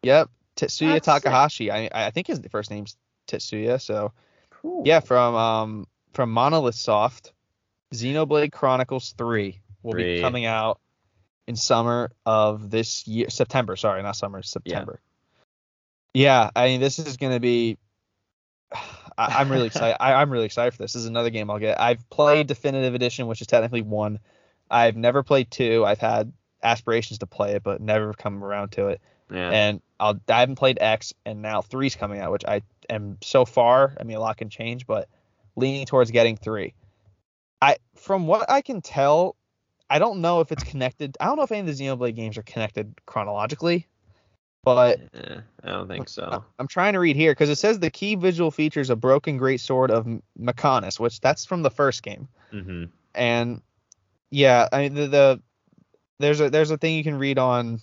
Yep, 0.02 0.30
Tetsuya 0.56 0.94
That's 0.94 1.06
sick. 1.06 1.22
Takahashi. 1.22 1.70
I 1.70 1.88
I 1.92 2.10
think 2.10 2.26
his 2.26 2.40
first 2.50 2.70
name's 2.70 2.96
Tetsuya. 3.28 3.80
So 3.80 4.12
Cool. 4.50 4.82
yeah, 4.84 5.00
from 5.00 5.34
um 5.36 5.86
from 6.12 6.30
Monolith 6.32 6.74
Soft, 6.74 7.32
Xenoblade 7.94 8.50
Chronicles 8.52 9.14
3 9.16 9.60
will 9.82 9.92
Three. 9.92 10.16
be 10.16 10.20
coming 10.20 10.44
out 10.44 10.80
in 11.46 11.54
summer 11.56 12.10
of 12.26 12.68
this 12.70 13.06
year, 13.06 13.30
September. 13.30 13.76
Sorry, 13.76 14.02
not 14.02 14.16
summer, 14.16 14.42
September. 14.42 15.00
Yeah, 16.14 16.44
Yeah, 16.44 16.50
I 16.56 16.66
mean 16.66 16.80
this 16.80 16.98
is 16.98 17.16
gonna 17.16 17.38
be. 17.40 17.78
I, 19.28 19.40
I'm 19.40 19.50
really 19.50 19.66
excited. 19.72 19.96
I, 20.00 20.14
I'm 20.14 20.30
really 20.30 20.46
excited 20.46 20.72
for 20.72 20.78
this. 20.82 20.92
This 20.94 21.02
is 21.02 21.06
another 21.08 21.30
game 21.30 21.50
I'll 21.50 21.58
get. 21.58 21.80
I've 21.80 22.08
played 22.10 22.46
Definitive 22.46 22.94
Edition, 22.94 23.26
which 23.26 23.40
is 23.40 23.46
technically 23.46 23.82
one. 23.82 24.18
I've 24.70 24.96
never 24.96 25.22
played 25.22 25.50
two. 25.50 25.84
I've 25.84 25.98
had 25.98 26.32
aspirations 26.62 27.18
to 27.18 27.26
play 27.26 27.52
it, 27.52 27.62
but 27.62 27.80
never 27.80 28.12
come 28.12 28.44
around 28.44 28.72
to 28.72 28.88
it 28.88 29.00
Yeah. 29.30 29.50
and 29.50 29.80
I'll 29.98 30.20
I 30.28 30.40
haven't 30.40 30.56
played 30.56 30.78
X 30.80 31.14
and 31.24 31.42
now 31.42 31.62
three's 31.62 31.96
coming 31.96 32.20
out, 32.20 32.32
which 32.32 32.44
I 32.46 32.62
am 32.88 33.18
so 33.22 33.44
far. 33.44 33.94
I 33.98 34.04
mean, 34.04 34.16
a 34.16 34.20
lot 34.20 34.36
can 34.36 34.48
change, 34.50 34.86
but 34.86 35.08
leaning 35.56 35.86
towards 35.86 36.10
getting 36.10 36.36
three. 36.36 36.74
I 37.62 37.76
from 37.96 38.26
what 38.26 38.50
I 38.50 38.60
can 38.62 38.80
tell, 38.80 39.36
I 39.88 39.98
don't 39.98 40.20
know 40.20 40.40
if 40.40 40.52
it's 40.52 40.64
connected. 40.64 41.16
I 41.20 41.26
don't 41.26 41.36
know 41.36 41.42
if 41.42 41.52
any 41.52 41.68
of 41.68 41.76
the 41.76 41.84
Xenoblade 41.84 42.14
games 42.14 42.38
are 42.38 42.42
connected 42.42 42.94
chronologically, 43.06 43.86
but 44.62 45.00
Eh, 45.14 45.40
I 45.64 45.68
don't 45.68 45.88
think 45.88 46.08
so. 46.08 46.44
I'm 46.58 46.68
trying 46.68 46.92
to 46.94 46.98
read 47.00 47.16
here 47.16 47.32
because 47.32 47.50
it 47.50 47.56
says 47.56 47.78
the 47.78 47.90
key 47.90 48.14
visual 48.14 48.50
features 48.50 48.90
a 48.90 48.96
broken 48.96 49.36
great 49.36 49.60
sword 49.60 49.90
of 49.90 50.06
M- 50.06 50.22
which 50.98 51.20
that's 51.20 51.44
from 51.44 51.62
the 51.62 51.70
first 51.70 52.02
game 52.02 52.28
hmm 52.50 52.84
and 53.14 53.62
yeah, 54.30 54.68
I 54.72 54.82
mean 54.82 54.94
the, 54.94 55.06
the 55.08 55.42
there's 56.20 56.40
a 56.40 56.50
there's 56.50 56.70
a 56.70 56.78
thing 56.78 56.94
you 56.94 57.02
can 57.02 57.18
read 57.18 57.38
on 57.38 57.80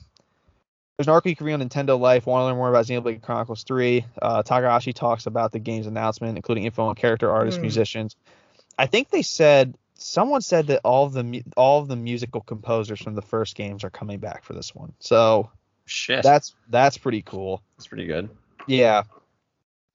There's 0.97 1.07
an 1.07 1.13
arc 1.13 1.25
you 1.25 1.35
can 1.35 1.45
read 1.45 1.53
on 1.53 1.67
Nintendo 1.67 1.99
Life. 1.99 2.25
Want 2.25 2.41
to 2.41 2.45
learn 2.45 2.55
more 2.55 2.69
about 2.69 2.85
Xenoblade 2.85 3.21
Chronicles 3.21 3.63
3? 3.63 4.05
Uh, 4.21 4.43
Takahashi 4.43 4.93
talks 4.93 5.25
about 5.25 5.51
the 5.51 5.59
game's 5.59 5.87
announcement, 5.87 6.37
including 6.37 6.63
info 6.63 6.85
on 6.85 6.95
character, 6.95 7.29
artists, 7.31 7.57
Hmm. 7.57 7.63
musicians. 7.65 8.15
I 8.77 8.85
think 8.85 9.09
they 9.09 9.21
said 9.23 9.75
someone 9.95 10.41
said 10.41 10.67
that 10.67 10.81
all 10.83 11.05
of 11.05 11.13
the 11.13 11.43
all 11.57 11.81
of 11.81 11.87
the 11.87 11.95
musical 11.97 12.41
composers 12.41 13.01
from 13.01 13.15
the 13.15 13.21
first 13.21 13.55
games 13.55 13.83
are 13.83 13.89
coming 13.89 14.19
back 14.19 14.43
for 14.43 14.53
this 14.53 14.73
one. 14.73 14.93
So 14.99 15.49
Shit. 15.87 16.23
that's 16.23 16.53
that's 16.69 16.97
pretty 16.97 17.21
cool. 17.23 17.63
That's 17.77 17.87
pretty 17.87 18.05
good. 18.05 18.29
Yeah. 18.67 19.03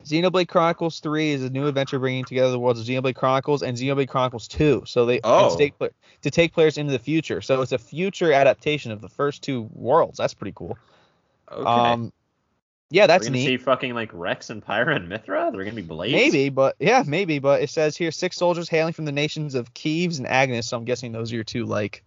Xenoblade 0.05 0.49
Chronicles 0.49 0.99
3 0.99 1.31
is 1.31 1.45
a 1.45 1.51
new 1.51 1.69
adventure 1.69 1.99
bringing 2.01 2.25
together 2.25 2.51
the 2.51 2.59
worlds 2.59 2.81
of 2.81 2.87
Xenoblade 2.87 3.15
Chronicles 3.15 3.63
and 3.63 3.77
Xenoblade 3.77 4.09
Chronicles 4.09 4.49
2. 4.49 4.83
So 4.85 5.07
they 5.07 5.21
Oh. 5.23 5.57
take, 5.57 5.75
to 5.79 6.31
take 6.31 6.53
players 6.53 6.77
into 6.77 6.91
the 6.91 6.99
future. 6.99 7.41
So 7.41 7.63
it's 7.63 7.71
a 7.71 7.79
future 7.79 8.33
adaptation 8.33 8.91
of 8.91 9.01
the 9.01 9.09
first 9.09 9.43
two 9.43 9.71
worlds. 9.73 10.19
That's 10.19 10.35
pretty 10.35 10.55
cool. 10.57 10.77
Okay. 11.53 11.63
Um, 11.65 12.13
yeah, 12.91 13.07
that's 13.07 13.23
We're 13.25 13.29
gonna 13.29 13.39
neat. 13.39 13.47
see 13.47 13.57
fucking 13.59 13.95
like 13.95 14.11
Rex 14.13 14.51
and 14.51 14.65
Pyra 14.65 14.97
and 14.97 15.09
Mythra. 15.09 15.53
They're 15.53 15.63
gonna 15.65 15.77
be 15.77 15.83
blades. 15.83 16.13
Maybe, 16.13 16.49
but 16.49 16.75
yeah, 16.81 17.05
maybe. 17.07 17.39
But 17.39 17.63
it 17.63 17.71
says 17.71 17.97
here 17.97 18.11
six 18.11 18.37
soldiers 18.37 18.69
hailing 18.69 18.93
from 18.93 19.05
the 19.05 19.13
nations 19.13 19.55
of 19.55 19.73
Keves 19.73 20.19
and 20.19 20.27
Agnus. 20.27 20.69
So 20.69 20.77
I'm 20.77 20.85
guessing 20.85 21.13
those 21.13 21.31
are 21.33 21.37
your 21.37 21.45
two 21.45 21.65
like 21.65 22.03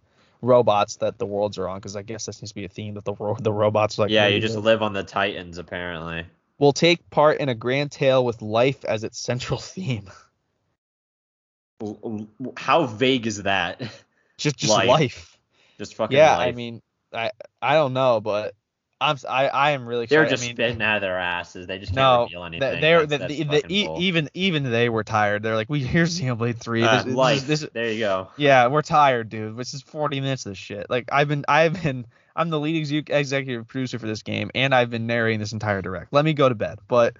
robots 0.46 0.96
that 0.96 1.18
the 1.18 1.26
worlds 1.26 1.58
are 1.58 1.68
on, 1.68 1.78
because 1.78 1.96
I 1.96 2.02
guess 2.02 2.26
this 2.26 2.40
needs 2.40 2.52
to 2.52 2.54
be 2.54 2.64
a 2.64 2.68
theme 2.68 2.94
that 2.94 3.04
the 3.04 3.14
ro- 3.14 3.36
the 3.40 3.52
robots 3.52 3.98
like. 3.98 4.10
yeah, 4.10 4.26
you 4.28 4.40
just 4.40 4.54
live. 4.56 4.64
live 4.64 4.82
on 4.82 4.92
the 4.94 5.02
Titans 5.02 5.58
apparently. 5.58 6.24
will 6.58 6.72
take 6.72 7.08
part 7.10 7.38
in 7.40 7.48
a 7.48 7.54
grand 7.54 7.92
tale 7.92 8.24
with 8.24 8.40
life 8.40 8.84
as 8.84 9.04
its 9.04 9.18
central 9.18 9.58
theme. 9.74 10.10
How 12.56 12.86
vague 12.86 13.26
is 13.26 13.42
that? 13.42 13.80
Just 14.38 14.56
just 14.56 14.72
Life. 14.72 14.88
life. 14.88 15.38
just 15.78 15.94
fucking. 15.94 16.16
Yeah, 16.16 16.36
life. 16.38 16.48
I 16.48 16.52
mean, 16.52 16.82
I 17.12 17.30
I 17.60 17.74
don't 17.74 17.92
know, 17.92 18.20
but 18.20 18.54
I'm 19.00 19.16
I, 19.28 19.48
I 19.48 19.70
am 19.72 19.86
really 19.86 20.06
they're 20.06 20.22
excited. 20.22 20.36
just 20.36 20.42
I 20.44 20.46
mean, 20.46 20.56
spitting 20.56 20.82
out 20.82 20.96
of 20.96 21.02
their 21.02 21.18
asses. 21.18 21.66
They 21.66 21.78
just 21.78 21.92
can't 21.94 21.96
No, 21.96 22.22
reveal 22.24 22.44
anything. 22.44 22.74
They- 22.74 22.80
They're 22.80 23.06
That's- 23.06 23.28
the, 23.30 23.44
that's 23.44 23.62
the, 23.66 23.74
e- 23.74 23.88
even 23.98 24.30
even 24.34 24.62
they 24.70 24.88
were 24.88 25.04
tired. 25.04 25.42
They're 25.42 25.54
like, 25.54 25.68
we 25.68 25.80
here's 25.80 26.18
Xenoblade 26.20 26.56
three. 26.58 26.82
Uh, 26.82 26.96
This- 26.96 27.04
this 27.04 27.14
life. 27.14 27.46
this 27.46 27.62
is- 27.62 27.68
there 27.74 27.90
you 27.92 27.98
go. 28.00 28.28
yeah, 28.36 28.66
we're 28.68 28.82
tired, 28.82 29.28
dude. 29.28 29.56
This 29.56 29.74
is 29.74 29.82
40 29.82 30.20
minutes 30.20 30.46
of 30.46 30.52
this 30.52 30.58
shit. 30.58 30.88
Like 30.88 31.08
I've 31.12 31.28
been 31.28 31.44
I've 31.48 31.82
been 31.82 32.06
I'm 32.34 32.50
the 32.50 32.58
lead 32.60 32.78
exec- 32.80 33.10
executive 33.10 33.66
producer 33.68 33.98
for 33.98 34.06
this 34.06 34.22
game, 34.22 34.50
and 34.54 34.74
I've 34.74 34.90
been 34.90 35.06
narrating 35.06 35.40
this 35.40 35.52
entire 35.52 35.82
direct. 35.82 36.12
Let 36.12 36.24
me 36.24 36.32
go 36.34 36.48
to 36.48 36.54
bed. 36.54 36.78
But 36.88 37.16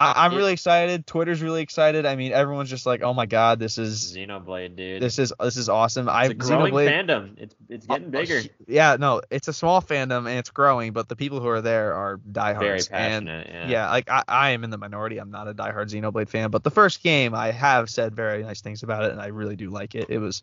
I, 0.00 0.24
I'm 0.26 0.32
It- 0.32 0.36
really 0.36 0.52
excited. 0.52 1.06
Twitter's 1.06 1.40
really 1.40 1.62
excited. 1.62 2.04
I 2.04 2.16
mean, 2.16 2.32
everyone's 2.32 2.68
just 2.68 2.84
like, 2.84 3.02
oh 3.02 3.14
my 3.14 3.26
god, 3.26 3.60
this 3.60 3.78
is 3.78 4.14
Xenoblade, 4.16 4.74
dude. 4.74 5.00
this 5.00 5.18
is 5.20 5.32
this 5.38 5.56
is 5.56 5.68
awesome. 5.68 6.08
I 6.08 6.24
it's 6.24 6.30
a 6.32 6.34
growing 6.34 6.72
Xenoblade, 6.74 6.88
fandom. 7.06 7.34
It's 7.38 7.54
it's 7.68 7.86
getting 7.86 8.08
Uh, 8.08 8.10
bigger. 8.10 8.40
Yeah, 8.66 8.96
no, 8.98 9.22
it's 9.30 9.46
a 9.48 9.52
small 9.52 9.80
fandom 9.80 10.28
and 10.28 10.38
it's 10.38 10.50
growing, 10.50 10.92
but 10.92 11.08
the 11.08 11.14
people 11.16 11.38
who 11.40 11.48
are 11.48 11.60
there 11.62 11.94
are 11.94 12.16
Very 12.16 12.32
diehards. 12.32 12.88
and 12.88 13.26
passionate. 13.26 13.48
yeah. 13.52 13.68
yeah, 13.68 13.90
like 13.90 14.10
I, 14.10 14.22
I 14.26 14.50
am 14.50 14.64
in 14.64 14.70
the 14.70 14.78
minority. 14.78 15.18
I'm 15.18 15.30
not 15.30 15.46
a 15.48 15.54
diehard 15.54 15.90
Xenoblade 15.90 16.28
fan, 16.28 16.50
but 16.50 16.64
the 16.64 16.70
first 16.72 17.02
game 17.02 17.32
I 17.34 17.52
have 17.52 17.88
said 17.88 18.16
very 18.16 18.42
nice 18.42 18.60
things 18.62 18.82
about 18.82 19.04
it, 19.04 19.12
and 19.12 19.20
I 19.22 19.28
really 19.28 19.54
do 19.56 19.70
like 19.70 19.94
it. 19.94 20.06
It 20.10 20.18
was 20.18 20.42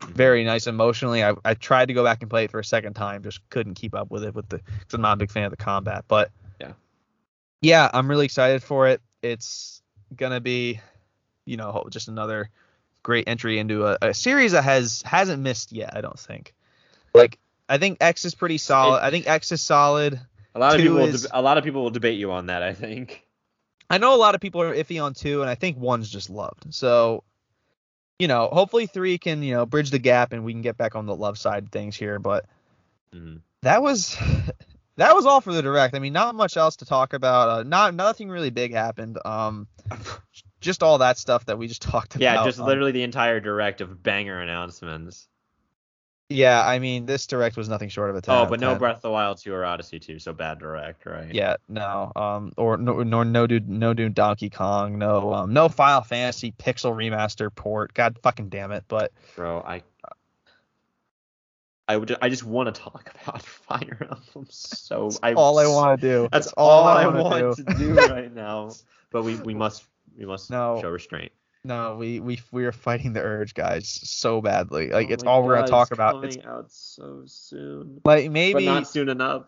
Mhm. 0.00 0.10
very 0.10 0.44
nice 0.44 0.66
emotionally. 0.68 1.24
I, 1.24 1.34
I 1.44 1.54
tried 1.54 1.86
to 1.86 1.94
go 1.94 2.04
back 2.04 2.20
and 2.22 2.30
play 2.30 2.44
it 2.44 2.50
for 2.52 2.60
a 2.60 2.64
second 2.64 2.94
time, 2.94 3.22
just 3.24 3.40
couldn't 3.50 3.74
keep 3.74 3.94
up 3.96 4.10
with 4.10 4.22
it 4.24 4.32
with 4.34 4.48
the 4.48 4.58
because 4.58 4.94
I'm 4.94 5.00
not 5.00 5.14
a 5.14 5.16
big 5.16 5.30
fan 5.30 5.44
of 5.44 5.50
the 5.50 5.56
combat. 5.56 6.04
But 6.06 6.30
Yeah. 7.60 7.90
I'm 7.92 8.08
really 8.08 8.24
excited 8.24 8.62
for 8.62 8.88
it. 8.88 9.00
It's 9.22 9.82
gonna 10.14 10.40
be, 10.40 10.80
you 11.44 11.56
know, 11.56 11.86
just 11.90 12.08
another 12.08 12.50
great 13.02 13.28
entry 13.28 13.58
into 13.58 13.86
a, 13.86 13.98
a 14.02 14.14
series 14.14 14.52
that 14.52 14.64
has 14.64 15.02
hasn't 15.02 15.42
missed 15.42 15.72
yet. 15.72 15.96
I 15.96 16.00
don't 16.00 16.18
think. 16.18 16.54
Like 17.14 17.38
I 17.68 17.78
think 17.78 17.98
X 18.00 18.24
is 18.24 18.34
pretty 18.34 18.58
solid. 18.58 18.98
It- 18.98 19.02
I 19.04 19.10
think 19.10 19.26
X 19.26 19.52
is 19.52 19.62
solid. 19.62 20.20
A 20.54 20.58
lot 20.58 20.74
of 20.74 20.80
people, 20.80 20.96
will 20.96 21.04
is- 21.06 21.26
a 21.32 21.42
lot 21.42 21.58
of 21.58 21.64
people 21.64 21.82
will 21.82 21.90
debate 21.90 22.18
you 22.18 22.32
on 22.32 22.46
that. 22.46 22.62
I 22.62 22.72
think. 22.74 23.24
I 23.90 23.98
know 23.98 24.14
a 24.14 24.16
lot 24.18 24.34
of 24.34 24.40
people 24.40 24.60
are 24.60 24.74
iffy 24.74 25.02
on 25.02 25.14
two, 25.14 25.40
and 25.40 25.48
I 25.50 25.54
think 25.54 25.78
one's 25.78 26.10
just 26.10 26.28
loved. 26.30 26.74
So, 26.74 27.22
you 28.18 28.28
know, 28.28 28.48
hopefully 28.52 28.86
three 28.86 29.16
can, 29.18 29.42
you 29.42 29.54
know, 29.54 29.64
bridge 29.66 29.90
the 29.90 29.98
gap 29.98 30.32
and 30.32 30.44
we 30.44 30.52
can 30.52 30.60
get 30.62 30.76
back 30.76 30.94
on 30.94 31.06
the 31.06 31.14
love 31.16 31.38
side 31.38 31.62
of 31.64 31.68
things 31.70 31.96
here. 31.96 32.18
But 32.18 32.44
Mhm. 33.14 33.40
that 33.62 33.80
was 33.82 34.16
that 34.98 35.14
was 35.14 35.26
all 35.26 35.40
for 35.40 35.52
the 35.52 35.62
direct. 35.62 35.94
I 35.94 36.00
mean, 36.00 36.12
not 36.12 36.34
much 36.34 36.56
else 36.56 36.76
to 36.76 36.84
talk 36.84 37.12
about. 37.12 37.48
Uh, 37.48 37.62
not 37.62 37.94
nothing 37.94 38.28
really 38.28 38.50
big 38.50 38.74
happened. 38.74 39.18
Um, 39.24 39.66
just 40.60 40.82
all 40.82 40.98
that 40.98 41.18
stuff 41.18 41.46
that 41.46 41.56
we 41.56 41.68
just 41.68 41.82
talked 41.90 42.16
about. 42.16 42.22
Yeah, 42.22 42.44
just 42.44 42.60
Um, 42.60 42.66
literally 42.66 42.92
the 42.92 43.04
entire 43.04 43.40
direct 43.40 43.80
of 43.80 44.02
banger 44.02 44.40
announcements. 44.40 45.28
Yeah, 46.30 46.62
I 46.62 46.78
mean, 46.78 47.06
this 47.06 47.26
direct 47.26 47.56
was 47.56 47.70
nothing 47.70 47.88
short 47.88 48.10
of 48.10 48.16
a 48.16 48.20
10 48.20 48.34
Oh, 48.34 48.44
but 48.44 48.60
no 48.60 48.74
Breath 48.74 48.96
of 48.96 49.02
the 49.02 49.10
Wild 49.10 49.38
2 49.38 49.50
or 49.50 49.64
Odyssey 49.64 49.98
2, 49.98 50.18
so 50.18 50.34
bad 50.34 50.58
direct, 50.58 51.06
right? 51.06 51.32
Yeah, 51.32 51.56
no, 51.70 52.12
um, 52.14 52.52
or 52.58 52.76
no, 52.76 53.02
nor 53.02 53.24
no 53.24 53.46
dude, 53.46 53.66
no 53.66 53.94
dude, 53.94 54.14
Donkey 54.14 54.50
Kong, 54.50 54.98
no, 54.98 55.32
um, 55.32 55.54
no 55.54 55.70
Final 55.70 56.02
Fantasy 56.02 56.52
Pixel 56.52 56.92
remaster 56.92 57.54
port. 57.54 57.94
God 57.94 58.18
fucking 58.22 58.50
damn 58.50 58.72
it! 58.72 58.84
But 58.88 59.12
Bro, 59.36 59.62
I 59.66 59.82
I 61.88 61.96
would 61.96 62.16
I 62.20 62.28
just 62.28 62.44
want 62.44 62.72
to 62.74 62.80
talk 62.80 63.10
about 63.22 63.42
Fire 63.42 63.98
Emblem 64.10 64.46
so 64.50 65.10
I 65.22 65.32
all 65.32 65.58
I 65.58 65.66
want 65.66 66.00
to 66.00 66.06
do. 66.06 66.28
That's 66.32 66.46
That's 66.46 66.54
all, 66.56 66.86
I 66.86 67.06
wanna 67.06 67.22
want 67.22 67.56
do. 67.56 67.64
to 67.64 67.74
do 67.74 67.94
right 68.08 68.32
now. 68.32 68.70
But 69.10 69.22
we 69.22 69.36
we 69.36 69.54
must 69.54 69.84
we 70.16 70.26
must 70.26 70.50
No. 70.50 70.78
show 70.82 70.90
restraint. 70.90 71.32
No, 71.64 71.96
we 71.96 72.20
we 72.20 72.40
we 72.52 72.64
are 72.66 72.72
fighting 72.72 73.14
the 73.14 73.20
urge, 73.22 73.54
guys, 73.54 73.88
so 73.88 74.40
badly. 74.40 74.90
Like 74.90 75.08
Oh 75.10 75.12
it's 75.14 75.24
all 75.24 75.42
we're 75.42 75.56
gonna 75.56 75.68
talk 75.68 75.88
it's 75.88 75.92
about. 75.92 76.24
It's 76.24 76.36
coming 76.36 76.48
out 76.48 76.70
so 76.70 77.22
soon. 77.26 78.00
like 78.04 78.24
But 78.24 78.32
maybe 78.32 78.64
not 78.66 78.86
soon 78.86 79.08
enough. 79.08 79.46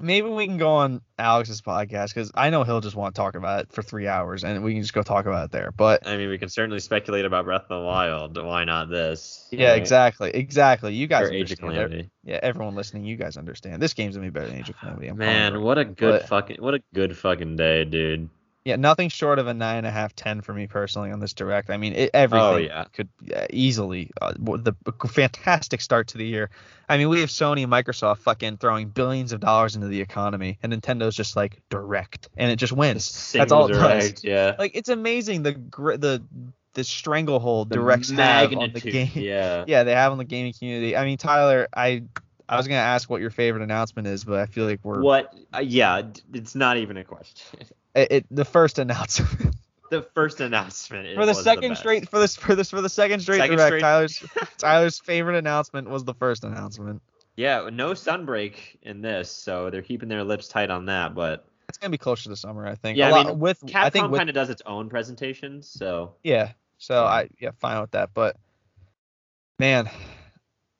Maybe 0.00 0.28
we 0.28 0.46
can 0.46 0.58
go 0.58 0.70
on 0.70 1.00
Alex's 1.18 1.60
podcast 1.60 2.08
because 2.14 2.30
I 2.34 2.50
know 2.50 2.62
he'll 2.64 2.80
just 2.80 2.96
want 2.96 3.14
to 3.14 3.18
talk 3.18 3.34
about 3.34 3.60
it 3.62 3.72
for 3.72 3.82
three 3.82 4.06
hours, 4.06 4.44
and 4.44 4.62
we 4.62 4.74
can 4.74 4.82
just 4.82 4.94
go 4.94 5.02
talk 5.02 5.26
about 5.26 5.46
it 5.46 5.50
there. 5.52 5.72
But 5.76 6.06
I 6.06 6.16
mean, 6.16 6.28
we 6.28 6.38
can 6.38 6.48
certainly 6.48 6.80
speculate 6.80 7.24
about 7.24 7.44
Breath 7.44 7.62
of 7.62 7.80
the 7.80 7.84
Wild. 7.84 8.42
Why 8.42 8.64
not 8.64 8.88
this? 8.88 9.48
yeah, 9.50 9.70
right? 9.70 9.78
exactly, 9.78 10.30
exactly. 10.30 10.94
You 10.94 11.06
guys 11.06 11.28
Or 11.28 11.32
Age 11.32 11.52
of. 11.52 11.58
Calamity. 11.58 12.10
Yeah, 12.24 12.40
everyone 12.42 12.74
listening, 12.74 13.04
you 13.04 13.16
guys 13.16 13.36
understand. 13.36 13.82
This 13.82 13.94
game's 13.94 14.16
gonna 14.16 14.26
be 14.26 14.30
better 14.30 14.46
than 14.48 14.58
Age 14.58 14.68
of 14.70 14.78
Calamity. 14.78 15.08
I'm 15.08 15.16
Man, 15.18 15.62
what 15.62 15.78
a 15.78 15.84
good 15.84 16.20
But- 16.20 16.28
fucking 16.28 16.56
what 16.60 16.74
a 16.74 16.82
good 16.94 17.16
fucking 17.16 17.56
day, 17.56 17.84
dude. 17.84 18.28
Yeah, 18.68 18.76
nothing 18.76 19.08
short 19.08 19.38
of 19.38 19.46
a 19.46 19.54
nine 19.54 19.78
and 19.78 19.86
a 19.86 19.90
half, 19.90 20.14
ten 20.14 20.42
for 20.42 20.52
me 20.52 20.66
personally 20.66 21.10
on 21.10 21.20
this 21.20 21.32
direct. 21.32 21.70
I 21.70 21.78
mean, 21.78 21.94
it, 21.94 22.10
everything 22.12 22.46
Oh, 22.46 22.56
yeah. 22.58 22.84
could 22.92 23.08
easily 23.48 24.10
uh, 24.20 24.34
the 24.36 24.74
a 24.86 25.08
fantastic 25.08 25.80
start 25.80 26.08
to 26.08 26.18
the 26.18 26.26
year. 26.26 26.50
I 26.86 26.98
mean, 26.98 27.08
we 27.08 27.20
have 27.20 27.30
Sony 27.30 27.62
and 27.62 27.72
Microsoft 27.72 28.18
fucking 28.18 28.58
throwing 28.58 28.88
billions 28.88 29.32
of 29.32 29.40
dollars 29.40 29.74
into 29.74 29.88
the 29.88 30.02
economy, 30.02 30.58
and 30.62 30.70
Nintendo's 30.70 31.16
just 31.16 31.34
like 31.34 31.62
direct, 31.70 32.28
and 32.36 32.50
it 32.52 32.56
just 32.56 32.74
wins. 32.74 33.32
That's 33.32 33.52
all 33.52 33.68
it 33.68 33.72
does. 33.72 34.22
Yeah. 34.22 34.54
Like 34.58 34.72
it's 34.74 34.90
amazing 34.90 35.44
the 35.44 35.52
gr- 35.52 35.96
the 35.96 36.22
the 36.74 36.84
stranglehold 36.84 37.70
directs 37.70 38.10
have 38.10 38.52
on 38.52 38.72
the 38.74 38.80
game. 38.80 39.10
Yeah. 39.14 39.64
yeah, 39.66 39.82
they 39.84 39.94
have 39.94 40.12
on 40.12 40.18
the 40.18 40.24
gaming 40.24 40.52
community. 40.52 40.94
I 40.94 41.06
mean, 41.06 41.16
Tyler, 41.16 41.68
I 41.74 42.02
I 42.48 42.56
was 42.56 42.68
gonna 42.68 42.80
ask 42.80 43.10
what 43.10 43.20
your 43.20 43.30
favorite 43.30 43.62
announcement 43.62 44.08
is, 44.08 44.24
but 44.24 44.38
I 44.40 44.46
feel 44.46 44.64
like 44.64 44.80
we're 44.82 45.00
What? 45.00 45.34
Uh, 45.54 45.60
yeah, 45.60 46.02
it's 46.32 46.54
not 46.54 46.76
even 46.76 46.96
a 46.96 47.04
question. 47.04 47.60
it, 48.02 48.08
it- 48.12 48.26
the 48.30 48.44
first 48.44 48.78
announcement. 48.78 49.54
the 49.90 50.02
first 50.14 50.40
announcement 50.40 51.06
is, 51.06 51.16
for 51.16 51.26
the 51.26 51.34
second 51.34 51.70
best. 51.70 51.80
straight 51.80 52.08
for 52.08 52.18
this 52.18 52.36
for 52.36 52.54
this 52.54 52.70
for 52.70 52.80
the 52.80 52.88
second 52.88 53.20
straight 53.20 53.38
Second 53.38 53.56
direct 53.56 53.68
straight- 53.70 53.80
Tyler's 53.80 54.24
Tyler's 54.58 54.98
favorite 54.98 55.36
announcement 55.36 55.88
was 55.88 56.04
the 56.04 56.14
first 56.14 56.44
announcement. 56.44 57.00
Yeah, 57.36 57.68
no 57.72 57.92
sunbreak 57.92 58.54
in 58.82 59.00
this, 59.00 59.30
so 59.30 59.70
they're 59.70 59.82
keeping 59.82 60.08
their 60.08 60.24
lips 60.24 60.48
tight 60.48 60.70
on 60.70 60.86
that. 60.86 61.14
But 61.14 61.46
It's 61.68 61.78
gonna 61.78 61.90
be 61.90 61.98
closer 61.98 62.24
to 62.24 62.28
the 62.30 62.36
summer, 62.36 62.66
I 62.66 62.74
think. 62.74 62.98
Yeah, 62.98 63.06
A 63.06 63.08
I 63.08 63.12
lot- 63.12 63.26
mean, 63.26 63.38
with 63.38 63.62
I 63.74 63.90
think 63.90 64.06
Capcom 64.06 64.16
kind 64.16 64.28
of 64.28 64.34
does 64.34 64.50
its 64.50 64.62
own 64.66 64.88
presentations, 64.88 65.68
so 65.68 66.14
yeah. 66.22 66.52
So. 66.78 67.04
I 67.04 67.28
yeah 67.40 67.50
fine 67.58 67.80
with 67.80 67.90
that, 67.92 68.10
but 68.14 68.36
man, 69.58 69.88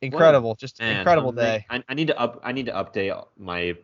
incredible, 0.03 0.55
just 0.55 0.81
man, 0.81 0.99
incredible 0.99 1.33
day. 1.33 1.65
I, 1.71 1.83
I 1.89 1.95
need 1.95 2.09
to 2.09 2.19
up. 2.19 2.41
I 2.45 2.53
need 2.53 2.67
to 2.67 2.73
update 2.73 3.27
my 3.37 3.77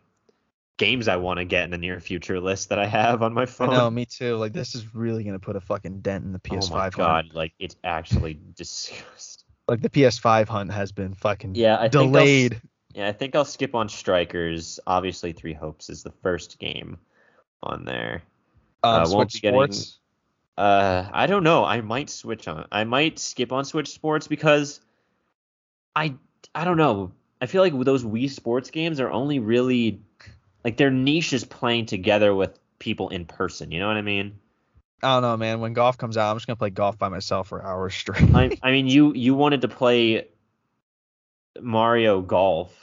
games 0.77 1.07
I 1.07 1.15
want 1.15 1.37
to 1.39 1.45
get 1.45 1.63
in 1.63 1.71
the 1.71 1.77
near 1.77 1.99
future 1.99 2.39
list 2.39 2.69
that 2.69 2.79
I 2.79 2.85
have 2.85 3.21
on 3.21 3.33
my 3.33 3.45
phone. 3.45 3.69
know, 3.69 3.89
me 3.89 4.05
too. 4.05 4.35
Like 4.37 4.53
this 4.53 4.75
is 4.75 4.93
really 4.93 5.23
gonna 5.23 5.39
put 5.39 5.55
a 5.55 5.61
fucking 5.61 6.01
dent 6.01 6.25
in 6.25 6.31
the 6.33 6.41
oh 6.51 6.55
PS5 6.55 6.71
Oh 6.71 6.75
my 6.75 6.81
hunt. 6.83 6.95
god, 6.95 7.25
like 7.33 7.53
it's 7.59 7.75
actually 7.83 8.39
disgusting. 8.55 9.45
Like 9.67 9.81
the 9.81 9.89
PS5 9.89 10.47
hunt 10.47 10.71
has 10.71 10.91
been 10.91 11.13
fucking 11.13 11.55
Yeah, 11.55 11.77
I 11.79 11.87
delayed. 11.87 12.61
Yeah, 12.93 13.07
I 13.09 13.11
think 13.11 13.35
I'll 13.35 13.43
skip 13.45 13.73
on 13.75 13.89
Strikers. 13.89 14.79
Obviously, 14.87 15.33
Three 15.33 15.53
Hopes 15.53 15.89
is 15.89 16.03
the 16.03 16.11
first 16.21 16.59
game 16.59 16.97
on 17.63 17.83
there. 17.83 18.23
Um, 18.83 18.93
uh, 19.03 19.09
won't 19.09 19.31
Switch 19.31 19.41
be 19.41 19.47
getting- 19.47 19.59
Sports. 19.71 19.99
Uh, 20.57 21.09
I 21.11 21.27
don't 21.27 21.43
know. 21.43 21.65
I 21.65 21.81
might 21.81 22.09
switch 22.09 22.47
on. 22.47 22.65
I 22.71 22.85
might 22.85 23.19
skip 23.19 23.51
on 23.51 23.65
Switch 23.65 23.89
Sports 23.89 24.27
because 24.27 24.79
I 25.95 26.15
I 26.53 26.63
don't 26.63 26.77
know. 26.77 27.11
I 27.41 27.47
feel 27.47 27.61
like 27.61 27.73
those 27.83 28.05
Wii 28.05 28.29
Sports 28.29 28.69
games 28.71 28.99
are 29.01 29.09
only 29.11 29.39
really 29.39 29.99
like 30.65 30.75
their 30.75 30.89
niche 30.91 31.31
is 31.31 31.45
playing 31.45 31.85
together 31.85 32.35
with 32.35 32.59
people 32.79 33.07
in 33.09 33.23
person. 33.25 33.71
You 33.71 33.79
know 33.79 33.87
what 33.87 33.95
I 33.95 34.01
mean? 34.01 34.37
I 35.03 35.13
don't 35.13 35.21
know, 35.21 35.37
man. 35.37 35.59
When 35.61 35.73
golf 35.73 35.97
comes 35.97 36.17
out, 36.17 36.31
I'm 36.31 36.35
just 36.37 36.47
gonna 36.47 36.57
play 36.57 36.71
golf 36.71 36.97
by 36.97 37.07
myself 37.07 37.47
for 37.47 37.63
hours 37.63 37.93
straight. 37.95 38.35
I 38.35 38.57
I 38.61 38.71
mean 38.71 38.87
you 38.87 39.13
you 39.13 39.33
wanted 39.35 39.61
to 39.61 39.67
play 39.69 40.27
Mario 41.61 42.21
Golf 42.21 42.73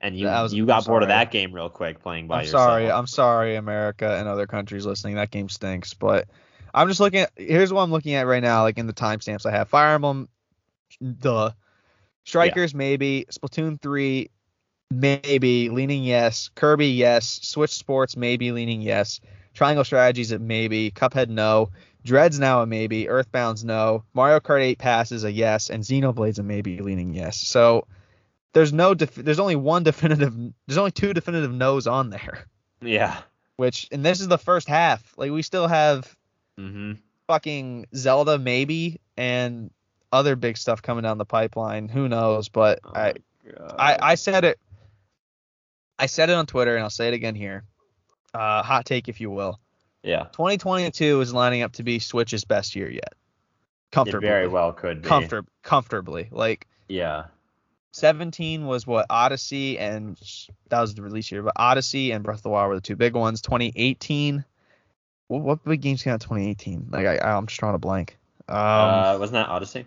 and 0.00 0.16
you 0.16 0.26
was- 0.26 0.52
you 0.54 0.66
got 0.66 0.78
I'm 0.86 0.90
bored 0.90 1.02
of 1.02 1.08
that 1.08 1.30
game 1.30 1.52
real 1.52 1.70
quick 1.70 2.02
playing 2.02 2.26
by 2.28 2.40
I'm 2.40 2.44
yourself. 2.44 2.62
sorry. 2.62 2.90
I'm 2.90 3.06
sorry, 3.06 3.56
America 3.56 4.16
and 4.18 4.28
other 4.28 4.46
countries 4.46 4.84
listening. 4.84 5.14
That 5.16 5.30
game 5.30 5.48
stinks. 5.48 5.94
But 5.94 6.28
I'm 6.74 6.88
just 6.88 7.00
looking 7.00 7.20
at. 7.20 7.30
Here's 7.36 7.72
what 7.72 7.82
I'm 7.82 7.90
looking 7.90 8.14
at 8.14 8.26
right 8.26 8.42
now. 8.42 8.62
Like 8.62 8.78
in 8.78 8.86
the 8.86 8.92
timestamps, 8.92 9.46
I 9.46 9.52
have 9.52 9.68
Fire 9.68 9.94
Emblem, 9.94 10.28
the 11.00 11.54
Strikers 12.24 12.74
maybe, 12.74 13.26
Splatoon 13.30 13.80
three, 13.80 14.30
maybe 15.00 15.68
leaning 15.70 16.04
yes, 16.04 16.50
Kirby 16.54 16.88
yes, 16.88 17.40
Switch 17.42 17.70
Sports 17.72 18.16
maybe 18.16 18.52
leaning 18.52 18.82
yes, 18.82 19.20
Triangle 19.54 19.84
Strategy's 19.84 20.32
a 20.32 20.38
maybe, 20.38 20.90
Cuphead 20.90 21.28
no, 21.28 21.70
Dreads 22.04 22.38
now 22.40 22.62
a 22.62 22.66
maybe, 22.66 23.06
Earthbound's 23.08 23.64
no, 23.64 24.04
Mario 24.14 24.40
Kart 24.40 24.60
8 24.62 24.78
passes 24.78 25.24
a 25.24 25.30
yes, 25.32 25.70
and 25.70 25.84
Xenoblade's 25.84 26.38
a 26.38 26.42
maybe 26.42 26.78
leaning 26.80 27.14
yes. 27.14 27.36
So 27.38 27.86
there's 28.54 28.72
no 28.72 28.92
def- 28.94 29.14
there's 29.14 29.38
only 29.40 29.56
one 29.56 29.82
definitive 29.84 30.34
there's 30.66 30.78
only 30.78 30.90
two 30.90 31.12
definitive 31.14 31.52
no's 31.52 31.86
on 31.86 32.10
there. 32.10 32.46
Yeah. 32.80 33.18
Which 33.56 33.88
and 33.92 34.04
this 34.04 34.20
is 34.20 34.28
the 34.28 34.38
first 34.38 34.66
half. 34.68 35.14
Like 35.16 35.30
we 35.30 35.42
still 35.42 35.68
have 35.68 36.14
Mm-hmm. 36.58 36.92
fucking 37.28 37.86
Zelda 37.94 38.38
maybe 38.38 39.00
and 39.16 39.70
other 40.12 40.36
big 40.36 40.56
stuff 40.58 40.82
coming 40.82 41.02
down 41.02 41.16
the 41.18 41.24
pipeline. 41.24 41.88
Who 41.88 42.08
knows? 42.08 42.48
But 42.50 42.80
Oh 42.84 42.90
I, 42.94 43.14
I 43.78 43.98
I 44.02 44.14
said 44.16 44.44
it 44.44 44.58
I 46.02 46.06
said 46.06 46.30
it 46.30 46.32
on 46.32 46.46
Twitter 46.46 46.74
and 46.74 46.82
I'll 46.82 46.90
say 46.90 47.06
it 47.06 47.14
again 47.14 47.36
here. 47.36 47.62
Uh, 48.34 48.60
hot 48.64 48.84
take 48.86 49.08
if 49.08 49.20
you 49.20 49.30
will. 49.30 49.60
yeah. 50.02 50.24
2022 50.32 51.20
is 51.20 51.32
lining 51.32 51.62
up 51.62 51.74
to 51.74 51.84
be 51.84 52.00
Switch's 52.00 52.44
best 52.44 52.74
year 52.74 52.90
yet. 52.90 53.14
Comfortably. 53.92 54.26
It 54.26 54.30
very 54.30 54.48
well 54.48 54.72
could 54.72 55.02
be. 55.02 55.08
Comfort 55.08 55.46
comfortably. 55.62 56.26
Like 56.32 56.66
Yeah. 56.88 57.26
17 57.92 58.66
was 58.66 58.84
what 58.84 59.06
Odyssey 59.10 59.78
and 59.78 60.18
that 60.70 60.80
was 60.80 60.94
the 60.96 61.02
release 61.02 61.30
year, 61.30 61.42
but 61.44 61.52
Odyssey 61.54 62.10
and 62.10 62.24
Breath 62.24 62.38
of 62.38 62.42
the 62.42 62.48
Wild 62.48 62.70
were 62.70 62.74
the 62.74 62.80
two 62.80 62.96
big 62.96 63.14
ones. 63.14 63.40
2018, 63.42 64.44
what, 65.28 65.42
what 65.42 65.64
big 65.64 65.82
games 65.82 66.02
came 66.02 66.14
out 66.14 66.24
in 66.24 66.28
2018? 66.28 66.88
Like 66.90 67.06
I, 67.06 67.18
I'm 67.18 67.46
just 67.46 67.60
drawing 67.60 67.76
a 67.76 67.78
blank. 67.78 68.18
Um, 68.48 68.56
uh, 68.56 69.16
wasn't 69.20 69.34
that 69.34 69.48
Odyssey? 69.48 69.86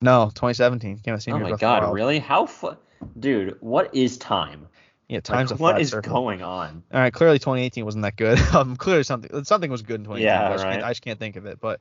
no, 0.00 0.32
2017 0.34 0.98
came 0.98 1.14
out 1.14 1.22
same 1.22 1.34
Oh 1.34 1.38
my 1.38 1.44
as 1.44 1.48
Breath 1.50 1.54
of 1.54 1.60
the 1.60 1.86
god, 1.86 1.94
really? 1.94 2.18
How 2.18 2.46
fu- 2.46 2.76
Dude, 3.20 3.56
what 3.60 3.94
is 3.94 4.16
time? 4.18 4.66
Yeah, 5.08 5.20
time's 5.20 5.50
Like, 5.50 5.58
a 5.58 5.62
what 5.62 5.86
circle. 5.86 6.12
going 6.12 6.42
on? 6.42 6.82
All 6.92 7.00
right, 7.00 7.12
clearly 7.12 7.38
2018 7.38 7.84
wasn't 7.84 8.02
that 8.02 8.16
good. 8.16 8.38
um, 8.54 8.76
clearly 8.76 9.02
something 9.04 9.44
something 9.44 9.70
was 9.70 9.82
good 9.82 10.00
in 10.00 10.04
2018. 10.04 10.24
Yeah, 10.26 10.48
I, 10.48 10.52
just 10.52 10.64
can't, 10.64 10.76
right. 10.82 10.84
I 10.86 10.90
just 10.90 11.02
can't 11.02 11.18
think 11.18 11.36
of 11.36 11.46
it. 11.46 11.60
But 11.60 11.80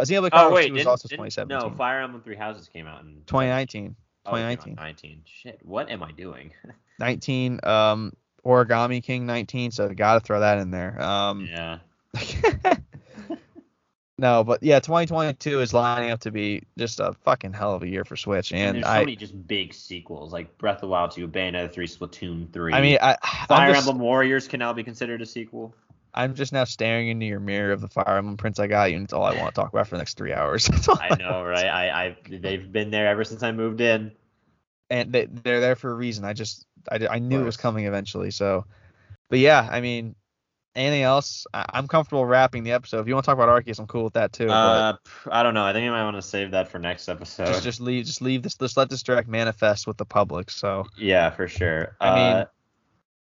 Xenoblade 0.00 0.26
Oh 0.26 0.30
Chronicles 0.30 0.54
wait, 0.54 0.68
2 0.68 0.74
was 0.74 0.86
also 0.86 1.08
didn't- 1.08 1.18
2017. 1.26 1.70
No, 1.70 1.76
Fire 1.76 2.00
Emblem 2.00 2.22
Three 2.22 2.36
Houses 2.36 2.68
came 2.68 2.86
out 2.86 3.02
in 3.02 3.22
2019. 3.26 3.96
Oh, 4.26 4.30
it 4.30 4.38
came 4.38 4.44
out 4.46 4.50
in 4.50 4.56
2019. 4.56 4.74
19. 4.76 5.22
Shit, 5.26 5.60
what 5.62 5.90
am 5.90 6.02
I 6.02 6.12
doing? 6.12 6.52
19. 6.98 7.60
Um, 7.64 8.12
Origami 8.46 9.02
King 9.02 9.26
19. 9.26 9.70
So 9.70 9.88
got 9.90 10.14
to 10.14 10.20
throw 10.20 10.40
that 10.40 10.58
in 10.58 10.70
there. 10.70 11.00
Um, 11.02 11.46
yeah. 11.50 11.78
no, 14.24 14.42
but 14.42 14.62
yeah, 14.62 14.80
2022 14.80 15.60
is 15.60 15.74
lining 15.74 16.10
up 16.10 16.20
to 16.20 16.30
be 16.30 16.62
just 16.78 16.98
a 16.98 17.12
fucking 17.24 17.52
hell 17.52 17.74
of 17.74 17.82
a 17.82 17.86
year 17.86 18.06
for 18.06 18.16
Switch, 18.16 18.52
And 18.52 18.60
and 18.62 18.76
there's 18.76 18.86
so 18.86 18.90
I, 18.90 19.00
many 19.00 19.16
just 19.16 19.46
big 19.46 19.74
sequels 19.74 20.32
like 20.32 20.56
Breath 20.56 20.76
of 20.76 20.80
the 20.80 20.88
Wild 20.88 21.10
2, 21.10 21.28
Bayonetta 21.28 21.70
3, 21.70 21.86
Splatoon 21.86 22.50
3. 22.50 22.72
I 22.72 22.80
mean, 22.80 22.96
I, 23.02 23.18
Fire 23.46 23.74
just, 23.74 23.86
Emblem 23.86 24.02
Warriors 24.02 24.48
can 24.48 24.60
now 24.60 24.72
be 24.72 24.82
considered 24.82 25.20
a 25.20 25.26
sequel. 25.26 25.74
I'm 26.14 26.34
just 26.34 26.54
now 26.54 26.64
staring 26.64 27.08
into 27.08 27.26
your 27.26 27.38
mirror 27.38 27.72
of 27.72 27.82
the 27.82 27.88
Fire 27.88 28.16
Emblem 28.16 28.38
prints 28.38 28.58
I 28.58 28.66
got 28.66 28.90
you, 28.90 28.96
and 28.96 29.04
it's 29.04 29.12
all 29.12 29.24
I 29.24 29.36
want 29.36 29.54
to 29.54 29.60
talk 29.60 29.70
about 29.70 29.88
for 29.88 29.96
the 29.96 29.98
next 29.98 30.16
three 30.16 30.32
hours. 30.32 30.70
I 30.88 31.16
know, 31.16 31.44
right? 31.44 31.66
I, 31.66 31.90
I 31.90 32.16
they've 32.26 32.72
been 32.72 32.90
there 32.90 33.08
ever 33.08 33.24
since 33.24 33.42
I 33.42 33.52
moved 33.52 33.82
in. 33.82 34.10
and 34.88 35.12
they, 35.12 35.26
they're 35.26 35.60
there 35.60 35.76
for 35.76 35.90
a 35.90 35.94
reason. 35.94 36.24
I 36.24 36.32
just 36.32 36.64
I, 36.90 37.06
I 37.10 37.18
knew 37.18 37.42
it 37.42 37.44
was 37.44 37.58
coming 37.58 37.84
eventually. 37.84 38.30
So, 38.30 38.64
but 39.28 39.38
yeah, 39.38 39.68
I 39.70 39.82
mean, 39.82 40.14
anything 40.76 41.02
else? 41.02 41.46
I, 41.54 41.64
I'm 41.72 41.86
comfortable 41.88 42.24
wrapping 42.26 42.64
the 42.64 42.72
episode. 42.72 43.00
If 43.00 43.08
you 43.08 43.14
want 43.14 43.24
to 43.24 43.30
talk 43.30 43.38
about 43.38 43.48
Arceus, 43.48 43.78
I'm 43.78 43.86
cool 43.86 44.04
with 44.04 44.14
that 44.14 44.32
too. 44.32 44.48
Uh, 44.48 44.96
I 45.30 45.42
don't 45.42 45.54
know. 45.54 45.64
I 45.64 45.72
think 45.72 45.86
I 45.88 45.90
might 45.90 46.04
want 46.04 46.16
to 46.16 46.22
save 46.22 46.50
that 46.52 46.68
for 46.68 46.78
next 46.78 47.08
episode. 47.08 47.46
just 47.46 47.62
just 47.62 47.80
leave 47.80 48.04
just 48.06 48.22
leave 48.22 48.42
this. 48.42 48.54
Just 48.54 48.76
let 48.76 48.90
this 48.90 49.02
direct 49.02 49.28
manifest 49.28 49.86
with 49.86 49.96
the 49.96 50.04
public. 50.04 50.50
So 50.50 50.86
Yeah, 50.96 51.30
for 51.30 51.48
sure. 51.48 51.96
I 52.00 52.14
mean- 52.14 52.36
uh, 52.36 52.44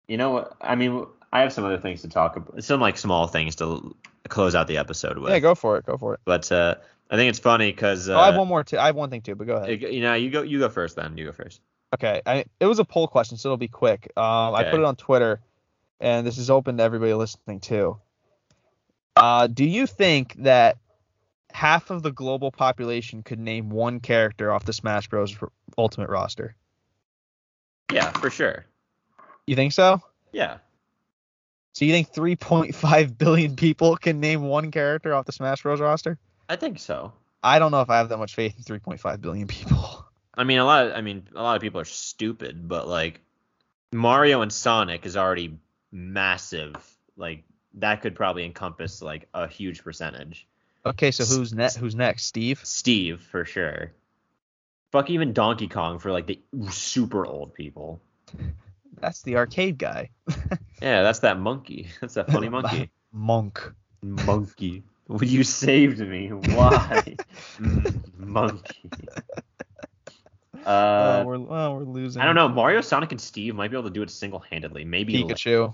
you 0.07 0.15
know 0.18 0.32
what? 0.32 0.56
I 0.61 0.76
mean, 0.76 1.06
I 1.34 1.41
have 1.41 1.52
some 1.52 1.65
other 1.65 1.78
things 1.78 2.02
to 2.03 2.07
talk 2.07 2.38
about. 2.38 2.64
Some 2.64 2.80
like 2.80 2.98
small 2.98 3.28
things 3.28 3.56
to 3.57 3.95
close 4.30 4.56
out 4.56 4.68
the 4.68 4.78
episode 4.78 5.18
with. 5.18 5.32
yeah, 5.32 5.40
go 5.40 5.53
for 5.56 5.78
it. 5.78 5.86
Go 5.86 5.98
for 5.98 6.14
it. 6.14 6.22
But 6.24 6.49
uh, 6.52 6.76
I 7.11 7.15
think 7.18 7.30
it's 7.30 7.40
funny 7.40 7.72
because 7.72 8.07
uh, 8.10 8.14
oh, 8.14 8.19
I 8.19 8.26
have 8.28 8.38
one 8.38 8.48
more 8.48 8.64
too. 8.64 8.78
I 8.78 8.88
have 8.88 8.95
one 8.95 9.10
thing 9.10 9.22
too, 9.22 9.36
but 9.36 9.48
go 9.48 9.56
ahead. 9.57 9.82
you 9.82 10.02
know, 10.02 10.14
you 10.14 10.30
go, 10.30 10.41
you 10.44 10.60
go 10.60 10.69
first. 10.69 10.95
Then 10.95 11.18
you 11.18 11.26
go 11.26 11.32
first. 11.34 11.61
Okay, 11.94 12.22
I, 12.26 12.45
it 12.60 12.65
was 12.65 12.80
a 12.80 12.86
poll 12.86 13.07
question, 13.07 13.38
so 13.38 13.48
it'll 13.49 13.57
be 13.57 13.69
quick. 13.69 14.11
Um, 14.18 14.53
I 14.56 14.65
put 14.65 14.80
it 14.80 14.86
on 14.86 14.98
Twitter, 14.98 15.40
and 15.99 16.26
this 16.26 16.38
is 16.38 16.49
open 16.49 16.78
to 16.78 16.84
everybody 16.84 17.14
listening 17.14 17.60
too. 17.60 17.99
Uh, 19.15 19.48
do 19.48 19.65
you 19.65 19.88
think 19.88 20.36
that 20.44 20.78
half 21.57 21.90
of 21.90 22.03
the 22.03 22.11
global 22.11 22.52
population 22.52 23.24
could 23.24 23.40
name 23.40 23.69
one 23.72 23.99
character 23.99 24.52
off 24.52 24.64
the 24.64 24.74
Smash 24.74 25.07
Bros. 25.07 25.36
Ultimate 25.78 26.10
roster? 26.10 26.56
Yeah, 27.91 28.11
for 28.11 28.30
sure. 28.30 28.65
You 29.48 29.56
think 29.56 29.74
so? 29.74 30.02
Yeah. 30.32 30.57
So 31.74 31.86
you 31.86 31.91
think 31.91 32.14
3.5 32.14 33.18
billion 33.18 33.56
people 33.56 33.95
can 33.98 34.19
name 34.19 34.44
one 34.44 34.72
character 34.72 35.15
off 35.15 35.26
the 35.26 35.32
Smash 35.32 35.64
Bros. 35.64 35.82
roster? 35.82 36.19
I 36.48 36.57
think 36.57 36.80
so. 36.80 37.14
I 37.44 37.60
don't 37.60 37.72
know 37.72 37.82
if 37.82 37.90
I 37.90 37.98
have 37.98 38.10
that 38.10 38.18
much 38.18 38.36
faith 38.36 38.56
in 38.57 38.64
3.5 38.64 39.22
billion 39.22 39.48
people. 39.48 40.06
I 40.36 40.44
mean, 40.44 40.60
a 40.60 40.65
lot. 40.65 40.88
Of, 40.88 40.94
I 40.94 41.02
mean, 41.02 41.28
a 41.36 41.41
lot 41.41 41.56
of 41.56 41.61
people 41.64 41.82
are 41.82 41.86
stupid, 41.86 42.68
but 42.68 42.88
like 42.88 43.22
Mario 43.91 44.41
and 44.41 44.53
Sonic 44.53 45.07
is 45.07 45.18
already 45.18 45.57
massive. 45.92 46.76
Like 47.16 47.44
that 47.76 48.02
could 48.02 48.16
probably 48.16 48.46
encompass 48.46 49.02
like 49.02 49.28
a 49.34 49.48
huge 49.48 49.84
percentage. 49.84 50.48
Okay, 50.86 51.12
so 51.12 51.26
who's 51.26 51.54
ne- 51.54 51.70
who's 51.80 51.96
next? 51.96 52.26
Steve? 52.26 52.62
Steve 52.64 53.22
for 53.22 53.46
sure. 53.46 53.92
Fuck 54.92 55.10
even 55.10 55.34
Donkey 55.34 55.68
Kong 55.68 56.00
for 56.00 56.12
like 56.12 56.28
the 56.28 56.40
super 56.70 57.26
old 57.26 57.54
people. 57.54 58.00
That's 59.00 59.22
the 59.22 59.36
arcade 59.36 59.78
guy. 59.78 60.10
Yeah, 60.82 61.02
that's 61.02 61.20
that 61.20 61.40
monkey. 61.40 61.88
That's 62.02 62.14
that 62.14 62.30
funny 62.32 62.50
monkey. 62.50 62.92
Monk. 63.12 63.74
monkey. 64.04 64.84
You 65.22 65.44
saved 65.44 66.00
me. 66.00 66.28
Why? 66.28 67.18
Mm, 67.58 68.00
monkey. 70.68 71.18
oh, 71.19 71.22
Uh, 71.22 71.23
we're 71.26 71.35
oh, 71.38 71.76
we're 71.76 71.84
losing. 71.84 72.22
I 72.22 72.26
don't 72.26 72.35
know. 72.35 72.48
Mario, 72.49 72.81
Sonic, 72.81 73.11
and 73.11 73.22
Steve 73.22 73.56
might 73.56 73.72
be 73.72 73.77
able 73.77 73.89
to 73.89 73.94
do 73.94 74.02
it 74.03 74.10
single-handedly. 74.10 74.85
Maybe 74.85 75.18
like- 75.23 75.35
Pikachu. 75.35 75.73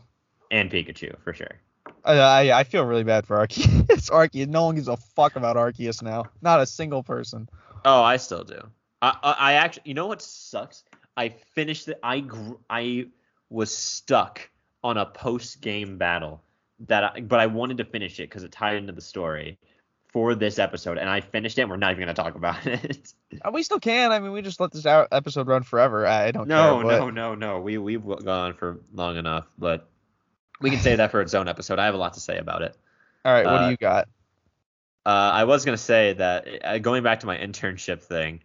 and 0.52 0.70
Pikachu 0.72 1.16
for 1.24 1.34
sure. 1.34 1.60
I, 2.06 2.18
I 2.20 2.60
I 2.60 2.64
feel 2.64 2.86
really 2.86 3.04
bad 3.04 3.26
for 3.26 3.38
Arceus. 3.38 3.86
It's 3.90 4.10
Arceus. 4.10 4.48
No 4.48 4.66
one 4.66 4.76
gives 4.76 4.88
a 4.88 4.98
fuck 4.98 5.36
about 5.36 5.56
Arceus 5.56 6.02
now. 6.02 6.26
Not 6.42 6.60
a 6.60 6.66
single 6.66 7.04
person. 7.04 7.50
Oh, 7.86 8.02
I 8.04 8.18
still 8.18 8.44
do. 8.44 8.62
I, 9.02 9.18
I, 9.24 9.32
I 9.32 9.54
actually, 9.54 9.84
you 9.86 9.94
know 9.94 10.08
what 10.08 10.22
sucks? 10.22 10.84
I 11.18 11.30
finished 11.56 11.88
it. 11.90 12.00
I 12.04 12.22
gr- 12.22 12.56
I 12.70 13.08
was 13.50 13.76
stuck 13.76 14.50
on 14.84 14.98
a 14.98 15.06
post 15.06 15.62
game 15.62 15.98
battle 15.98 16.42
that, 16.88 17.04
I, 17.04 17.22
but 17.22 17.40
I 17.40 17.48
wanted 17.48 17.78
to 17.78 17.86
finish 17.86 18.20
it 18.20 18.24
because 18.30 18.44
it 18.44 18.52
tied 18.52 18.76
into 18.78 18.92
the 18.94 19.02
story 19.02 19.58
for 20.14 20.36
this 20.36 20.60
episode, 20.60 20.98
and 21.00 21.10
I 21.10 21.22
finished 21.22 21.58
it. 21.58 21.64
and 21.64 21.72
We're 21.72 21.78
not 21.78 21.92
even 21.92 22.02
gonna 22.04 22.14
talk 22.14 22.36
about 22.36 22.66
it. 22.68 23.12
Uh, 23.44 23.52
We 23.52 23.64
still 23.64 23.80
can. 23.80 24.12
I 24.12 24.20
mean, 24.20 24.32
we 24.32 24.42
just 24.44 24.60
let 24.60 24.72
this 24.72 24.86
out 24.86 25.08
episode 25.12 25.48
run 25.48 25.64
forever. 25.64 26.06
I 26.08 26.32
don't 26.32 26.48
no, 26.48 26.76
care. 26.78 26.84
but- 26.84 27.00
no, 27.00 27.10
no, 27.10 27.36
no. 27.36 27.60
We 27.62 27.78
we've 27.80 28.06
gone 28.24 28.54
for 28.54 28.80
long 28.94 29.18
enough, 29.18 29.48
but 29.58 29.90
we 30.62 30.70
can 30.70 30.80
say 30.80 30.96
that 30.96 31.12
for 31.12 31.20
its 31.22 31.34
own 31.34 31.48
episode. 31.50 31.80
I 31.80 31.86
have 31.86 31.96
a 31.96 31.98
lot 31.98 32.14
to 32.14 32.20
say 32.22 32.38
about 32.38 32.62
it. 32.62 32.78
All 33.26 33.34
right, 33.34 33.46
what 33.46 33.54
Uh, 33.56 33.66
do 33.66 33.72
you 33.72 33.78
got? 33.78 34.08
Uh, 35.06 35.10
I 35.34 35.44
was 35.46 35.66
gonna 35.66 35.78
say 35.78 36.14
that 36.14 36.48
uh, 36.64 36.78
going 36.78 37.04
back 37.04 37.22
to 37.22 37.26
my 37.26 37.38
internship 37.38 38.02
thing, 38.04 38.42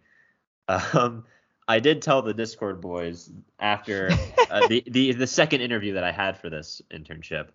um, 0.67 1.23
I 1.67 1.79
did 1.79 2.01
tell 2.01 2.21
the 2.23 2.33
Discord 2.33 2.81
boys 2.81 3.29
after 3.59 4.09
uh, 4.49 4.67
the, 4.67 4.83
the 4.87 5.11
the 5.13 5.27
second 5.27 5.61
interview 5.61 5.93
that 5.93 6.03
I 6.03 6.11
had 6.11 6.37
for 6.39 6.49
this 6.49 6.81
internship, 6.91 7.49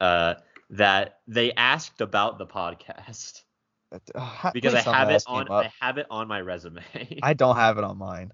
uh, 0.00 0.34
that 0.70 1.18
they 1.26 1.52
asked 1.52 2.00
about 2.00 2.38
the 2.38 2.46
podcast 2.46 3.42
Uh, 3.90 4.50
because 4.52 4.74
I 4.74 4.80
have 4.80 5.10
it 5.10 5.24
on. 5.26 5.50
I 5.50 5.72
have 5.80 5.98
it 5.98 6.06
on 6.10 6.28
my 6.28 6.40
resume. 6.40 6.82
I 7.22 7.34
don't 7.34 7.56
have 7.56 7.78
it 7.78 7.84
on 7.84 7.98
mine. 7.98 8.32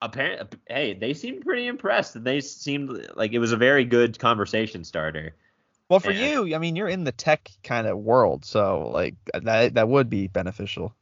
Apparently, 0.00 0.58
hey, 0.68 0.94
they 0.94 1.14
seemed 1.14 1.42
pretty 1.42 1.66
impressed. 1.66 2.22
They 2.22 2.40
seemed 2.40 3.08
like 3.16 3.32
it 3.32 3.38
was 3.38 3.52
a 3.52 3.56
very 3.56 3.84
good 3.84 4.18
conversation 4.18 4.84
starter. 4.84 5.34
Well, 5.88 6.00
for 6.00 6.12
Yeah. 6.12 6.42
you, 6.42 6.54
I 6.54 6.58
mean, 6.58 6.76
you're 6.76 6.88
in 6.88 7.04
the 7.04 7.12
tech 7.12 7.50
kind 7.62 7.86
of 7.86 7.98
world, 7.98 8.44
so 8.44 8.90
like 8.92 9.14
that 9.32 9.74
that 9.74 9.88
would 9.88 10.10
be 10.10 10.28
beneficial. 10.28 10.94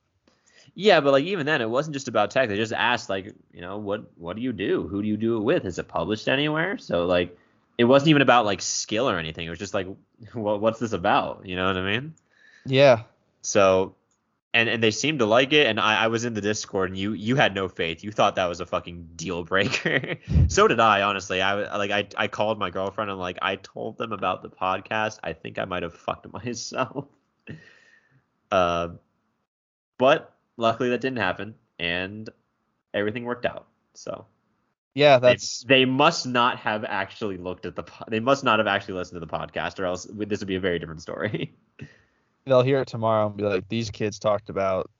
Yeah, 0.74 1.00
but 1.00 1.12
like 1.12 1.24
even 1.24 1.46
then, 1.46 1.60
it 1.60 1.68
wasn't 1.68 1.94
just 1.94 2.08
about 2.08 2.30
tech. 2.30 2.48
They 2.48 2.56
just 2.56 2.72
asked 2.72 3.08
like, 3.10 3.34
you 3.52 3.60
know, 3.60 3.78
what 3.78 4.10
what 4.16 4.36
do 4.36 4.42
you 4.42 4.52
do? 4.52 4.86
Who 4.88 5.02
do 5.02 5.08
you 5.08 5.16
do 5.16 5.36
it 5.36 5.40
with? 5.40 5.64
Is 5.66 5.78
it 5.78 5.88
published 5.88 6.28
anywhere? 6.28 6.78
So 6.78 7.06
like, 7.06 7.36
it 7.78 7.84
wasn't 7.84 8.10
even 8.10 8.22
about 8.22 8.44
like 8.46 8.62
skill 8.62 9.08
or 9.08 9.18
anything. 9.18 9.46
It 9.46 9.50
was 9.50 9.58
just 9.58 9.74
like, 9.74 9.88
what 10.32 10.60
what's 10.60 10.78
this 10.80 10.92
about? 10.92 11.44
You 11.46 11.56
know 11.56 11.66
what 11.66 11.76
I 11.76 11.82
mean? 11.84 12.14
Yeah. 12.64 13.02
So 13.42 13.96
and 14.54 14.68
and 14.68 14.82
they 14.82 14.90
seemed 14.90 15.18
to 15.20 15.26
like 15.26 15.52
it. 15.52 15.66
And 15.66 15.80
I, 15.80 16.04
I 16.04 16.06
was 16.08 16.24
in 16.24 16.34
the 16.34 16.40
Discord, 16.40 16.90
and 16.90 16.98
you 16.98 17.12
you 17.12 17.36
had 17.36 17.54
no 17.54 17.68
faith. 17.68 18.04
You 18.04 18.12
thought 18.12 18.36
that 18.36 18.46
was 18.46 18.60
a 18.60 18.66
fucking 18.66 19.10
deal 19.16 19.44
breaker. 19.44 20.16
so 20.48 20.68
did 20.68 20.78
I, 20.80 21.02
honestly. 21.02 21.40
I 21.40 21.54
was- 21.54 21.68
like 21.72 21.90
I 21.90 22.06
I 22.16 22.28
called 22.28 22.58
my 22.58 22.70
girlfriend. 22.70 23.10
and 23.10 23.18
like 23.18 23.38
I 23.42 23.56
told 23.56 23.98
them 23.98 24.12
about 24.12 24.42
the 24.42 24.50
podcast. 24.50 25.18
I 25.22 25.32
think 25.32 25.58
I 25.58 25.64
might 25.64 25.82
have 25.82 25.94
fucked 25.94 26.30
myself. 26.32 27.06
Uh, 28.50 28.88
but 29.98 30.34
luckily 30.56 30.90
that 30.90 31.00
didn't 31.00 31.18
happen, 31.18 31.54
and 31.78 32.28
everything 32.92 33.24
worked 33.24 33.46
out. 33.46 33.66
So 33.94 34.26
Yeah, 34.94 35.18
they- 35.18 35.28
that's 35.28 35.62
they, 35.64 35.84
must 35.86 36.26
not 36.26 36.58
have 36.58 36.84
actually 36.84 37.38
looked 37.38 37.64
at 37.64 37.74
the. 37.76 37.84
po- 37.84 38.04
They 38.08 38.20
must 38.20 38.44
not 38.44 38.58
have 38.58 38.68
actually 38.68 38.94
listened 38.94 39.20
to 39.20 39.26
the 39.26 39.32
podcast, 39.32 39.80
or 39.80 39.86
else 39.86 40.06
this 40.10 40.40
would 40.40 40.48
be 40.48 40.56
a 40.56 40.60
very 40.60 40.78
different 40.78 41.00
story. 41.02 41.54
they'll 42.46 42.62
hear 42.62 42.80
it 42.80 42.88
tomorrow 42.88 43.26
and 43.26 43.36
be 43.36 43.44
like, 43.44 43.68
these 43.68 43.90
kids 43.90 44.18
talked 44.18 44.50
about 44.50 44.90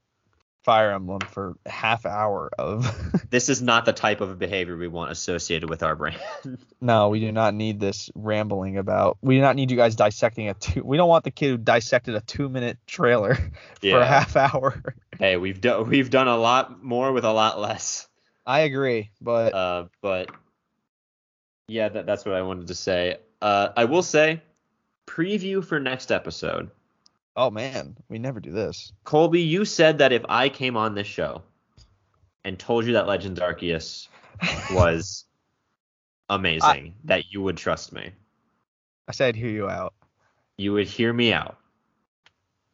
Fire 0.63 0.93
Emblem 0.93 1.21
for 1.21 1.57
half 1.67 2.07
hour 2.07 2.51
of. 2.57 2.87
this 3.31 3.49
is 3.49 3.61
not 3.61 3.85
the 3.85 3.93
type 3.93 4.21
of 4.21 4.39
behavior 4.39 4.77
we 4.77 4.87
want 4.87 5.11
associated 5.11 5.69
with 5.69 5.83
our 5.83 5.97
brand. 5.97 6.21
no, 6.81 7.09
we 7.09 7.19
do 7.19 7.33
not 7.33 7.55
need 7.55 7.81
this 7.81 8.11
rambling 8.15 8.79
about. 8.79 9.19
We 9.23 9.37
do 9.37 9.41
not 9.41 9.57
need 9.57 9.71
you 9.71 9.77
guys 9.77 9.97
dissecting 9.97 10.49
a 10.49 10.55
two. 10.55 10.83
We 10.85 10.97
don't 10.97 11.09
want 11.09 11.25
the 11.25 11.33
kid 11.33 11.49
who 11.49 11.57
dissected 11.57 12.15
a 12.15 12.21
two 12.21 12.49
minute 12.49 12.79
trailer 12.87 13.35
for 13.81 13.99
a 13.99 14.07
half 14.07 14.37
hour. 14.37 14.83
hey, 15.19 15.37
we've 15.37 15.61
done 15.61 15.89
we've 15.89 16.11
done 16.11 16.29
a 16.29 16.37
lot 16.37 16.83
more 16.83 17.13
with 17.13 17.25
a 17.25 17.33
lot 17.33 17.59
less. 17.59 18.09
I 18.47 18.61
agree, 18.61 19.11
but 19.21 19.55
Uh, 19.55 19.85
but 20.01 20.31
yeah, 21.69 21.89
that, 21.89 22.07
that's 22.07 22.25
what 22.25 22.35
I 22.35 22.43
wanted 22.43 22.69
to 22.69 22.75
say. 22.75 23.17
Uh, 23.41 23.71
I 23.77 23.87
will 23.87 24.03
say, 24.03 24.43
preview 25.07 25.65
for 25.65 25.81
next 25.81 26.13
episode. 26.13 26.71
Oh 27.37 27.51
man, 27.51 27.97
we 28.09 28.19
never 28.19 28.41
do 28.41 28.53
this. 28.53 28.93
Colby, 29.05 29.41
you 29.43 29.65
said 29.65 29.99
that 29.99 30.13
if 30.13 30.23
I 30.29 30.49
came 30.49 30.77
on 30.77 30.95
this 30.95 31.07
show 31.07 31.43
and 32.45 32.59
told 32.59 32.87
you 32.87 32.93
that 32.95 33.07
Legends 33.07 33.41
Arceus 33.41 34.09
was 34.73 35.25
amazing, 36.29 36.95
that 37.05 37.33
you 37.33 37.43
would 37.43 37.57
trust 37.57 37.93
me. 37.93 38.11
I 39.09 39.13
said 39.13 39.37
hear 39.37 39.51
you 39.51 39.69
out. 39.69 39.95
You 40.57 40.73
would 40.75 40.87
hear 40.87 41.13
me 41.13 41.33
out. 41.33 41.59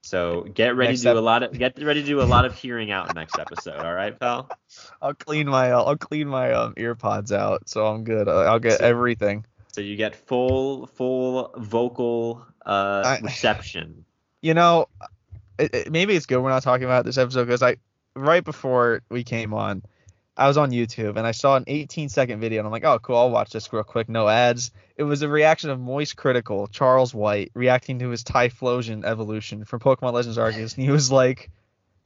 So 0.02 0.42
get 0.54 0.74
ready 0.76 0.92
Next 0.92 1.02
to 1.02 1.12
do 1.12 1.18
a 1.18 1.20
lot 1.20 1.42
of 1.42 1.52
get 1.52 1.82
ready 1.82 2.00
to 2.00 2.06
do 2.06 2.20
a 2.20 2.24
lot 2.24 2.44
of 2.46 2.54
hearing 2.56 2.90
out 2.90 3.14
next 3.14 3.38
episode. 3.38 3.76
All 3.78 3.92
right, 3.94 4.18
pal. 4.18 4.48
I'll 5.02 5.12
clean 5.14 5.48
my 5.48 5.70
I'll 5.70 5.96
clean 5.98 6.28
my 6.28 6.52
um 6.52 6.74
ear 6.78 6.94
pods 6.94 7.30
out, 7.32 7.68
so 7.68 7.86
I'm 7.86 8.04
good. 8.04 8.28
I'll 8.28 8.48
I'll 8.48 8.58
get 8.58 8.78
So- 8.78 8.84
everything. 8.86 9.44
So 9.72 9.82
you 9.82 9.96
get 9.96 10.16
full 10.16 10.86
full 10.86 11.52
vocal 11.58 12.42
uh, 12.64 13.02
I- 13.04 13.20
reception. 13.22 14.04
You 14.40 14.54
know, 14.54 14.86
it, 15.58 15.74
it- 15.74 15.92
maybe 15.92 16.14
it's 16.14 16.26
good 16.26 16.40
we're 16.40 16.50
not 16.50 16.62
talking 16.62 16.84
about 16.84 17.04
this 17.04 17.18
episode 17.18 17.44
because 17.46 17.62
I 17.62 17.76
right 18.14 18.44
before 18.44 19.02
we 19.10 19.24
came 19.24 19.54
on, 19.54 19.82
I 20.36 20.46
was 20.48 20.56
on 20.56 20.70
YouTube 20.70 21.16
and 21.16 21.26
I 21.26 21.32
saw 21.32 21.56
an 21.56 21.64
18 21.66 22.08
second 22.08 22.40
video 22.40 22.60
and 22.60 22.66
I'm 22.66 22.72
like, 22.72 22.84
oh 22.84 22.98
cool, 23.00 23.16
I'll 23.16 23.30
watch 23.30 23.50
this 23.50 23.72
real 23.72 23.82
quick, 23.84 24.08
no 24.08 24.28
ads. 24.28 24.70
It 24.96 25.02
was 25.04 25.22
a 25.22 25.28
reaction 25.28 25.70
of 25.70 25.80
Moist 25.80 26.16
Critical 26.16 26.66
Charles 26.68 27.14
White 27.14 27.50
reacting 27.54 27.98
to 28.00 28.08
his 28.10 28.24
Typhlosion 28.24 29.04
evolution 29.04 29.64
from 29.64 29.80
Pokemon 29.80 30.12
Legends 30.12 30.38
Arceus, 30.38 30.76
and 30.76 30.84
he 30.84 30.90
was 30.90 31.10
like. 31.10 31.50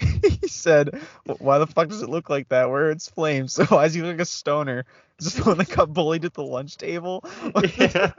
he 0.41 0.49
said, 0.49 1.01
"Why 1.39 1.59
the 1.59 1.67
fuck 1.67 1.87
does 1.89 2.03
it 2.03 2.09
look 2.09 2.29
like 2.29 2.49
that? 2.49 2.71
Where 2.71 2.91
it's 2.91 3.09
flames? 3.09 3.53
So 3.57 3.65
why 3.67 3.85
is 3.85 3.95
he 3.95 4.03
like 4.03 4.19
a 4.19 4.25
stoner? 4.25 4.85
Is 5.21 5.27
this 5.27 5.35
the 5.35 5.45
one 5.45 5.59
that 5.59 5.69
got 5.69 5.93
bullied 5.93 6.25
at 6.25 6.35
the 6.35 6.43
lunch 6.43 6.77
table?" 6.77 7.23
yeah, 7.79 8.11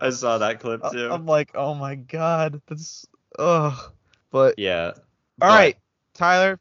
I 0.00 0.10
saw 0.10 0.38
that 0.38 0.60
clip 0.60 0.80
too. 0.92 1.08
I'm 1.10 1.26
like, 1.26 1.50
oh 1.56 1.74
my 1.74 1.96
god, 1.96 2.60
that's 2.68 3.04
ugh. 3.38 3.92
But 4.30 4.58
yeah. 4.58 4.92
all 5.40 5.48
right, 5.48 5.76
Tyler. 6.14 6.60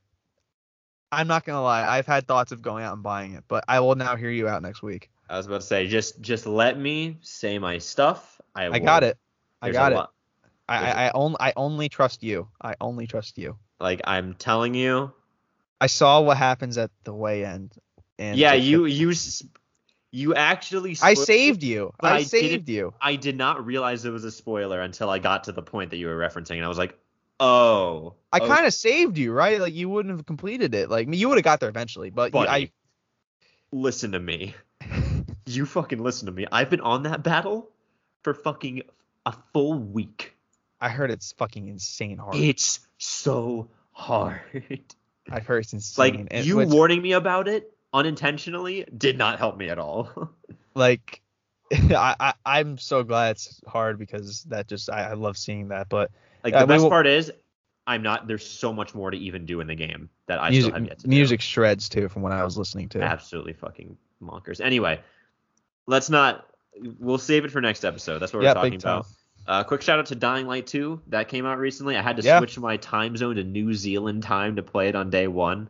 I'm 1.11 1.27
not 1.27 1.45
gonna 1.45 1.61
lie. 1.61 1.87
I've 1.87 2.05
had 2.05 2.27
thoughts 2.27 2.51
of 2.51 2.61
going 2.61 2.83
out 2.83 2.93
and 2.93 3.03
buying 3.03 3.33
it, 3.33 3.43
but 3.47 3.63
I 3.67 3.79
will 3.79 3.95
now 3.95 4.15
hear 4.15 4.29
you 4.29 4.47
out 4.47 4.61
next 4.61 4.81
week. 4.83 5.09
I 5.29 5.37
was 5.37 5.45
about 5.45 5.61
to 5.61 5.67
say, 5.67 5.87
just 5.87 6.19
just 6.21 6.45
let 6.45 6.77
me 6.77 7.17
say 7.21 7.59
my 7.59 7.77
stuff. 7.77 8.41
I, 8.55 8.67
I 8.67 8.79
got 8.79 9.03
it. 9.03 9.17
I 9.61 9.71
got 9.71 9.91
it. 9.91 9.95
lot- 9.95 10.13
I, 10.69 10.77
I, 10.77 11.05
I 11.07 11.11
only 11.13 11.37
I 11.39 11.53
only 11.55 11.89
trust 11.89 12.23
you. 12.23 12.49
I 12.61 12.75
only 12.81 13.07
trust 13.07 13.37
you. 13.37 13.57
Like 13.79 14.01
I'm 14.03 14.33
telling 14.33 14.73
you. 14.73 15.13
I 15.79 15.87
saw 15.87 16.21
what 16.21 16.37
happens 16.37 16.77
at 16.77 16.91
the 17.03 17.13
way 17.13 17.45
end. 17.45 17.73
And 18.19 18.37
yeah, 18.37 18.53
you 18.53 18.85
you 18.85 19.13
you 20.11 20.35
actually. 20.35 20.97
I 21.01 21.13
saved 21.13 21.63
you. 21.63 21.93
I, 21.99 22.17
I 22.17 22.23
saved 22.23 22.69
you. 22.69 22.93
I 23.01 23.15
did 23.15 23.37
not 23.37 23.65
realize 23.65 24.05
it 24.05 24.11
was 24.11 24.23
a 24.23 24.31
spoiler 24.31 24.81
until 24.81 25.09
I 25.09 25.19
got 25.19 25.45
to 25.45 25.51
the 25.51 25.61
point 25.61 25.91
that 25.91 25.97
you 25.97 26.07
were 26.07 26.17
referencing, 26.17 26.55
and 26.55 26.65
I 26.65 26.67
was 26.67 26.77
like, 26.77 26.97
oh. 27.39 28.15
I 28.31 28.39
oh, 28.39 28.47
kind 28.47 28.65
of 28.65 28.73
saved 28.73 29.17
you, 29.17 29.31
right? 29.31 29.59
Like 29.59 29.73
you 29.73 29.89
wouldn't 29.89 30.15
have 30.15 30.25
completed 30.25 30.73
it. 30.75 30.89
Like 30.89 31.13
you 31.13 31.29
would 31.29 31.37
have 31.37 31.43
got 31.43 31.59
there 31.59 31.69
eventually, 31.69 32.09
but 32.09 32.33
you, 32.33 32.39
I. 32.39 32.71
listen 33.71 34.13
to 34.13 34.19
me. 34.19 34.55
You 35.49 35.65
fucking 35.65 36.03
listen 36.03 36.25
to 36.25 36.33
me. 36.33 36.45
I've 36.51 36.69
been 36.69 36.81
on 36.81 37.03
that 37.03 37.23
battle 37.23 37.69
for 38.21 38.33
fucking 38.33 38.81
a 39.25 39.33
full 39.53 39.75
week. 39.75 40.35
I 40.81 40.89
heard 40.89 41.09
it's 41.09 41.31
fucking 41.31 41.69
insane 41.69 42.17
hard. 42.17 42.35
It's 42.35 42.81
so 42.97 43.69
hard. 43.93 44.41
I've 45.31 45.45
heard 45.45 45.63
it's 45.63 45.71
insane. 45.71 46.15
like 46.17 46.27
and 46.31 46.45
you 46.45 46.57
which- 46.57 46.67
warning 46.67 47.01
me 47.01 47.13
about 47.13 47.47
it 47.47 47.71
unintentionally 47.97 48.85
did 48.97 49.17
not 49.17 49.39
help 49.39 49.57
me 49.57 49.69
at 49.69 49.79
all. 49.79 50.09
like 50.75 51.21
I, 51.73 52.15
I 52.19 52.33
I'm 52.45 52.77
so 52.77 53.03
glad 53.03 53.31
it's 53.31 53.59
hard 53.67 53.99
because 53.99 54.43
that 54.45 54.67
just 54.67 54.89
I, 54.89 55.11
I 55.11 55.13
love 55.13 55.37
seeing 55.37 55.69
that. 55.69 55.89
But 55.89 56.11
like 56.43 56.53
Uh, 56.53 56.61
the 56.61 56.67
best 56.67 56.87
part 56.87 57.07
is 57.07 57.31
I'm 57.85 58.03
not 58.03 58.27
there's 58.27 58.45
so 58.45 58.71
much 58.73 58.93
more 58.93 59.11
to 59.11 59.17
even 59.17 59.45
do 59.45 59.59
in 59.59 59.67
the 59.67 59.75
game 59.75 60.09
that 60.27 60.39
I 60.39 60.51
still 60.51 60.71
have 60.71 60.81
music 60.81 60.89
yet 60.89 60.99
to 60.99 61.07
music 61.07 61.41
shreds 61.41 61.89
too 61.89 62.07
from 62.09 62.21
what 62.21 62.31
I 62.31 62.43
was 62.43 62.57
listening 62.57 62.89
to. 62.89 63.01
Absolutely 63.01 63.53
fucking 63.53 63.97
monkers. 64.21 64.61
Anyway, 64.63 64.99
let's 65.87 66.09
not 66.09 66.47
we'll 66.99 67.17
save 67.17 67.43
it 67.45 67.51
for 67.51 67.59
next 67.61 67.83
episode. 67.83 68.19
That's 68.19 68.31
what 68.33 68.43
Yeah, 68.43 68.51
we're 68.51 68.53
talking 68.55 68.75
about. 68.75 69.07
Uh, 69.47 69.63
quick 69.63 69.81
shout 69.81 69.97
out 69.97 70.05
to 70.07 70.15
Dying 70.15 70.45
Light 70.45 70.67
2 70.67 71.01
that 71.07 71.29
came 71.29 71.45
out 71.45 71.57
recently. 71.57 71.95
I 71.95 72.01
had 72.01 72.17
to 72.17 72.23
Yeah. 72.23 72.37
switch 72.37 72.59
my 72.59 72.75
time 72.77 73.15
zone 73.15 73.35
to 73.37 73.43
New 73.43 73.73
Zealand 73.73 74.21
time 74.23 74.57
to 74.57 74.63
play 74.63 74.89
it 74.89 74.95
on 74.95 75.09
day 75.09 75.27
one. 75.27 75.69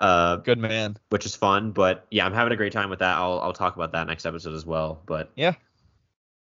Uh, 0.00 0.36
Good 0.36 0.58
man. 0.58 0.96
which 1.10 1.26
is 1.26 1.36
fun. 1.36 1.70
But 1.72 2.06
yeah, 2.10 2.24
I'm 2.26 2.32
having 2.32 2.52
a 2.52 2.56
great 2.56 2.72
time 2.72 2.90
with 2.90 2.98
that. 3.00 3.16
I'll 3.18 3.38
I'll 3.40 3.52
talk 3.52 3.76
about 3.76 3.92
that 3.92 4.06
next 4.06 4.24
episode 4.26 4.54
as 4.54 4.64
well. 4.66 5.00
But 5.06 5.30
Yeah. 5.36 5.54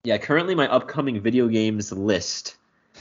yeah. 0.04 0.18
Currently, 0.18 0.56
my 0.56 0.68
upcoming 0.68 1.20
video 1.22 1.48
games 1.48 1.92
list 1.92 2.56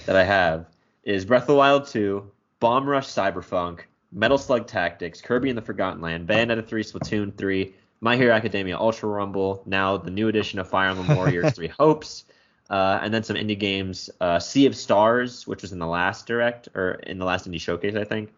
that 0.07 0.17
I 0.17 0.25
have 0.25 0.67
is 1.05 1.25
Breath 1.25 1.43
of 1.43 1.49
the 1.49 1.55
Wild 1.55 1.87
2, 1.87 2.31
Bomb 2.61 2.87
Rush 2.89 3.07
Cyberpunk, 3.07 3.81
Metal 4.13 4.39
Slug 4.39 4.67
Tactics, 4.67 5.21
Kirby 5.21 5.49
and 5.49 5.57
the 5.59 5.63
Forgotten 5.63 6.01
Land, 6.03 6.29
Bayonetta 6.29 6.67
3, 6.67 6.83
Splatoon 6.83 7.35
3, 7.37 7.75
My 8.01 8.17
Hero 8.17 8.35
Academia 8.35 8.77
Ultra 8.79 9.09
Rumble, 9.09 9.63
now 9.67 9.97
the 9.97 10.11
new 10.11 10.29
edition 10.29 10.59
of 10.59 10.69
Fire 10.69 10.91
Emblem 10.91 11.17
Warriors 11.17 11.53
3 11.55 11.69
Hopes. 11.69 12.25
Uh, 12.69 13.01
and 13.03 13.13
then 13.13 13.25
some 13.25 13.35
indie 13.37 13.59
games, 13.59 14.11
uh, 14.21 14.39
Sea 14.39 14.67
of 14.67 14.77
Stars, 14.77 15.45
which 15.47 15.63
was 15.63 15.73
in 15.73 15.79
the 15.81 15.87
last 15.87 16.27
direct 16.27 16.69
or 16.77 16.93
in 17.05 17.19
the 17.19 17.25
last 17.25 17.49
indie 17.51 17.61
showcase, 17.61 17.97
I 17.97 18.05
think 18.05 18.33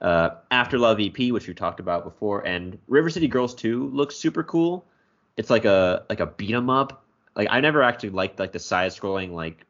uh, 0.00 0.30
Afterlove 0.50 1.04
EP, 1.06 1.32
which 1.32 1.48
we 1.48 1.54
talked 1.54 1.80
about 1.80 2.04
before, 2.04 2.46
and 2.46 2.78
River 2.88 3.10
City 3.10 3.28
Girls 3.28 3.54
2 3.54 3.88
looks 3.90 4.14
super 4.16 4.42
cool. 4.42 4.84
It's 5.36 5.50
like 5.50 5.64
a 5.64 6.04
like 6.08 6.20
a 6.20 6.26
beat 6.26 6.54
'em 6.54 6.70
up. 6.70 7.04
Like 7.34 7.48
I 7.50 7.60
never 7.60 7.82
actually 7.82 8.10
liked 8.10 8.38
like 8.38 8.52
the 8.52 8.58
side 8.58 8.90
scrolling 8.92 9.32
like 9.32 9.64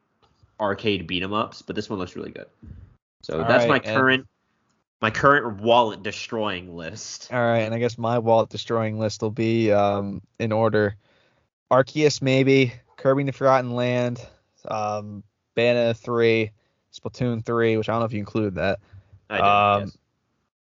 arcade 0.59 1.07
beat 1.07 1.23
'em 1.23 1.33
ups, 1.33 1.61
but 1.61 1.75
this 1.75 1.89
one 1.89 1.99
looks 1.99 2.15
really 2.15 2.31
good. 2.31 2.47
So 3.23 3.39
All 3.41 3.45
that's 3.47 3.65
my 3.65 3.71
right, 3.73 3.85
and- 3.85 3.95
current 3.95 4.27
my 4.99 5.11
current 5.11 5.61
wallet 5.61 6.01
destroying 6.01 6.75
list. 6.75 7.29
All 7.31 7.39
right, 7.39 7.59
and 7.59 7.73
I 7.75 7.77
guess 7.79 7.97
my 7.99 8.17
wallet 8.17 8.49
destroying 8.49 8.97
list 8.97 9.21
will 9.21 9.29
be 9.31 9.71
um 9.71 10.21
in 10.39 10.51
order: 10.51 10.95
Arceus 11.71 12.21
maybe, 12.21 12.73
Kirby 12.97 13.21
and 13.21 13.29
the 13.29 13.33
Forgotten 13.33 13.71
Land, 13.75 14.25
um, 14.67 15.23
Bayonetta 15.55 15.95
three, 15.97 16.51
Splatoon 16.93 17.43
three, 17.45 17.77
which 17.77 17.89
I 17.89 17.91
don't 17.93 17.99
know 18.01 18.05
if 18.05 18.13
you 18.13 18.19
include 18.19 18.55
that. 18.55 18.79
I 19.29 19.35
did, 19.37 19.43
Um, 19.43 19.81
yes. 19.81 19.97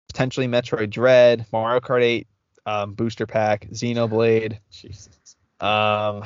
Potentially 0.10 0.48
Metroid 0.48 0.90
Dread, 0.90 1.45
Mario 1.53 1.80
Kart 1.80 2.03
8 2.03 2.27
um, 2.65 2.94
booster 2.94 3.26
pack, 3.26 3.68
Xenoblade, 3.69 4.57
Jesus. 4.72 5.10
um, 5.61 6.23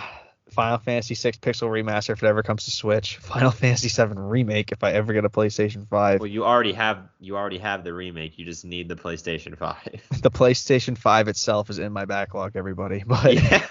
Final 0.51 0.77
Fantasy 0.77 1.15
6 1.15 1.39
Pixel 1.39 1.67
Remaster 1.69 2.11
if 2.11 2.21
it 2.21 2.27
ever 2.27 2.43
comes 2.43 2.65
to 2.65 2.71
Switch, 2.71 3.17
Final 3.21 3.49
Fantasy 3.51 3.89
7 3.89 4.17
Remake 4.19 4.71
if 4.71 4.83
I 4.83 4.91
ever 4.91 5.11
get 5.13 5.25
a 5.25 5.29
PlayStation 5.29 5.87
5. 5.87 6.19
Well, 6.19 6.27
you 6.27 6.45
already 6.45 6.73
have 6.73 7.09
you 7.19 7.35
already 7.35 7.57
have 7.57 7.83
the 7.83 7.93
remake. 7.93 8.37
You 8.37 8.45
just 8.45 8.63
need 8.65 8.87
the 8.87 8.95
PlayStation 8.95 9.57
5. 9.57 9.77
The 10.21 10.31
PlayStation 10.31 10.97
5 10.97 11.27
itself 11.27 11.69
is 11.69 11.79
in 11.79 11.91
my 11.91 12.05
backlog, 12.05 12.55
everybody. 12.55 13.03
But 13.05 13.33
yeah, 13.33 13.67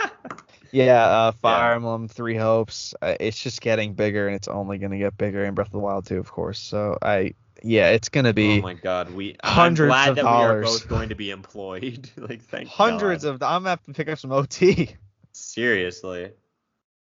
yeah. 0.72 1.04
uh, 1.04 1.32
Fire 1.32 1.70
Yeah. 1.70 1.74
Emblem, 1.76 2.08
Three 2.08 2.36
Hopes. 2.36 2.94
Uh, 3.00 3.14
it's 3.20 3.40
just 3.40 3.60
getting 3.60 3.94
bigger, 3.94 4.26
and 4.26 4.34
it's 4.34 4.48
only 4.48 4.78
gonna 4.78 4.98
get 4.98 5.16
bigger. 5.16 5.44
And 5.44 5.54
Breath 5.54 5.68
of 5.68 5.72
the 5.72 5.78
Wild 5.78 6.06
too, 6.06 6.18
of 6.18 6.30
course. 6.32 6.58
So 6.58 6.98
I, 7.00 7.34
yeah, 7.64 7.90
it's 7.90 8.08
gonna 8.08 8.32
be 8.32 8.58
oh 8.58 8.62
my 8.62 8.74
God, 8.74 9.10
we 9.14 9.36
hundreds 9.42 9.92
I'm 9.92 10.04
glad 10.04 10.08
of 10.10 10.16
that 10.16 10.24
we 10.24 10.30
are 10.30 10.62
both 10.62 10.88
going 10.88 11.08
to 11.10 11.14
be 11.14 11.30
employed. 11.30 12.10
like 12.16 12.42
thank 12.42 12.68
hundreds 12.68 13.24
God. 13.24 13.34
of. 13.34 13.42
I'm 13.42 13.60
gonna 13.62 13.70
have 13.70 13.82
to 13.84 13.92
pick 13.92 14.08
up 14.08 14.18
some 14.18 14.32
OT. 14.32 14.94
seriously. 15.32 16.30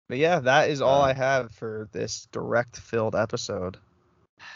But 0.08 0.18
yeah, 0.18 0.40
that 0.40 0.70
is 0.70 0.80
all 0.80 1.02
I 1.02 1.12
have 1.12 1.52
for 1.52 1.88
this 1.92 2.26
direct 2.32 2.76
filled 2.76 3.14
episode. 3.14 3.76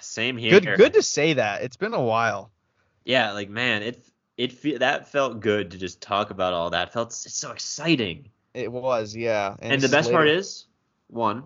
Same 0.00 0.36
here. 0.36 0.58
Good 0.60 0.76
good 0.76 0.92
to 0.94 1.02
say 1.02 1.34
that. 1.34 1.62
It's 1.62 1.76
been 1.76 1.94
a 1.94 2.02
while. 2.02 2.50
Yeah, 3.04 3.32
like 3.32 3.48
man, 3.50 3.82
it 3.82 4.04
it 4.36 4.52
fe- 4.52 4.78
that 4.78 5.08
felt 5.12 5.40
good 5.40 5.70
to 5.70 5.78
just 5.78 6.00
talk 6.00 6.30
about 6.30 6.52
all 6.54 6.70
that. 6.70 6.92
Felt 6.92 7.08
s- 7.12 7.32
so 7.34 7.52
exciting. 7.52 8.28
It 8.52 8.70
was, 8.70 9.14
yeah. 9.14 9.56
And, 9.60 9.74
the 9.80 9.88
this 9.88 9.90
best 9.90 10.10
part 10.12 10.28
is, 10.28 10.66
one, 11.08 11.44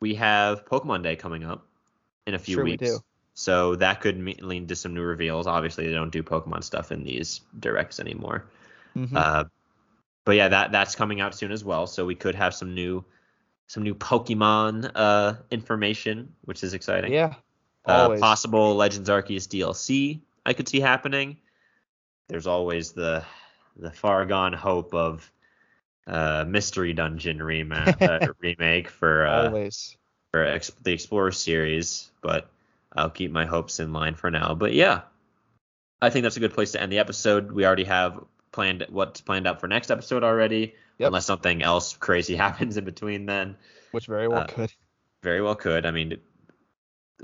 we 0.00 0.14
have 0.14 0.64
Pokemon 0.64 1.02
Day 1.02 1.16
coming 1.16 1.44
up 1.44 1.66
in 2.26 2.34
a 2.34 2.38
few 2.38 2.54
Sure 2.56 2.64
we 2.64 2.72
weeks. 2.72 2.88
do. 2.90 2.98
So 3.34 3.74
that 3.76 4.00
could 4.00 4.22
lead 4.42 4.68
to 4.68 4.76
some 4.76 4.94
new 4.94 5.02
reveals. 5.02 5.46
Obviously, 5.46 5.86
they 5.86 5.92
don't 5.92 6.12
do 6.12 6.22
Pokemon 6.22 6.62
stuff 6.62 6.92
in 6.92 7.02
these 7.02 7.40
directs 7.58 7.98
anymore. 7.98 8.44
Mhm. 8.96 9.14
Uh, 9.14 9.44
but 10.24 10.36
yeah, 10.36 10.48
that 10.48 10.72
that's 10.72 10.94
coming 10.94 11.20
out 11.20 11.34
soon 11.34 11.50
as 11.52 11.64
well. 11.64 11.86
So 11.86 12.06
we 12.06 12.14
could 12.14 12.34
have 12.36 12.54
some 12.54 12.74
new 12.74 13.04
some 13.66 13.82
new 13.82 13.94
Pokemon 13.94 14.90
uh, 14.94 15.34
information, 15.50 16.32
which 16.44 16.62
is 16.62 16.74
exciting. 16.74 17.12
yeah. 17.12 17.34
Uh, 17.86 18.16
possible 18.18 18.74
Legends 18.76 19.10
Arceus 19.10 19.46
DLC 19.46 20.20
I 20.46 20.52
could 20.52 20.68
see 20.68 20.80
happening. 20.80 21.36
There's 22.28 22.46
always 22.46 22.92
the 22.92 23.24
the 23.76 23.90
far 23.90 24.24
gone 24.24 24.52
hope 24.52 24.94
of 24.94 25.30
uh, 26.06 26.44
Mystery 26.46 26.92
Dungeon 26.92 27.42
remake 27.42 27.96
uh, 28.00 28.28
remake 28.40 28.88
for 28.88 29.26
uh, 29.26 29.46
Always. 29.46 29.96
for 30.30 30.44
ex- 30.44 30.70
the 30.82 30.92
Explorer 30.92 31.32
series, 31.32 32.10
but 32.22 32.48
I'll 32.94 33.10
keep 33.10 33.30
my 33.30 33.44
hopes 33.46 33.80
in 33.80 33.92
line 33.92 34.14
for 34.14 34.30
now. 34.30 34.54
But 34.54 34.72
yeah, 34.74 35.02
I 36.00 36.10
think 36.10 36.22
that's 36.22 36.36
a 36.36 36.40
good 36.40 36.54
place 36.54 36.72
to 36.72 36.80
end 36.82 36.92
the 36.92 36.98
episode. 36.98 37.50
We 37.52 37.64
already 37.66 37.84
have 37.84 38.24
planned 38.52 38.86
what's 38.90 39.20
planned 39.20 39.46
out 39.46 39.60
for 39.60 39.66
next 39.68 39.90
episode 39.90 40.22
already, 40.22 40.74
Yep. 40.98 41.08
unless 41.08 41.26
something 41.26 41.62
else 41.62 41.96
crazy 41.96 42.36
happens 42.44 42.76
in 42.76 42.84
between 42.84 43.26
then. 43.26 43.56
Which 43.90 44.06
very 44.06 44.28
well 44.28 44.42
uh, 44.42 44.46
could. 44.46 44.72
Very 45.22 45.40
well 45.42 45.56
could. 45.56 45.86
I 45.86 45.90
mean, 45.90 46.18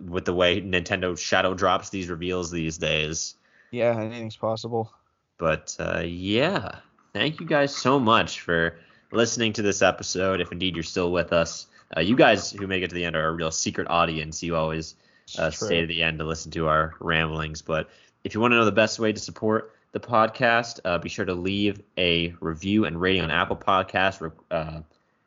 with 0.02 0.24
the 0.24 0.32
way 0.34 0.60
Nintendo 0.60 1.16
shadow 1.18 1.54
drops 1.54 1.90
these 1.90 2.08
reveals 2.08 2.50
these 2.50 2.78
days. 2.78 3.36
Yeah, 3.70 3.96
anything's 3.96 4.36
possible. 4.36 4.92
But 5.38 5.76
uh, 5.78 6.00
yeah, 6.04 6.80
thank 7.12 7.40
you 7.40 7.46
guys 7.46 7.74
so 7.74 7.98
much 8.00 8.40
for 8.40 8.78
listening 9.12 9.52
to 9.54 9.62
this 9.62 9.82
episode. 9.82 10.40
If 10.40 10.50
indeed 10.52 10.74
you're 10.74 10.82
still 10.82 11.12
with 11.12 11.32
us, 11.32 11.66
uh, 11.96 12.00
you 12.00 12.16
guys 12.16 12.50
who 12.50 12.66
make 12.66 12.82
it 12.82 12.88
to 12.88 12.94
the 12.94 13.04
end 13.04 13.16
are 13.16 13.28
a 13.28 13.32
real 13.32 13.50
secret 13.50 13.86
audience. 13.88 14.42
You 14.42 14.56
always 14.56 14.96
uh, 15.38 15.50
stay 15.50 15.80
to 15.80 15.86
the 15.86 16.02
end 16.02 16.18
to 16.18 16.24
listen 16.24 16.50
to 16.52 16.68
our 16.68 16.94
ramblings. 17.00 17.62
But 17.62 17.88
if 18.24 18.34
you 18.34 18.40
want 18.40 18.52
to 18.52 18.56
know 18.56 18.64
the 18.64 18.72
best 18.72 18.98
way 18.98 19.12
to 19.12 19.20
support 19.20 19.74
the 19.92 20.00
podcast, 20.00 20.80
uh, 20.84 20.98
be 20.98 21.08
sure 21.08 21.24
to 21.24 21.34
leave 21.34 21.82
a 21.96 22.34
review 22.40 22.84
and 22.84 23.00
rating 23.00 23.22
on 23.22 23.30
Apple 23.30 23.56
Podcasts. 23.56 24.30
Uh, 24.50 24.80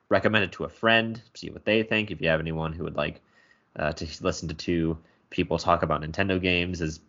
recommend 0.09 0.43
it 0.43 0.51
to 0.53 0.63
a 0.63 0.69
friend, 0.69 1.21
see 1.33 1.49
what 1.49 1.65
they 1.65 1.83
think. 1.83 2.11
If 2.11 2.21
you 2.21 2.29
have 2.29 2.39
anyone 2.39 2.73
who 2.73 2.83
would 2.83 2.95
like 2.95 3.21
uh, 3.75 3.91
to 3.93 4.07
listen 4.23 4.47
to 4.49 4.53
two 4.53 4.97
people 5.29 5.57
talk 5.57 5.83
about 5.83 6.01
Nintendo 6.01 6.41
games 6.41 6.81
as 6.81 6.99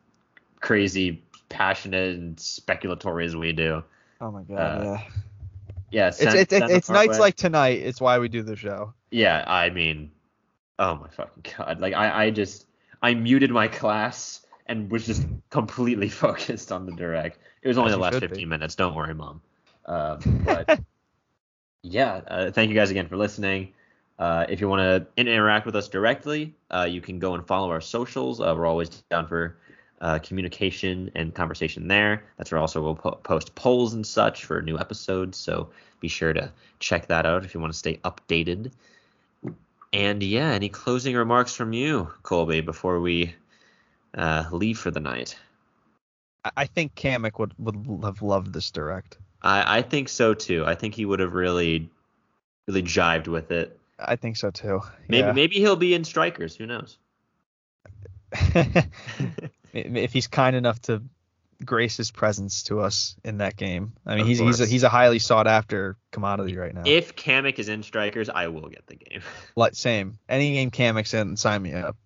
crazy, 0.60 1.22
passionate, 1.48 2.16
and 2.16 2.36
speculatory 2.36 3.26
as 3.26 3.36
we 3.36 3.52
do. 3.52 3.84
Oh 4.20 4.30
my 4.30 4.42
god, 4.42 4.58
uh, 4.58 4.84
yeah. 4.84 5.00
Yeah, 5.90 6.08
It's 6.08 6.18
send- 6.18 6.38
it's 6.38 6.52
it's, 6.52 6.72
it's 6.72 6.90
nights 6.90 7.12
way. 7.12 7.18
like 7.18 7.36
tonight. 7.36 7.78
It's 7.80 8.00
why 8.00 8.18
we 8.18 8.28
do 8.28 8.42
the 8.42 8.56
show. 8.56 8.94
Yeah, 9.12 9.44
I 9.46 9.70
mean, 9.70 10.10
oh 10.80 10.96
my 10.96 11.08
fucking 11.08 11.44
god! 11.56 11.78
Like 11.78 11.94
I, 11.94 12.24
I 12.24 12.30
just 12.30 12.66
I 13.04 13.12
muted 13.12 13.50
my 13.50 13.68
class 13.68 14.40
and 14.64 14.90
was 14.90 15.04
just 15.04 15.26
completely 15.50 16.08
focused 16.24 16.72
on 16.72 16.86
the 16.86 16.92
direct. 16.92 17.38
It 17.60 17.68
was 17.68 17.76
only 17.76 17.90
As 17.90 17.96
the 17.96 18.00
last 18.00 18.14
should 18.14 18.22
be. 18.22 18.28
15 18.28 18.48
minutes. 18.48 18.74
Don't 18.76 18.94
worry, 18.94 19.12
mom. 19.12 19.42
Um, 19.84 20.20
but 20.42 20.80
yeah, 21.82 22.22
uh, 22.26 22.50
thank 22.50 22.70
you 22.70 22.74
guys 22.74 22.90
again 22.90 23.06
for 23.06 23.18
listening. 23.18 23.74
Uh, 24.18 24.46
if 24.48 24.62
you 24.62 24.70
want 24.70 24.80
to 24.80 25.20
interact 25.20 25.66
with 25.66 25.76
us 25.76 25.88
directly, 25.88 26.54
uh, 26.70 26.86
you 26.88 27.02
can 27.02 27.18
go 27.18 27.34
and 27.34 27.46
follow 27.46 27.68
our 27.70 27.82
socials. 27.82 28.40
Uh, 28.40 28.54
we're 28.56 28.64
always 28.64 28.88
down 29.10 29.26
for 29.26 29.58
uh, 30.00 30.18
communication 30.20 31.10
and 31.14 31.34
conversation 31.34 31.86
there. 31.88 32.24
That's 32.38 32.52
where 32.52 32.60
also 32.60 32.82
we'll 32.82 32.94
po- 32.94 33.20
post 33.22 33.54
polls 33.54 33.92
and 33.92 34.06
such 34.06 34.46
for 34.46 34.62
new 34.62 34.78
episodes. 34.78 35.36
So 35.36 35.68
be 36.00 36.08
sure 36.08 36.32
to 36.32 36.50
check 36.78 37.08
that 37.08 37.26
out 37.26 37.44
if 37.44 37.52
you 37.52 37.60
want 37.60 37.74
to 37.74 37.78
stay 37.78 37.98
updated. 37.98 38.72
And 39.94 40.24
yeah, 40.24 40.50
any 40.50 40.68
closing 40.68 41.14
remarks 41.14 41.54
from 41.54 41.72
you, 41.72 42.10
Colby, 42.24 42.60
before 42.62 42.98
we 42.98 43.32
uh, 44.12 44.44
leave 44.50 44.76
for 44.76 44.90
the 44.90 44.98
night? 44.98 45.38
I, 46.56 46.66
think 46.66 46.96
Kamek 46.96 47.38
would 47.38 47.54
would 47.58 48.04
have 48.04 48.20
loved 48.20 48.52
this 48.52 48.72
direct. 48.72 49.18
I, 49.40 49.78
I 49.78 49.82
think 49.82 50.08
so 50.08 50.34
too. 50.34 50.64
I 50.66 50.74
think 50.74 50.96
he 50.96 51.04
would 51.04 51.20
have 51.20 51.32
really, 51.32 51.88
really 52.66 52.82
jived 52.82 53.28
with 53.28 53.52
it. 53.52 53.78
I 54.00 54.16
think 54.16 54.36
so 54.36 54.50
too. 54.50 54.82
Maybe 55.06 55.28
Yeah. 55.28 55.32
maybe 55.32 55.54
he'll 55.56 55.76
be 55.76 55.94
in 55.94 56.02
Strikers. 56.02 56.56
Who 56.56 56.66
knows? 56.66 56.98
if 59.72 60.12
he's 60.12 60.26
kind 60.26 60.56
enough 60.56 60.82
to 60.82 61.04
grace 61.64 61.96
his 61.96 62.10
presence 62.10 62.64
to 62.64 62.80
us 62.80 63.16
in 63.24 63.38
that 63.38 63.56
game. 63.56 63.92
I 64.06 64.12
mean, 64.14 64.22
Of 64.22 64.26
he's 64.28 64.38
he's 64.38 64.60
a, 64.60 64.66
he's 64.66 64.82
a 64.82 64.88
highly 64.88 65.18
sought 65.18 65.46
after 65.46 65.96
commodity 66.12 66.56
right 66.56 66.74
now. 66.74 66.82
If 66.86 67.16
Kamek 67.16 67.58
is 67.58 67.68
in 67.68 67.82
Strikers, 67.82 68.28
I 68.28 68.48
will 68.48 68.68
get 68.68 68.86
the 68.86 68.96
game. 68.96 69.22
like 69.56 69.74
same. 69.74 70.18
Any 70.28 70.52
game 70.52 70.70
Kamek's 70.70 71.14
in, 71.14 71.36
sign 71.36 71.62
me 71.62 71.72
up. 71.72 71.96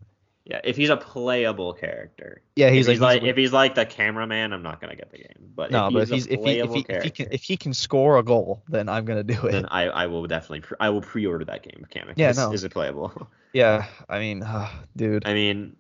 yeah, 0.44 0.60
if 0.64 0.76
he's 0.76 0.90
a 0.90 0.97
playable 0.97 1.74
character. 1.74 2.43
Yeah, 2.56 2.70
he's 2.70 2.86
if 2.86 2.93
he's 2.93 3.01
like, 3.01 3.22
like 3.22 3.30
if 3.30 3.36
he's 3.36 3.52
like 3.52 3.74
the 3.74 3.85
cameraman, 3.86 4.52
I'm 4.52 4.62
not 4.62 4.80
gonna 4.80 4.97
get 4.97 5.10
the 5.10 5.18
game. 5.18 5.52
But 5.55 5.70
no, 5.70 5.89
if 5.89 5.93
but 5.94 6.09
he's 6.09 6.26
if 6.26 6.44
he's 6.44 6.44
if 6.44 6.44
he 6.44 6.59
if 6.60 6.72
he, 6.72 6.86
if 6.89 7.02
he 7.02 7.10
can 7.10 7.26
if 7.32 7.43
he 7.43 7.56
can 7.56 7.74
score 7.74 8.18
a 8.18 8.22
goal, 8.22 8.62
then 8.68 8.89
I'm 8.89 9.05
gonna 9.05 9.24
do 9.24 9.47
it. 9.47 9.52
then 9.52 9.66
I, 9.66 9.85
I 9.89 10.06
will 10.06 10.26
definitely 10.26 10.60
pre- 10.60 10.76
I 10.80 10.90
will 10.90 11.01
pre-order 11.02 11.44
that 11.47 11.62
game. 11.62 11.85
if 11.85 11.90
Kamek 11.90 12.14
Yeah, 12.16 12.30
is, 12.30 12.36
no. 12.36 12.52
is 12.52 12.64
it 12.64 12.72
playable? 12.72 13.28
yeah, 13.52 13.86
I 14.09 14.18
mean, 14.20 14.43
uh, 14.43 14.68
dude, 14.97 15.26
I 15.26 15.35
mean, 15.35 15.76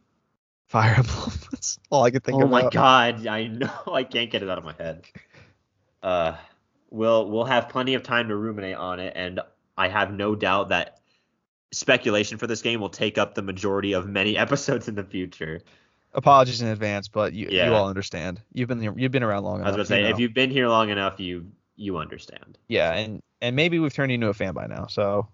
Fire 0.68 0.94
Emblem. 0.96 1.32
That's 1.50 1.78
all 1.90 2.04
I 2.04 2.10
could 2.10 2.24
think 2.24 2.36
of. 2.36 2.42
oh 2.42 2.46
about. 2.46 2.64
my 2.64 2.70
god, 2.70 3.26
I 3.26 3.46
know 3.48 3.70
I 3.92 4.04
can't 4.04 4.30
get 4.30 4.42
it 4.42 4.48
out 4.50 4.58
of 4.58 4.64
my 4.64 4.74
head. 4.78 5.02
Uh, 6.02 6.36
we'll 6.90 7.28
we'll 7.30 7.44
have 7.44 7.68
plenty 7.68 7.94
of 7.94 8.02
time 8.02 8.28
to 8.28 8.36
ruminate 8.36 8.76
on 8.76 9.00
it, 9.00 9.12
and 9.16 9.40
I 9.76 9.88
have 9.88 10.12
no 10.12 10.34
doubt 10.34 10.68
that 10.70 11.00
speculation 11.72 12.38
for 12.38 12.46
this 12.46 12.62
game 12.62 12.80
will 12.80 12.88
take 12.88 13.18
up 13.18 13.34
the 13.34 13.42
majority 13.42 13.92
of 13.92 14.08
many 14.08 14.36
episodes 14.44 14.88
in 14.88 14.94
the 14.94 15.04
future. 15.04 15.60
Apologies 16.14 16.62
in 16.62 16.68
advance, 16.68 17.08
but 17.08 17.32
you 17.32 17.48
Yeah. 17.50 17.68
you 17.68 17.74
all 17.74 17.88
understand. 17.88 18.40
You've 18.52 18.68
been 18.68 18.82
you've 18.98 19.12
been 19.12 19.22
around 19.22 19.44
long 19.44 19.60
enough. 19.60 19.74
I 19.74 19.76
was 19.76 19.88
to 19.88 19.94
say, 19.94 20.02
you 20.02 20.08
if 20.08 20.18
you've 20.18 20.34
been 20.34 20.50
here 20.50 20.68
long 20.68 20.90
enough, 20.90 21.18
you 21.20 21.46
you 21.76 21.96
understand. 21.98 22.58
yeah, 22.68 22.92
and 22.94 23.22
and 23.40 23.54
maybe 23.56 23.78
we've 23.78 23.92
turned 23.92 24.10
you 24.10 24.16
into 24.16 24.28
a 24.28 24.34
fan 24.34 24.52
by 24.52 24.66
now, 24.66 24.86
so 24.86 25.28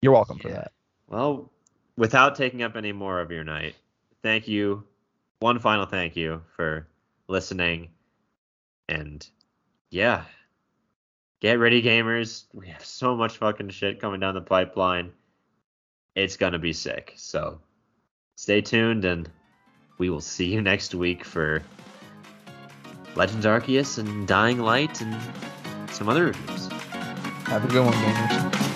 you're 0.00 0.12
welcome 0.12 0.38
for 0.38 0.48
that. 0.48 0.72
Well, 1.08 1.50
without 1.96 2.36
taking 2.36 2.62
up 2.62 2.76
any 2.76 2.92
more 2.92 3.20
of 3.20 3.30
your 3.30 3.42
night, 3.44 3.74
thank 4.22 4.48
you. 4.48 4.84
One 5.40 5.58
final 5.58 5.86
thank 5.86 6.16
you 6.16 6.42
for 6.56 6.86
listening. 7.28 7.88
And 8.88 9.26
yeah, 9.90 10.24
get 11.40 11.58
ready, 11.58 11.82
gamers. 11.82 12.44
We 12.52 12.68
have 12.68 12.84
so 12.84 13.16
much 13.16 13.38
fucking 13.38 13.70
shit 13.70 14.00
coming 14.00 14.20
down 14.20 14.34
the 14.34 14.40
pipeline. 14.40 15.12
It's 16.14 16.36
going 16.36 16.52
to 16.52 16.58
be 16.58 16.72
sick. 16.72 17.14
So 17.16 17.60
stay 18.36 18.60
tuned, 18.60 19.04
and 19.04 19.28
we 19.98 20.10
will 20.10 20.20
see 20.20 20.46
you 20.46 20.60
next 20.60 20.94
week 20.94 21.24
for 21.24 21.62
Legends 23.14 23.46
Arceus 23.46 23.98
and 23.98 24.26
Dying 24.26 24.58
Light 24.58 25.00
and 25.00 25.20
some 25.90 26.08
other 26.08 26.26
reviews. 26.26 26.68
Have 27.46 27.64
a 27.64 27.68
good 27.68 27.84
one, 27.84 27.94
gamers. 27.94 28.71